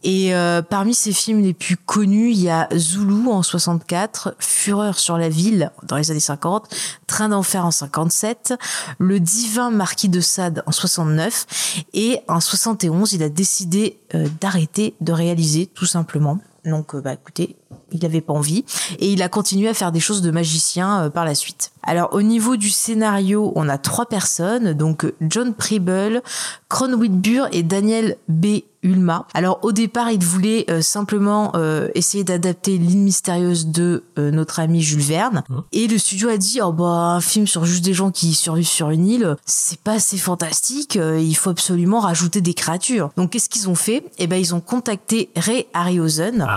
[0.03, 4.97] Et euh, parmi ses films les plus connus, il y a Zulu en 64, Fureur
[4.99, 6.73] sur la ville dans les années 50,
[7.07, 8.53] Train d'enfer en 57,
[8.97, 14.95] Le divin marquis de Sade en 69 et en 71, il a décidé euh, d'arrêter
[15.01, 16.39] de réaliser tout simplement.
[16.65, 17.55] Donc euh, bah écoutez,
[17.91, 18.65] il n'avait pas envie
[18.99, 21.71] et il a continué à faire des choses de magicien euh, par la suite.
[21.83, 26.21] Alors au niveau du scénario, on a trois personnes, donc John Preble,
[26.67, 28.59] Cron Whitbur et Daniel B.
[28.81, 29.27] Ulma.
[29.33, 34.61] Alors au départ, il voulait euh, simplement euh, essayer d'adapter l'île mystérieuse de euh, notre
[34.61, 35.43] ami Jules Verne.
[35.73, 38.65] Et le studio a dit oh bah un film sur juste des gens qui survivent
[38.65, 40.95] sur une île, c'est pas assez fantastique.
[40.95, 43.09] euh, il faut absolument rajouter des créatures.
[43.17, 44.05] Donc qu'est-ce qu'ils ont fait?
[44.17, 46.47] Eh ben ils ont contacté Ray Harryhausen,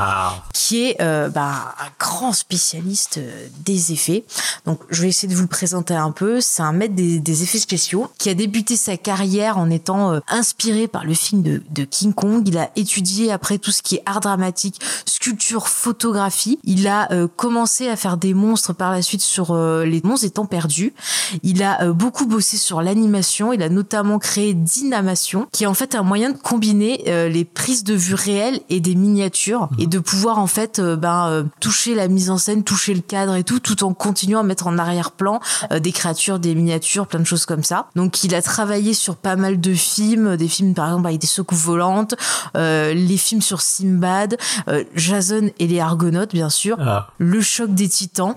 [0.54, 4.24] qui est euh, bah, un grand spécialiste euh, des effets.
[4.66, 6.40] Donc, je vais essayer de vous le présenter un peu.
[6.40, 10.20] C'est un maître des, des effets spéciaux qui a débuté sa carrière en étant euh,
[10.28, 12.46] inspiré par le film de, de King Kong.
[12.46, 16.58] Il a étudié après tout ce qui est art dramatique, sculpture, photographie.
[16.64, 20.46] Il a euh, commencé à faire des monstres par la suite sur les monstres étant
[20.46, 20.94] perdus.
[21.42, 23.52] Il a beaucoup bossé sur l'animation.
[23.52, 27.84] Il a notamment créé Dynamation, qui est en fait un moyen de combiner les prises
[27.84, 31.94] de vue réelles et des miniatures et de pouvoir en fait euh, ben, euh, toucher
[31.94, 34.78] la mise en scène, toucher le cadre et tout, tout en continuant à mettre en
[34.78, 35.40] arrière-plan
[35.70, 37.88] euh, des créatures, des miniatures, plein de choses comme ça.
[37.96, 41.26] Donc il a travaillé sur pas mal de films, des films par exemple avec des
[41.26, 42.14] secousses volantes,
[42.56, 44.36] euh, les films sur Simbad,
[44.68, 47.08] euh, Jason et les Argonautes bien sûr, Ah.
[47.18, 48.34] le choc des Titans,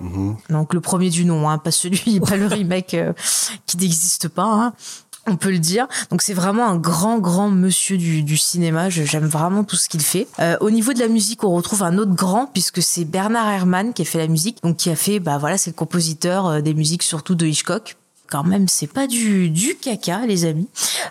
[0.49, 3.14] donc le premier du nom, hein, pas celui, pas le remake euh,
[3.65, 4.44] qui n'existe pas.
[4.45, 4.73] Hein.
[5.28, 5.88] On peut le dire.
[6.12, 8.90] Donc c'est vraiment un grand, grand monsieur du, du cinéma.
[8.90, 10.28] J'aime vraiment tout ce qu'il fait.
[10.40, 13.94] Euh, au niveau de la musique, on retrouve un autre grand puisque c'est Bernard Herrmann
[13.94, 14.62] qui a fait la musique.
[14.64, 17.98] Donc qui a fait, bah voilà, c'est le compositeur euh, des musiques surtout de Hitchcock.
[18.28, 20.68] Quand même, c'est pas du, du caca, les amis.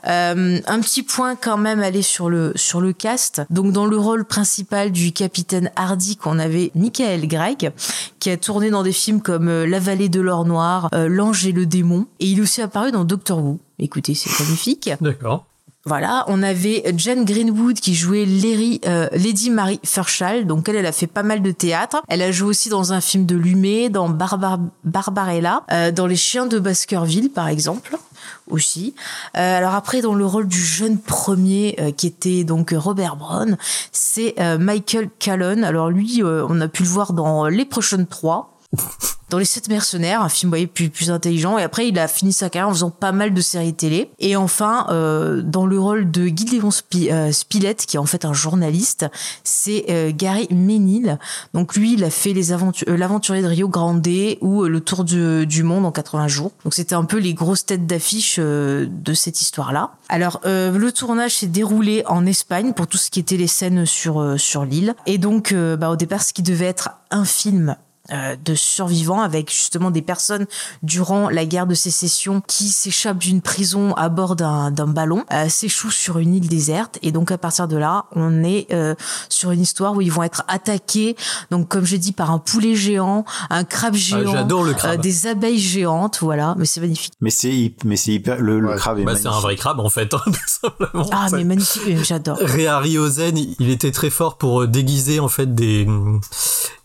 [0.06, 3.42] Euh, un petit point quand même aller sur le sur le cast.
[3.50, 7.72] Donc dans le rôle principal du capitaine Hardy, qu'on avait Michael Gregg,
[8.18, 11.46] qui a tourné dans des films comme euh, La vallée de l'or noir, euh, L'ange
[11.46, 13.60] et le démon, et il est aussi apparu dans Doctor Who.
[13.78, 14.90] Écoutez, c'est magnifique.
[15.00, 15.46] D'accord.
[15.86, 20.46] Voilà, on avait Jane Greenwood qui jouait Larry, euh, Lady Mary Fairchild.
[20.46, 22.02] Donc elle, elle a fait pas mal de théâtre.
[22.08, 26.16] Elle a joué aussi dans un film de Lumet, dans Barbar Barbarella, euh, dans Les
[26.16, 27.98] Chiens de Baskerville par exemple
[28.50, 28.94] aussi.
[29.36, 33.56] Euh, alors après, dans le rôle du jeune premier euh, qui était donc Robert Brown,
[33.92, 35.62] c'est euh, Michael Callan.
[35.62, 38.53] Alors lui, on a pu le voir dans Les Prochaines 3
[39.30, 41.58] dans Les Sept Mercenaires, un film voyez, plus, plus intelligent.
[41.58, 44.10] Et après, il a fini sa carrière en faisant pas mal de séries télé.
[44.20, 48.24] Et enfin, euh, dans le rôle de Guy Léon euh, Spilett, qui est en fait
[48.24, 49.06] un journaliste,
[49.42, 51.18] c'est euh, Gary Ménil.
[51.52, 54.06] Donc lui, il a fait les aventu- l'aventurier de Rio Grande
[54.40, 56.52] ou le tour du, monde en 80 jours.
[56.62, 59.92] Donc c'était un peu les grosses têtes d'affiche de cette histoire-là.
[60.08, 64.38] Alors le tournage s'est déroulé en Espagne pour tout ce qui était les scènes sur
[64.38, 64.94] sur l'île.
[65.06, 67.76] Et donc bah, au départ, ce qui devait être un film
[68.10, 70.46] de survivants avec justement des personnes
[70.82, 75.90] durant la guerre de sécession qui s'échappent d'une prison à bord d'un ballon, euh, s'échouent
[75.90, 78.94] sur une île déserte et donc à partir de là, on est euh,
[79.28, 81.16] sur une histoire où ils vont être attaqués,
[81.50, 84.98] donc comme j'ai dit par un poulet géant, un crabe géant, j'adore le crabe.
[84.98, 87.14] euh, des abeilles géantes, voilà, mais c'est magnifique.
[87.20, 89.88] Mais c'est, mais c'est hyper, le, le crabe est Bah, c'est un vrai crabe en
[89.90, 91.08] fait, hein, tout simplement.
[91.12, 92.38] Ah C'est- mais magnifique, j'adore.
[92.40, 95.86] Ray Harryhausen, il était très fort pour euh, déguiser en fait des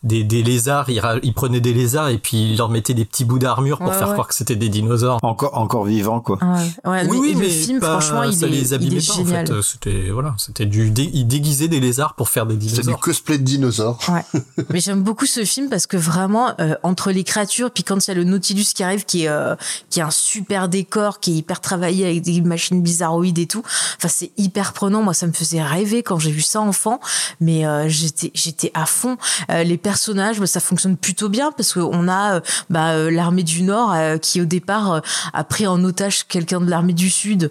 [0.04, 0.90] des, des lézards.
[0.90, 3.88] Il, il prenait des lézards et puis il leur mettait des petits bouts d'armure pour
[3.88, 4.14] Ouais, faire ouais.
[4.14, 5.20] croire que c'était des dinosaures.
[5.24, 6.38] Encore, encore vivant, quoi.
[6.42, 8.70] Ouais, ouais, oui, mais- oui, et mais le film, pas- franchement, il ça est, les
[8.70, 9.44] il abîmait est pas génial.
[9.52, 9.62] en fait.
[9.62, 13.00] C'était voilà, c'était du dé- il déguisait des lézards pour faire des C'est du dinosaures.
[13.00, 14.00] cosplay de dinosaures.
[14.10, 14.24] Ouais.
[14.70, 18.10] Mais j'aime beaucoup ce film parce que vraiment euh, entre les créatures puis quand il
[18.10, 19.56] y a le Nautilus qui arrive qui est euh,
[19.90, 23.64] qui est un super décor qui est hyper travaillé avec des machines bizarroïdes et tout.
[23.98, 25.02] Enfin c'est hyper prenant.
[25.02, 27.00] Moi ça me faisait rêver quand j'ai vu ça enfant.
[27.42, 29.18] Mais euh, j'étais j'étais à fond.
[29.52, 32.40] Euh, les personnages bah, ça fonctionne plutôt bien parce qu'on a euh,
[32.70, 35.02] bah, euh, l'armée du Nord euh, qui au départ
[35.34, 37.50] a pris en otage quelqu'un de l'armée du Sud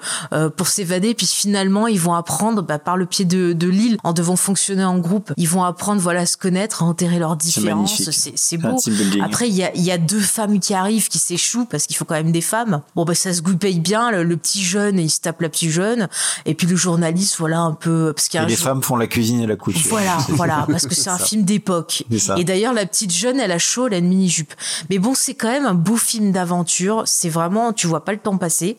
[0.57, 4.13] pour s'évader puis finalement ils vont apprendre bah, par le pied de, de l'île en
[4.13, 5.33] devant fonctionner en groupe.
[5.37, 8.11] Ils vont apprendre voilà à se connaître, à enterrer leurs différences.
[8.11, 8.77] C'est beau.
[9.23, 12.05] Après il y a, y a deux femmes qui arrivent qui s'échouent parce qu'il faut
[12.05, 12.83] quand même des femmes.
[12.95, 14.11] Bon bah ça se goupille bien.
[14.11, 16.09] Le, le petit jeune il se tape la petite jeune
[16.47, 19.07] et puis le journaliste voilà un peu parce qu'il Et les jour- femmes font la
[19.07, 19.81] cuisine et la couture.
[19.89, 22.05] voilà, voilà, parce que c'est un film d'époque.
[22.37, 24.53] Et d'ailleurs, la petite jeune, elle a chaud, elle a une mini-jupe.
[24.91, 27.03] Mais bon, c'est quand même un beau film d'aventure.
[27.07, 28.77] C'est vraiment, tu vois pas le temps passer.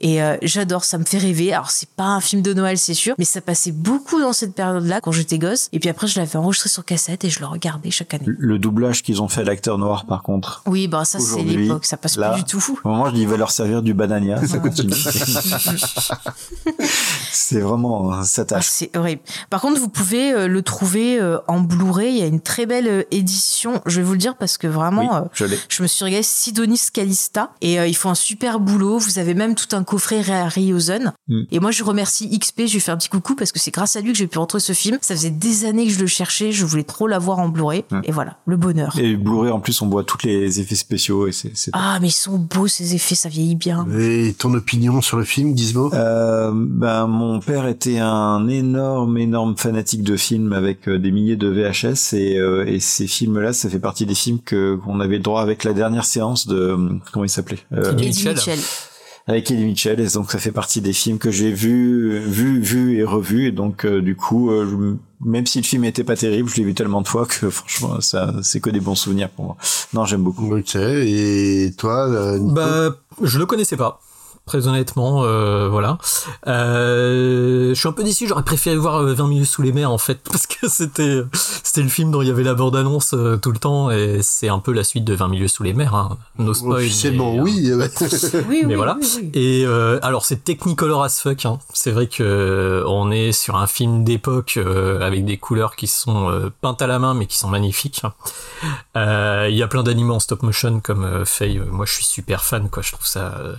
[0.00, 1.52] Et euh, j'adore, ça me fait rêver.
[1.52, 4.54] Alors, c'est pas un film de Noël, c'est sûr, mais ça passait beaucoup dans cette
[4.54, 5.68] période-là quand j'étais gosse.
[5.72, 8.24] Et puis après, je l'avais enregistré sur cassette et je le regardais chaque année.
[8.26, 10.62] Le doublage qu'ils ont fait à l'acteur noir, par contre.
[10.66, 12.78] Oui, bah ça, c'est l'époque, ça passe là, plus du tout.
[12.84, 14.92] Au moment, je dis, il va leur servir du banania, ça continue.
[17.32, 18.66] c'est vraiment, euh, ça Ah, tâche.
[18.68, 19.22] c'est horrible.
[19.50, 22.12] Par contre, vous pouvez euh, le trouver euh, en Blu-ray.
[22.14, 23.80] Il y a une très belle euh, édition.
[23.86, 26.22] Je vais vous le dire parce que vraiment, Oui, euh, je je me suis regardé
[26.22, 28.98] Sidonis Calista et euh, ils font un super boulot.
[28.98, 31.12] Vous avez même tout un coffret Ray Harryhausen.
[31.28, 31.42] Mm.
[31.50, 32.62] Et moi, je remercie XP.
[32.66, 34.38] Je lui fais un petit coucou parce que c'est grâce à lui que j'ai pu
[34.38, 34.98] retrouver ce film.
[35.00, 36.52] Ça faisait des années que je le cherchais.
[36.52, 37.84] Je voulais trop l'avoir en Blu-ray.
[37.90, 38.00] Mm.
[38.04, 38.96] Et voilà, le bonheur.
[38.98, 42.12] Et Blu-ray, en plus, on voit tous les effets spéciaux et c'est, Ah, mais ils
[42.12, 43.14] sont beaux ces effets.
[43.14, 43.86] Ça vieillit bien.
[43.98, 45.92] Et ton opinion sur le film, Gizmo?
[45.94, 51.48] Euh, ben, mon père était un énorme, énorme fanatique de films avec des milliers de
[51.48, 55.22] VHS et, euh, et ces films-là, ça fait partie des films que qu'on avait le
[55.22, 56.76] droit avec la dernière séance de
[57.12, 58.34] comment il s'appelait euh, Eddie Mitchell.
[58.34, 58.58] Mitchell.
[59.28, 62.98] avec Eddie Mitchell et donc ça fait partie des films que j'ai vu vu vu
[62.98, 66.16] et revu et donc euh, du coup euh, je- même si le film était pas
[66.16, 69.30] terrible je l'ai vu tellement de fois que franchement ça c'est que des bons souvenirs
[69.30, 69.56] pour moi
[69.94, 72.54] non j'aime beaucoup ok et toi euh, Nico?
[72.54, 74.00] Bah, je le connaissais pas.
[74.46, 75.98] Très honnêtement, euh, voilà.
[76.46, 78.28] Euh, je suis un peu déçu.
[78.28, 81.22] J'aurais préféré voir euh, 20 minutes sous les mers en fait, parce que c'était
[81.64, 84.20] c'était le film dont il y avait la bande annonce euh, tout le temps, et
[84.22, 85.94] c'est un peu la suite de 20 milieux sous les mers.
[85.96, 86.16] Hein.
[86.38, 86.76] No spoil.
[86.76, 87.40] Officiellement, mais,
[87.70, 87.88] euh,
[88.48, 88.62] oui.
[88.62, 88.96] mais oui, voilà.
[89.00, 89.30] oui, oui.
[89.34, 91.44] Et euh, alors c'est Technicolor as fuck.
[91.44, 91.58] Hein.
[91.72, 95.88] C'est vrai que euh, on est sur un film d'époque euh, avec des couleurs qui
[95.88, 98.02] sont euh, peintes à la main mais qui sont magnifiques.
[98.96, 101.58] Euh, Il y a plein d'animaux en stop motion comme euh, Faye.
[101.58, 102.82] Euh, Moi je suis super fan quoi.
[102.82, 103.54] Je trouve ça euh,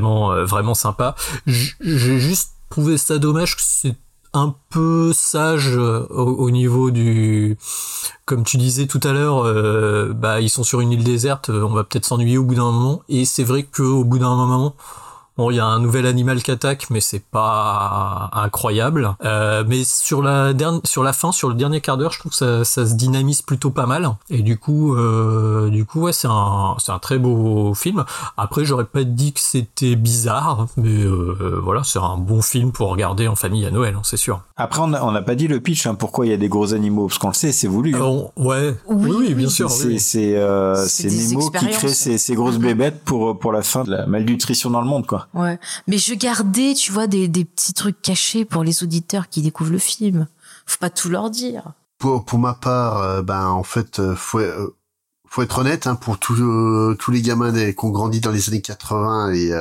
[0.00, 1.14] vraiment euh, vraiment sympa.
[1.46, 3.96] J'ai juste trouvé ça dommage que c'est
[4.32, 7.58] un peu sage euh, au, au niveau du
[8.26, 11.70] comme tu disais tout à l'heure euh, bah ils sont sur une île déserte on
[11.70, 14.76] va peut-être s'ennuyer au bout d'un moment et c'est vrai que au bout d'un moment
[15.36, 19.14] Bon, il y a un nouvel animal qui attaque, mais c'est pas incroyable.
[19.24, 22.32] Euh, mais sur la dernière, sur la fin, sur le dernier quart d'heure, je trouve
[22.32, 24.10] que ça, ça se dynamise plutôt pas mal.
[24.28, 28.04] Et du coup, euh, du coup, ouais, c'est un, c'est un très beau film.
[28.36, 32.88] Après, j'aurais pas dit que c'était bizarre, mais euh, voilà, c'est un bon film pour
[32.90, 34.40] regarder en famille à Noël, hein, c'est sûr.
[34.56, 36.48] après on a- on n'a pas dit le pitch hein, pourquoi il y a des
[36.48, 38.00] gros animaux parce qu'on le sait c'est voulu hein.
[38.00, 39.70] Euh, on- ouais, oui, oui, bien sûr.
[39.70, 39.98] c'est oui.
[40.00, 43.62] c'est euh, C'est c'est des Nemo qui crée ces, ces grosses bébêtes pour pour la
[43.62, 45.58] fin de la malnutrition dans le monde quoi Ouais.
[45.86, 49.72] Mais je gardais, tu vois, des, des petits trucs cachés pour les auditeurs qui découvrent
[49.72, 50.26] le film.
[50.66, 51.72] Faut pas tout leur dire.
[51.98, 54.74] pour pour ma part euh, ben en fait euh, faut euh,
[55.28, 58.30] faut être honnête hein, pour tous euh, tous les gamins des- qui ont grandi dans
[58.30, 59.52] les années 80 et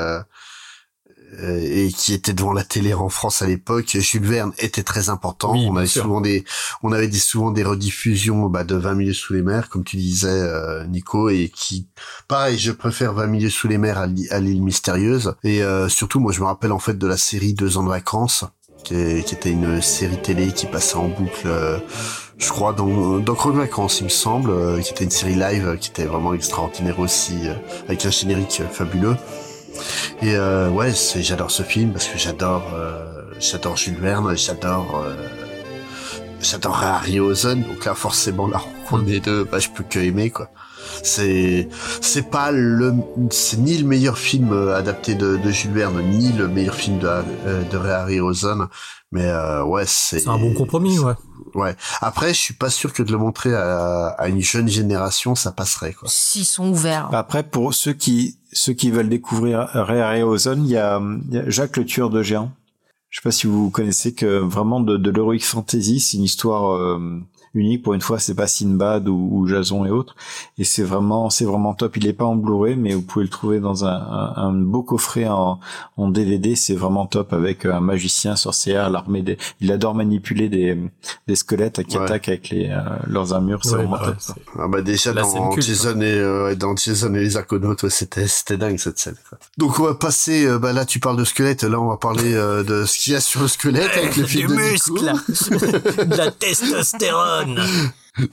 [1.41, 5.53] et qui étaient devant la télé en France à l'époque, Jules Verne était très important.
[5.53, 6.03] Oui, on avait sûr.
[6.03, 6.43] souvent des,
[6.83, 9.97] on avait des, souvent des rediffusions bah, de 20 milieux sous les mers, comme tu
[9.97, 11.87] disais, euh, Nico, et qui,
[12.27, 15.35] pareil, je préfère 20 milieux sous les mers à, l'île- mystérieuse.
[15.43, 17.89] Et euh, surtout, moi, je me rappelle en fait de la série Deux ans de
[17.89, 18.45] vacances,
[18.83, 21.47] qui, est- qui était une série télé qui passait en boucle.
[21.47, 21.77] euh,
[22.37, 25.67] je crois dans dans de vacances, il me semble, euh, qui était une série live
[25.67, 27.53] euh, qui était vraiment extraordinaire aussi, euh,
[27.87, 29.17] avec un générique euh, fabuleux.
[30.21, 35.03] Et euh, ouais, c'est j'adore ce film parce que j'adore euh, j'adore Jules Verne, j'adore
[35.05, 35.15] euh,
[36.41, 37.63] j'adore Harryhausen.
[37.63, 38.57] Donc là, forcément, la
[38.89, 40.49] rencontre des deux, bah, je peux que aimer quoi.
[41.03, 41.69] C'est
[42.01, 42.93] c'est pas le
[43.29, 46.99] c'est ni le meilleur film euh, adapté de, de Jules Verne ni le meilleur film
[46.99, 48.67] de euh, de Ray Harryhausen,
[49.11, 51.13] mais euh, ouais c'est C'est un bon compromis, ouais.
[51.55, 51.75] Ouais.
[52.01, 55.51] Après, je suis pas sûr que de le montrer à, à une jeune génération, ça
[55.51, 56.07] passerait quoi.
[56.11, 57.09] S'ils sont ouverts.
[57.11, 61.77] Après, pour ceux qui ceux qui veulent découvrir il y a, il y a Jacques
[61.77, 62.51] le tueur de géants.
[63.09, 66.75] Je sais pas si vous connaissez que vraiment de, de l'heroic fantasy, c'est une histoire
[66.75, 67.19] euh,
[67.53, 68.19] unique pour une fois.
[68.19, 70.15] C'est pas Sinbad ou, ou Jason et autres.
[70.57, 71.97] Et c'est vraiment c'est vraiment top.
[71.97, 74.83] Il est pas en Blu-ray, mais vous pouvez le trouver dans un, un, un beau
[74.83, 75.59] coffret en,
[75.97, 76.55] en DVD.
[76.55, 79.37] C'est vraiment top avec un magicien, sorcière, l'armée des.
[79.61, 80.77] Il adore manipuler des
[81.27, 82.03] des squelettes qui Ouais.
[82.05, 83.59] attaquent avec les euh, leurs armures.
[83.63, 84.15] C'est Ouais, vraiment bah top.
[84.15, 87.37] ouais, c'est- Ah bah déjà La dans culte, Jason et euh, dans Jason et les
[87.37, 89.15] Argonautes, ouais, c'était c'était dingue cette scène.
[89.29, 89.37] Quoi.
[89.57, 90.45] Donc on va passer.
[90.45, 93.13] euh, bah là tu parles de squelette, là on va parler euh, de ce qu'il
[93.13, 94.93] y a sur le squelette avec le film du de muscle,
[96.05, 97.38] de la testostérone.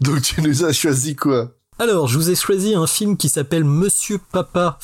[0.00, 1.50] Donc tu nous as choisi quoi?
[1.78, 4.78] Alors, je vous ai choisi un film qui s'appelle Monsieur Papa,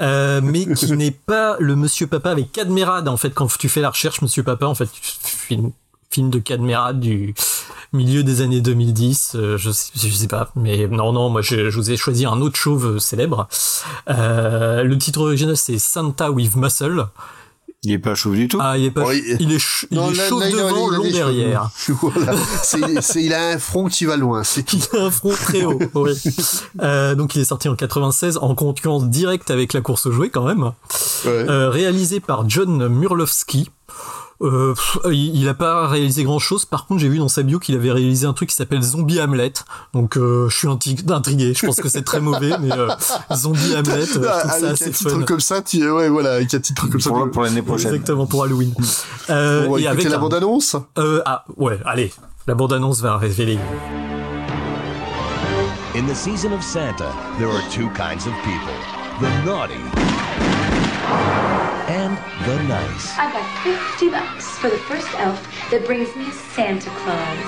[0.00, 3.08] euh, mais qui n'est pas le Monsieur Papa avec Cadmerade.
[3.08, 5.72] En fait, quand tu fais la recherche Monsieur Papa, en fait, film,
[6.10, 7.34] film de Cadmerade du
[7.92, 11.70] milieu des années 2010, euh, je, sais, je sais pas, mais non, non, moi je,
[11.70, 13.48] je vous ai choisi un autre chauve célèbre.
[14.08, 17.06] Euh, le titre original c'est Santa with Muscle.
[17.82, 18.58] Il est pas chauve du tout.
[18.60, 20.50] Ah, il est pas, Oh, il- il est, ch- il Non, est là- chauve là,
[20.50, 21.70] il a- devant, long derrière.
[22.02, 22.34] voilà.
[22.62, 24.70] C'est, c'est, il a un front qui va loin, c'est.
[24.74, 26.12] Il a un front très haut, oui.
[26.82, 30.28] Euh, donc il est sorti en 96 en concurrence directe avec la course aux jouets
[30.28, 30.72] quand même.
[31.24, 33.70] Euh, réalisé par John Murlowski.
[34.42, 34.74] Euh,
[35.10, 36.64] il, il a pas réalisé grand chose.
[36.64, 39.20] Par contre, j'ai vu dans sa bio qu'il avait réalisé un truc qui s'appelle Zombie
[39.20, 39.52] Hamlet.
[39.92, 41.52] Donc, euh, je suis intrigué.
[41.54, 42.88] Je pense que c'est très mauvais, mais euh,
[43.34, 46.34] Zombie Hamlet, euh, je trouve Ah, ça assez un titre comme ça, tu, ouais, voilà,
[46.36, 47.10] avec un titre comme ça.
[47.10, 47.92] Pour, pour l'année prochaine.
[47.92, 48.72] Exactement pour Halloween.
[49.28, 52.10] Euh, On va et écouter avec la un- bande-annonce Euh, ah ouais, allez,
[52.46, 53.58] la bande annonce va révéler.
[55.94, 58.72] In the season of Santa, there are two kinds of people
[59.20, 59.74] the naughty
[61.90, 63.18] and the nice.
[63.18, 67.38] I got 50 bucks for the first elf that brings me a Santa Claus.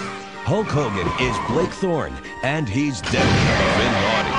[0.44, 2.12] Hulk Hogan is Blake Thorne,
[2.42, 4.32] and he's definitely naughty.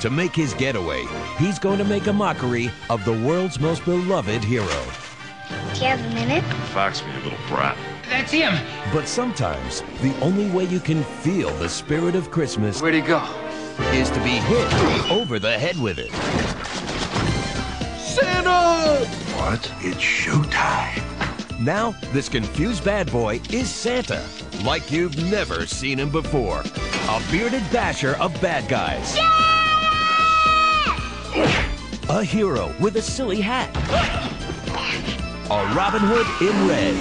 [0.00, 1.04] To make his getaway,
[1.36, 4.64] he's going to make a mockery of the world's most beloved hero.
[5.74, 6.42] Do you have a minute?
[6.72, 7.76] Fox me, a little brat.
[8.08, 8.54] That's him.
[8.94, 13.22] But sometimes, the only way you can feel the spirit of Christmas Where'd he go?
[13.92, 16.10] is to be hit over the head with it.
[18.10, 19.06] Santa!
[19.36, 19.72] What?
[19.80, 21.00] It's showtime.
[21.60, 24.24] Now, this confused bad boy is Santa,
[24.64, 26.64] like you've never seen him before.
[27.08, 29.16] A bearded basher of bad guys.
[29.16, 29.30] Yeah!
[32.08, 33.70] A hero with a silly hat.
[35.48, 36.96] A Robin Hood in red.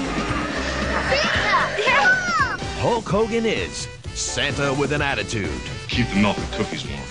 [1.10, 2.64] Santa!
[2.81, 5.49] Hulk Hogan is Santa with an attitude.
[5.88, 7.02] Keep the milk and cookies warm.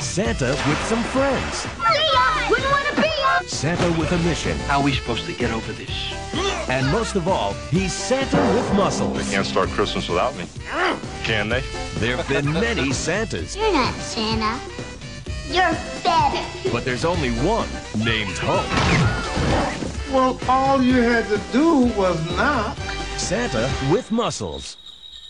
[0.00, 1.66] Santa with some friends.
[1.78, 2.50] Leon!
[2.50, 3.03] Wouldn't want to be on!
[3.46, 4.56] Santa with a mission.
[4.68, 5.90] How are we supposed to get over this?
[6.68, 9.16] And most of all, he's Santa with muscles.
[9.26, 10.46] They can't start Christmas without me.
[11.24, 11.62] Can they?
[11.96, 14.58] There have been many Santas, You're not Santa.
[15.48, 16.70] You're better.
[16.72, 17.68] but there's only one
[18.02, 18.64] named Hulk.
[20.12, 22.76] Well, all you had to do was knock.
[23.18, 24.76] Santa with muscles.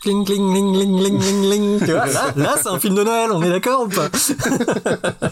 [0.05, 1.78] Cling, cling, ling, ling, ling, ling, ling.
[1.78, 4.10] Tu vois, là, là c'est un film de Noël, on est d'accord ou pas?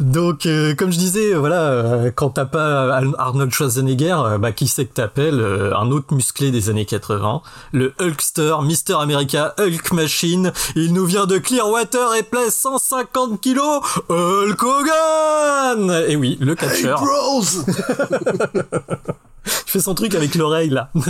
[0.00, 4.66] Donc, euh, comme je disais, voilà, euh, quand t'as pas Arnold Schwarzenegger, euh, bah, qui
[4.66, 9.92] c'est que t'appelles euh, Un autre musclé des années 80, le Hulkster, Mister America, Hulk
[9.92, 10.52] Machine.
[10.74, 17.00] Il nous vient de Clearwater et pèse 150 kilos, Hulk Hogan Et oui, le catcheur.
[17.00, 17.42] Bros
[19.66, 20.90] Il fait son truc avec l'oreille là.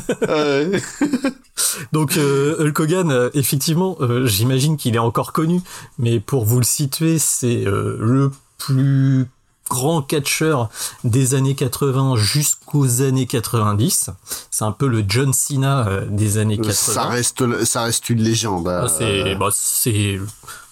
[1.92, 5.60] Donc euh, Hulk Hogan, euh, effectivement, euh, j'imagine qu'il est encore connu,
[5.98, 9.26] mais pour vous le situer, c'est euh, le plus
[9.70, 10.68] grand catcheur
[11.04, 14.10] des années 80 jusqu'aux années 90.
[14.50, 16.72] C'est un peu le John Cena des années 80.
[16.74, 18.68] Ça reste, ça reste une légende.
[18.68, 20.20] Ah, C'est, bah, c'est,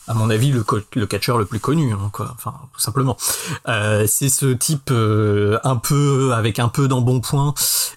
[0.09, 0.65] à mon avis, le,
[0.95, 2.33] le catcheur le plus connu, hein, quoi.
[2.35, 3.17] Enfin, tout simplement.
[3.69, 7.55] Euh, c'est ce type euh, un peu avec un peu d'embonpoint.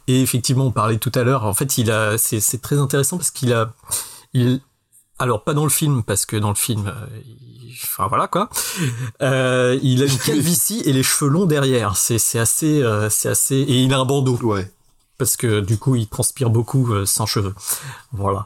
[0.07, 1.45] Et effectivement, on parlait tout à l'heure.
[1.45, 3.73] En fait, il a, c'est, très intéressant parce qu'il a,
[4.33, 4.61] il,
[5.17, 8.49] alors pas dans le film parce que dans le film, euh, il- enfin voilà quoi.
[9.21, 11.97] Euh, il a une calvitie et les cheveux longs derrière.
[11.97, 14.37] C'est, c'est assez, euh, c'est assez, et il a un bandeau.
[14.43, 14.71] Ouais.
[15.17, 17.55] Parce que du coup, il transpire beaucoup euh, sans cheveux.
[18.11, 18.45] Voilà.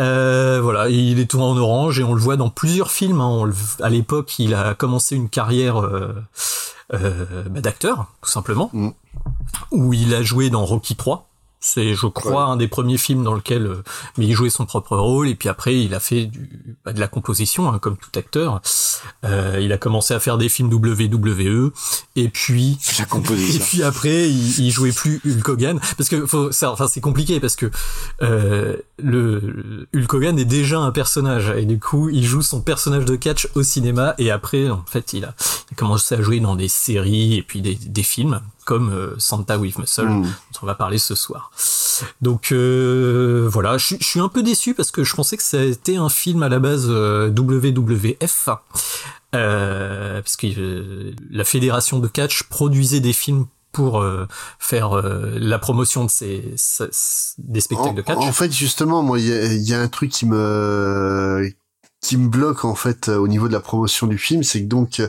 [0.00, 3.20] Euh, voilà, il est tout en orange et on le voit dans plusieurs films.
[3.20, 3.26] hein.
[3.26, 6.14] On le- à l'époque, il a commencé une carrière euh,
[6.94, 8.70] euh, bah, d'acteur, tout simplement,
[9.70, 11.27] où il a joué dans Rocky 3.
[11.60, 13.82] C'est, je crois, un des premiers films dans lequel euh,
[14.16, 15.28] mais il jouait son propre rôle.
[15.28, 18.60] Et puis après, il a fait du, bah, de la composition, hein, comme tout acteur.
[19.24, 21.72] Euh, il a commencé à faire des films WWE.
[22.16, 23.60] Et puis, La composition.
[23.62, 27.00] et puis après, il, il jouait plus Hulk Hogan parce que faut, ça, enfin c'est
[27.00, 27.70] compliqué parce que
[28.22, 32.60] euh, le, le Hulk Hogan est déjà un personnage et du coup il joue son
[32.60, 35.34] personnage de catch au cinéma et après en fait il a,
[35.70, 39.14] il a commencé à jouer dans des séries et puis des, des films comme euh,
[39.18, 40.22] Santa with Muscle Mm.
[40.24, 41.50] dont on va parler ce soir.
[42.20, 45.42] Donc euh, voilà, je, suis- je suis un peu déçu parce que je pensais que
[45.42, 48.50] ça était un film à la base euh, WWF.
[49.34, 54.26] Euh, parce que euh, la fédération de catch produisait des films pour euh,
[54.58, 58.16] faire euh, la promotion de ces, ces- des spectacles de catch.
[58.18, 61.50] En fait, justement, moi, il y y a un truc qui me
[62.00, 64.68] qui me bloque en fait euh, au niveau de la promotion du film, c'est que
[64.68, 65.08] donc euh,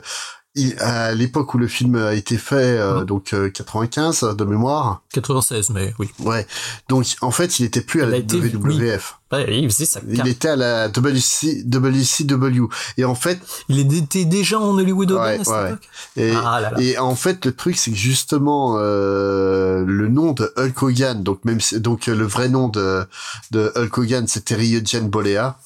[0.56, 5.02] il, à l'époque où le film a été fait, euh, donc euh, 95 de mémoire.
[5.14, 6.10] 96, mais oui.
[6.20, 6.46] Ouais.
[6.90, 9.16] Donc en fait, il était plus à Il la été- WWF.
[9.32, 12.68] Ouais, il faisait sa Il était à la WC, WCW.
[12.98, 15.68] Et en fait, Il était déjà en Hollywood Ouais, à cette ouais.
[15.70, 15.90] époque?
[16.18, 16.82] Et, Ah là là.
[16.82, 21.46] et en fait, le truc, c'est que justement, euh, le nom de Hulk Hogan, donc
[21.46, 23.06] même si- donc euh, le vrai nom de,
[23.52, 25.58] de Hulk Hogan, c'était Ryogen Bolea.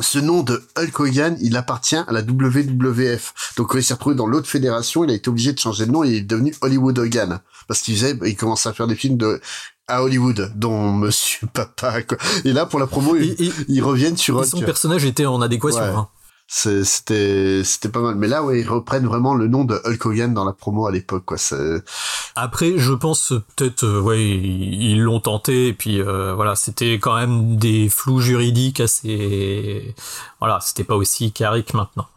[0.00, 3.54] Ce nom de Hulk Hogan, il appartient à la WWF.
[3.56, 5.90] Donc quand il s'est retrouvé dans l'autre fédération, il a été obligé de changer de
[5.90, 7.40] nom et il est devenu Hollywood Hogan.
[7.66, 9.40] Parce qu'il faisait, il commençait à faire des films de
[9.88, 12.02] à Hollywood, dont Monsieur Papa.
[12.02, 12.16] Quoi.
[12.44, 14.46] Et là, pour la promo, ils, ils reviennent sur Et Hulk.
[14.46, 15.80] son personnage était en adéquation.
[15.80, 15.88] Ouais.
[15.88, 16.08] hein.
[16.52, 18.16] C'était c'était pas mal.
[18.16, 20.90] Mais là, ouais, ils reprennent vraiment le nom de Hulk Hogan dans la promo à
[20.90, 21.36] l'époque, quoi.
[22.34, 27.14] Après, je pense peut-être, euh, ouais, ils l'ont tenté et puis euh, voilà, c'était quand
[27.14, 29.94] même des flous juridiques assez,
[30.40, 32.08] voilà, c'était pas aussi carré que maintenant.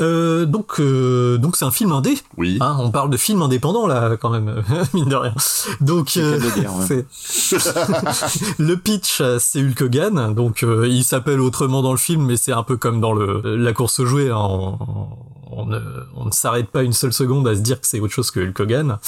[0.00, 2.14] Euh, donc, euh, donc c'est un film indé.
[2.36, 2.58] Oui.
[2.60, 4.62] Hein, on parle de film indépendant là, quand même,
[4.94, 5.34] mine de rien.
[5.80, 6.38] Donc, euh,
[6.90, 7.04] ouais.
[8.58, 10.34] le pitch, c'est Hulk Hogan.
[10.34, 13.42] Donc, euh, il s'appelle autrement dans le film, mais c'est un peu comme dans le
[13.56, 14.30] la course aux jouets.
[14.30, 14.36] hein.
[14.38, 14.78] On,
[15.56, 15.78] on ne,
[16.16, 18.40] on ne s'arrête pas une seule seconde à se dire que c'est autre chose que
[18.40, 18.98] Hulk Hogan,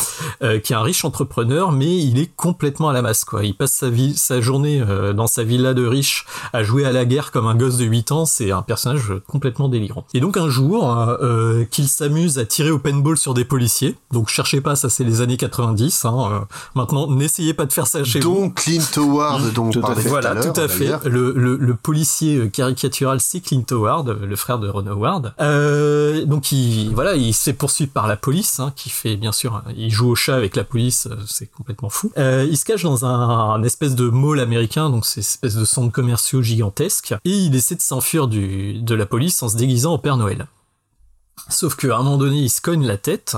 [0.44, 3.24] euh, qui est un riche entrepreneur, mais il est complètement à la masse.
[3.24, 3.44] Quoi.
[3.44, 6.92] Il passe sa vie, sa journée euh, dans sa villa de riche à jouer à
[6.92, 8.26] la guerre comme un gosse de 8 ans.
[8.26, 10.04] C'est un personnage complètement délirant.
[10.16, 13.96] Et donc un jour, euh, qu'il s'amuse à tirer au paintball sur des policiers.
[14.12, 16.06] Donc cherchez pas, ça c'est les années 90.
[16.06, 16.28] Hein.
[16.32, 16.38] Euh,
[16.74, 18.34] maintenant, n'essayez pas de faire ça chez vous.
[18.34, 20.90] Donc Clint Howard, dont on parlait Voilà, tout à l'heure, tout à fait.
[21.04, 25.34] Le, le, le policier euh, caricatural, c'est Clint Howard, euh, le frère de Ron Howard.
[25.38, 29.32] Euh, donc il, voilà, il se fait poursuivre par la police, hein, qui fait bien
[29.32, 32.10] sûr, il joue au chat avec la police, euh, c'est complètement fou.
[32.16, 35.66] Euh, il se cache dans un, un espèce de mall américain, donc c'est espèce de
[35.66, 39.92] centre commerciaux gigantesque, et il essaie de s'enfuir du de la police en se déguisant
[39.94, 40.46] au Noël.
[41.48, 43.36] Sauf qu'à un moment donné, il se cogne la tête,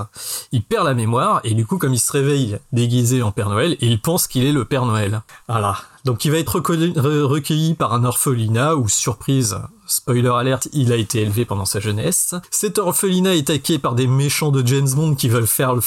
[0.51, 3.75] il perd la mémoire, et du coup, comme il se réveille déguisé en Père Noël,
[3.81, 5.21] il pense qu'il est le Père Noël.
[5.47, 5.77] Voilà.
[6.05, 9.57] Donc il va être recueilli, re- recueilli par un orphelinat, où, surprise,
[9.89, 12.35] spoiler alerte, il a été élevé pendant sa jeunesse.
[12.51, 15.79] Cet orphelinat est attaqué par des méchants de James Bond qui veulent faire Oh,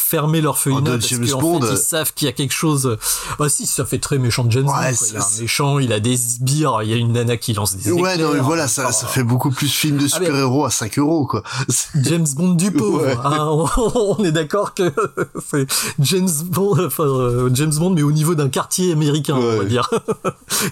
[0.42, 1.60] l'orphelinat de parce qu'en Bond.
[1.62, 2.98] fait, ils savent qu'il y a quelque chose...
[3.39, 4.72] Bah si, ça fait très méchant de James Bond.
[4.72, 4.90] quoi.
[4.90, 7.52] Il y a un méchant, il a des sbires, il y a une nana qui
[7.55, 10.26] lance des Ouais, non, mais voilà, ça, ça fait beaucoup plus film de Ah, mais-
[10.26, 11.42] super-héros à 5 euros, quoi.
[12.02, 13.02] James Bond du pauvre.
[13.06, 13.16] Ouais.
[13.24, 14.92] hein, on, on est d'accord que
[15.50, 15.66] c'est
[16.00, 19.89] James Bond, enfin, euh, James Bond, mais au niveau d'un quartier américain, on va dire,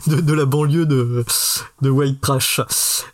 [0.07, 1.25] de, de la banlieue de,
[1.83, 2.61] de White Trash.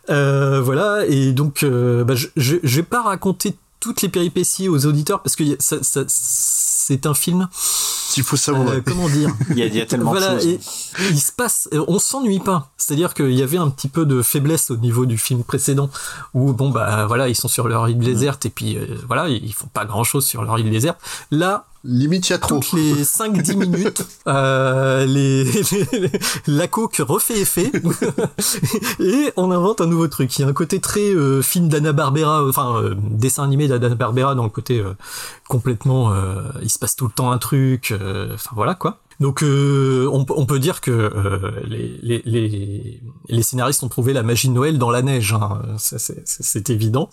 [0.09, 4.69] Euh, voilà, et donc, euh, bah, je, je, je vais pas raconter toutes les péripéties
[4.69, 7.47] aux auditeurs parce que y a- ça, ça- c'est un film.
[8.15, 8.69] Il faut savoir.
[8.69, 10.47] Euh, comment dire Il y a- il y a tellement de voilà, choses.
[10.47, 10.59] et
[11.11, 12.71] il se passe, on s'ennuie pas.
[12.77, 15.89] C'est-à-dire qu'il y avait un petit peu de faiblesse au niveau du film précédent,
[16.33, 19.53] où bon bah voilà, ils sont sur leur île déserte et puis euh, voilà, ils
[19.53, 20.97] font pas grand-chose sur leur île déserte.
[21.29, 22.59] Là, limite il y a trop.
[22.59, 26.11] Toutes les 5-10 minutes, euh, les, les-
[26.47, 27.71] la coke refait effet
[28.99, 30.37] et on invente un nouveau truc.
[30.37, 33.95] Il y a un côté très euh, film d'Anna Barbera, enfin euh, dessin animé d'Anna
[33.95, 34.93] Barbera dans le côté euh,
[35.47, 38.99] complètement, euh, il se passe tout le temps un truc, euh, enfin voilà quoi.
[39.19, 43.87] Donc euh, on, peut- on peut dire que euh, les, les, les, les scénaristes ont
[43.89, 45.59] trouvé la magie de Noël dans la neige, hein.
[45.77, 47.09] C'est évident.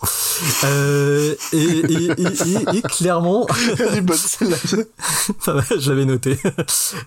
[0.65, 3.47] Euh, et, et, et, et- clairement,
[5.89, 6.37] l'avais noté.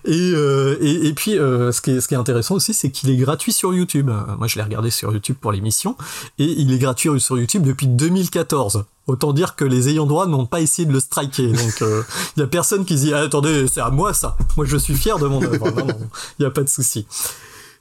[0.05, 2.89] Et, euh, et, et puis, euh, ce, qui est, ce qui est intéressant aussi, c'est
[2.91, 4.09] qu'il est gratuit sur YouTube.
[4.37, 5.95] Moi, je l'ai regardé sur YouTube pour l'émission,
[6.37, 8.83] et il est gratuit sur YouTube depuis 2014.
[9.07, 11.47] Autant dire que les ayants droit n'ont pas essayé de le striker.
[11.47, 12.03] Donc, euh,
[12.37, 14.37] il y a personne qui se dit, ah, attendez, c'est à moi ça.
[14.55, 15.67] Moi, je suis fier de mon œuvre.
[16.39, 17.05] Il n'y a pas de souci.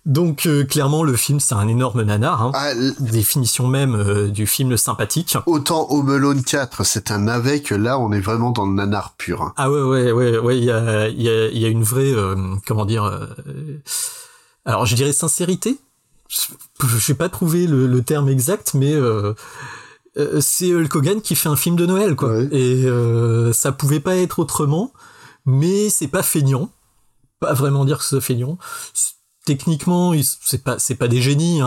[0.07, 2.41] Donc, euh, clairement, le film, c'est un énorme nanar.
[2.43, 2.53] Hein.
[2.99, 5.37] Définition même euh, du film sympathique.
[5.45, 9.15] Autant Home Alone 4, c'est un navet que là, on est vraiment dans le nanar
[9.19, 9.43] pur.
[9.43, 9.53] hein.
[9.59, 12.13] Ah ouais ouais ouais ouais il y a il y a y a une vraie
[12.15, 13.05] euh, comment dire
[14.65, 15.77] alors je dirais sincérité
[16.31, 18.95] je vais pas trouver le, le terme exact mais
[20.41, 22.87] c'est Hulk Hogan qui fait un film de Noël quoi et
[23.53, 24.93] ça pouvait pas être autrement
[25.47, 26.71] mais c'est pas feignant
[27.41, 28.59] pas vraiment dire que c'est feignant
[29.45, 30.13] Techniquement,
[30.45, 31.67] c'est pas c'est pas des génies, hein,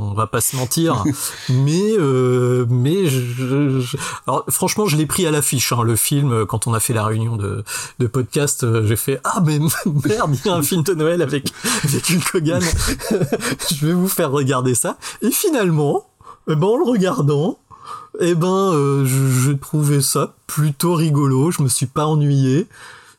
[0.00, 1.04] on va pas se mentir.
[1.48, 6.44] mais euh, mais je, je- alors franchement, je l'ai pris à l'affiche hein, le film
[6.46, 7.62] quand on a fait la réunion de
[8.00, 8.64] de podcast.
[8.64, 11.52] euh, J'ai fait ah mais merde, il y a un film de Noël avec
[11.84, 12.62] avec Hulk Hogan.
[13.70, 14.96] je vais vous faire regarder ça.
[15.22, 16.08] Et finalement,
[16.50, 17.58] eh ben en le regardant,
[18.18, 21.52] eh ben euh, je, je trouvais ça plutôt rigolo.
[21.52, 22.66] Je me suis pas ennuyé.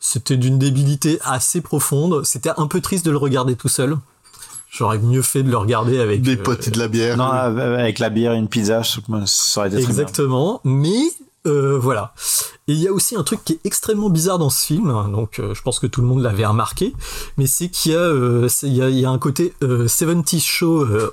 [0.03, 2.25] C'était d'une débilité assez profonde.
[2.25, 3.95] C'était un peu triste de le regarder tout seul.
[4.69, 7.17] J'aurais mieux fait de le regarder avec des potes et de la bière.
[7.17, 9.91] Non, avec la bière et une pizza, je trouve que ça aurait été très bien.
[10.01, 10.97] Exactement, mais
[11.45, 12.13] euh, voilà.
[12.67, 15.09] Et il y a aussi un truc qui est extrêmement bizarre dans ce film, hein,
[15.09, 16.93] donc euh, je pense que tout le monde l'avait remarqué,
[17.37, 19.53] mais c'est qu'il y, a, euh, c'est- il y, a, il y a un côté
[19.61, 21.11] euh, 70 Show euh,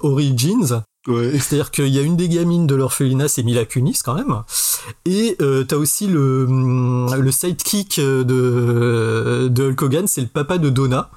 [1.08, 4.42] C'est-à-dire qu'il y a une des gamines de l'orphelinat, c'est Mila Kunis quand même.
[5.04, 10.70] Et euh, t'as aussi le, hum, sidekick de, de Hulk Hogan, c'est le papa de
[10.70, 11.10] Donna.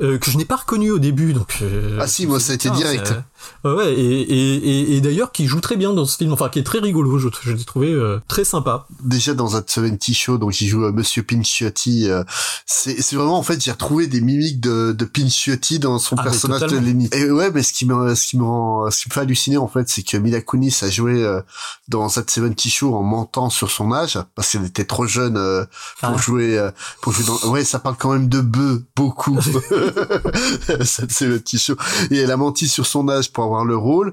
[0.00, 1.32] Euh, que je n'ai pas reconnu au début.
[1.32, 3.06] Donc, euh, Ah si, moi, ça a été direct.
[3.06, 3.24] ça-
[3.62, 6.48] Ouais, ouais, et, et, et, et d'ailleurs qui joue très bien dans ce film, enfin
[6.48, 8.86] qui est très rigolo, je, je l'ai trouvé euh, très sympa.
[9.02, 12.08] Déjà dans un 70 show, donc il joue euh, Monsieur Pinchiotti.
[12.08, 12.24] euh,
[12.64, 16.22] c'est c'est vraiment en fait j'ai retrouvé des mimiques de, de Pinchiotti dans son Ah,
[16.22, 16.78] personnage de.
[16.78, 17.10] Lenny.
[17.12, 19.58] Et ouais, mais ce qui me ce qui me rend- ce qui me fait halluciner
[19.58, 21.42] en fait, c'est que Mila Kunis a joué euh,
[21.88, 25.66] dans cette 70 show en mentant sur son âge parce qu'elle était trop jeune euh,
[26.00, 26.16] pour Ah.
[26.16, 26.70] jouer euh,
[27.02, 27.50] pour jouer dans.
[27.50, 29.38] Ouais, ça parle quand même de bœufs beaucoup.
[30.84, 31.74] cette 70 show
[32.10, 34.12] et elle a menti sur son âge pour avoir le rôle.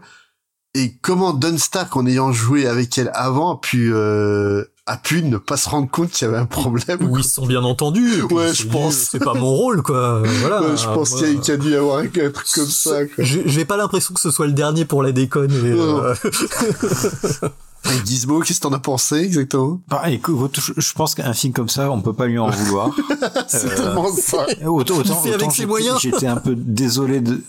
[0.73, 5.35] Et comment Dunstark, en ayant joué avec elle avant, a pu, euh, a pu ne
[5.37, 6.97] pas se rendre compte qu'il y avait un problème.
[7.01, 8.21] Oui, ils se sont bien entendus.
[8.31, 8.95] Ouais, je pense.
[8.95, 10.21] C'est pas mon rôle, quoi.
[10.39, 10.61] Voilà.
[10.61, 12.99] Ouais, je pense qu'il y a- y, dû y avoir un truc comme ça.
[13.17, 15.51] J'ai pas l'impression que ce soit le dernier pour la déconne.
[15.51, 16.15] Et, euh,
[18.05, 19.81] Gizmo, qu'est-ce que t'en as pensé exactement?
[19.87, 22.91] Bah, écoute, je, je pense qu'un film comme ça, on peut pas lui en vouloir.
[23.47, 24.45] C'est Euh, tellement ça.
[24.65, 25.99] Autant, autant, Il fait avec autant ses j'étais- moyens.
[25.99, 27.41] J'étais un peu désolé de.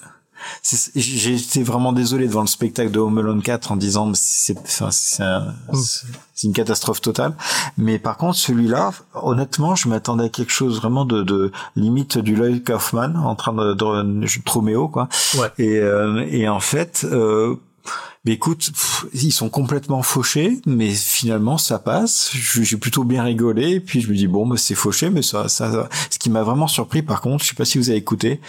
[0.65, 5.23] été vraiment désolé devant le spectacle de Home Alone 4 en disant c'est enfin, c'est
[5.23, 7.35] un- c'est- c'est une catastrophe totale
[7.79, 12.35] mais par contre celui-là honnêtement je m'attendais à quelque chose vraiment de, de limite du
[12.35, 15.09] Lloyd Kaufman en train de, de, Troméo quoi
[15.59, 17.55] et euh, et en fait euh,
[18.25, 22.31] mais écoute, pff, ils sont complètement fauchés, mais finalement ça passe.
[22.33, 25.49] J'ai plutôt bien rigolé, et puis je me dis bon, bah, c'est fauché, mais ça,
[25.49, 25.89] ça.
[26.11, 28.41] Ce qui m'a vraiment surpris, par contre, je sais pas si vous avez écouté,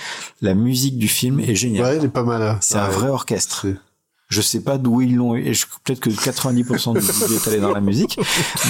[0.41, 1.83] la musique du film est géniale.
[1.85, 2.41] Ouais, elle est pas mal.
[2.43, 2.57] hein.
[2.61, 3.65] C'est un vrai orchestre.
[4.33, 5.45] Je sais pas d'où ils l'ont eu.
[5.45, 8.19] et je- Peut-être que 90% du budget est allé dans la musique,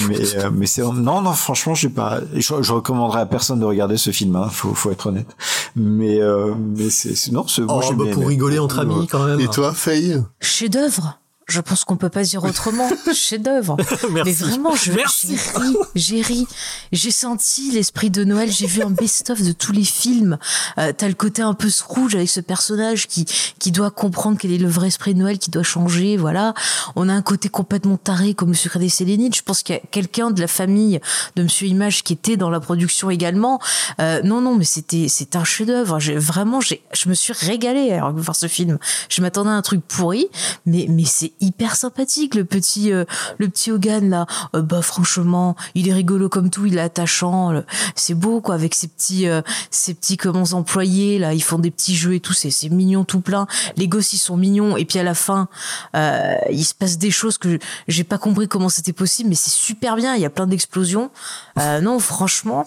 [0.09, 2.19] mais euh, mais c'est non non franchement j'ai pas.
[2.33, 4.35] Je, je recommanderais à personne de regarder ce film.
[4.35, 5.27] Hein, faut faut être honnête.
[5.75, 9.39] Mais euh, mais c'est non c'est moi Oh, bah, pour rigoler entre amis, quand même.
[9.39, 10.21] Et toi, Faye?
[10.41, 11.19] Chef-d'œuvre.
[11.47, 12.89] Je pense qu'on peut pas dire autrement.
[13.13, 13.77] Chef-d'œuvre.
[14.11, 16.47] Mais vraiment, je, j'ai ri, j'ai ri.
[16.91, 18.51] J'ai senti l'esprit de Noël.
[18.51, 20.37] J'ai vu un best-of de tous les films.
[20.77, 23.25] Euh, T'as le côté un peu Scrooge avec ce personnage qui
[23.59, 26.17] qui doit comprendre quel est le vrai esprit de Noël, qui doit changer.
[26.17, 26.53] Voilà.
[26.95, 29.35] On a un côté complètement taré comme le secret des Sélénites.
[29.35, 30.99] Je pense qu'il y a quelqu'un de la famille
[31.35, 33.59] de Monsieur Image qui était dans la production également.
[33.99, 35.99] Euh, non, non, mais c'était c'est un chef-d'œuvre.
[35.99, 38.79] J'ai vraiment, j'ai, je me suis régalée à voir ce film.
[39.09, 40.27] Je m'attendais à un truc pourri,
[40.65, 43.05] mais mais c'est hyper sympathique le petit euh,
[43.37, 44.25] le petit Hogan là.
[44.55, 47.63] Euh, bah franchement, il est rigolo comme tout, il est attachant.
[47.95, 51.71] C'est beau quoi avec ses petits euh, ses petits comment employés là, ils font des
[51.71, 53.47] petits jeux et tout, c'est c'est mignon tout plein.
[53.77, 55.47] Les gosses ils sont mignons et puis à la fin
[55.95, 59.51] euh, il se passe des choses que j'ai pas compris comment c'était possible, mais c'est
[59.51, 60.15] super bien.
[60.15, 61.11] Il y a plein d'explosions.
[61.59, 62.65] Euh, non franchement,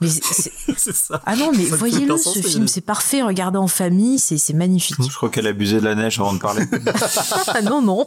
[0.00, 0.50] mais c'est
[1.26, 3.22] ah non mais Ça voyez-le ce sens, film, c'est parfait.
[3.22, 4.96] Regardez en famille, c'est c'est magnifique.
[5.00, 6.64] Je crois qu'elle abusait de la neige avant de parler.
[7.48, 8.05] Ah non non.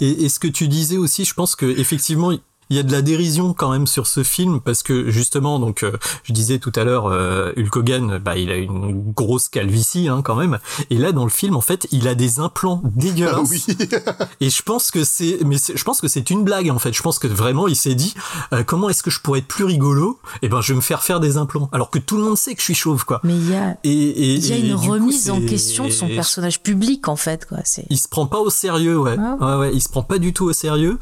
[0.00, 2.32] Et, et ce que tu disais aussi, je pense que effectivement,
[2.70, 5.82] il y a de la dérision quand même sur ce film parce que justement, donc
[5.82, 5.92] euh,
[6.24, 10.22] je disais tout à l'heure, euh, Hulk Hogan, bah il a une grosse calvitie hein,
[10.22, 10.58] quand même.
[10.90, 13.68] Et là dans le film, en fait, il a des implants dégueulasses.
[14.40, 16.92] et je pense que c'est, mais je pense que c'est une blague en fait.
[16.92, 18.14] Je pense que vraiment il s'est dit
[18.52, 20.18] euh, comment est-ce que je pourrais être plus rigolo?
[20.42, 22.54] Et ben je vais me faire faire des implants, alors que tout le monde sait
[22.54, 23.20] que je suis chauve quoi.
[23.24, 25.86] Mais il y a Et, et- il y a et une coup, remise en question
[25.86, 27.58] de son personnage public en fait quoi.
[27.90, 29.16] Il se prend pas au sérieux, ouais.
[29.18, 29.36] Ah.
[29.40, 30.98] Ouais, ouais, il se prend pas du tout au sérieux.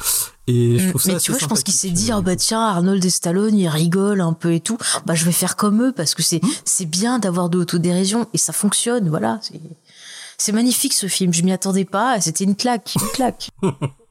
[0.46, 2.60] Et je trouve ça mais tu vois, je pense qu'il s'est dit, ah bah tiens,
[2.60, 4.76] Arnold et Stallone, ils rigolent un peu et tout.
[5.06, 8.38] Bah je vais faire comme eux parce que c'est c'est bien d'avoir de l'autodérision et
[8.38, 9.08] ça fonctionne.
[9.08, 9.60] Voilà, c'est
[10.36, 11.32] c'est magnifique ce film.
[11.32, 12.20] Je m'y attendais pas.
[12.20, 13.50] C'était une claque, une claque.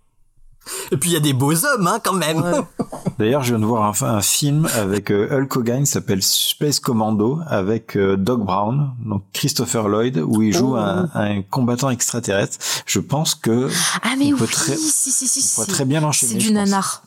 [0.92, 2.44] Et puis il y a des beaux hommes, hein, quand même.
[3.20, 6.80] D'ailleurs, je viens de voir un, un film avec euh, Hulk Hogan, qui s'appelle Space
[6.80, 10.78] Commando, avec euh, Doc Brown, donc Christopher Lloyd, où il joue Oh.
[10.78, 12.58] un, un combattant extraterrestre.
[12.86, 13.70] Je pense que
[14.02, 16.32] Ah mais on peut oui, très, si si si, on pourrait c'est- très bien l'enchaîner.
[16.34, 17.04] C'est du pense.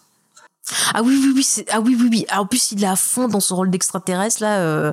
[0.71, 0.93] Nanar.
[0.95, 2.97] Ah oui oui oui c'est ah oui oui oui Ah, en plus il est à
[2.97, 4.93] fond dans son rôle d'extraterrestre là euh,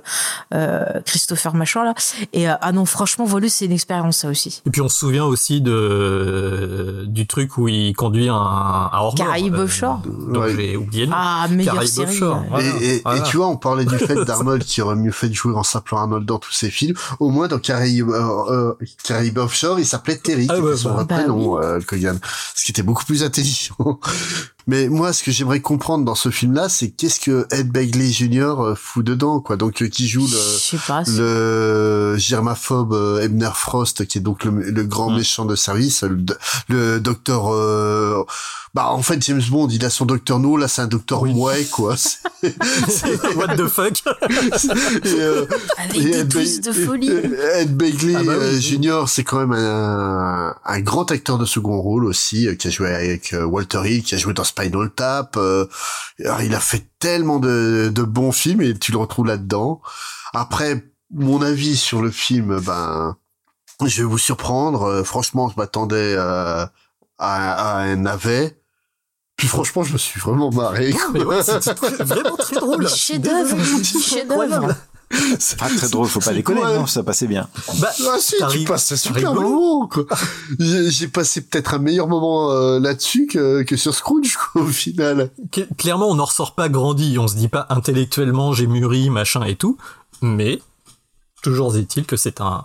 [0.54, 1.94] euh, Christopher machin là
[2.34, 4.98] et euh, ah non franchement voilà c'est une expérience ça aussi Et puis on se
[5.00, 10.76] souvient aussi de du truc où il conduit un, un hors Caraïbes Offshore Donc j'ai
[10.78, 11.18] oublié le nom.
[11.18, 12.48] Ah, meilleure série, Offshore, ouais.
[12.50, 13.20] voilà, et, et- voilà.
[13.20, 15.64] et tu vois, on parlait du fait d'Arnold qui aurait mieux fait de jouer en
[15.64, 16.96] s'appelant Arnold dans tous ses films.
[17.20, 20.82] Au moins, dans Caraïbes, euh, euh, Caraïbes Offshore, il s'appelait Terry, Ah qui ouais, était
[20.82, 21.06] son bah.
[21.06, 22.20] prénom, euh, Hulk Hogan.
[22.56, 23.76] Ce qui était beaucoup plus intelligent.
[24.68, 28.56] Mais moi, ce que j'aimerais comprendre dans ce film-là, c'est qu'est-ce que Ed Begley Jr.
[28.60, 29.58] euh, fout dedans, quoi.
[29.58, 34.46] Donc, euh, qui joue sais pas le, le germaphobe euh, Ebner Frost, qui est donc
[34.46, 36.24] le, le grand méchant de service, le,
[36.70, 38.24] le docteur, euh,
[38.74, 41.66] bah, en fait, James Bond, il a son docteur No, là, c'est un docteur Mouet,
[41.66, 41.96] quoi.
[41.98, 44.02] C'est- What the fuck
[45.06, 45.46] et, euh,
[45.78, 47.10] Avec et des Ed twists de folie.
[47.10, 48.62] Ed Begley Ah bah oui, euh, oui.
[48.62, 52.72] Junior, c'est quand même un, un grand acteur de second rôle aussi, euh, qui a
[52.72, 55.38] joué avec euh, Walter Hill, qui a joué dans Spinal Tap.
[55.38, 55.68] euh,
[56.26, 59.82] alors, il a fait tellement de, de bons films et tu le retrouves là-dedans.
[60.34, 63.16] Après, mon avis sur le film, ben,
[63.86, 64.84] je vais vous surprendre.
[64.84, 66.70] Euh, franchement, je m'attendais euh, à,
[67.20, 68.58] à un navet.
[69.38, 70.94] Puis franchement, je me suis vraiment marré.
[71.14, 72.88] ouais, c'était vraiment très drôle.
[72.88, 74.76] Je vous dis chef-d'œuvre.
[75.60, 77.48] Pas très drôle, faut pas C'est déconner, quoi non, ça passait bien.
[77.80, 80.06] Bah, Ah si, tu passes un super moment, quoi.
[80.60, 85.30] J'ai passé peut-être un meilleur moment euh, là-dessus que, que sur Scrooge, quoi, au final.
[85.52, 87.18] Cl- Clairement, on n'en ressort pas grandi.
[87.20, 89.78] On se dit pas intellectuellement j'ai mûri, machin et tout.
[90.24, 90.60] Mais
[91.44, 92.64] toujours est-il que c'est un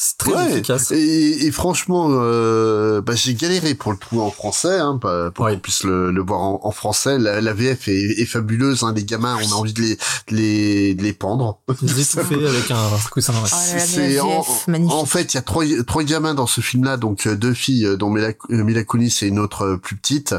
[0.00, 0.52] c'est très Ouais.
[0.52, 0.92] efficace.
[0.92, 4.98] Et, et franchement, euh, bah, j'ai galéré pour le trouver en français, hein,
[5.34, 7.18] pour qu'on puisse le, le voir en, en français.
[7.18, 10.36] La, la VF est, est fabuleuse, hein, les gamins, on a envie de les, de
[10.36, 11.60] les, de les pendre.
[12.46, 13.32] Avec un coussin.
[13.32, 13.40] ouais.
[13.42, 13.46] Oh
[13.86, 14.42] C'est en,
[15.00, 17.86] en fait, il y a trois, trois gamins dans ce film-là, donc euh, deux filles,
[17.86, 20.34] euh, dont Mila, euh, Mila Kunis et une autre plus petite,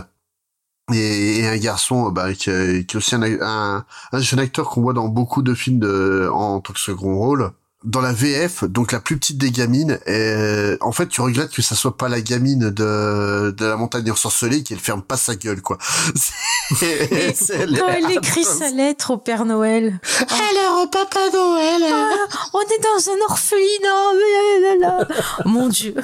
[0.93, 4.69] et, et un garçon bah, qui, est- qui est aussi un, un, un jeune acteur
[4.69, 7.51] qu'on voit dans beaucoup de films de, en tant que second rôle.
[7.85, 11.61] Dans la VF, donc la plus petite des gamines, euh, en fait, tu regrettes que
[11.61, 15.35] ça soit pas la gamine de, de la montagne ensorcelée qui elle ferme pas sa
[15.35, 15.77] gueule, quoi.
[16.81, 19.99] Et elle écrit sa lettre au Père Noël.
[20.19, 21.81] Alors, Papa Noël.
[21.91, 25.07] Ah, on est dans un orphelinat.
[25.45, 25.95] Mon Dieu.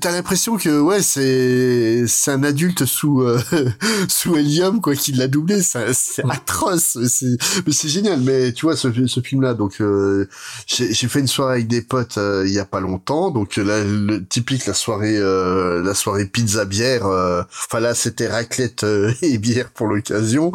[0.00, 3.40] T'as l'impression que ouais, c'est c'est un adulte sous euh,
[4.08, 5.62] sous hélium quoi qui l'a doublé.
[5.62, 6.98] C'est c'est atroce.
[7.06, 8.20] C'est mais c'est génial.
[8.20, 10.28] Mais tu vois ce ce film là, donc euh,
[10.66, 13.30] j'ai j'ai fait une soirée avec des potes euh, il y a pas longtemps.
[13.30, 17.06] Donc là, le typique la soirée euh, la soirée pizza bière.
[17.06, 20.52] euh, Enfin là, c'était raclette euh, et bière pour l'occasion.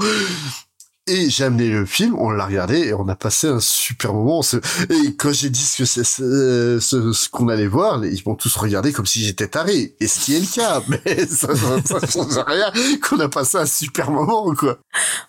[1.05, 4.41] Et j'ai amené le film, on l'a regardé et on a passé un super moment.
[4.41, 4.55] Se-
[4.89, 8.35] Et quand j'ai dit ce que c'est, ce, ce- ce qu'on allait voir, ils m'ont
[8.35, 9.95] tous regardé comme si j'étais taré.
[9.99, 13.57] Et ce qui est le cas, mais ça, ça, ça change rien qu'on a passé
[13.57, 14.77] un super moment, quoi.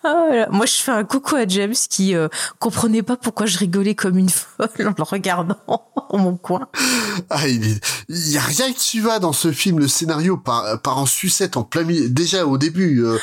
[0.05, 0.47] Ah, voilà.
[0.49, 2.29] Moi, je fais un coucou à James qui euh,
[2.59, 6.69] comprenait pas pourquoi je rigolais comme une folle en le regardant en mon coin.
[7.29, 9.79] Ah, il, il y a rien qui va dans ce film.
[9.79, 12.07] Le scénario part, part en sucette en plein milieu.
[12.07, 13.17] Déjà au début, euh,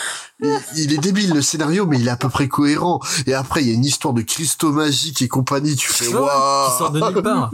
[0.76, 3.00] il, est débile le scénario, mais il est à peu près cohérent.
[3.26, 5.76] Et après, il y a une histoire de cristaux magiques et compagnie.
[5.76, 6.24] Tu fais waouh.
[6.70, 7.50] qui sort de nulle part.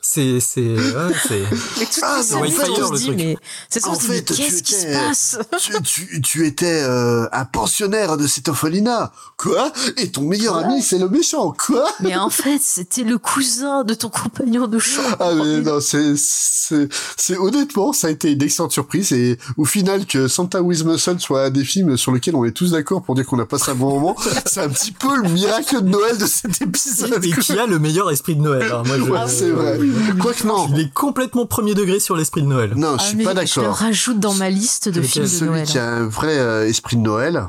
[0.00, 1.42] C'est, c'est, ouais, c'est.
[1.78, 3.16] Mais tout Ah, en on se le dit, truc.
[3.16, 3.36] mais
[3.68, 5.82] c'est ça, En on se dit, mais fait, tu qu'est-ce qui se étais- passe tu,
[5.82, 9.12] tu, tu étais euh, un pensionnaire de cette orphelinat.
[9.36, 9.72] Quoi?
[9.96, 11.52] Et ton meilleur ami, c'est le méchant.
[11.58, 11.88] Quoi?
[12.00, 15.16] Mais en fait, c'était le cousin de ton compagnon de chambre.
[15.20, 19.64] Ah mais non, c'est c'est c'est honnêtement, ça a été une excellente surprise et au
[19.64, 23.02] final que Santa with Muscle soit un des films sur lequel on est tous d'accord
[23.02, 25.88] pour dire qu'on a passé un bon moment, c'est un petit peu le miracle de
[25.88, 27.24] Noël de cet épisode.
[27.24, 28.70] Et qui a le meilleur esprit de Noël.
[28.72, 28.82] hein.
[28.86, 29.78] Moi, je- Ouais, c'est vrai.
[30.20, 30.66] Quoique non.
[30.70, 32.72] Il est complètement premier degré sur l'esprit de Noël.
[32.76, 33.76] Non, je Ah, suis pas Je le d'accord.
[33.76, 35.66] rajoute dans ma liste de films de Celui Noël.
[35.66, 37.44] qui a un vrai euh, esprit de Noël,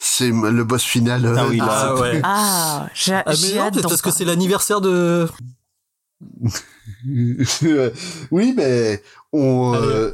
[0.00, 1.24] c'est le boss final.
[1.24, 1.66] euh, Ah oui, là.
[1.68, 2.20] Ah ouais.
[2.24, 5.28] Ah, j'ai Ah, mais j'ai non, hâte peut-être d'en parce que c'est l'anniversaire de.
[8.30, 10.10] oui, mais on, euh,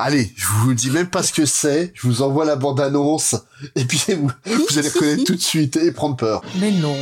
[0.00, 1.92] Allez, je vous dis même pas ce que c'est.
[1.92, 3.34] Je vous envoie la bande-annonce
[3.74, 6.40] et puis vous, vous allez reconnaître tout de suite et prendre peur.
[6.60, 6.96] Mais non.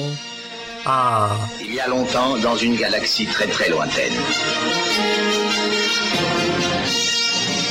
[0.87, 1.37] Ah.
[1.61, 4.15] Il y a longtemps, dans une galaxie très très lointaine.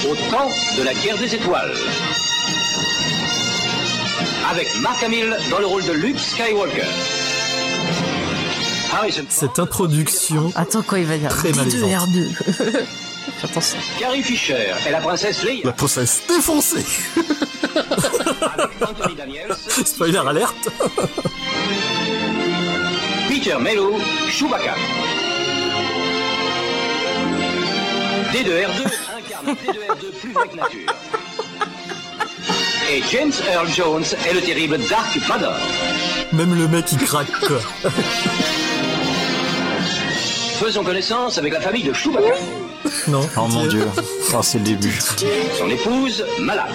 [0.08, 1.74] Au temps de la guerre des étoiles.
[4.52, 6.86] Avec Mark Hamill dans le rôle de Luke Skywalker.
[9.30, 10.52] Cette introduction.
[10.56, 11.90] Attends, quoi, il va dire Très malaisante.
[11.90, 12.86] D2R2.
[13.40, 13.78] Fais attention.
[14.00, 15.62] Carrie Fisher et la princesse Leia.
[15.66, 16.86] La princesse défoncée.
[17.76, 19.56] Avec Anthony Daniels,
[19.86, 20.70] Spoiler alerte.
[23.28, 23.96] Peter Mello,
[24.30, 24.76] Chewbacca.
[28.32, 30.94] D2R2 incarne D2R2 plus vrai que nature.
[32.92, 35.56] Et James Earl Jones est le terrible Dark Vador.
[36.34, 37.60] Même le mec il craque quoi.
[40.60, 42.36] Faisons connaissance avec la famille de Chewbacca.
[43.08, 43.28] Non.
[43.38, 43.88] Oh mon dieu.
[44.34, 44.98] Oh, c'est le début.
[45.58, 46.72] Son épouse, malade.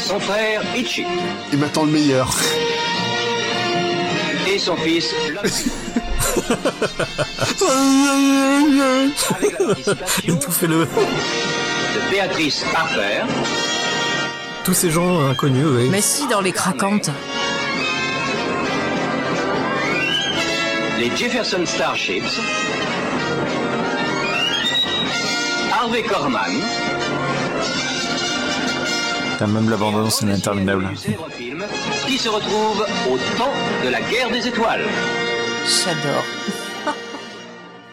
[0.00, 1.04] Son frère, Itchy.
[1.52, 2.34] Il m'attend le meilleur.
[4.46, 5.12] Et son fils,
[10.24, 10.78] Étouffez-le.
[10.86, 13.22] de Béatrice Harper,
[14.64, 15.88] Tous ces gens inconnus, oui.
[15.90, 17.10] Mais si, dans les craquantes.
[20.98, 22.40] Les Jefferson Starships,
[25.72, 26.60] Harvey Korman,
[29.38, 30.88] T'as même l'abandon, c'est interminable.
[32.06, 33.52] qui se retrouve au temps
[33.84, 34.84] de la guerre des étoiles.
[35.64, 36.24] J'adore.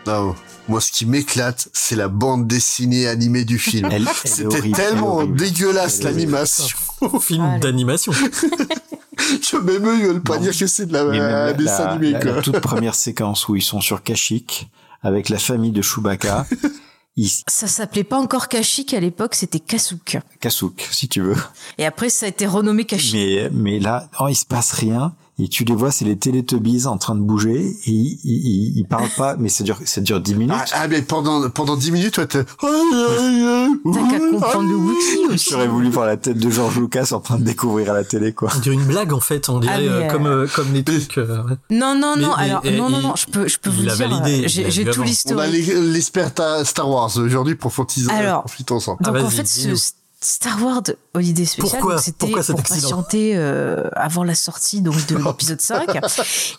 [0.08, 0.35] Non,
[0.67, 3.90] moi ce qui m'éclate, c'est la bande dessinée animée du film.
[3.92, 5.38] Elle- elle est C'était tellement horrible.
[5.38, 6.77] dégueulasse l'animation.
[7.19, 8.11] Film d'animation.
[9.42, 12.11] Je même eux, ils veulent pas dire que c'est de la, la, dessin la- animé,
[12.11, 12.32] la- quoi.
[12.34, 14.69] la toute première séquence où ils sont sur Kashyyyk
[15.01, 16.45] avec la famille de Chewbacca,
[17.16, 17.30] ils...
[17.48, 20.17] Ça s'appelait pas encore Kashyyyk à l'époque, c'était Kasuk.
[20.40, 21.35] Kassouk, si tu veux.
[21.77, 23.16] Et après, ça a été renommé Kashyyyk.
[23.16, 25.14] Mais, mais là, oh, il se passe rien.
[25.38, 28.85] Et tu les vois, c'est les Teletubbies en train de bouger et ils, ils, ils
[28.85, 30.55] parlent pas, mais ça dure, ça dure 10 minutes.
[30.57, 32.45] Ah, ah, mais pendant, pendant 10 minutes, toi, t'es...
[32.45, 35.49] T'as qu'à comprendre le wiki aussi.
[35.51, 38.33] J'aurais voulu voir la tête de George Lucas en train de découvrir à la télé,
[38.33, 38.49] quoi.
[38.55, 40.83] On dirait une blague en fait, on dirait Ah, euh, euh, comme euh, comme les
[40.83, 41.17] trucs.
[41.17, 41.43] euh.
[41.69, 43.83] Non, non, Mais- non, mais- alors, et- non, non, non, je peux, je peux vous
[43.83, 45.03] dire, validé, euh, j'ai tout avant.
[45.35, 47.73] On a l'expert à Star Wars aujourd'hui pour
[48.09, 48.99] Alors, profite ensemble.
[49.03, 49.91] Ah, Donc en fait, ce.
[50.25, 50.81] Star Wars
[51.13, 55.87] Holiday Special, c'était pour patienter euh, avant la sortie donc de l'épisode 5.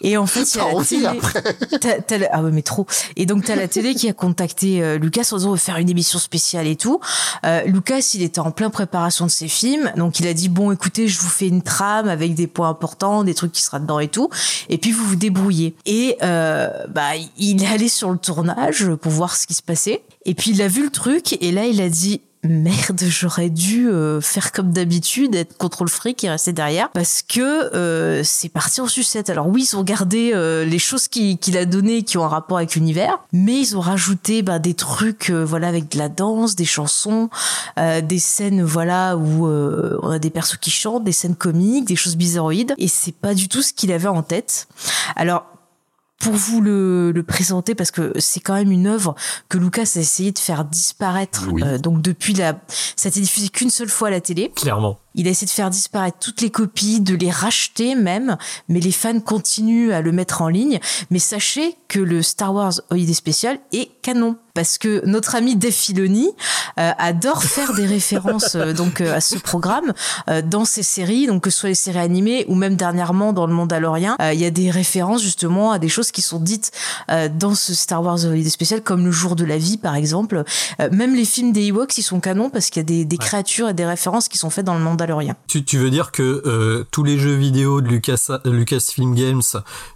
[0.00, 1.06] Et en fait, il y a la télé.
[1.06, 1.42] après.
[1.80, 2.86] t'as- t'as la- ah ouais, mais trop.
[3.16, 5.76] Et donc, t'as la télé qui a contacté euh, Lucas en disant on veut faire
[5.78, 7.00] une émission spéciale et tout.
[7.44, 9.92] Euh, Lucas, il était en plein préparation de ses films.
[9.96, 13.24] Donc, il a dit bon, écoutez, je vous fais une trame avec des points importants,
[13.24, 14.30] des trucs qui sera dedans et tout.
[14.68, 15.74] Et puis, vous vous débrouillez.
[15.86, 20.02] Et euh, bah, il est allé sur le tournage pour voir ce qui se passait.
[20.24, 21.36] Et puis, il a vu le truc.
[21.42, 26.24] Et là, il a dit merde, j'aurais dû euh, faire comme d'habitude, être contrôle fric
[26.24, 27.40] et rester derrière, parce que
[27.74, 29.30] euh, c'est parti en sucette.
[29.30, 32.28] Alors oui, ils ont gardé euh, les choses qui- qu'il a données qui ont un
[32.28, 36.56] rapport avec l'univers, mais ils ont rajouté bah, des trucs, voilà, avec de la danse,
[36.56, 37.28] des chansons,
[37.76, 42.16] des scènes, voilà, où on a des persos qui chantent, des scènes comiques, des choses
[42.16, 44.68] bizarroïdes, et c'est pas du tout ce qu'il avait en tête.
[45.16, 45.44] Alors
[46.18, 49.14] pour vous le, le présenter parce que c'est quand même une œuvre
[49.48, 51.46] que Lucas a essayé de faire disparaître.
[51.62, 54.50] euh, donc depuis la, ça a été diffusé qu'une seule fois à la télé.
[54.56, 54.98] Clairement.
[55.16, 58.36] Il a essayé de faire disparaître toutes les copies, de les racheter même,
[58.68, 60.78] mais les fans continuent à le mettre en ligne.
[61.10, 65.70] Mais sachez que le Star Wars Holiday Special est canon parce que notre ami Dave
[65.70, 66.30] Filoni
[66.78, 69.92] euh, adore faire des références euh, donc euh, à ce programme
[70.46, 73.52] dans ses séries, donc que ce soit les séries animées ou même dernièrement dans le
[73.52, 76.72] Mandalorian, il y a des références justement à des choses qui sont dites
[77.08, 80.44] dans ce Star Wars Holiday Special, comme le jour de la vie par exemple.
[80.90, 83.68] Même les films des Ewoks, ils sont canons parce qu'il y a des, des créatures
[83.68, 85.05] et des références qui sont faites dans le Mandalorian.
[85.46, 89.42] Tu, tu veux dire que euh, tous les jeux vidéo de Lucas, Lucasfilm Games,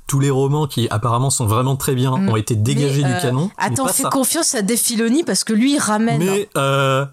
[0.06, 3.20] tous les romans qui apparemment sont vraiment très bien, ont été dégagés Mais, du euh,
[3.20, 6.18] canon Attends, fais confiance à Dave Filoni parce que lui, il ramène.
[6.18, 7.04] Mais euh,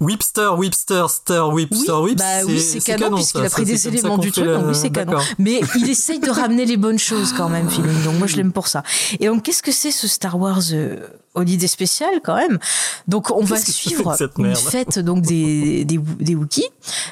[0.00, 3.46] Whipster, Whipster, Star, Whipster, Whips, Bah oui, c'est canon, puisqu'il ça.
[3.46, 5.18] a pris Ça, des éléments du truc, la- donc oui, c'est canon.
[5.38, 8.02] Mais il essaye de ramener les bonnes choses quand même, Filoni.
[8.04, 8.82] Donc moi, je l'aime pour ça.
[9.20, 10.96] Et donc, qu'est-ce que c'est ce Star Wars euh,
[11.36, 12.58] Holiday Special quand même
[13.06, 16.70] Donc, on va suivre une fête donc des des, des Wookiees,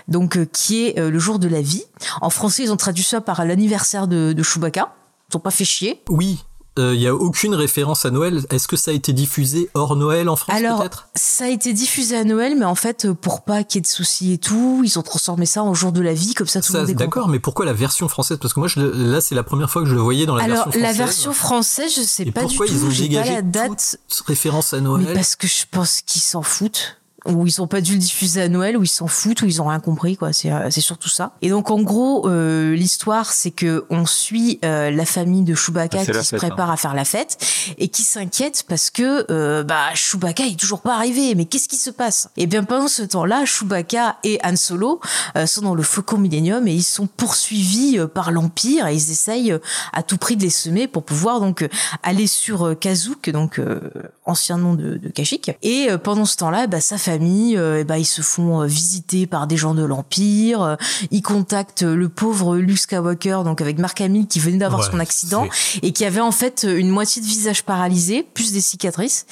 [0.09, 1.85] donc euh, qui est euh, le jour de la vie.
[2.20, 4.94] En français, ils ont traduit ça par l'anniversaire de, de Chewbacca.
[5.31, 6.03] Ils ont pas fait chier.
[6.09, 6.44] Oui,
[6.77, 8.44] il n'y a aucune référence à Noël.
[8.51, 12.17] Est-ce que ça a été diffusé hors Noël en France Alors, ça a été diffusé
[12.17, 14.83] à Noël, mais en fait, euh, pour pas qu'il y ait de soucis et tout,
[14.85, 16.91] ils ont transformé ça en jour de la vie, comme ça tout le Ça, monde
[16.91, 16.94] est.
[16.94, 18.39] D'accord, mais pourquoi la version française?
[18.41, 20.35] Parce que moi, je, le- là, c'est la première fois que je le voyais dans
[20.35, 20.83] la Alors, version française.
[20.83, 23.33] la version française, je sais Et pas du pourquoi ils tout, ont j'ai pas dégagé
[23.35, 23.99] la date.
[24.27, 25.05] référence à Noël?
[25.07, 26.97] Mais parce que je pense qu'ils s'en foutent.
[27.27, 29.62] Ou ils ont pas dû le diffuser à Noël, ou ils s'en foutent, ou ils
[29.62, 30.33] ont rien compris, quoi.
[30.33, 31.33] C'est euh, c'est surtout ça.
[31.43, 36.01] Et donc en gros, euh, l'histoire, c'est que on suit euh, la famille de Chewbacca
[36.01, 37.39] Ah, qui se fête, prépare à faire la fête
[37.78, 41.35] et qui s'inquiète parce que euh, bah Chewbacca est toujours pas arrivé.
[41.35, 42.28] Mais qu'est-ce qui se passe?
[42.36, 45.01] Et bien pendant ce temps-là, Chewbacca et Han Solo
[45.36, 49.11] euh, sont dans le Faucon Millennium et ils sont poursuivis euh, par l'Empire et ils
[49.11, 49.59] essayent euh,
[49.93, 51.67] à tout prix de les semer pour pouvoir donc
[52.03, 53.81] aller sur Kashyyyk, donc euh,
[54.27, 55.57] ancien nom de, de Kashyyyk.
[55.62, 58.67] Et euh, pendant ce temps-là, bah, sa famille, euh, eh bah, ils se font euh,
[58.67, 60.62] visiter par des gens de l'Empire.
[60.62, 60.76] euh,
[61.12, 64.99] ils contactent le pauvre Luke Skywalker, donc avec Mark Hamill qui venait d'avoir Ouais, son
[64.99, 65.47] accident
[65.83, 69.26] et qui avait en fait une moitié de visage paralysé, plus des cicatrices.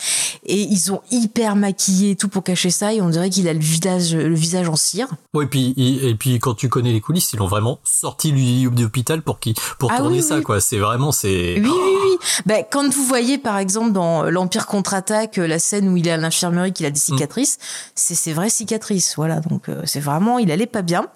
[0.46, 3.52] Et ils ont hyper maquillé et tout pour cacher ça et on dirait qu'il a
[3.52, 5.08] le visage, le visage en cire.
[5.34, 8.68] Ouais, et puis, et, puis quand tu connais les coulisses, ils l'ont vraiment sorti lui
[8.70, 10.42] de l'hôpital pour qui pour Ah tourner oui, ça oui.
[10.42, 10.60] quoi.
[10.60, 12.16] C'est vraiment c'est Oui, oui, oui.
[12.46, 16.16] Ben, quand vous voyez, par exemple, dans l'Empire contre-attaque, la scène où il est à
[16.16, 17.16] l'infirmerie, qu'il a des Mm.
[17.16, 17.58] cicatrices,
[17.94, 19.14] c'est ses vraies cicatrices.
[19.16, 19.40] Voilà.
[19.40, 21.06] Donc, euh, c'est vraiment, il allait pas bien.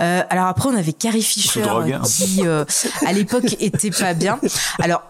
[0.00, 2.02] Euh, alors après, on avait Carrie Fisher hein.
[2.04, 2.64] qui, euh,
[3.06, 4.38] à l'époque, était pas bien.
[4.78, 5.02] Alors,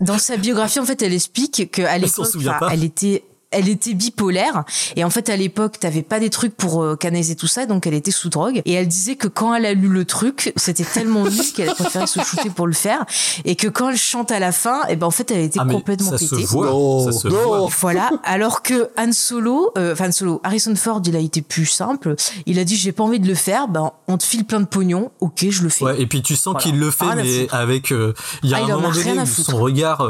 [0.00, 2.28] dans sa biographie, en fait, elle explique qu'à l'époque,
[2.70, 4.64] elle était elle était bipolaire
[4.96, 7.86] et en fait à l'époque t'avais pas des trucs pour euh, canaliser tout ça donc
[7.86, 10.84] elle était sous drogue et elle disait que quand elle a lu le truc c'était
[10.84, 13.04] tellement nul qu'elle a préféré se shooter pour le faire
[13.44, 15.66] et que quand elle chante à la fin et ben en fait elle était Ah,
[15.70, 17.68] complètement ça se voit, ça se voit.
[17.80, 21.66] voilà alors que Han Solo euh, enfin Han Solo Harrison Ford il a été plus
[21.66, 22.14] simple
[22.46, 24.66] il a dit j'ai pas envie de le faire ben on te file plein de
[24.66, 26.60] pognon ok je le fais Ouais, et puis tu sens Voilà.
[26.60, 27.90] qu'il le fait, à mais avec.
[27.90, 28.12] euh,
[28.42, 29.50] Il y a Ah, un moment rien donné à où foutre.
[29.50, 30.02] son regard.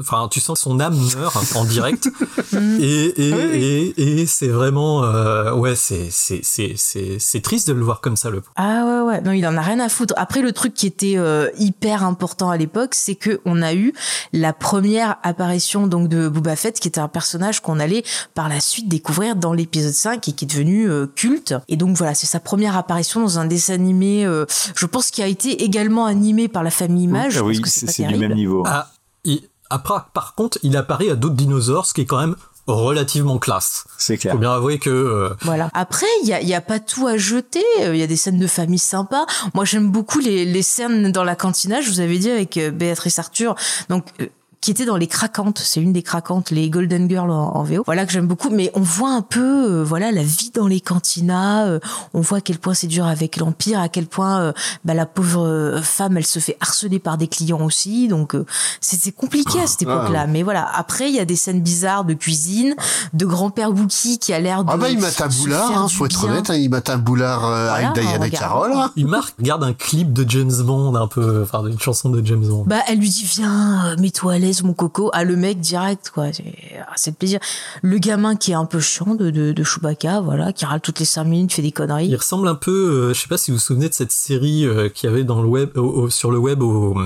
[0.00, 2.08] Enfin, tu sens que son âme meurt en direct,
[2.52, 2.78] Mm.
[2.80, 7.40] et et, Ah oui, et, et c'est vraiment euh, ouais c'est c'est c'est c'est c'est
[7.42, 8.42] triste de le voir comme ça le.
[8.56, 10.14] Ah ouais ouais non il en a rien à foutre.
[10.16, 13.92] Après le truc qui était euh, hyper important à l'époque c'est que on a eu
[14.32, 18.02] la première apparition donc de Boba Fett qui était un personnage qu'on allait
[18.34, 21.54] par la suite découvrir dans l'épisode 5 et qui est devenu euh, culte.
[21.68, 25.22] Et donc voilà c'est sa première apparition dans un dessin animé euh, je pense qui
[25.22, 27.36] a été également animé par la famille Image.
[27.38, 28.62] Ah oui, c'est du même niveau.
[28.66, 28.90] Ah,
[29.24, 33.38] il- après par contre il apparaît à d'autres dinosaures, ce qui est quand même relativement
[33.38, 33.84] classe.
[33.96, 34.34] C'est clair.
[34.34, 35.70] Faut bien avouer que euh, Voilà.
[35.72, 37.64] Après, il y a, y a pas tout à jeter.
[37.80, 39.24] Euh, Il y a des scènes de famille sympas.
[39.54, 41.80] Moi, j'aime beaucoup les, les scènes dans la cantina.
[41.80, 43.54] Je vous avais dit avec euh, Béatrice Arthur.
[43.88, 44.26] Donc, euh,
[44.60, 45.58] qui était dans les craquantes.
[45.58, 47.82] C'est une des craquantes, les Golden Girls en, en VO.
[47.86, 48.50] Voilà que j'aime beaucoup.
[48.50, 51.66] Mais on voit un peu, euh, voilà, la vie dans les cantinas.
[51.66, 51.78] euh,
[52.14, 54.52] on voit à quel point c'est dur avec l'empire, à quel point euh,
[54.84, 58.08] bah, la pauvre euh, femme, elle se fait harceler par des clients aussi.
[58.08, 58.44] Donc euh,
[58.80, 60.22] c'était compliqué à cette Ah, époque-là.
[60.24, 60.30] ouais.
[60.30, 60.68] Mais voilà.
[60.74, 62.74] Après, il y a des scènes bizarres de cuisine,
[63.12, 64.70] de grand-père Wookie qui a l'air de.
[64.72, 67.44] Ah bah il mate un boulard, hein, faut être honnête, hein, il mate un boulard
[67.44, 68.30] euh, Voilà, avec Diana regarde.
[68.32, 68.72] Carroll.
[68.74, 68.90] hein.
[68.96, 72.44] Il marque, regarde un clip de James Bond un peu, enfin une chanson de James
[72.46, 72.64] Bond.
[72.66, 75.10] Bah, elle lui dit viens, mets-toi à l'aise mon coco.
[75.12, 76.44] Ah le mec direct quoi, c'est
[76.86, 77.40] ah, le plaisir.
[77.82, 80.98] Le gamin qui est un peu chiant de, de, de Chewbacca, voilà, qui râle toutes
[81.00, 82.08] les cinq minutes, fait des conneries.
[82.08, 82.70] Il ressemble un peu,
[83.10, 85.24] euh, je sais pas si vous vous souvenez de cette série euh, qu'il y avait
[85.24, 86.96] dans le web, au- au- sur le web au,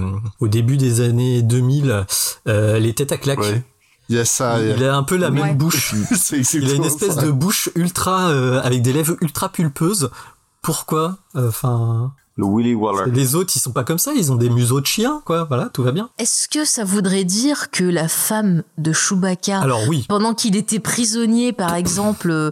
[0.41, 2.05] au début des années 2000,
[2.49, 3.39] euh, les têtes à claques.
[4.09, 4.61] Il y a ça.
[4.61, 5.95] Il, a un peu la même bouche.
[6.53, 7.23] Il a une espèce ça.
[7.23, 10.11] de bouche ultra euh, avec des lèvres ultra pulpeuses.
[10.61, 11.17] Pourquoi?
[11.35, 13.11] Enfin, le Willy Waller.
[13.13, 14.13] Les autres, ils sont pas comme ça.
[14.15, 15.45] Ils ont des museaux de chiens, quoi.
[15.45, 16.09] Voilà, tout va bien.
[16.19, 20.07] Est-ce que ça voudrait dire que la femme de Chewbacca, Alors oui.
[20.09, 22.51] pendant qu'il était prisonnier, par exemple, euh,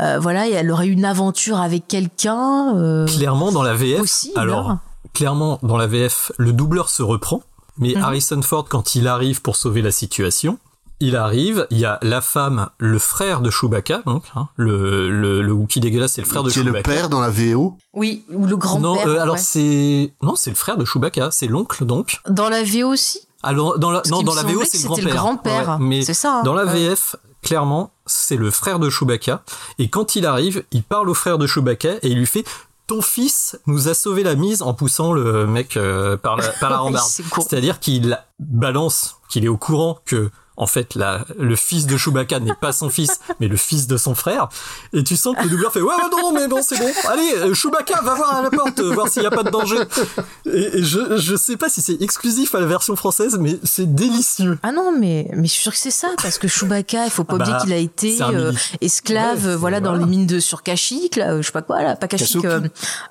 [0.00, 4.00] euh, voilà, et elle aurait eu une aventure avec quelqu'un euh, Clairement, dans la VF,
[4.00, 4.38] Possible.
[4.38, 4.76] alors
[5.14, 7.42] clairement dans la VF, le doubleur se reprend,
[7.78, 8.02] mais Mhm.
[8.02, 10.58] Harrison Ford, quand il arrive pour sauver la situation,
[11.00, 15.42] il arrive, il y a la femme, le frère de Chewbacca, donc hein, le, le
[15.42, 16.90] le Wookiee dégueulasse, c'est le frère de Qui est le Chewbacca.
[16.90, 17.76] père dans la VO.
[17.94, 18.80] Oui, ou le grand-père.
[18.82, 19.40] non, euh, alors ouais.
[19.40, 22.20] c'est non, c'est le frère de Chewbacca, c'est l'oncle donc.
[22.28, 25.78] Dans la VO aussi Alors dans la Parce non dans la VO c'est le grand-père.
[25.80, 26.42] mais C'est ça, hein.
[26.42, 26.88] Dans la Ouais.
[26.88, 29.42] VF, clairement, c'est le frère de Chewbacca
[29.78, 32.44] et quand il arrive, il parle au frère de Chewbacca et il lui fait
[32.86, 36.70] ton fils nous a sauvé la mise en poussant le mec euh, par la, par
[36.70, 37.06] la rambarde.
[37.08, 37.22] C'est.
[37.36, 40.30] C'est-à-dire qu'il balance, qu'il est au courant que
[40.60, 43.96] en fait, la, le fils de Chewbacca n'est pas son fils, mais le fils de
[43.96, 44.50] son frère.
[44.92, 46.90] Et tu sens que le doubleur fait ouais, ouais non, non, mais bon, c'est bon.
[47.08, 49.48] Allez, euh, Chewbacca, va voir à la porte, euh, voir s'il n'y a pas de
[49.50, 49.78] danger.
[50.44, 53.94] Et, et je, je sais pas si c'est exclusif à la version française, mais c'est
[53.94, 54.58] délicieux.
[54.62, 57.24] Ah non, mais, mais je suis sûr que c'est ça, parce que Chewbacca, il faut
[57.24, 60.04] pas Ah oublier bah, qu'il a été euh, esclave, Ouais, voilà, dans voilà.
[60.04, 62.60] les mines de sur Kashyyyk, là, je sais pas quoi, là, pas Kashyyyk, euh,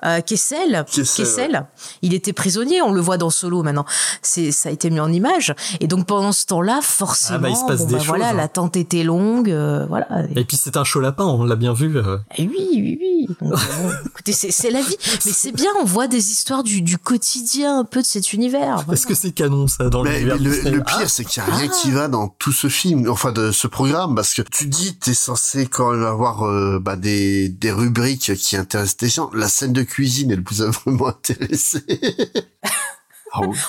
[0.04, 1.66] euh, Kessel, Kessel,
[2.02, 3.86] Il était prisonnier, on le voit dans Solo maintenant.
[4.22, 5.52] C'est, ça a été mis en image.
[5.80, 8.06] Et donc pendant ce temps-là, forcément, Ah bah, il se passe bon, des bah, choses,
[8.08, 8.34] voilà, hein.
[8.34, 10.06] l'attente était longue, euh, voilà.
[10.36, 11.96] Et puis c'est un chaud lapin, on l'a bien vu.
[11.96, 12.18] euh.
[12.36, 13.26] Et oui, oui, oui.
[13.28, 13.56] Donc, bon,
[14.06, 14.96] écoutez, c'est, la vie.
[15.24, 18.84] Mais c'est bien, on voit des histoires du, du quotidien un peu de cet univers.
[18.92, 21.54] Est-ce que c'est canon ça dans Mais, l'univers le, Ah, pire, c'est qu'il n'y a
[21.54, 24.96] rien qui va dans tout ce film, enfin de ce programme, parce que tu dis
[24.98, 29.30] t'es censé quand même avoir euh, bah, des, des rubriques qui intéressent les gens.
[29.34, 31.84] La scène de cuisine, elle vous a vraiment intéressé.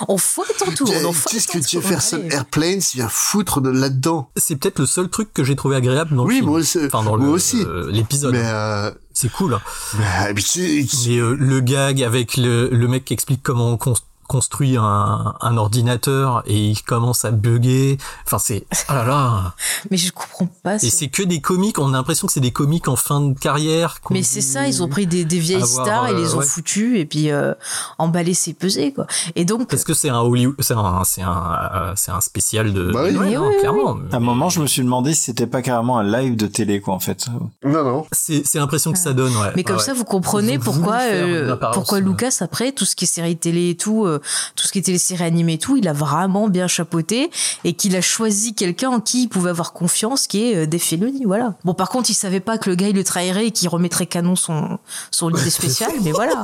[0.08, 0.86] On fouette en tout.
[0.90, 1.62] On en fouette Qu'est-ce que.
[1.82, 2.22] Jefferson.
[2.32, 6.24] Airplanes vient foutre de là-dedans C'est peut-être le seul truc que j'ai trouvé agréable dans
[6.24, 6.48] le Oui, film.
[6.48, 6.80] moi aussi.
[6.86, 7.62] Enfin, dans Moi le- aussi.
[7.66, 8.34] euh, l'épisode.
[8.34, 9.54] Mais euh, C'est cool.
[9.54, 9.62] hein.
[10.00, 13.70] mais, mais tu sais, Mais euh, le gag avec le, le mec qui explique comment
[13.70, 13.94] on cons-
[14.32, 17.98] construit un, un ordinateur et il commence à bugger.
[18.26, 18.66] Enfin, c'est...
[18.90, 19.54] Oh là là
[19.90, 20.76] Mais je comprends pas.
[20.76, 23.38] Et c'est- que des comiques, on a l'impression que c'est des comiques en fin de
[23.38, 23.98] carrière.
[24.10, 26.38] Mais c'est ça, ils ont pris des, des vieilles avoir, stars et euh, les ont
[26.38, 26.46] ouais.
[26.46, 27.54] foutues et puis euh,
[27.98, 29.06] emballé c'est pesé quoi.
[29.36, 32.72] Et donc Parce que c'est un Hollywood, c'est un, c'est un, euh, c'est un spécial
[32.72, 32.92] de.
[32.94, 33.14] Bah oui.
[33.14, 33.98] de clairement.
[34.14, 36.80] À un moment, je me suis demandé si c'était pas carrément un live de télé,
[36.80, 37.28] quoi, en fait.
[37.66, 38.06] non, non.
[38.14, 39.52] C'est, c'est l'impression que ça donne, ouais.
[39.58, 43.04] Mais comme Ouais, ça, vous comprenez pourquoi, euh, pourquoi euh, Lucas après tout ce qui
[43.06, 44.21] est série télé et tout, euh,
[44.56, 47.30] tout ce qui est télésérie animée et tout, il a vraiment bien chapeauté
[47.64, 51.26] et qu'il a choisi quelqu'un en qui il pouvait avoir confiance, qui est euh, Filoni,
[51.26, 51.56] voilà.
[51.64, 54.06] Bon, par contre, il savait pas que le gars il le trahirait et qu'il remettrait
[54.08, 54.80] canon son
[55.12, 56.44] son idée spéciale, mais voilà.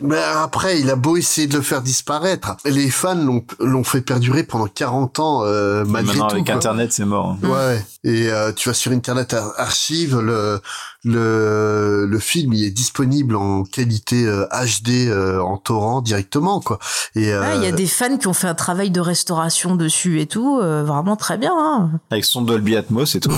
[0.00, 2.56] Mais après, il a beau essayer de le faire disparaître.
[2.64, 6.34] Les fans l'ont l'ont fait perdurer pendant 40 ans, euh, malgré Maintenant, tout.
[6.34, 6.54] avec quoi.
[6.56, 7.36] Internet, c'est mort.
[7.42, 7.84] Ouais.
[8.02, 10.60] Et euh, tu vas sur Internet Ar- Archive, le
[11.04, 16.78] le le film il est disponible en qualité euh, HD euh, en torrent directement quoi.
[17.14, 19.76] Et Ah, Il y a euh, des fans qui ont fait un travail de restauration
[19.76, 21.52] dessus et tout, euh, vraiment très bien.
[21.56, 21.90] Hein.
[22.10, 23.30] Avec son Dolby Atmos et tout.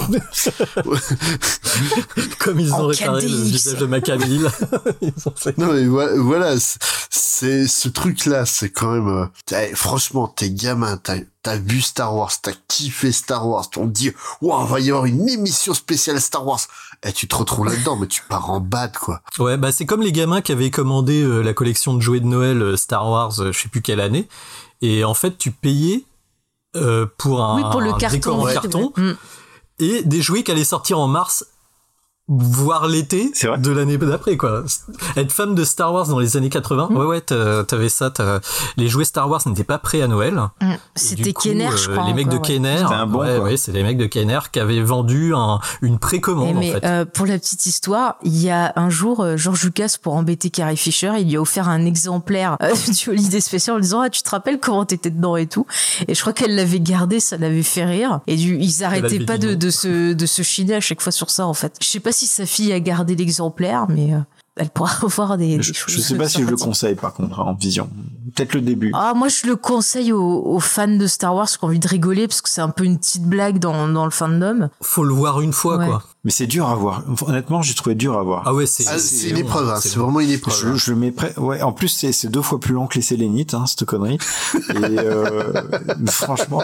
[2.39, 3.43] Comme ils ont En réparé le 4DX.
[3.43, 3.87] visage de
[5.27, 6.55] ont fait- Non mais voilà, voilà,
[7.11, 9.09] c'est- ce truc-là, c'est quand même.
[9.09, 13.87] euh, t'as- franchement, t'es gamin, t'as as vu Star Wars, t'as kiffé Star Wars, on
[13.89, 16.61] te dit, waouh, va y avoir une émission spéciale Star Wars.
[17.05, 19.23] Et tu te retrouves là-dedans, mais tu pars en bad quoi.
[19.39, 22.27] Ouais, bah c'est comme les gamins qui avaient commandé euh, la collection de jouets de
[22.27, 24.29] Noël euh, Star Wars, euh, je sais plus quelle année,
[24.83, 26.05] et en fait tu payais
[26.77, 28.17] euh, pour un, Oui, pour le un carton.
[28.17, 28.55] décor en ouais.
[28.55, 29.13] carton Mm.
[29.81, 31.45] et des jouets qui allaient sortir en mars
[32.29, 34.63] voir l'été de l'année d'après quoi.
[35.17, 36.97] Être fan de Star Wars dans les années 80, Mm.
[36.97, 38.11] ouais ouais, t'avais ça.
[38.11, 38.41] t'as-
[38.77, 40.41] Les jouets Star Wars n'étaient pas prêts à Noël.
[40.61, 40.73] Mm.
[40.95, 42.07] C'était Kenner, je euh, crois.
[42.07, 42.41] Les mecs de ouais.
[42.43, 45.59] Kenner, C'était un bon, ouais, ouais, c'est les mecs de Kenner qui avaient vendu un,
[45.83, 46.85] une Eh, précommande en mais fait.
[46.87, 50.49] euh, pour la petite histoire, il y a un jour, euh, George Lucas, pour embêter
[50.51, 54.01] Carrie Fisher, il lui a offert un exemplaire euh, du Holiday Special en lui disant
[54.01, 55.67] ah tu te rappelles comment t'étais dedans et tout?
[56.09, 58.21] Et je crois qu'elle l'avait gardé, ça l'avait fait rire.
[58.29, 61.47] Et du, ils arrêtaient pas de se de se chiner à chaque fois sur ça
[61.47, 61.75] en fait.
[61.83, 64.19] Je sais pas si sa fille a gardé l'exemplaire, mais euh,
[64.57, 65.95] elle pourra voir des, des Je, choses.
[65.95, 67.89] je sais pas si je le conseille par contre en vision.
[68.35, 68.93] Peut-être le début.
[68.95, 71.89] Ah, moi, je le conseille aux, aux fans de Star Wars qui ont envie de
[71.89, 74.71] rigoler parce que c'est un peu une petite blague dans, dans le fandom.
[74.81, 75.87] Faut le voir une fois Ouais.
[75.87, 76.03] quoi.
[76.25, 77.03] Mais c'est dur à voir.
[77.27, 78.45] Honnêtement, j'ai trouvé dur à voir.
[78.47, 80.55] Ah ouais, c'est Ah, c'est une épreuve, hein, c'est vraiment une épreuve.
[80.57, 81.35] Je, je le mets prêt.
[81.37, 84.19] Ouais, en plus, c'est c'est deux fois plus long que les Sélénites, hein, cette connerie.
[84.55, 85.53] Et euh,
[86.07, 86.63] franchement,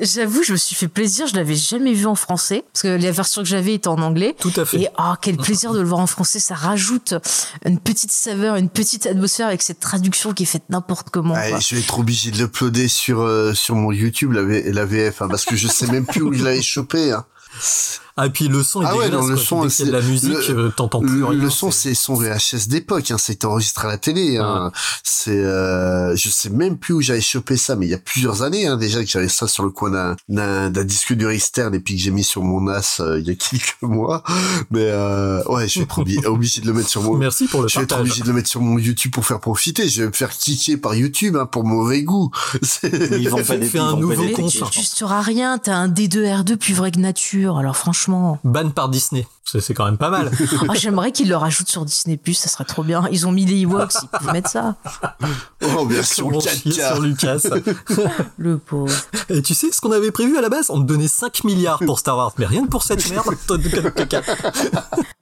[0.00, 1.26] J'avoue, je me suis fait plaisir.
[1.26, 4.36] Je l'avais jamais vu en français parce que la version que j'avais était en anglais.
[4.38, 4.82] Tout à fait.
[4.82, 6.38] Et oh, quel plaisir de le voir en français.
[6.38, 7.14] Ça rajoute
[7.64, 11.34] une petite saveur, une petite atmosphère avec cette traduction qui est faite n'importe comment.
[11.34, 11.60] Ah, quoi.
[11.60, 15.22] je vais être obligé de l'uploader sur euh, sur mon YouTube la, V- la VF
[15.22, 17.10] hein, parce que je sais même plus où je l'avais chopé.
[17.12, 17.24] Hein.
[18.16, 19.44] Ah et puis le son est Ah ouais, non, le quoi.
[19.44, 21.40] son, a de la c'est- musique, le- euh, t'entends plus le, rien.
[21.42, 23.10] le son, c'est son VHS d'époque.
[23.10, 24.36] Hein, c'est enregistré à la télé.
[24.38, 24.70] Hein.
[25.02, 28.42] C'est, euh, je sais même plus où j'avais chopé ça, mais il y a plusieurs
[28.42, 31.96] années hein, déjà que j'avais ça sur le coin d'un disque dur externe et puis
[31.96, 34.22] que j'ai mis sur mon NAS euh, il y a quelques mois.
[34.70, 37.16] Mais euh, ouais, je vais être obligé, obligé de le mettre sur mon.
[37.16, 38.06] Merci pour le Je vais être partage.
[38.08, 39.88] obligé de le mettre sur mon YouTube pour faire profiter.
[39.88, 42.30] Je vais me faire kicker par YouTube hein, pour mauvais goût.
[42.62, 44.86] C'est- ils vendent pas des un ils vendent pas nouveau des je Tu pense.
[44.94, 45.58] sauras rien.
[45.58, 47.58] T'as un D2R2 plus vrai que nature.
[47.58, 48.03] Alors franchement,
[48.44, 49.26] Ban par Disney.
[49.44, 50.30] C'est quand même pas mal.
[50.68, 52.34] Ah, j'aimerais qu'ils le rajoutent sur Disney Plus.
[52.34, 53.06] Ça serait trop bien.
[53.12, 53.92] Ils ont mis les Ewoks.
[54.02, 54.74] Ils peuvent mettre ça.
[55.76, 56.86] Oh, version On chie 4K.
[56.92, 57.42] sur Lucas.
[58.38, 58.94] Le pauvre.
[59.28, 60.70] Et tu sais ce qu'on avait prévu à la base?
[60.70, 63.26] On te donnait 5 milliards pour Star Wars, mais rien que pour cette merde.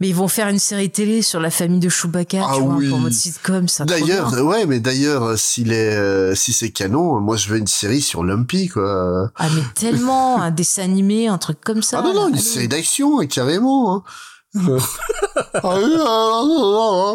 [0.01, 2.75] Mais ils vont faire une série télé sur la famille de Chewbacca, Ah tu vois,
[2.75, 2.89] oui.
[2.89, 3.85] pour mode sitcom, ça.
[3.85, 7.59] D'ailleurs, ouais, mais d'ailleurs, euh, s'il est, euh, si c'est canon, euh, moi je veux
[7.59, 9.31] une série sur Lumpy, quoi.
[9.37, 11.99] Ah mais tellement un dessin animé, un truc comme ça.
[12.01, 13.97] Ah non, non, une série d'action, carrément.
[13.97, 14.03] Hein.
[15.55, 16.43] Ah ah,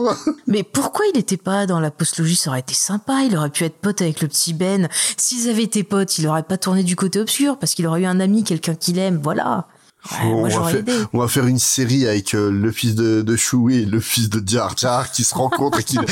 [0.10, 0.16] ah.
[0.48, 2.36] Mais pourquoi il était pas dans la postlogie?
[2.36, 3.22] Ça aurait été sympa.
[3.24, 4.90] Il aurait pu être pote avec le petit Ben.
[5.18, 8.06] S'ils avaient été potes, il aurait pas tourné du côté obscur parce qu'il aurait eu
[8.06, 9.19] un ami, quelqu'un qu'il aime.
[9.22, 9.68] Voilà.
[10.11, 10.94] Ouais, on, moi va faire, aidé.
[11.14, 14.30] on va faire une série avec euh, le fils de, de Chewie et le fils
[14.30, 15.98] de Jar Jar qui se rencontrent et qui...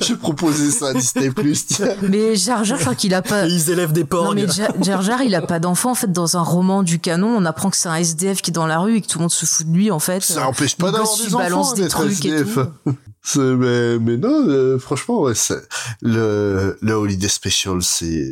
[0.00, 1.30] J'ai proposé ça à Disney+.
[1.66, 1.94] tiens.
[2.02, 3.46] Mais Jar Jar, je crois qu'il a pas.
[3.46, 4.24] Ils élèvent des porcs.
[4.24, 6.10] Non mais Ja- Jar Jar, il a pas d'enfant en fait.
[6.12, 8.78] Dans un roman du canon, on apprend que c'est un SDF qui est dans la
[8.78, 10.22] rue et que tout le monde se fout de lui en fait.
[10.22, 12.54] Ça empêche pas d'avoir des enfants des d'être trucs et SDF.
[12.86, 12.92] tout.
[13.22, 15.62] C'est- mais, mais non, euh, franchement, ouais, c'est-
[16.00, 18.30] le, le Holiday Special, c'est,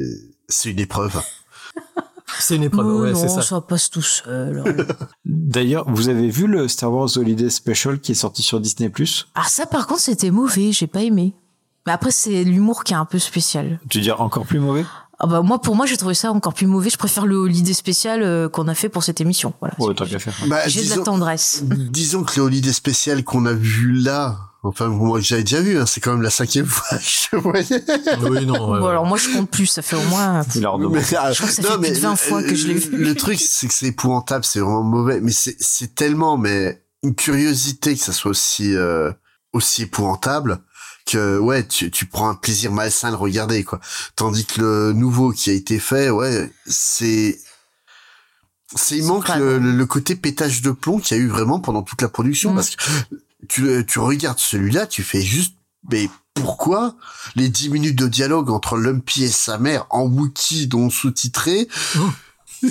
[0.48, 1.20] c'est une épreuve.
[2.38, 3.42] C'est une épreuve, Oh ouais, non, c'est ça.
[3.42, 4.86] ça passe tout seul.
[5.24, 8.88] D'ailleurs, vous avez vu le Star Wars Holiday Special qui est sorti sur Disney
[9.34, 11.34] ah ça par contre c'était mauvais, j'ai pas aimé.
[11.86, 13.80] Mais après c'est l'humour qui est un peu spécial.
[13.88, 14.84] Tu veux dire encore plus mauvais?
[15.20, 16.90] Ah bah moi pour moi j'ai trouvé ça encore plus mauvais.
[16.90, 19.52] Je préfère le holiday spécial euh, qu'on a fait pour cette émission.
[19.60, 19.74] Voilà.
[19.78, 20.30] Ouais, t'as bien fait.
[20.48, 21.64] Bah, J'ai de la tendresse.
[21.64, 25.78] Disons que le Holiday spécial qu'on a vu là, enfin moi que j'avais déjà vu,
[25.78, 27.84] hein, c'est quand même la cinquième fois que je voyais.
[28.22, 28.70] Oui, non.
[28.72, 30.42] ouais, Bon alors moi je compte plus, ça fait au moins.
[30.54, 30.94] Il leur demande.
[30.96, 32.96] Mais, ah, Je crois que ça fait plus de 20 fois que je l'ai vu.
[32.96, 37.14] Le truc, c'est que c'est épouvantable, c'est vraiment mauvais, mais c'est, c'est tellement, mais une
[37.14, 39.12] curiosité que ça soit aussi, euh,
[39.52, 40.58] aussi épouvantable
[41.06, 43.80] que, ouais, tu, tu prends un plaisir malsain à le regarder, quoi.
[44.16, 47.38] Tandis que le nouveau qui a été fait, ouais, c'est,
[48.74, 51.82] c'est, il manque le- le côté pétage de plomb qu'il y a eu vraiment pendant
[51.82, 52.54] toute la production, Mm.
[52.56, 52.82] parce que
[53.48, 55.54] tu, tu regardes celui-là, tu fais juste,
[55.90, 56.94] mais pourquoi
[57.36, 61.68] les 10 minutes de dialogue entre Lumpy et sa mère en Wookiee dont sous-titré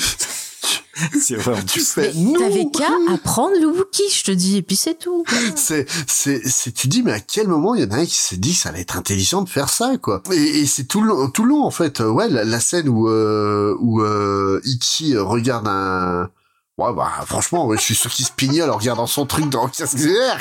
[1.21, 1.63] C'est vrai.
[1.63, 5.23] tu fais t'avais qu'à apprendre le Wookie, je te dis, et puis c'est tout.
[5.55, 8.15] c'est c'est c'est tu dis mais à quel moment il y en a un qui
[8.15, 10.23] s'est dit que ça allait être intelligent de faire ça quoi?
[10.31, 12.59] Et, et c'est tout le long tout le long en fait Euh, ouais la, la
[12.59, 16.29] scène où euh, où euh, Ichi regarde un
[16.77, 19.65] Ouais, bah, franchement, ouais, je suis sûr qu'il se pignole en regardant son truc dans
[19.65, 19.97] le casque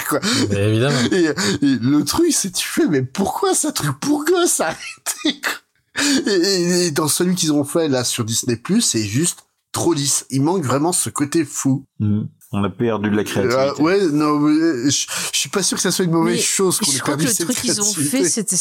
[0.08, 0.20] quoi.
[0.50, 0.98] Mais évidemment.
[1.10, 6.04] Et, et le truc, c'est tu fais, mais pourquoi ça truc pour gosse, arrêtez, quoi.
[6.26, 10.26] Et, et- et dans celui qu'ils ont fait, là, sur Disney+, c'est juste trop lisse.
[10.28, 11.86] Il manque vraiment ce côté fou.
[12.00, 12.24] Mm.
[12.52, 13.58] On a perdu de la créativité.
[13.58, 16.40] Euh, ouais, non, mais je, je suis pas sûr que ça soit une mauvaise Mais
[16.40, 18.18] chose qu'on ait je crois que perdu le cette truc qu'ils ont créativité.
[18.24, 18.54] fait, cette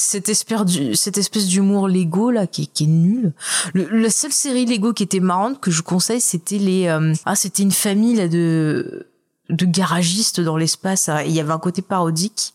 [0.96, 3.34] cette espèce d'humour Lego là qui, est- qui est nul.
[3.76, 7.36] Le, la seule série Lego qui était marrante que je conseille, c'était les euh, ah
[7.36, 9.06] c'était une famille là de
[9.50, 11.10] de garagistes dans l'espace.
[11.10, 11.22] hein.
[11.24, 12.54] Il y avait un côté parodique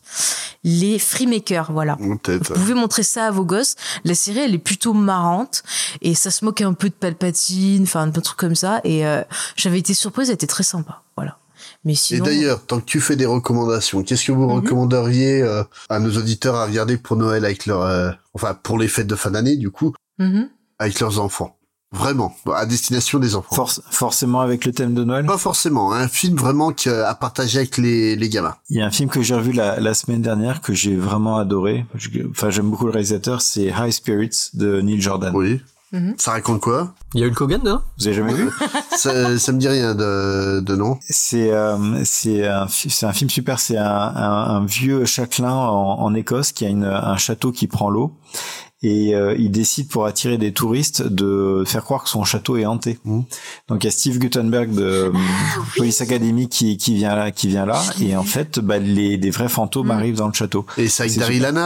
[0.63, 1.97] les Freemakers, voilà.
[1.99, 3.77] Vous pouvez montrer ça à vos gosses.
[4.05, 5.63] La série, elle est plutôt marrante
[6.03, 8.83] et ça se moque un peu de Palpatine, enfin un peu de trucs comme ça.
[8.85, 9.23] Et euh,
[9.57, 11.39] j'avais été surprise, elle était très sympa, voilà.
[11.85, 15.63] Mais Et sinon, d'ailleurs, tant que tu fais des recommandations, qu'est-ce que vous recommanderiez euh,
[15.89, 19.15] à nos auditeurs à regarder pour Noël avec leur, euh, enfin pour les fêtes de
[19.17, 20.51] fin d'année du coup, Mhm.
[20.79, 21.57] avec leurs enfants,
[21.93, 23.55] vraiment à destination des enfants.
[23.57, 25.27] Forc- forcément avec le thème de Noël.
[25.27, 28.55] Pas forcément, un film vraiment que- à partager avec les, les gamins.
[28.69, 31.37] Il y a un film que j'ai revu la, la semaine dernière que j'ai vraiment
[31.39, 31.85] adoré.
[32.31, 33.41] Enfin, j'aime beaucoup le réalisateur.
[33.43, 35.33] C'est High Spirits de Neil Jordan.
[35.35, 35.61] Oui.
[35.93, 36.15] Mhm.
[36.19, 36.95] Ça raconte quoi?
[37.15, 37.83] Il y a Hulk Hogan dedans?
[37.99, 38.49] Vous avez jamais vu?
[38.97, 40.99] Ça, ça me dit rien de, de nom.
[41.09, 43.59] C'est euh, c'est un c'est un film super.
[43.59, 47.67] C'est un, un, un vieux châtelain en, en Écosse qui a une, un château qui
[47.67, 48.15] prend l'eau
[48.83, 52.65] et euh, il décide pour attirer des touristes de faire croire que son château est
[52.65, 52.99] hanté.
[53.05, 53.21] Mmh.
[53.69, 55.19] Donc il y a Steve Guttenberg de Ah
[55.77, 59.31] Police Academy qui qui vient là qui vient là et en fait bah, les des
[59.31, 59.91] vrais fantômes Mmh.
[59.91, 60.67] arrivent dans le château.
[60.77, 61.13] Et c'est avec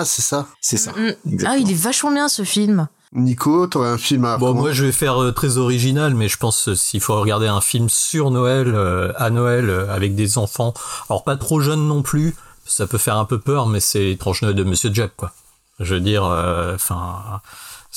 [0.04, 0.46] C'est ça?
[0.60, 0.92] C'est ça.
[0.92, 1.12] Mm.
[1.32, 1.50] Exactement.
[1.52, 2.88] ah, il est vachement bien ce film.
[3.12, 6.36] Nico, t'aurais un film à Bon, moi, je vais faire euh, très original, mais je
[6.36, 10.36] pense euh, s'il faut regarder un film sur Noël, euh, à Noël, euh, avec des
[10.36, 10.74] enfants,
[11.08, 12.34] alors pas trop jeunes non plus,
[12.66, 15.32] ça peut faire un peu peur, mais c'est l'étrange Noël de Monsieur Jack, quoi.
[15.80, 17.40] Je veux dire, euh, enfin,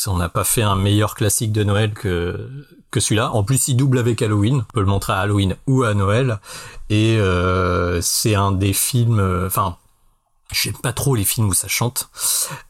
[0.07, 2.49] on n'a pas fait un meilleur classique de Noël que
[2.91, 3.31] que celui-là.
[3.31, 4.63] En plus, il double avec Halloween.
[4.69, 6.39] On peut le montrer à Halloween ou à Noël,
[6.89, 9.77] et euh, c'est un des films, euh, enfin.
[10.49, 12.07] J'aime pas trop les films où ça chante,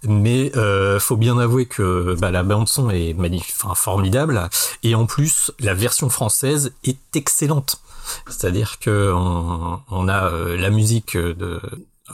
[0.02, 4.50] mais euh, faut bien avouer que bah, la bande son est magnifique, formidable,
[4.82, 7.80] et en plus la version française est excellente.
[8.28, 11.62] C'est-à-dire que on, on a euh, la musique de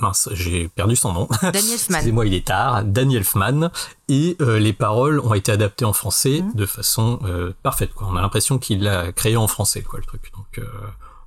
[0.01, 1.27] mince, j'ai perdu son nom.
[1.41, 1.95] Daniel Elfman.
[1.95, 2.83] Excusez-moi, il est tard.
[2.83, 3.69] Daniel Elfman
[4.09, 7.93] et euh, les paroles ont été adaptées en français de façon euh, parfaite.
[7.93, 8.07] Quoi.
[8.11, 10.31] On a l'impression qu'il l'a créé en français, quoi, le truc.
[10.35, 10.65] Donc euh,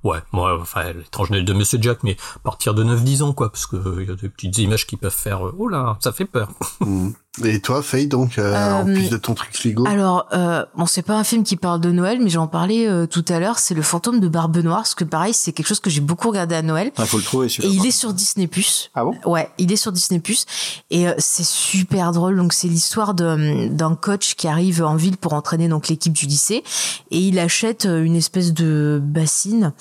[0.03, 3.65] Ouais, moi, enfin, l'étrange de Monsieur Jack, mais à partir de 9-10 ans, quoi, parce
[3.65, 6.25] que euh, y a des petites images qui peuvent faire, euh, oh là, ça fait
[6.25, 6.49] peur.
[6.79, 7.09] Mm.
[7.45, 10.85] Et toi, Faye, donc, euh, en Euh, plus de ton truc frigo Alors, euh, bon,
[10.85, 13.59] c'est pas un film qui parle de Noël, mais j'en parlais euh, tout à l'heure.
[13.59, 16.29] C'est le fantôme de Barbe Noire, parce que pareil, c'est quelque chose que j'ai beaucoup
[16.29, 16.91] regardé à Noël.
[16.97, 17.47] Il faut le trouver.
[17.47, 18.89] Et il est sur Disney Plus.
[18.95, 19.13] Ah bon?
[19.25, 20.45] Ouais, il est sur Disney Plus
[20.89, 22.37] et euh, c'est super drôle.
[22.37, 26.25] Donc c'est l'histoire de- d'un coach qui arrive en ville pour entraîner donc l'équipe du
[26.25, 26.63] lycée
[27.11, 29.73] et il achète une espèce de bassine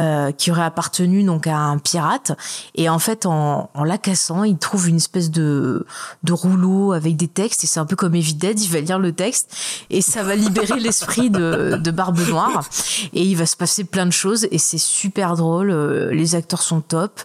[0.00, 2.32] euh, qui aurait appartenu donc à un pirate
[2.74, 5.86] et en fait en, en la cassant, il trouve une espèce de
[6.22, 9.12] de rouleau avec des textes et c'est un peu comme Evided, il va lire le
[9.12, 9.54] texte
[9.90, 12.64] et ça va libérer l'esprit de, de Barbe Noire
[13.12, 15.70] et il va se passer plein de choses et c'est super drôle.
[15.70, 17.20] euh, Les acteurs sont top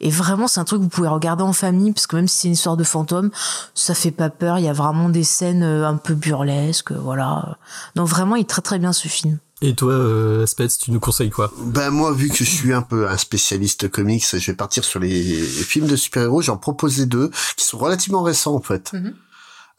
[0.00, 2.38] et vraiment c'est un truc que vous pouvez regarder en famille parce que même si
[2.38, 3.30] c'est une histoire de fantôme,
[3.74, 4.58] ça fait pas peur.
[4.58, 7.56] Il y a vraiment des scènes euh, un peu burlesques, voilà.
[7.94, 9.38] Donc vraiment il est très très bien ce film.
[9.64, 11.52] Et toi, euh, Spets, tu nous conseilles quoi?
[11.58, 14.98] Ben moi, vu que je suis un peu un spécialiste comics, je vais partir sur
[14.98, 16.42] les films de super-héros.
[16.42, 18.92] J'en proposais deux qui sont relativement récents en fait.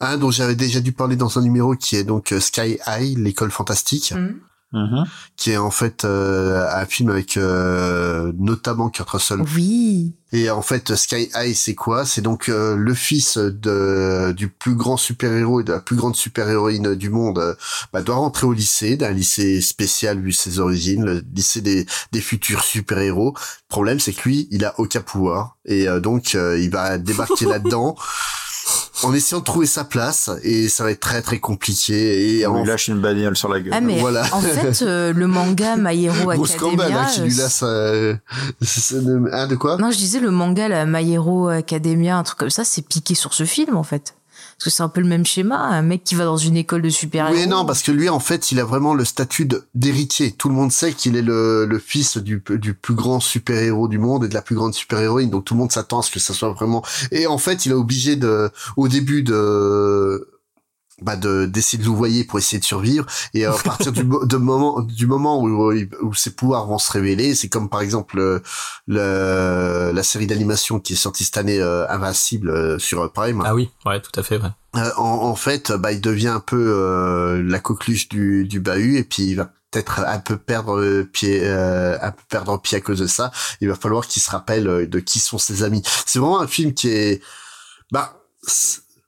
[0.00, 3.18] Un dont j'avais déjà dû parler dans un numéro qui est donc euh, Sky High,
[3.18, 4.14] l'école fantastique,
[4.74, 5.04] Mhm.
[5.36, 9.40] qui est en fait euh, un film avec euh, notamment Kurt Russell.
[9.56, 10.12] Oui.
[10.32, 12.04] Et en fait, Sky High, c'est quoi?
[12.04, 16.16] C'est donc euh, le fils de du plus grand super-héros et de la plus grande
[16.16, 17.38] super-héroïne du monde.
[17.38, 17.54] euh,
[17.92, 22.20] bah, doit rentrer au lycée, d'un lycée spécial vu ses origines, le lycée des, des
[22.20, 23.34] futurs super-héros.
[23.36, 26.98] Le problème, c'est que lui, il a aucun pouvoir et euh, donc euh, il va
[26.98, 27.94] débarquer là-dedans.
[29.02, 32.52] En essayant de trouver sa place et ça va être très très compliqué et On
[32.52, 33.72] en lui lâche une bagnole sur la gueule.
[33.74, 34.22] Ah mais Voilà.
[34.32, 37.60] en fait euh, le manga My Hero gros scandale Academia hein, qui lui euh, laisse
[37.64, 38.14] euh,
[38.62, 38.94] c'est-
[39.32, 39.76] hein, de quoi?
[39.78, 43.14] Non, je disais le manga la My Hero Academia, un truc comme ça, c'est piqué
[43.14, 44.14] sur ce film en fait.
[44.56, 46.82] Parce que c'est un peu le même schéma, un mec qui va dans une école
[46.82, 47.36] de super-héros.
[47.36, 50.32] Oui, non, parce que lui, en fait, il a vraiment le statut d'héritier.
[50.32, 53.98] Tout le monde sait qu'il est le, le fils du, du plus grand super-héros du
[53.98, 55.30] monde et de la plus grande super-héroïne.
[55.30, 56.82] Donc tout le monde s'attend à ce que ça soit vraiment.
[57.10, 60.28] Et en fait, il est obligé de, au début de,
[61.02, 64.80] bah de d'essayer de louvoyer pour essayer de survivre et à partir du de moment
[64.80, 68.38] du moment où, il- où ses pouvoirs vont se révéler c'est comme par exemple euh,
[68.86, 73.54] le, la série d'animation qui est sortie cette année euh, Invincible euh, sur Prime Ah
[73.54, 74.48] oui, ouais, tout à fait, ouais.
[74.76, 78.96] euh, en, en fait, bah, il devient un peu euh, la coqueluche du, du bahut
[78.98, 82.78] et puis il va peut-être un peu perdre euh, pied, euh, un peu perdre pied
[82.78, 83.32] à cause de ça.
[83.60, 85.82] Il va falloir qu'il se rappelle euh, de qui sont ses amis.
[86.06, 87.20] C'est vraiment un film qui est,
[87.90, 88.20] bah,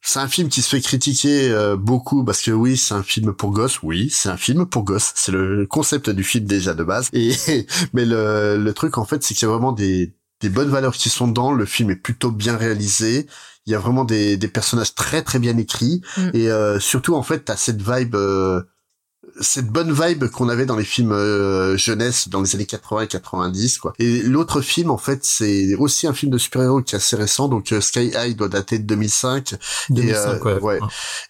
[0.06, 3.32] c'est un film qui se fait critiquer euh, beaucoup parce que oui, c'est un film
[3.32, 3.82] pour gosses.
[3.82, 5.12] Oui, c'est un film pour gosses.
[5.16, 7.08] C'est le concept du film déjà de base.
[7.12, 7.32] Et
[7.92, 10.94] mais le, le truc en fait, c'est qu'il y a vraiment des des bonnes valeurs
[10.94, 11.52] qui sont dedans.
[11.52, 13.26] Le film est plutôt bien réalisé.
[13.66, 16.30] Il y a vraiment des, des personnages très très bien écrits Mm.
[16.34, 18.62] et euh, surtout en fait t'as cette vibe euh,
[19.40, 23.06] cette bonne vibe qu'on avait dans les films euh, jeunesse dans les années 80 et
[23.08, 23.92] 90 quoi.
[23.98, 27.48] Et l'autre film en fait c'est aussi un film de super-héros qui est assez récent
[27.48, 29.54] donc euh, Sky High doit dater de 2005
[29.90, 30.60] 2005, et euh, ouais.
[30.60, 30.80] ouais.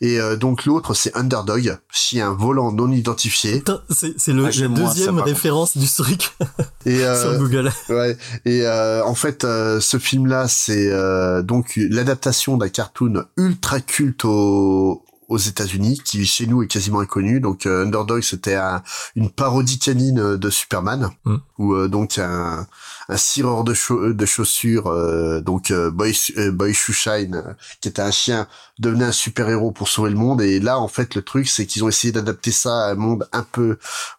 [0.01, 3.63] Et euh, donc l'autre c'est Underdog, chien volant non identifié.
[3.91, 6.33] C'est c'est le, Ah, ça, deuxième référence du truc
[6.87, 7.73] Et euh, sur Google.
[7.89, 8.17] Ouais.
[8.45, 14.25] Et euh, en fait, euh, ce film-là, c'est euh, donc l'adaptation d'un cartoon ultra culte
[14.25, 17.41] au aux États-Unis, qui chez nous est quasiment inconnu.
[17.41, 18.83] Donc euh, Underdog, c'était un-
[19.15, 21.37] une parodie canine euh, de Superman, Mm.
[21.59, 22.67] où euh, donc un,
[23.09, 27.89] un cireur de, chau- de chaussures, euh, donc euh, Boy, euh, Boy Shoeshine, euh, qui
[27.89, 28.47] était un chien,
[28.79, 30.43] devenait un super-héros pour sauver le monde.
[30.43, 33.29] Et là, en fait, le truc, c'est qu'ils ont essayé d'adapter ça à un monde
[33.33, 33.79] un peu...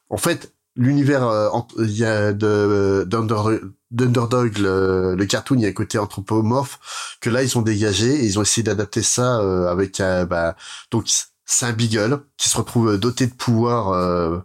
[0.09, 1.49] En fait, l'univers euh,
[2.33, 6.79] de d'Under- d'Underdog le, le cartoon il y a un côté anthropomorphe
[7.21, 10.55] que là ils ont dégagé ils ont essayé d'adapter ça euh, avec bah
[10.91, 11.09] donc
[11.45, 14.39] c'est un beagle qui se retrouve doté de pouvoirs euh,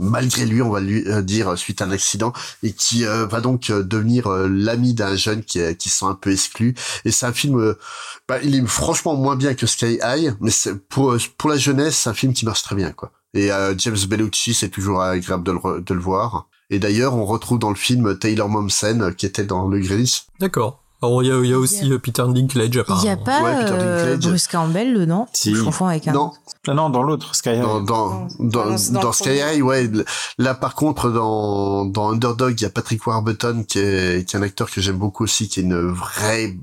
[0.00, 3.40] malgré lui on va lui euh, dire suite à un accident et qui euh, va
[3.40, 7.10] donc euh, devenir euh, l'ami d'un jeune qui qui se sent un peu exclu et
[7.10, 7.78] c'est un film euh,
[8.26, 11.96] bah, il est franchement moins bien que Sky High mais c'est pour pour la jeunesse
[11.96, 15.44] c'est un film qui marche très bien quoi et euh, James Bellucci, c'est toujours agréable
[15.44, 16.48] de le, de le voir.
[16.68, 20.26] Et d'ailleurs, on retrouve dans le film Taylor Momsen, euh, qui était dans Le Grinch.
[20.38, 20.79] D'accord.
[21.02, 23.10] Alors il y a, il y a aussi euh, Peter Dinklage Il y apparemment.
[23.12, 24.16] a pas Ouais, euh.
[24.18, 25.54] Bruce Campbell dedans Si.
[25.54, 26.12] Je confonds avec un.
[26.12, 26.32] Non,
[26.68, 27.62] Ah non, dans l'autre, Sky High.
[27.62, 29.38] dans, dans, dans, dans- dans Sky.
[29.40, 29.90] High, ouais.
[30.36, 34.38] Là, par contre, dans, dans Underdog, il y a Patrick Warburton, qui est, qui est
[34.38, 36.54] un acteur que j'aime beaucoup aussi, qui est une vraie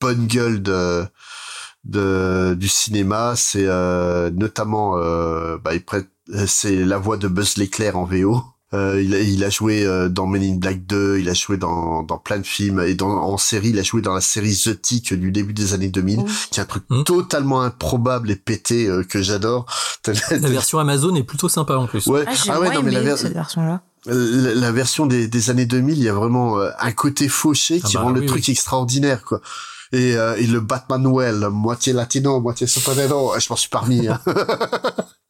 [0.00, 1.04] bonne gueule de,
[1.84, 3.34] de, du cinéma.
[3.36, 6.08] C'est, euh, notamment, euh, bah, il prête,
[6.46, 8.42] c'est la voix de Buzz l'éclair en VO.
[8.74, 11.56] Euh, il, a, il a joué euh, dans Men in Black 2, il a joué
[11.56, 14.54] dans, dans plein de films et dans, en série, il a joué dans la série
[14.54, 17.04] The Tick du début des années 2000, qui est un truc Mm.
[17.04, 19.66] totalement improbable et pété euh, que j'adore.
[20.30, 22.06] La version Amazon est plutôt sympa en plus.
[22.06, 22.24] Ouais.
[22.26, 23.80] Ah, Ah ouais, non, mais la aimé ver- cette version-là.
[24.06, 27.80] la, la version des, des années 2000, il y a vraiment euh, un côté fauché
[27.80, 29.40] qui Ah bah rend le oui, truc extraordinaire, quoi.
[29.92, 34.08] Et, euh, et le Batman Noël, moitié latino, moitié soprano, je m'en suis parmi.
[34.08, 34.20] hein.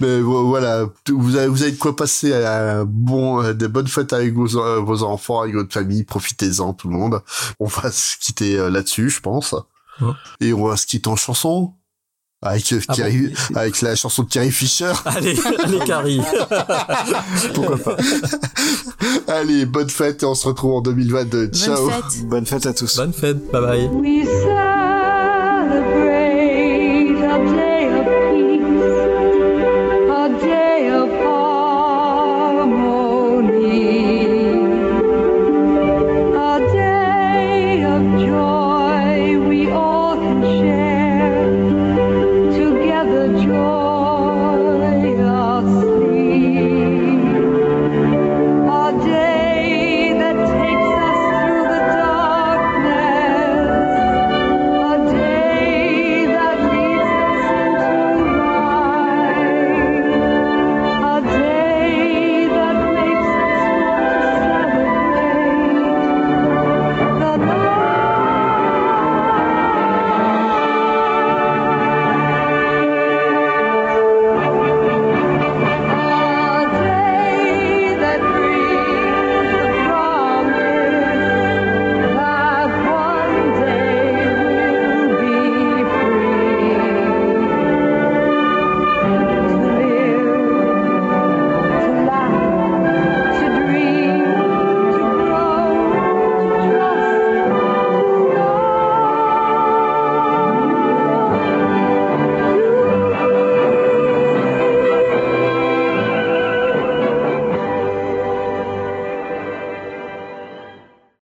[0.00, 3.88] Mais vo- voilà, vous avez, vous avez de quoi passer un bon, euh, des bonnes
[3.88, 7.20] fêtes avec vos, euh, vos enfants, avec votre famille, profitez-en tout le monde.
[7.60, 9.54] On va se quitter euh, là-dessus, je pense.
[10.00, 10.12] Ouais.
[10.40, 11.74] Et on va se quitter en chanson.
[12.44, 14.92] Avec, euh, Ah Carrie- bon avec la chanson de Carrie Fisher.
[15.04, 16.20] Allez, allez Carrie.
[17.54, 17.96] Pourquoi pas
[19.28, 21.48] Allez, bonne fête et on se retrouve en 2022.
[21.52, 21.76] Ciao.
[21.88, 22.26] Bonne fête.
[22.28, 22.96] Bonne fête à tous.
[22.96, 24.91] Bonne fête, bye bye.